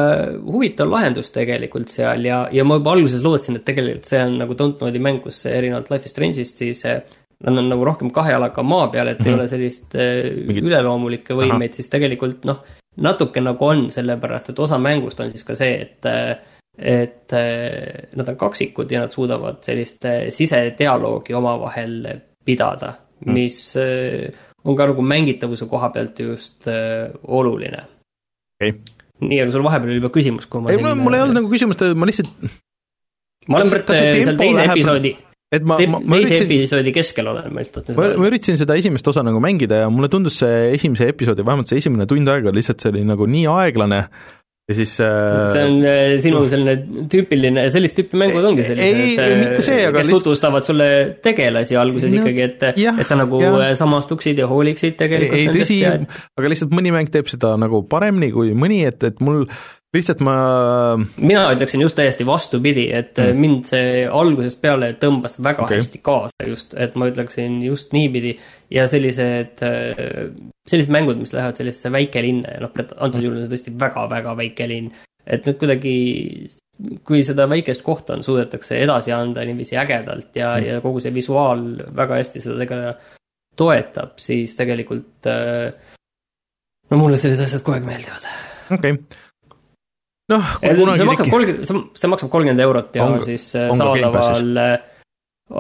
huvitav 0.47 0.91
lahendus 0.91 1.33
tegelikult 1.35 1.91
seal 1.91 2.25
ja, 2.29 2.45
ja 2.55 2.65
ma 2.65 2.79
juba 2.79 2.93
alguses 2.95 3.23
lootsin, 3.25 3.59
et 3.59 3.67
tegelikult 3.67 4.07
see 4.07 4.21
on 4.23 4.37
nagu 4.39 4.55
Dontnodi 4.59 5.03
mäng, 5.03 5.19
kus 5.25 5.41
erinevalt 5.51 5.91
Life 5.91 6.07
is 6.07 6.15
Strange'ist 6.15 6.63
siis 6.63 6.85
nad 6.87 7.59
on 7.59 7.69
nagu 7.69 7.85
rohkem 7.85 8.13
kahe 8.15 8.33
jalaga 8.33 8.63
maa 8.63 8.89
peal, 8.93 9.09
et 9.09 9.19
mm 9.19 9.25
-hmm. 9.25 9.29
ei 9.29 9.35
mhm. 9.35 9.41
ole 9.41 9.49
sellist 9.49 9.95
äh, 9.95 10.47
Mingid... 10.47 10.65
üleloomulikke 10.65 11.35
võimeid, 11.35 11.75
siis 11.75 11.91
tegelikult 11.91 12.45
noh, 12.45 12.63
natuke 12.97 13.41
nagu 13.41 13.67
on, 13.67 13.91
sellepärast 13.91 14.51
et 14.51 14.59
osa 14.59 14.79
mängust 14.79 15.21
on 15.21 15.31
siis 15.31 15.45
ka 15.45 15.55
see, 15.55 15.81
et 15.83 16.07
et 16.79 17.33
äh, 17.33 18.09
nad 18.17 18.29
on 18.29 18.37
kaksikud 18.37 18.91
ja 18.93 19.01
nad 19.01 19.11
suudavad 19.11 19.63
sellist 19.65 20.05
sisedialoogi 20.29 21.35
omavahel 21.35 22.07
pidada, 22.45 22.95
mhm. 23.21 23.33
mis 23.33 23.75
mm 23.77 24.45
on 24.67 24.75
ka 24.77 24.87
nagu 24.87 25.03
mängitavuse 25.03 25.67
koha 25.71 25.89
pealt 25.95 26.19
just 26.19 26.65
oluline 27.23 27.85
okay.. 28.57 28.79
nii, 29.23 29.43
aga 29.45 29.53
sul 29.55 29.67
vahepeal 29.67 29.93
oli 29.93 30.01
juba 30.01 30.13
küsimus, 30.15 30.49
kuhu 30.51 30.67
ma 30.67 30.75
ei, 30.75 30.81
mul, 30.83 30.97
mul 31.01 31.19
ei 31.19 31.25
olnud 31.25 31.41
nagu 31.41 31.53
küsimust, 31.53 31.85
ma 31.97 32.09
lihtsalt 32.09 32.33
ma 33.47 33.61
olen 33.61 33.73
praegu 33.73 33.97
seal 33.97 34.41
teise 34.41 34.59
läheb... 34.61 34.75
episoodi 34.75 35.15
et 35.57 35.63
ma, 35.63 35.79
ma, 35.79 36.01
ma 36.03 36.19
teise 36.19 36.41
üritasin, 36.41 36.57
episoodi 36.57 36.95
keskel 36.97 37.31
olen 37.31 37.53
ma 37.55 37.63
lihtsalt 37.63 37.93
ma, 37.95 38.09
ma 38.19 38.31
üritasin 38.31 38.59
seda 38.61 38.79
esimest 38.81 39.13
osa 39.13 39.23
nagu 39.27 39.43
mängida 39.43 39.85
ja 39.85 39.93
mulle 39.93 40.11
tundus 40.13 40.41
see 40.43 40.73
esimese 40.75 41.11
episoodi, 41.13 41.47
vähemalt 41.47 41.71
see 41.71 41.79
esimene 41.83 42.09
tund 42.11 42.33
aega 42.33 42.55
lihtsalt 42.55 42.83
see 42.83 42.95
oli 42.95 43.05
nagu 43.07 43.29
nii 43.31 43.47
aeglane 43.53 44.07
ja 44.67 44.75
siis 44.75 44.97
äh, 45.01 45.53
see 45.55 45.63
on 45.63 45.77
äh, 45.87 46.17
sinu 46.23 46.43
selline 46.51 47.05
tüüpiline, 47.11 47.69
sellist 47.71 47.95
tüüpi 48.01 48.19
mängud 48.19 48.49
ongi 48.49 48.65
sellised, 48.67 49.21
äh, 49.23 49.61
see, 49.63 49.79
kes 49.79 50.01
lihtsalt... 50.01 50.15
tutvustavad 50.17 50.67
sulle 50.67 50.89
tegelasi 51.23 51.79
alguses 51.79 52.11
no, 52.11 52.25
ikkagi, 52.25 52.43
et, 52.49 52.67
et 52.75 53.07
sa 53.07 53.19
nagu 53.21 53.41
ja. 53.45 53.71
samastuksid 53.79 54.43
ja 54.43 54.49
hooliksid 54.51 54.99
tegelikult 54.99 55.39
ei, 55.39 55.53
tõsi, 55.55 55.79
aga 55.87 56.51
lihtsalt 56.51 56.75
mõni 56.75 56.95
mäng 56.95 57.13
teeb 57.15 57.31
seda 57.31 57.55
nagu 57.63 57.85
paremini 57.87 58.33
kui 58.35 58.57
mõni, 58.59 58.83
et, 58.89 59.07
et 59.07 59.23
mul 59.23 59.45
lihtsalt 59.95 60.25
ma. 60.27 60.35
mina 61.15 61.47
ütleksin 61.55 61.87
just 61.87 61.97
täiesti 62.01 62.27
vastupidi, 62.27 62.89
et 62.91 63.15
mm. 63.23 63.39
mind 63.47 63.71
see 63.71 64.03
algusest 64.11 64.59
peale 64.65 64.91
tõmbas 64.99 65.39
väga 65.39 65.63
okay. 65.63 65.79
hästi 65.79 66.03
kaasa 66.03 66.51
just, 66.51 66.75
et 66.75 66.99
ma 66.99 67.07
ütleksin 67.13 67.63
just 67.69 67.95
niipidi. 67.95 68.35
ja 68.75 68.91
sellised, 68.91 69.63
sellised 70.67 70.93
mängud, 70.93 71.19
mis 71.21 71.35
lähevad 71.35 71.59
sellisesse 71.59 71.93
väikelinna 71.95 72.57
ja 72.57 72.63
noh, 72.65 72.73
antud 72.97 73.23
juhul 73.23 73.39
on 73.39 73.45
see 73.45 73.53
tõesti 73.55 73.75
väga-väga 73.81 74.37
väike 74.39 74.71
linn. 74.71 74.95
et 75.27 75.47
need 75.47 75.59
kuidagi, 75.59 75.95
kui 77.07 77.25
seda 77.27 77.49
väikest 77.51 77.83
kohta 77.83 78.15
on, 78.15 78.23
suudetakse 78.23 78.79
edasi 78.79 79.13
anda 79.15 79.45
niiviisi 79.47 79.79
ägedalt 79.81 80.37
ja 80.39 80.55
mm., 80.55 80.67
ja 80.67 80.81
kogu 80.85 81.03
see 81.03 81.15
visuaal 81.15 81.65
väga 81.97 82.21
hästi 82.21 82.43
seda 82.45 82.59
tegelikult 82.63 83.15
toetab, 83.57 84.19
siis 84.21 84.53
tegelikult 84.55 85.31
no 86.91 86.99
mulle 87.01 87.19
sellised 87.19 87.47
asjad 87.47 87.65
kogu 87.65 87.79
aeg 87.79 87.89
meeldivad. 87.89 88.29
okei 88.77 88.99
okay 88.99 89.25
noh, 90.33 90.59
see 90.63 91.07
maksab 91.07 91.31
kolmkümmend, 91.31 91.89
see 91.99 92.11
maksab 92.11 92.31
kolmkümmend 92.33 92.63
eurot 92.67 92.99
ja 92.99 93.07
on, 93.07 93.19
on 93.21 93.27
siis 93.27 93.49
äh, 93.59 93.71
on 93.71 93.81
saadaval 93.81 94.63
äh, 94.63 94.77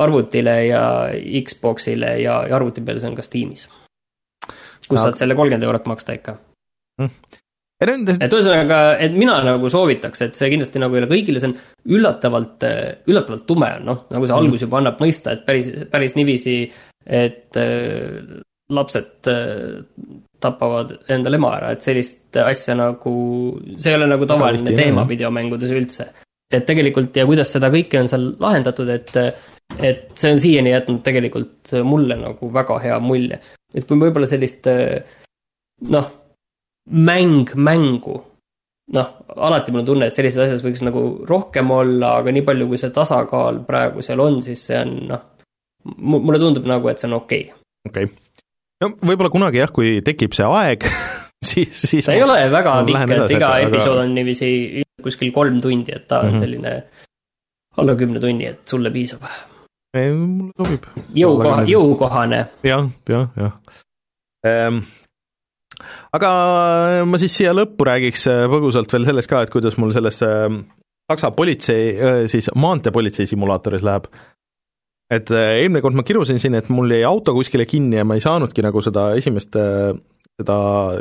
arvutile 0.02 0.56
ja 0.66 0.84
Xbox'ile 1.46 2.16
ja, 2.22 2.40
ja 2.48 2.56
arvuti 2.58 2.82
peal 2.84 2.98
see 3.02 3.12
on 3.12 3.18
ka 3.18 3.24
Steamis. 3.26 3.68
Kus 4.88 5.02
saad 5.02 5.18
selle 5.18 5.36
kolmkümmend 5.38 5.66
eurot 5.66 5.86
maksta 5.90 6.16
ikka 6.16 6.36
mm.. 7.00 7.12
et 8.24 8.32
ühesõnaga, 8.32 8.80
et 9.04 9.16
mina 9.16 9.36
nagu 9.44 9.70
soovitaks, 9.72 10.26
et 10.26 10.38
see 10.38 10.50
kindlasti 10.52 10.82
nagu 10.82 10.96
ei 10.96 11.02
ole 11.02 11.10
kõigile, 11.10 11.42
see 11.42 11.52
on 11.52 11.56
üllatavalt, 11.98 12.66
äh, 12.68 12.82
üllatavalt 13.10 13.46
tume 13.48 13.72
on, 13.80 13.88
noh, 13.90 14.04
nagu 14.14 14.28
see 14.28 14.34
mm. 14.34 14.44
algus 14.44 14.66
juba 14.66 14.80
annab 14.80 15.02
mõista, 15.02 15.36
et 15.36 15.46
päris, 15.48 15.72
päris 15.92 16.16
niiviisi, 16.18 16.60
et 17.06 17.60
äh, 17.60 18.38
lapsed 18.72 19.30
äh, 19.30 19.82
tapavad 20.42 20.94
endale 21.12 21.38
ema 21.40 21.52
ära, 21.58 21.72
et 21.74 21.84
sellist 21.84 22.36
asja 22.40 22.76
nagu, 22.78 23.12
see 23.76 23.92
ei 23.92 23.98
ole 23.98 24.08
nagu 24.10 24.28
tavaline 24.28 24.74
teema 24.76 25.06
videomängudes 25.08 25.72
üldse. 25.72 26.10
et 26.52 26.62
tegelikult 26.66 27.16
ja 27.16 27.24
kuidas 27.26 27.50
seda 27.50 27.70
kõike 27.74 27.98
on 27.98 28.08
seal 28.10 28.26
lahendatud, 28.38 28.90
et, 28.94 29.10
et 29.78 30.12
see 30.16 30.32
on 30.32 30.40
siiani 30.40 30.72
jätnud 30.72 31.02
tegelikult 31.04 31.74
mulle 31.84 32.16
nagu 32.20 32.52
väga 32.52 32.78
hea 32.84 33.00
mulje. 33.02 33.40
et 33.74 33.84
kui 33.86 33.98
võib-olla 34.00 34.28
sellist 34.30 34.68
noh, 35.90 36.08
mäng 36.90 37.52
mängu, 37.54 38.16
noh, 38.96 39.08
alati 39.36 39.72
mul 39.72 39.82
on 39.82 39.88
tunne, 39.90 40.08
et 40.08 40.18
sellises 40.18 40.46
asjas 40.46 40.62
võiks 40.64 40.84
nagu 40.86 41.02
rohkem 41.28 41.70
olla, 41.74 42.16
aga 42.20 42.32
nii 42.32 42.44
palju, 42.46 42.68
kui 42.70 42.80
see 42.80 42.94
tasakaal 42.94 43.60
praegu 43.66 44.04
seal 44.06 44.22
on, 44.24 44.38
siis 44.44 44.62
see 44.70 44.78
on 44.80 44.94
noh, 45.10 45.26
mulle 45.98 46.40
tundub 46.42 46.66
nagu, 46.68 46.88
et 46.90 47.02
see 47.02 47.10
on 47.10 47.18
okei 47.18 47.50
okay.. 47.50 47.90
okei 47.90 48.08
okay., 48.08 48.42
no 48.84 48.92
võib-olla 49.02 49.32
kunagi 49.34 49.62
jah, 49.62 49.72
kui 49.74 49.98
tekib 50.06 50.36
see 50.36 50.46
aeg 50.46 50.88
siis, 51.50 51.74
siis 51.82 52.06
ta 52.06 52.16
ei 52.16 52.24
ole 52.24 52.38
väga 52.52 52.78
pikk, 52.86 53.16
et 53.18 53.36
iga 53.36 53.52
aga... 53.58 53.68
episood 53.68 54.04
on 54.04 54.14
niiviisi 54.16 54.50
kuskil 55.02 55.34
kolm 55.34 55.60
tundi, 55.62 55.92
et 55.94 56.06
ta 56.08 56.22
on 56.22 56.30
mm 56.30 56.36
-hmm. 56.36 56.40
selline 56.40 56.72
alla 57.76 57.94
kümne 57.96 58.20
tunni, 58.20 58.46
et 58.46 58.68
sulle 58.68 58.90
piisab. 58.90 59.26
Ei, 60.00 60.12
mulle 60.12 60.52
sobib. 60.58 60.86
jõukoha, 61.16 61.64
jõukohane 61.70 62.40
ja,. 62.66 62.76
jah, 62.76 62.88
jah, 63.10 63.28
jah 63.40 63.52
ehm, 64.46 64.80
aga 66.16 66.30
ma 67.08 67.20
siis 67.20 67.36
siia 67.40 67.54
lõppu 67.56 67.86
räägiks 67.88 68.26
äh, 68.32 68.46
põgusalt 68.50 68.92
veel 68.92 69.06
sellest 69.08 69.30
ka, 69.30 69.44
et 69.44 69.52
kuidas 69.54 69.78
mul 69.80 69.94
selles 69.96 70.20
äh, 70.26 70.48
Saksa 71.06 71.30
politsei, 71.30 71.92
äh, 71.94 72.24
siis 72.30 72.50
maanteepolitsei 72.54 73.28
simulaatoris 73.30 73.84
läheb. 73.86 74.08
et 75.06 75.30
eelmine 75.30 75.78
kord 75.84 75.94
ma 75.94 76.02
kirusin 76.02 76.40
siin, 76.42 76.56
et 76.58 76.68
mul 76.74 76.90
jäi 76.90 77.04
auto 77.06 77.30
kuskile 77.36 77.62
kinni 77.70 78.00
ja 78.00 78.04
ma 78.04 78.16
ei 78.18 78.24
saanudki 78.24 78.64
nagu 78.66 78.80
seda 78.82 79.12
esimest, 79.14 79.54
seda 80.34 80.56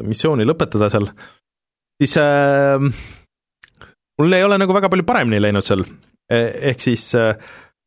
missiooni 0.05 0.45
lõpetada 0.45 0.91
seal, 0.93 1.07
siis 2.01 2.13
äh, 2.21 2.85
mul 4.21 4.37
ei 4.37 4.45
ole 4.45 4.59
nagu 4.61 4.75
väga 4.77 4.91
palju 4.93 5.07
paremini 5.07 5.41
läinud 5.41 5.65
seal, 5.65 5.81
e, 6.29 6.37
ehk 6.71 6.85
siis 6.85 7.07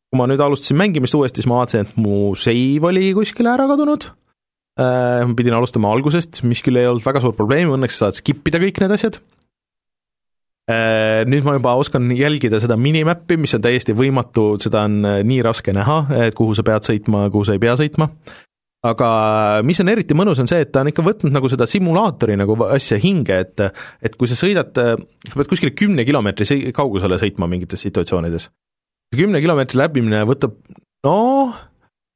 kui 0.09 0.17
ma 0.17 0.25
nüüd 0.29 0.41
alustasin 0.41 0.79
mängimist 0.79 1.15
uuesti, 1.15 1.41
siis 1.41 1.49
ma 1.49 1.61
vaatasin, 1.61 1.85
et 1.85 1.99
mu 2.01 2.33
save 2.39 2.89
oli 2.89 3.11
kuskile 3.17 3.53
ära 3.53 3.67
kadunud 3.69 4.09
Äh, 4.79 5.25
ma 5.27 5.35
pidin 5.35 5.55
alustama 5.57 5.91
algusest, 5.91 6.39
mis 6.47 6.61
küll 6.63 6.79
ei 6.79 6.87
olnud 6.87 7.03
väga 7.03 7.19
suur 7.23 7.35
probleem, 7.35 7.71
õnneks 7.75 7.97
saad 7.99 8.15
skip 8.15 8.47
ida 8.47 8.61
kõik 8.61 8.77
need 8.79 8.93
asjad. 8.95 9.17
Äh, 10.69 11.25
nüüd 11.27 11.43
ma 11.43 11.57
juba 11.57 11.73
oskan 11.81 12.05
jälgida 12.15 12.61
seda 12.63 12.77
minimappi, 12.79 13.35
mis 13.41 13.55
on 13.57 13.63
täiesti 13.65 13.95
võimatu, 13.97 14.53
seda 14.63 14.85
on 14.87 15.01
äh, 15.03 15.17
nii 15.27 15.41
raske 15.43 15.73
näha, 15.75 16.03
et 16.29 16.37
kuhu 16.37 16.55
sa 16.55 16.63
pead 16.63 16.87
sõitma, 16.87 17.25
kuhu 17.33 17.49
sa 17.49 17.57
ei 17.57 17.63
pea 17.63 17.75
sõitma. 17.79 18.07
aga 18.79 19.07
mis 19.67 19.81
on 19.83 19.89
eriti 19.91 20.15
mõnus, 20.15 20.39
on 20.39 20.47
see, 20.47 20.61
et 20.63 20.69
ta 20.71 20.85
on 20.85 20.87
ikka 20.87 21.03
võtnud 21.03 21.33
nagu 21.35 21.49
seda 21.51 21.65
simulaatori 21.67 22.37
nagu 22.39 22.55
asja 22.69 22.95
hinge, 23.03 23.35
et 23.35 23.65
et 23.99 24.15
kui 24.15 24.29
sa 24.31 24.37
sõidad, 24.39 24.71
sa 24.71 25.33
pead 25.33 25.49
kuskile 25.51 25.75
kümne 25.75 26.05
kilomeetri 26.07 26.71
kaugusele 26.71 27.19
sõitma 27.19 27.49
mingites 27.51 27.83
situatsioonides. 27.83 28.47
Kümne 29.15 29.41
kilomeetri 29.41 29.79
läbimine 29.79 30.21
võtab 30.29 30.55
noh, 31.05 31.57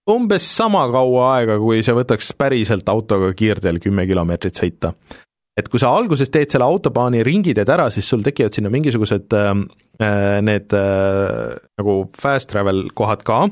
umbes 0.09 0.47
sama 0.57 0.85
kaua 0.91 1.27
aega, 1.37 1.57
kui 1.61 1.83
see 1.85 1.95
võtaks 1.95 2.33
päriselt 2.37 2.89
autoga 2.91 3.31
kiirteel 3.37 3.79
kümme 3.83 4.07
kilomeetrit 4.09 4.59
sõita. 4.59 4.93
et 5.57 5.69
kui 5.69 5.79
sa 5.79 5.91
alguses 5.93 6.31
teed 6.33 6.49
selle 6.49 6.65
autobaani 6.65 7.23
ringiteed 7.23 7.69
ära, 7.69 7.89
siis 7.93 8.07
sul 8.09 8.23
tekivad 8.25 8.55
sinna 8.55 8.71
mingisugused 8.73 9.33
äh, 9.37 9.51
äh, 10.01 10.39
need 10.41 10.73
äh, 10.73 11.57
nagu 11.77 11.97
fast 12.17 12.49
travel 12.49 12.87
kohad 12.93 13.23
ka, 13.23 13.43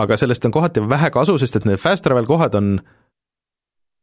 aga 0.00 0.16
sellest 0.16 0.44
on 0.48 0.54
kohati 0.54 0.80
vähe 0.88 1.10
kasu, 1.12 1.36
sest 1.38 1.60
et 1.60 1.68
need 1.68 1.80
fast 1.80 2.04
travel 2.04 2.26
kohad 2.26 2.56
on 2.58 2.78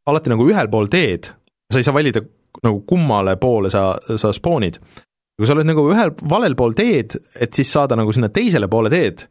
alati 0.06 0.30
nagu 0.30 0.46
ühel 0.46 0.70
pool 0.70 0.86
teed, 0.86 1.32
sa 1.72 1.80
ei 1.80 1.86
saa 1.86 1.96
valida 1.96 2.22
nagu 2.62 2.80
kummale 2.88 3.36
poole 3.36 3.70
sa, 3.70 3.96
sa 4.16 4.32
spoonid. 4.32 4.78
Kui 5.36 5.48
sa 5.48 5.52
oled 5.52 5.68
nagu 5.68 5.84
ühel 5.92 6.14
valel 6.30 6.54
pool 6.56 6.72
teed, 6.76 7.18
et 7.34 7.52
siis 7.54 7.68
saada 7.72 7.96
nagu 7.98 8.12
sinna 8.12 8.30
teisele 8.32 8.68
poole 8.72 8.92
teed, 8.92 9.26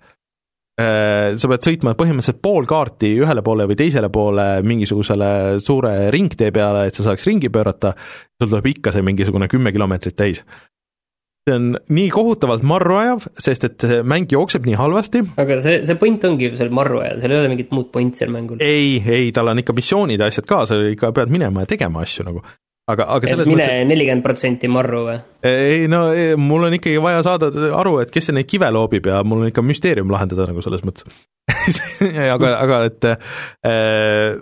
Äh, 0.75 1.37
sa 1.39 1.47
pead 1.47 1.63
sõitma 1.63 1.93
põhimõtteliselt 1.95 2.41
pool 2.43 2.65
kaarti 2.67 3.13
ühele 3.23 3.39
poole 3.45 3.63
või 3.69 3.77
teisele 3.79 4.09
poole 4.11 4.59
mingisugusele 4.67 5.61
suure 5.63 6.09
ringtee 6.11 6.49
peale, 6.51 6.89
et 6.89 6.97
sa 6.97 7.05
saaks 7.05 7.23
ringi 7.29 7.47
pöörata, 7.47 7.93
sul 8.35 8.49
tuleb 8.51 8.67
ikka 8.73 8.91
see 8.91 9.05
mingisugune 9.07 9.47
kümme 9.47 9.71
kilomeetrit 9.71 10.17
täis. 10.19 10.41
see 11.47 11.55
on 11.55 11.77
nii 11.95 12.09
kohutavalt 12.11 12.65
marruajav, 12.67 13.23
sest 13.39 13.69
et 13.69 13.87
see 13.87 14.01
mäng 14.03 14.27
jookseb 14.35 14.67
nii 14.67 14.75
halvasti. 14.75 15.23
aga 15.39 15.61
see, 15.63 15.79
see 15.87 15.95
point 16.01 16.27
ongi 16.27 16.49
ju 16.49 16.59
seal 16.59 16.75
marruajal, 16.75 17.23
seal 17.23 17.37
ei 17.37 17.39
ole 17.39 17.53
mingit 17.55 17.71
muud 17.71 17.87
pointi 17.95 18.19
seal 18.19 18.35
mängul. 18.35 18.59
ei, 18.59 18.99
ei, 18.99 19.31
tal 19.31 19.53
on 19.53 19.63
ikka 19.63 19.77
missioonid 19.79 20.19
ja 20.19 20.27
asjad 20.27 20.49
ka, 20.49 20.65
sa 20.67 20.81
ikka 20.91 21.15
pead 21.15 21.31
minema 21.31 21.63
ja 21.63 21.71
tegema 21.71 22.03
asju 22.03 22.27
nagu 22.27 22.43
aga, 22.91 23.07
aga 23.17 23.29
selles 23.29 23.49
mine 23.49 23.67
nelikümmend 23.89 24.25
protsenti 24.25 24.69
marru 24.71 25.03
või? 25.09 25.19
ei 25.47 25.85
no 25.91 26.07
ei, 26.13 26.35
mul 26.39 26.67
on 26.69 26.77
ikkagi 26.77 27.01
vaja 27.03 27.23
saada 27.25 27.51
aru, 27.77 27.99
et 28.03 28.11
kes 28.13 28.31
neid 28.35 28.49
kive 28.49 28.69
loobib 28.73 29.09
ja 29.09 29.21
mul 29.27 29.45
on 29.45 29.53
ikka 29.53 29.63
müsteerium 29.65 30.11
lahendada 30.13 30.49
nagu 30.51 30.65
selles 30.65 30.85
mõttes 30.85 31.07
aga, 32.35 32.51
aga 32.59 32.83
et 32.89 33.09
äh, 33.11 34.35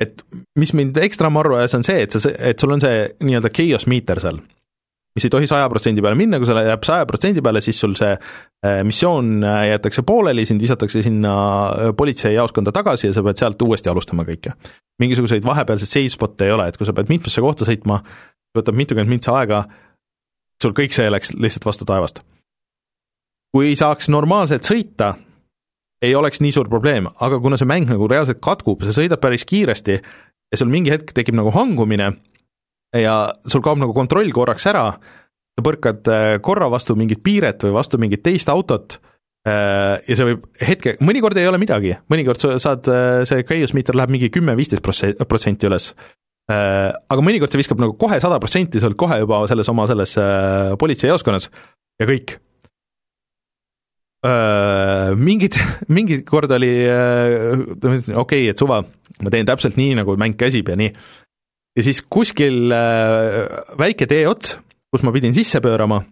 et 0.00 0.24
mis 0.56 0.72
mind 0.76 0.96
ekstra 1.04 1.28
marru 1.32 1.58
ajas, 1.58 1.76
on 1.76 1.84
see, 1.84 2.06
et 2.06 2.16
sa, 2.16 2.32
et 2.32 2.60
sul 2.60 2.72
on 2.72 2.80
see 2.82 3.04
nii-öelda 3.20 3.52
chaos 3.52 3.86
meter 3.90 4.22
seal 4.22 4.40
mis 5.14 5.26
ei 5.26 5.30
tohi 5.32 5.48
saja 5.50 5.68
protsendi 5.68 6.02
peale 6.04 6.18
minna, 6.18 6.38
kui 6.38 6.48
see 6.48 6.64
jääb 6.66 6.84
saja 6.86 7.06
protsendi 7.08 7.42
peale, 7.42 7.62
siis 7.64 7.80
sul 7.82 7.96
see 7.98 8.10
äh, 8.14 8.80
missioon 8.86 9.40
äh, 9.42 9.62
jäetakse 9.72 10.04
pooleli, 10.06 10.46
sind 10.46 10.62
visatakse 10.62 11.02
sinna 11.02 11.34
äh, 11.68 11.92
politseijaoskonda 11.96 12.72
tagasi 12.74 13.08
ja 13.10 13.16
sa 13.16 13.24
pead 13.26 13.40
sealt 13.40 13.62
uuesti 13.66 13.90
alustama 13.90 14.26
kõike. 14.28 14.54
mingisuguseid 15.02 15.46
vahepealseid 15.46 15.90
save 15.90 16.12
spot'e 16.12 16.46
ei 16.46 16.54
ole, 16.54 16.68
et 16.68 16.76
kui 16.78 16.86
sa 16.86 16.94
pead 16.96 17.10
mitmesse 17.10 17.42
kohta 17.42 17.66
sõitma, 17.66 18.02
võtab 18.56 18.76
mitukümmend 18.78 19.10
mintsa 19.10 19.34
aega, 19.40 19.64
sul 20.62 20.76
kõik 20.76 20.94
see 20.94 21.10
läks 21.10 21.34
lihtsalt 21.34 21.66
vastu 21.66 21.88
taevast. 21.88 22.22
kui 23.50 23.74
saaks 23.76 24.08
normaalselt 24.08 24.62
sõita, 24.62 25.14
ei 26.02 26.14
oleks 26.14 26.40
nii 26.40 26.52
suur 26.54 26.68
probleem, 26.70 27.08
aga 27.20 27.40
kuna 27.42 27.58
see 27.58 27.68
mäng 27.68 27.90
nagu 27.90 28.06
reaalselt 28.08 28.38
katkub, 28.40 28.84
sa 28.86 28.94
sõidad 28.94 29.20
päris 29.20 29.44
kiiresti 29.44 29.98
ja 29.98 30.58
sul 30.58 30.70
mingi 30.70 30.92
hetk 30.92 31.10
tekib 31.16 31.34
nagu 31.34 31.50
hangumine 31.54 32.12
ja 32.96 33.14
sul 33.46 33.62
kaob 33.64 33.80
nagu 33.80 33.94
kontroll 33.94 34.32
korraks 34.34 34.66
ära, 34.70 34.84
sa 35.54 35.64
põrkad 35.64 36.10
äh, 36.10 36.34
korra 36.44 36.70
vastu 36.72 36.96
mingit 36.98 37.22
piiret 37.24 37.62
või 37.66 37.74
vastu 37.76 38.00
mingit 38.02 38.22
teist 38.24 38.50
autot 38.52 38.98
äh, 39.46 40.00
ja 40.06 40.16
see 40.16 40.28
võib 40.32 40.46
hetke, 40.66 40.96
mõnikord 41.04 41.38
ei 41.38 41.48
ole 41.50 41.60
midagi, 41.62 41.94
mõnikord 42.12 42.42
sa 42.42 42.56
saad, 42.62 42.90
äh, 42.90 43.22
see 43.28 43.46
chaos 43.48 43.74
meter 43.76 43.98
läheb 43.98 44.14
mingi 44.16 44.32
kümme-viisteist 44.34 44.84
protsenti 45.26 45.70
üles. 45.70 45.92
Aga 46.50 47.22
mõnikord 47.22 47.52
see 47.52 47.60
viskab 47.60 47.78
nagu 47.78 47.92
kohe 47.94 48.16
sada 48.18 48.40
protsenti, 48.42 48.80
sa 48.82 48.88
oled 48.88 48.98
kohe 48.98 49.20
juba 49.20 49.44
selles 49.46 49.68
oma 49.70 49.84
selles 49.86 50.16
politseijaoskonnas 50.82 51.46
ja 52.02 52.08
kõik. 52.08 52.32
Mingid, 55.14 55.60
mingi 55.96 56.18
kord 56.26 56.50
oli 56.56 56.72
okei 56.90 58.10
okay,, 58.18 58.48
et 58.50 58.58
suva, 58.58 58.80
ma 59.22 59.30
teen 59.30 59.46
täpselt 59.46 59.78
nii, 59.78 59.94
nagu 60.00 60.18
mäng 60.18 60.34
käsib 60.40 60.72
ja 60.74 60.78
nii 60.80 60.90
ja 61.80 61.84
siis 61.84 62.02
kuskil 62.12 62.72
äh, 62.72 63.38
väike 63.78 64.06
teeots, 64.10 64.58
kus 64.92 65.04
ma 65.06 65.12
pidin 65.14 65.34
sisse 65.36 65.62
pöörama, 65.64 66.02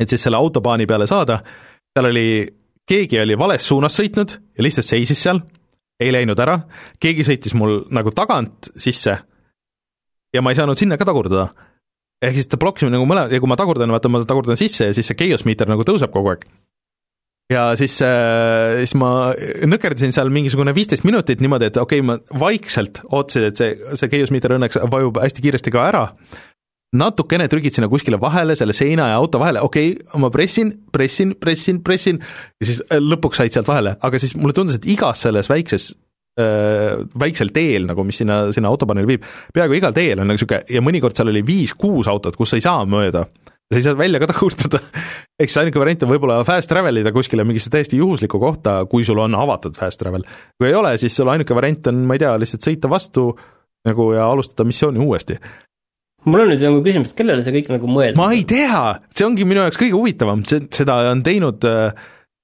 et 0.00 0.08
siis 0.08 0.22
selle 0.24 0.40
autobaani 0.40 0.86
peale 0.88 1.06
saada, 1.10 1.42
seal 1.92 2.08
oli, 2.08 2.28
keegi 2.88 3.20
oli 3.20 3.36
vales 3.38 3.66
suunas 3.68 3.98
sõitnud 3.98 4.32
ja 4.56 4.64
lihtsalt 4.64 4.88
seisis 4.88 5.20
seal, 5.26 5.42
ei 6.00 6.12
läinud 6.14 6.40
ära, 6.40 6.60
keegi 7.02 7.26
sõitis 7.26 7.56
mul 7.58 7.82
nagu 7.92 8.14
tagant 8.16 8.70
sisse 8.78 9.18
ja 10.34 10.42
ma 10.44 10.54
ei 10.54 10.58
saanud 10.58 10.78
sinna 10.78 10.96
ka 10.96 11.08
tagurdada. 11.08 11.50
ehk 12.22 12.34
siis 12.34 12.48
ta 12.48 12.56
blokkis 12.56 12.88
nagu 12.88 13.04
mõle-, 13.06 13.28
ja 13.32 13.40
kui 13.40 13.50
ma 13.50 13.58
tagurdan, 13.58 13.92
vaata 13.92 14.08
ma 14.08 14.22
tagurdan 14.24 14.56
sisse 14.56 14.88
ja 14.88 14.94
siis 14.94 15.06
see 15.06 15.18
chaos 15.18 15.44
meter 15.44 15.68
nagu 15.68 15.84
tõuseb 15.84 16.14
kogu 16.14 16.32
aeg 16.32 16.48
ja 17.52 17.64
siis 17.80 17.96
äh,, 18.04 18.82
siis 18.82 18.94
ma 19.00 19.32
nõkerdasin 19.68 20.12
seal 20.14 20.32
mingisugune 20.32 20.74
viisteist 20.76 21.06
minutit 21.08 21.42
niimoodi, 21.44 21.70
et 21.70 21.80
okei 21.80 22.02
okay,, 22.02 22.06
ma 22.06 22.40
vaikselt 22.40 23.02
ootasin, 23.08 23.48
et 23.48 23.60
see, 23.60 23.74
see 23.96 24.12
chaos 24.12 24.32
meter 24.34 24.56
õnneks 24.58 24.80
vajub 24.92 25.20
hästi 25.22 25.44
kiiresti 25.44 25.72
ka 25.74 25.86
ära, 25.88 26.04
natukene 26.98 27.48
trükid 27.48 27.76
sinna 27.76 27.88
kuskile 27.92 28.20
vahele, 28.20 28.56
selle 28.56 28.76
seina 28.76 29.10
ja 29.12 29.16
auto 29.20 29.40
vahele, 29.40 29.62
okei 29.64 29.94
okay,, 29.94 30.20
ma 30.20 30.30
pressin, 30.32 30.72
pressin, 30.92 31.34
pressin, 31.40 31.82
pressin. 31.84 32.20
Ja 32.60 32.68
siis 32.68 32.82
äh, 32.88 33.00
lõpuks 33.02 33.40
said 33.40 33.56
sealt 33.56 33.68
vahele, 33.68 33.96
aga 34.00 34.20
siis 34.20 34.36
mulle 34.36 34.56
tundus, 34.56 34.78
et 34.78 34.88
igas 34.88 35.24
selles 35.26 35.50
väikses 35.52 35.90
äh, 36.40 37.00
väiksel 37.20 37.52
teel 37.56 37.88
nagu, 37.88 38.04
mis 38.08 38.20
sinna, 38.22 38.46
sinna 38.56 38.72
autobaanile 38.72 39.08
viib, 39.08 39.28
peaaegu 39.56 39.80
igal 39.80 39.96
teel 39.96 40.20
on 40.20 40.28
nagu 40.28 40.36
niisugune 40.36 40.64
ja 40.72 40.84
mõnikord 40.84 41.16
seal 41.16 41.32
oli 41.32 41.44
viis-kuus 41.48 42.08
autot, 42.12 42.36
kus 42.36 42.54
sa 42.54 42.60
ei 42.60 42.64
saa 42.64 42.84
mööda 42.88 43.26
sa 43.68 43.76
ei 43.76 43.84
saa 43.84 43.98
välja 43.98 44.20
ka 44.22 44.30
tagurdada. 44.30 44.80
eks 45.42 45.56
ainuke 45.60 45.80
variant 45.80 46.04
on 46.06 46.12
võib-olla 46.12 46.40
fast 46.48 46.70
travel 46.70 47.02
ida 47.02 47.12
kuskile 47.14 47.44
mingisse 47.46 47.70
täiesti 47.72 48.00
juhuslikku 48.00 48.40
kohta, 48.40 48.80
kui 48.90 49.04
sul 49.06 49.20
on 49.22 49.36
avatud 49.38 49.76
fast 49.78 50.00
travel. 50.00 50.24
kui 50.56 50.70
ei 50.70 50.76
ole, 50.76 50.96
siis 51.00 51.16
sul 51.16 51.28
ainuke 51.28 51.56
variant 51.56 51.90
on, 51.92 52.02
ma 52.08 52.16
ei 52.16 52.24
tea, 52.24 52.34
lihtsalt 52.40 52.64
sõita 52.64 52.90
vastu 52.90 53.30
nagu 53.88 54.12
ja 54.16 54.28
alustada 54.32 54.66
missiooni 54.68 55.02
uuesti. 55.04 55.38
mul 56.28 56.44
on 56.44 56.52
nüüd 56.52 56.64
nagu 56.64 56.80
küsimus, 56.84 57.14
kellele 57.16 57.44
see 57.44 57.56
kõik 57.60 57.72
nagu 57.76 57.90
mõeldud? 57.92 58.20
ma 58.20 58.30
ei 58.36 58.44
tea, 58.48 58.84
see 59.14 59.28
ongi 59.28 59.46
minu 59.48 59.66
jaoks 59.66 59.80
kõige 59.80 59.96
huvitavam, 59.96 60.44
see, 60.48 60.64
seda 60.74 61.02
on 61.12 61.22
teinud 61.26 61.64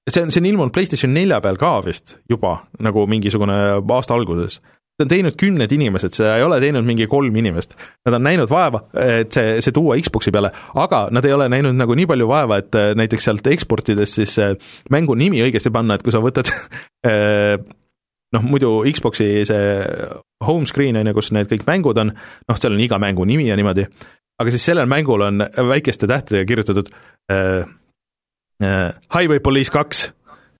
see 0.05 0.21
on, 0.21 0.31
see 0.31 0.41
on 0.43 0.51
ilmunud 0.53 0.73
PlayStation 0.73 1.13
nelja 1.13 1.41
peal 1.41 1.57
ka 1.57 1.79
vist 1.85 2.19
juba, 2.29 2.59
nagu 2.85 3.07
mingisugune 3.09 3.57
aasta 3.81 4.13
alguses 4.13 4.61
on 5.03 5.09
teinud 5.11 5.35
kümned 5.39 5.71
inimesed, 5.75 6.13
seda 6.15 6.35
ei 6.39 6.43
ole 6.45 6.59
teinud 6.63 6.85
mingi 6.87 7.07
kolm 7.11 7.35
inimest. 7.35 7.75
Nad 8.07 8.15
on 8.15 8.23
näinud 8.23 8.51
vaeva, 8.51 8.85
et 8.95 9.35
see, 9.35 9.57
see 9.63 9.75
tuua 9.75 9.97
Xbox'i 9.99 10.31
peale, 10.31 10.51
aga 10.79 11.05
nad 11.15 11.25
ei 11.27 11.35
ole 11.35 11.49
näinud 11.51 11.75
nagu 11.75 11.97
nii 11.99 12.07
palju 12.11 12.29
vaeva, 12.29 12.61
et 12.63 12.77
äh, 12.79 12.93
näiteks 12.95 13.27
sealt 13.27 13.47
eksportides 13.51 14.15
siis 14.21 14.37
äh, 14.39 14.55
mängu 14.93 15.17
nimi 15.19 15.43
õigesti 15.43 15.73
panna, 15.75 15.97
et 15.97 16.05
kui 16.05 16.15
sa 16.15 16.23
võtad 16.23 16.51
äh, 17.09 17.57
noh, 18.35 18.45
muidu 18.45 18.77
Xbox'i 18.87 19.29
see 19.47 19.71
home 20.45 20.67
screen 20.69 20.99
on 20.99 21.11
ju, 21.11 21.15
kus 21.17 21.31
need 21.35 21.49
kõik 21.51 21.65
mängud 21.67 21.99
on, 22.01 22.13
noh, 22.15 22.59
seal 22.59 22.75
on 22.75 22.83
iga 22.83 22.99
mängu 23.01 23.27
nimi 23.27 23.49
ja 23.49 23.57
niimoodi, 23.59 23.87
aga 24.41 24.53
siis 24.53 24.67
sellel 24.71 24.89
mängul 24.91 25.23
on 25.27 25.43
väikeste 25.71 26.07
tähtedega 26.11 26.47
kirjutatud 26.49 26.91
äh, 27.31 27.65
äh, 28.63 28.93
Highway 29.11 29.43
Police 29.43 29.73
kaks 29.73 30.09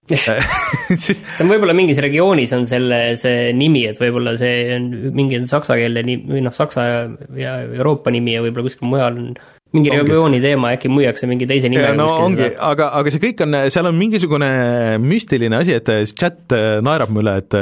see 1.01 1.15
on 1.41 1.49
võib-olla 1.49 1.73
mingis 1.77 1.99
regioonis 2.03 2.53
on 2.53 2.67
selle, 2.69 2.99
see 3.17 3.49
nimi, 3.57 3.85
et 3.89 3.99
võib-olla 4.01 4.35
see 4.37 4.75
on 4.75 4.89
mingi 5.17 5.39
saksakeelne 5.49 6.03
nimi 6.05 6.35
või 6.35 6.43
noh, 6.45 6.53
saksa 6.53 6.85
ja 7.39 7.55
Euroopa 7.65 8.13
nimi 8.13 8.35
ja 8.35 8.43
võib-olla 8.45 8.69
kuskil 8.69 8.89
mujal 8.91 9.17
on 9.17 9.31
mingi 9.75 9.91
ongi. 9.91 10.03
regiooni 10.03 10.41
teema, 10.43 10.71
äkki 10.77 10.91
müüakse 10.93 11.29
mingi 11.29 11.47
teise 11.49 11.71
nimega. 11.71 11.95
no 11.97 12.09
ongi, 12.27 12.51
aga, 12.53 12.91
aga 12.99 13.13
see 13.13 13.23
kõik 13.23 13.41
on, 13.47 13.59
seal 13.73 13.89
on 13.89 13.97
mingisugune 13.97 14.49
müstiline 15.03 15.57
asi, 15.57 15.75
et 15.79 15.89
chat 16.13 16.53
naerab 16.85 17.13
mu 17.13 17.23
üle, 17.25 17.39
et, 17.41 17.57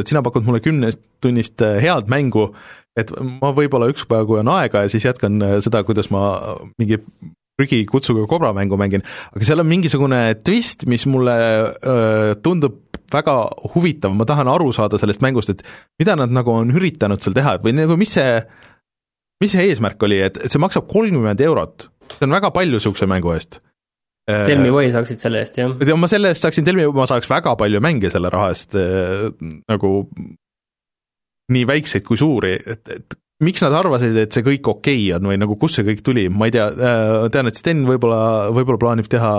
et 0.00 0.12
sina 0.12 0.22
pakud 0.24 0.46
mulle 0.46 0.62
kümnetunnist 0.64 1.66
head 1.82 2.12
mängu, 2.12 2.52
et 2.98 3.10
ma 3.42 3.50
võib-olla 3.56 3.90
ükspäev, 3.90 4.30
kui 4.30 4.38
on 4.40 4.54
aega 4.54 4.86
ja 4.86 4.92
siis 4.92 5.06
jätkan 5.10 5.42
seda, 5.66 5.82
kuidas 5.86 6.12
ma 6.14 6.30
mingi 6.80 7.02
prügikutsuga 7.58 8.26
kobramängu 8.30 8.78
mängin, 8.78 9.04
aga 9.34 9.46
seal 9.46 9.62
on 9.62 9.68
mingisugune 9.70 10.20
twist, 10.46 10.86
mis 10.90 11.06
mulle 11.10 11.34
öö, 11.34 12.36
tundub 12.44 12.78
väga 13.12 13.34
huvitav, 13.74 14.14
ma 14.14 14.26
tahan 14.28 14.50
aru 14.52 14.70
saada 14.76 15.00
sellest 15.00 15.22
mängust, 15.24 15.54
et 15.54 15.62
mida 16.00 16.16
nad 16.18 16.32
nagu 16.34 16.52
on 16.54 16.72
üritanud 16.74 17.22
seal 17.24 17.36
teha 17.36 17.56
või 17.64 17.74
nagu 17.78 17.96
mis 18.00 18.12
see, 18.18 18.40
mis 19.42 19.54
see 19.54 19.68
eesmärk 19.70 20.02
oli, 20.06 20.20
et, 20.28 20.40
et 20.44 20.52
see 20.52 20.62
maksab 20.62 20.88
kolmkümmend 20.90 21.40
eurot, 21.44 21.88
see 22.14 22.28
on 22.28 22.36
väga 22.36 22.52
palju 22.54 22.78
niisuguse 22.78 23.08
mängu 23.10 23.34
eest. 23.36 23.62
Tell 24.28 24.60
me 24.60 24.68
why 24.68 24.90
saaksid 24.92 25.22
selle 25.22 25.40
eest, 25.40 25.56
jah? 25.56 25.72
ma 25.96 26.10
selle 26.10 26.34
eest 26.34 26.44
saaksin 26.44 26.66
Tell 26.66 26.76
me, 26.76 26.84
ma 26.92 27.06
saaks 27.08 27.30
väga 27.30 27.54
palju 27.56 27.80
mänge 27.80 28.10
selle 28.12 28.28
raha 28.32 28.50
eest 28.52 28.76
nagu 28.76 29.92
nii 31.48 31.64
väikseid 31.64 32.04
kui 32.04 32.20
suuri, 32.20 32.58
et, 32.60 32.84
et 32.92 33.16
miks 33.44 33.62
nad 33.62 33.74
arvasid, 33.78 34.16
et 34.18 34.34
see 34.34 34.42
kõik 34.46 34.66
okei 34.72 35.02
okay 35.04 35.14
on 35.14 35.28
või 35.30 35.38
nagu 35.38 35.54
kust 35.60 35.78
see 35.78 35.86
kõik 35.86 36.02
tuli, 36.06 36.26
ma 36.32 36.48
ei 36.48 36.54
tea 36.54 36.66
äh,, 36.72 37.28
tean, 37.34 37.50
et 37.50 37.60
Sten 37.60 37.84
võib-olla, 37.86 38.48
võib-olla 38.54 38.80
plaanib 38.82 39.10
teha 39.10 39.32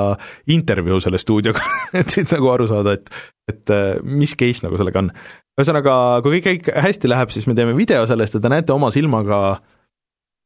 intervjuu 0.56 1.02
selle 1.04 1.20
stuudioga 1.20 1.64
et 2.00 2.16
siit 2.16 2.32
nagu 2.32 2.48
aru 2.54 2.70
saada, 2.72 2.96
et 2.96 3.12
et 3.50 3.74
äh, 3.74 3.98
mis 4.06 4.36
case 4.40 4.64
nagu 4.64 4.80
sellega 4.80 5.04
on. 5.04 5.12
ühesõnaga, 5.60 5.94
kui 6.24 6.38
kõik, 6.38 6.48
kõik 6.48 6.72
hästi 6.86 7.12
läheb, 7.12 7.34
siis 7.36 7.50
me 7.50 7.58
teeme 7.58 7.76
video 7.76 8.06
sellest 8.08 8.38
ja 8.38 8.44
te 8.44 8.52
näete 8.54 8.76
oma 8.76 8.92
silmaga, 8.96 9.60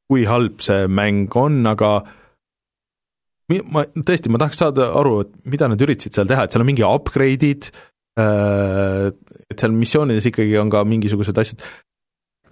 kui 0.09 0.25
halb 0.25 0.63
see 0.63 0.87
mäng 0.89 1.33
on, 1.37 1.61
aga 1.69 1.97
ma 3.69 3.83
tõesti, 3.93 4.31
ma 4.31 4.39
tahaks 4.41 4.61
saada 4.63 4.89
aru, 4.97 5.17
et 5.25 5.33
mida 5.53 5.69
nad 5.69 5.81
üritasid 5.83 6.15
seal 6.15 6.29
teha, 6.29 6.45
et 6.45 6.55
seal 6.55 6.63
on 6.63 6.71
mingi 6.71 6.85
upgrade'id, 6.87 7.69
äh, 8.17 9.11
et 9.51 9.59
seal 9.59 9.75
missioonides 9.75 10.31
ikkagi 10.31 10.57
on 10.61 10.71
ka 10.73 10.81
mingisugused 10.87 11.37
asjad, 11.43 11.61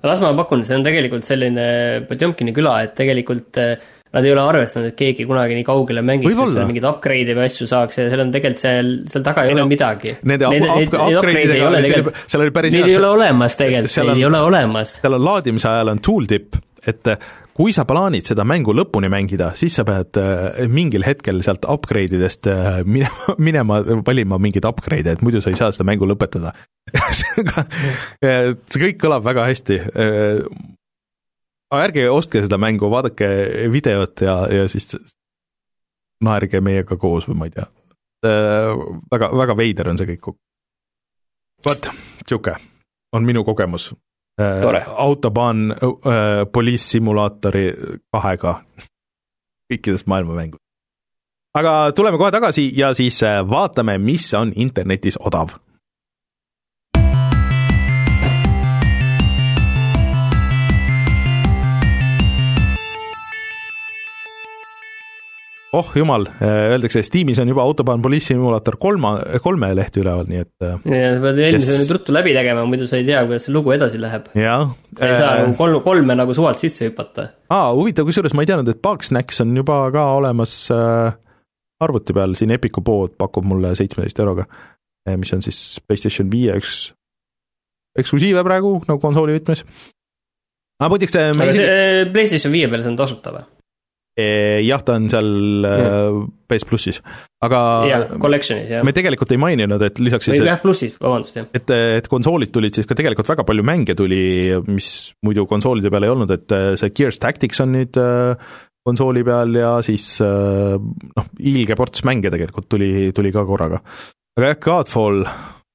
las 0.10 0.22
ma 0.24 0.32
pakun, 0.38 0.66
see 0.68 0.78
on 0.80 0.86
tegelikult 0.86 1.28
selline 1.28 1.66
Potjomkini 2.10 2.54
küla, 2.56 2.78
et 2.86 2.96
tegelikult 2.98 3.60
eh, 3.62 3.76
nad 4.12 4.26
ei 4.28 4.34
ole 4.34 4.44
arvestanud, 4.44 4.92
et 4.92 4.98
keegi 5.00 5.26
kunagi 5.30 5.56
nii 5.56 5.68
kaugele 5.68 6.04
mängiks, 6.04 6.36
et 6.36 6.56
seal 6.56 6.68
mingeid 6.68 6.88
upgrade'e 6.90 7.36
või 7.38 7.46
asju 7.48 7.68
saaks 7.70 8.02
ja 8.02 8.08
seal 8.12 8.24
on 8.26 8.34
tegelikult 8.34 8.64
seal, 8.64 8.92
seal 9.12 9.28
taga 9.28 9.46
ei, 9.46 9.52
ei 9.52 9.56
ole 9.56 9.64
no, 9.64 9.70
midagi. 9.72 10.16
Nende 10.28 10.50
upgrade'idega 10.50 11.70
oli, 11.70 11.94
seal 12.26 12.46
oli 12.46 12.56
päris 12.56 12.76
Neid 12.76 12.90
ei 12.90 12.98
ole 13.00 13.14
olemas 13.20 13.60
tegelikult, 13.62 13.96
neid 14.02 14.20
ei 14.20 14.28
ole 14.28 14.44
olemas. 14.50 14.98
seal 15.00 15.16
on 15.20 15.26
laadimise 15.30 15.72
ajal 15.72 15.94
on 15.94 16.04
tooltip, 16.04 16.60
et 16.88 17.14
kui 17.58 17.74
sa 17.76 17.86
plaanid 17.88 18.28
seda 18.28 18.46
mängu 18.48 18.74
lõpuni 18.76 19.10
mängida, 19.12 19.52
siis 19.60 19.76
sa 19.78 19.86
pead 19.88 20.18
äh, 20.20 20.62
mingil 20.72 21.06
hetkel 21.06 21.42
sealt 21.46 21.66
upgrade 21.70 22.18
idest 22.18 22.48
äh, 22.50 22.82
minema, 22.88 23.36
minema 23.48 23.80
valima 24.08 24.40
mingeid 24.42 24.68
upgrade'e, 24.68 25.18
et 25.18 25.26
muidu 25.26 25.42
sa 25.44 25.52
ei 25.52 25.60
saa 25.60 25.72
seda 25.76 25.88
mängu 25.88 26.08
lõpetada 26.10 26.54
ühesõnaga 26.96 27.66
see 28.22 28.84
kõik 28.86 29.02
kõlab 29.02 29.26
väga 29.28 29.48
hästi. 29.50 29.80
Äh, 29.92 30.46
ärge 31.82 32.08
ostke 32.12 32.44
seda 32.44 32.60
mängu, 32.60 32.90
vaadake 32.92 33.28
videot 33.72 34.26
ja, 34.26 34.38
ja 34.52 34.68
siis 34.72 34.90
naerge 36.22 36.62
meiega 36.64 36.98
koos 37.00 37.28
või 37.30 37.40
ma 37.40 37.48
ei 37.48 37.56
tea. 37.56 37.68
väga, 39.12 39.32
väga 39.34 39.56
veider 39.58 39.90
on 39.90 39.98
see 39.98 40.12
kõik. 40.12 40.36
vot, 41.66 41.88
niisugune 42.22 42.60
on 43.12 43.26
minu 43.26 43.44
kogemus 43.44 43.92
Tore. 44.62 44.84
Autobahn 44.88 45.72
äh, 45.72 46.46
Police 46.52 46.84
Simulaatori 46.96 47.66
kahega 48.14 48.60
kõikidest 49.72 50.08
maailma 50.12 50.36
mängudest. 50.36 50.64
aga 51.56 51.92
tuleme 51.96 52.18
kohe 52.18 52.32
tagasi 52.32 52.70
ja 52.76 52.94
siis 52.98 53.24
äh, 53.24 53.42
vaatame, 53.48 53.98
mis 53.98 54.34
on 54.34 54.54
internetis 54.56 55.20
odav 55.20 55.56
oh 65.74 65.92
jumal, 65.96 66.26
öeldakse, 66.44 67.04
Steamis 67.06 67.40
on 67.40 67.50
juba 67.52 67.64
Autobahn 67.64 68.02
Police 68.04 68.32
Simulator 68.32 68.76
kolma, 68.82 69.14
kolme 69.44 69.72
lehte 69.78 70.02
üleval, 70.02 70.28
nii 70.28 70.42
et. 70.44 70.52
Äh, 70.66 70.76
ja 70.92 71.14
sa 71.16 71.24
pead 71.24 71.40
eelmise 71.46 71.76
yes. 71.76 71.84
nüüd 71.84 71.94
ruttu 71.96 72.16
läbi 72.16 72.34
tegema, 72.36 72.66
muidu 72.68 72.90
sa 72.92 73.00
ei 73.00 73.06
tea, 73.08 73.22
kuidas 73.28 73.48
see 73.48 73.56
lugu 73.56 73.74
edasi 73.76 74.02
läheb. 74.02 74.28
sa 74.34 75.08
ei 75.08 75.16
saa 75.16 75.30
äh, 75.32 75.44
nagu 75.46 75.56
kolm, 75.60 75.80
kolme 75.86 76.18
nagu 76.20 76.36
suvalt 76.36 76.60
sisse 76.64 76.90
hüpata. 76.90 77.30
aa, 77.54 77.72
huvitav, 77.78 78.08
kusjuures 78.10 78.36
ma 78.36 78.44
ei 78.44 78.52
teadnud, 78.52 78.72
et 78.74 78.82
Bugsnax 78.84 79.44
on 79.46 79.56
juba 79.62 79.80
ka 79.96 80.08
olemas 80.18 80.58
äh, 80.76 81.14
arvuti 81.82 82.16
peal, 82.18 82.36
siin 82.40 82.52
Epiku 82.58 82.84
pood 82.86 83.16
pakub 83.20 83.48
mulle 83.48 83.72
seitsmeteist 83.80 84.20
euroga, 84.20 84.50
äh, 85.08 85.16
mis 85.20 85.32
on 85.38 85.46
siis 85.46 85.80
PlayStation 85.88 86.28
viie 86.32 86.60
üks 86.60 86.90
eksklusiive 88.00 88.44
praegu 88.48 88.78
nagu 88.88 89.00
konsooli 89.04 89.40
võtmes. 89.40 89.64
aga 90.82 90.92
muideks 90.92 91.18
aga 91.22 91.56
see 91.56 92.06
PlayStation 92.12 92.54
viie 92.54 92.68
peal 92.72 92.84
see 92.84 92.92
on 92.92 93.00
tasuta 93.00 93.36
või? 93.36 93.48
Jah, 94.66 94.84
ta 94.86 94.96
on 95.00 95.10
seal 95.12 95.30
mm. 95.68 96.24
PS 96.52 96.68
plussis, 96.68 97.02
aga 97.46 97.62
jah, 97.90 98.06
collection'is, 98.22 98.72
jah. 98.72 98.86
me 98.88 98.94
tegelikult 98.96 99.34
ei 99.36 99.42
maininud, 99.42 99.86
et 99.88 100.02
lisaks 100.04 100.30
siis 100.30 100.44
jah, 100.46 100.60
plussis, 100.64 100.98
vabandust, 101.02 101.38
jah. 101.40 101.48
et, 101.58 101.76
et 102.02 102.10
konsoolid 102.12 102.54
tulid 102.54 102.78
siis 102.78 102.90
ka 102.90 102.98
tegelikult 102.98 103.32
väga 103.32 103.46
palju 103.48 103.68
mänge 103.68 103.96
tuli, 103.98 104.24
mis 104.70 104.92
muidu 105.26 105.48
konsoolide 105.50 105.94
peal 105.94 106.08
ei 106.08 106.14
olnud, 106.16 106.36
et 106.36 106.58
äh, 106.58 106.74
see 106.80 106.94
Gears 106.98 107.22
Tactics 107.22 107.64
on 107.64 107.74
nüüd 107.78 108.02
konsooli 108.82 109.22
peal 109.26 109.56
ja 109.60 109.76
siis 109.86 110.06
noh, 110.22 111.32
ilge 111.38 111.78
ports 111.78 112.06
mänge 112.08 112.32
tegelikult 112.34 112.70
tuli, 112.72 113.12
tuli 113.16 113.34
ka 113.34 113.46
korraga. 113.46 113.82
aga 114.38 114.54
jah, 114.54 114.62
Godfall, 114.64 115.26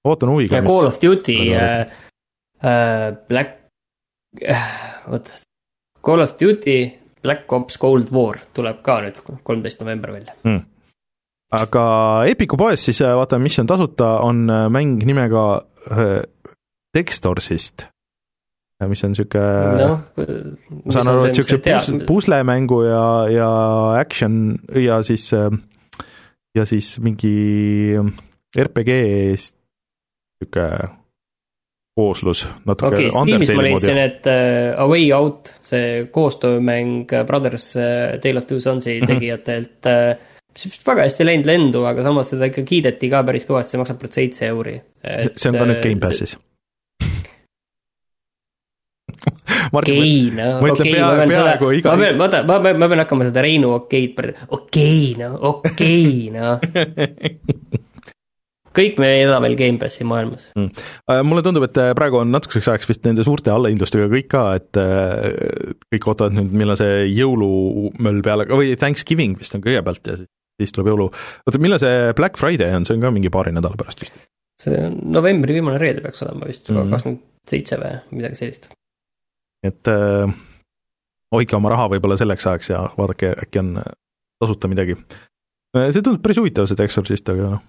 ootan 0.06 0.32
huviga. 0.32 0.62
Call 0.66 0.90
of 0.90 0.98
Duty 1.02 1.38
äh, 1.54 1.86
äh, 2.62 3.16
Black 3.28 3.58
äh,, 4.42 4.68
oot, 5.10 5.30
Call 6.04 6.22
of 6.22 6.36
Duty 6.40 6.78
Black 7.22 7.52
Ops 7.52 7.78
Cold 7.80 8.12
War 8.14 8.38
tuleb 8.54 8.82
ka 8.86 9.00
nüüd 9.04 9.20
kolmteist 9.46 9.82
november 9.82 10.12
välja. 10.14 10.36
Mm.. 10.44 10.64
aga 11.56 11.84
Epiku 12.30 12.58
poes 12.58 12.84
siis 12.88 13.00
äh, 13.04 13.14
vaatame, 13.16 13.46
mis 13.46 13.58
on 13.62 13.68
tasuta, 13.70 14.16
on 14.26 14.46
äh, 14.50 14.66
mäng 14.72 14.98
nimega 15.06 15.44
äh, 15.90 16.22
Dextorsist, 16.96 17.86
mis 18.88 19.04
on 19.04 19.14
sihuke 19.16 19.40
no,, 19.78 19.94
ma 20.84 20.94
saan 20.96 21.10
aru, 21.12 21.24
et 21.28 21.38
siukse 21.38 21.58
pus, 21.64 21.90
puslemängu 22.08 22.82
ja, 22.84 23.06
ja 23.32 23.50
action 24.00 24.56
ja 24.74 25.00
siis, 25.06 25.30
ja 26.56 26.66
siis 26.68 26.94
mingi 27.04 27.96
RPG 28.56 29.00
sihuke 29.40 30.68
kooslus 31.96 32.44
natuke 32.68 32.92
okei 32.92 33.08
okay,, 33.08 33.24
Steamis 33.24 33.52
ma 33.56 33.64
leidsin, 33.64 34.00
et 34.02 34.26
uh, 34.28 34.82
A 34.82 34.86
Way 34.90 35.10
Out, 35.16 35.52
see 35.64 36.06
koostöömäng 36.12 37.06
Brothers 37.28 37.70
uh, 37.78 38.16
Tale 38.22 38.42
of 38.42 38.48
Two 38.48 38.60
Sonsi 38.60 38.98
mm 38.98 39.02
-hmm. 39.02 39.14
tegijatelt 39.14 39.88
uh, 39.88 40.16
mis 40.56 40.66
vist 40.66 40.86
väga 40.86 41.04
hästi 41.04 41.26
läinud 41.26 41.46
lendu, 41.48 41.84
aga 41.88 42.02
samas 42.04 42.30
seda 42.32 42.48
ikka 42.50 42.64
kiideti 42.68 43.10
ka 43.12 43.22
päris 43.28 43.48
kõvasti, 43.48 43.74
see 43.74 43.80
maksab 43.80 43.98
praegu 44.00 44.18
seitse 44.18 44.46
euri. 44.46 44.76
see 45.36 45.50
on 45.50 45.58
ka 45.58 45.64
nüüd 45.70 45.82
Gamepassis 45.84 46.36
okei, 49.78 50.30
no 50.36 50.48
okei, 50.60 50.92
ma 51.00 51.16
pean 51.16 51.32
seda, 51.32 51.56
ma 51.60 51.96
pean, 51.96 52.18
vaata, 52.18 52.42
ma 52.44 52.60
pean, 52.60 52.78
ma 52.78 52.88
pean 52.88 53.04
hakkama 53.04 53.28
seda 53.28 53.42
Reinu 53.44 53.72
okeid, 53.80 54.20
okei, 54.48 55.14
no 55.18 55.32
okei, 55.54 56.30
noh 56.34 56.60
kõik 58.76 59.00
me 59.00 59.08
ei 59.14 59.24
ela 59.24 59.38
veel 59.44 59.56
Gamepassi 59.58 60.06
maailmas 60.08 60.46
mm.. 60.54 60.86
Äh, 61.12 61.22
mulle 61.26 61.42
tundub, 61.46 61.66
et 61.68 61.80
äh, 61.80 61.92
praegu 61.98 62.20
on 62.20 62.32
natukeseks 62.34 62.70
ajaks 62.72 62.90
vist 62.92 63.04
nende 63.08 63.24
suurte 63.26 63.52
allahindlustega 63.52 64.08
kõik 64.12 64.30
ka, 64.32 64.44
et 64.60 64.80
äh, 64.80 65.74
kõik 65.94 66.08
ootavad 66.12 66.36
nüüd, 66.36 66.54
millal 66.62 66.78
see 66.80 67.04
jõulumöll 67.10 68.22
peale, 68.26 68.48
või 68.52 68.74
Thanksgiving 68.78 69.38
vist 69.40 69.56
on 69.56 69.64
kõigepealt 69.64 70.12
ja 70.12 70.18
siis, 70.20 70.30
siis 70.62 70.74
tuleb 70.76 70.92
jõulu, 70.92 71.10
oota, 71.46 71.62
millal 71.62 71.82
see 71.82 72.16
Black 72.18 72.40
Friday 72.40 72.76
on, 72.76 72.88
see 72.88 72.96
on 72.96 73.04
ka 73.04 73.12
mingi 73.14 73.32
paari 73.32 73.54
nädala 73.56 73.78
pärast 73.80 74.04
vist? 74.04 74.18
see 74.62 74.76
on 74.86 74.98
novembri 75.12 75.58
viimane 75.58 75.80
reede 75.80 76.00
peaks 76.04 76.24
olema 76.24 76.48
vist 76.48 76.68
mm 76.70 76.76
-hmm., 76.76 76.92
kakskümmend 76.96 77.24
seitse 77.46 77.78
või 77.80 77.92
midagi 78.18 78.40
sellist. 78.40 78.70
et 79.66 79.92
äh, 79.92 80.34
hoidke 81.34 81.56
oma 81.56 81.72
raha 81.72 81.88
võib-olla 81.92 82.16
selleks 82.18 82.46
ajaks 82.46 82.70
ja 82.72 82.82
vaadake, 82.98 83.34
äkki 83.44 83.62
on 83.62 83.78
tasuta 84.40 84.68
midagi. 84.68 84.96
see 85.76 86.02
tundub 86.02 86.22
päris 86.22 86.40
huvitav, 86.40 86.68
see 86.68 86.78
The 86.78 86.88
Exorcist, 86.88 87.28
aga 87.28 87.56
noh, 87.56 87.64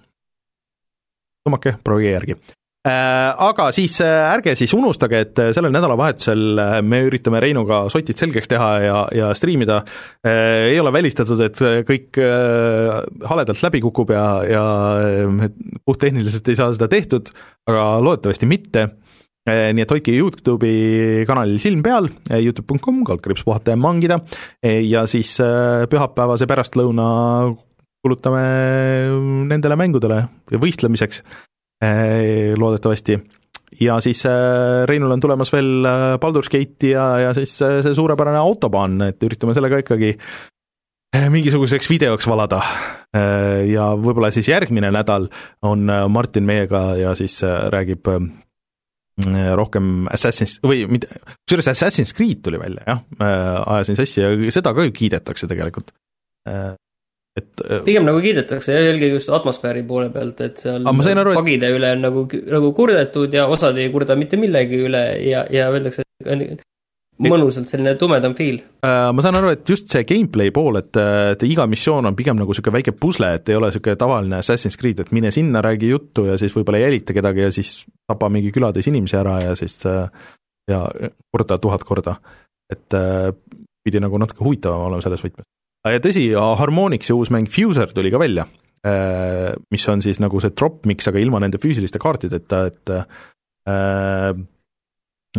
tõmmake, 1.47 1.79
proovige 1.83 2.13
järgi. 2.13 2.39
Äh, 2.87 3.33
aga 3.43 3.71
siis 3.75 3.97
äh, 4.03 4.29
ärge 4.31 4.53
siis 4.55 4.71
unustage, 4.77 5.19
et 5.25 5.39
äh, 5.41 5.49
sellel 5.55 5.73
nädalavahetusel 5.73 6.61
me 6.87 7.01
üritame 7.07 7.41
Reinuga 7.43 7.81
sotid 7.91 8.15
selgeks 8.19 8.47
teha 8.51 8.69
ja, 8.83 8.99
ja 9.15 9.31
striimida. 9.35 9.81
ei 10.27 10.77
ole 10.79 10.91
välistatud, 10.93 11.41
et 11.43 11.59
kõik 11.87 12.19
haledalt 13.27 13.63
läbi 13.63 13.81
kukub 13.83 14.13
ja, 14.13 14.23
ja 14.47 14.63
puhttehniliselt 15.85 16.47
ei 16.47 16.59
saa 16.59 16.71
seda 16.75 16.87
tehtud, 16.91 17.31
aga 17.67 17.89
loodetavasti 18.03 18.49
mitte. 18.49 18.87
Nii 19.47 19.83
et 19.83 19.91
hoidke 19.93 20.11
Youtube'i 20.11 21.23
kanalil 21.27 21.59
silm 21.63 21.79
peal, 21.83 22.09
Youtube.com, 22.35 22.99
kaldkriips 23.07 23.45
puhata 23.47 23.71
ja 23.71 23.79
mangida. 23.79 24.19
Ja 24.83 25.05
siis 25.07 25.37
pühapäevase 25.87 26.49
pärastlõuna 26.51 27.07
kulutame 28.07 28.41
nendele 29.51 29.77
mängudele 29.77 30.23
võistlemiseks 30.55 31.21
Äh, 31.83 32.55
loodetavasti. 32.57 33.19
ja 33.79 33.99
siis 34.01 34.25
äh, 34.25 34.85
Reinul 34.89 35.11
on 35.11 35.19
tulemas 35.19 35.51
veel 35.53 35.85
äh, 35.85 36.17
Baldur's 36.17 36.49
Gate'i 36.49 36.95
ja, 36.95 37.19
ja 37.19 37.33
siis 37.37 37.51
see 37.59 37.93
suurepärane 37.93 38.39
autobahn, 38.41 39.03
et 39.05 39.21
üritame 39.21 39.53
selle 39.53 39.69
ka 39.69 39.83
ikkagi 39.83 40.15
mingisuguseks 41.33 41.89
videoks 41.89 42.27
valada. 42.27 42.59
ja 43.65 43.85
võib-olla 43.95 44.27
siis 44.33 44.49
järgmine 44.49 44.89
nädal 44.91 45.29
on 45.65 45.87
Martin 46.11 46.43
meiega 46.45 46.81
ja 46.99 47.13
siis 47.15 47.39
räägib 47.73 48.09
rohkem 49.55 50.09
Assassin's 50.13 50.57
või 50.65 50.83
mitte, 50.91 51.07
kusjuures 51.47 51.71
Assassin's 51.71 52.13
Creed 52.17 52.43
tuli 52.45 52.59
välja 52.59 52.83
jah, 52.85 52.99
ajasin 53.21 53.97
sassi 53.97 54.21
ja 54.21 54.33
seda 54.53 54.75
ka 54.75 54.85
ju 54.85 54.93
kiidetakse 54.93 55.47
tegelikult 55.49 55.95
et 57.37 57.65
äh, 57.65 57.81
pigem 57.85 58.05
nagu 58.07 58.21
kiidetakse 58.23 58.73
jah, 58.73 58.87
eelkõige 58.91 59.19
just 59.19 59.33
atmosfääri 59.33 59.83
poole 59.87 60.09
pealt, 60.13 60.41
et 60.45 60.63
seal 60.63 60.87
aru, 60.87 61.35
pagide 61.37 61.69
et... 61.69 61.75
üle 61.77 61.91
on 61.97 62.07
nagu, 62.07 62.23
nagu 62.53 62.71
kurdetud 62.77 63.33
ja 63.33 63.45
osad 63.51 63.77
ei 63.81 63.91
kurda 63.93 64.17
mitte 64.19 64.39
millegi 64.41 64.81
üle 64.87 65.03
ja, 65.25 65.45
ja 65.53 65.69
öeldakse, 65.73 66.05
et 66.25 66.63
mõnusalt 67.17 67.69
selline 67.71 67.95
tumedam 67.97 68.35
feel. 68.37 68.59
Äh, 68.85 69.09
ma 69.15 69.25
saan 69.25 69.39
aru, 69.39 69.51
et 69.55 69.69
just 69.69 69.89
see 69.93 70.05
gameplay 70.07 70.53
pool, 70.53 70.79
et, 70.81 70.99
et 71.33 71.45
iga 71.47 71.65
missioon 71.69 72.09
on 72.09 72.17
pigem 72.17 72.37
nagu 72.37 72.53
niisugune 72.53 72.77
väike 72.77 72.93
pusle, 72.97 73.31
et 73.39 73.49
ei 73.49 73.57
ole 73.57 73.71
niisugune 73.71 73.97
tavaline 73.99 74.41
Assassin's 74.41 74.77
Creed, 74.79 75.01
et 75.03 75.13
mine 75.15 75.33
sinna, 75.33 75.63
räägi 75.65 75.91
juttu 75.93 76.27
ja 76.29 76.37
siis 76.41 76.55
võib-olla 76.57 76.81
jälita 76.83 77.17
kedagi 77.17 77.47
ja 77.47 77.53
siis 77.53 77.79
tapa 78.07 78.29
mingi 78.33 78.53
külatäis 78.55 78.89
inimesi 78.91 79.17
ära 79.17 79.39
ja 79.45 79.57
siis 79.57 79.79
äh, 79.89 80.09
ja 80.69 80.83
korda 81.33 81.57
tuhat 81.61 81.85
korda. 81.87 82.17
et 82.67 82.91
pidi 83.87 84.01
nagu 84.03 84.17
natuke 84.19 84.43
huvitavam 84.43 84.89
olema 84.89 84.99
selles 85.05 85.21
võtmes 85.23 85.45
ja 85.93 86.01
tõsi, 86.03 86.29
Harmonixi 86.35 87.15
uus 87.15 87.31
mäng 87.33 87.49
Fuser 87.51 87.91
tuli 87.95 88.11
ka 88.13 88.21
välja, 88.21 88.47
äh, 88.87 89.53
mis 89.73 89.87
on 89.91 90.03
siis 90.03 90.21
nagu 90.23 90.41
see 90.43 90.53
drop 90.55 90.85
mix, 90.89 91.07
aga 91.09 91.21
ilma 91.21 91.41
nende 91.43 91.59
füüsiliste 91.61 92.01
kaartideta, 92.01 92.63
et 92.71 92.93
äh, 92.93 94.39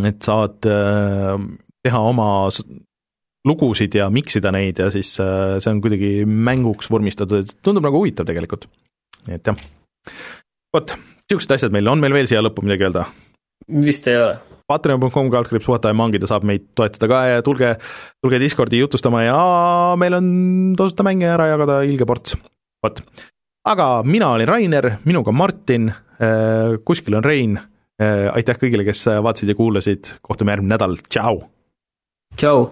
et 0.05 0.23
saad 0.23 0.67
äh, 0.69 1.35
teha 1.83 2.01
oma 2.11 2.29
lugusid 3.47 3.95
ja 3.97 4.09
mix 4.13 4.35
ida 4.37 4.51
neid 4.53 4.79
ja 4.79 4.89
siis 4.93 5.15
see 5.15 5.71
on 5.71 5.79
kuidagi 5.81 6.27
mänguks 6.27 6.91
vormistatud, 6.91 7.47
et 7.47 7.63
tundub 7.65 7.87
nagu 7.87 8.01
huvitav 8.03 8.27
tegelikult. 8.29 8.67
et 9.31 9.47
jah, 9.47 9.57
vot, 10.75 10.93
niisugused 11.25 11.55
asjad 11.57 11.73
meil, 11.73 11.89
on 11.89 12.03
meil 12.03 12.15
veel 12.15 12.29
siia 12.29 12.43
lõppu 12.43 12.67
midagi 12.67 12.85
öelda? 12.87 13.07
vist 13.69 14.07
ei 14.11 14.19
ole 14.19 14.48
patreon.com 14.69 15.31
kaldkriips 15.33 15.67
puhata 15.67 15.93
ja 15.93 16.29
saab 16.29 16.45
meid 16.47 16.69
toetada 16.77 17.09
ka 17.11 17.23
ja 17.27 17.41
tulge, 17.45 17.73
tulge 18.21 18.39
Discordi 18.41 18.81
jutustama 18.81 19.23
ja 19.25 19.39
meil 19.99 20.19
on 20.19 20.29
tasuta 20.77 21.05
mänge 21.07 21.27
ära 21.29 21.49
jagada 21.51 21.81
ilge 21.87 22.07
ports, 22.09 22.37
vot. 22.83 23.01
aga 23.65 23.89
mina 24.03 24.33
olin 24.35 24.47
Rainer, 24.47 24.91
minuga 25.05 25.31
Martin, 25.31 25.89
äh, 26.21 26.77
kuskil 26.85 27.17
on 27.19 27.25
Rein, 27.25 27.57
äh, 28.01 28.27
aitäh 28.33 28.59
kõigile, 28.61 28.85
kes 28.87 29.05
vaatasid 29.09 29.53
ja 29.53 29.57
kuulasid, 29.57 30.13
kohtume 30.21 30.55
järgmine 30.55 30.75
nädal, 30.77 30.99
tšau! 31.09 31.41
tšau! 32.37 32.69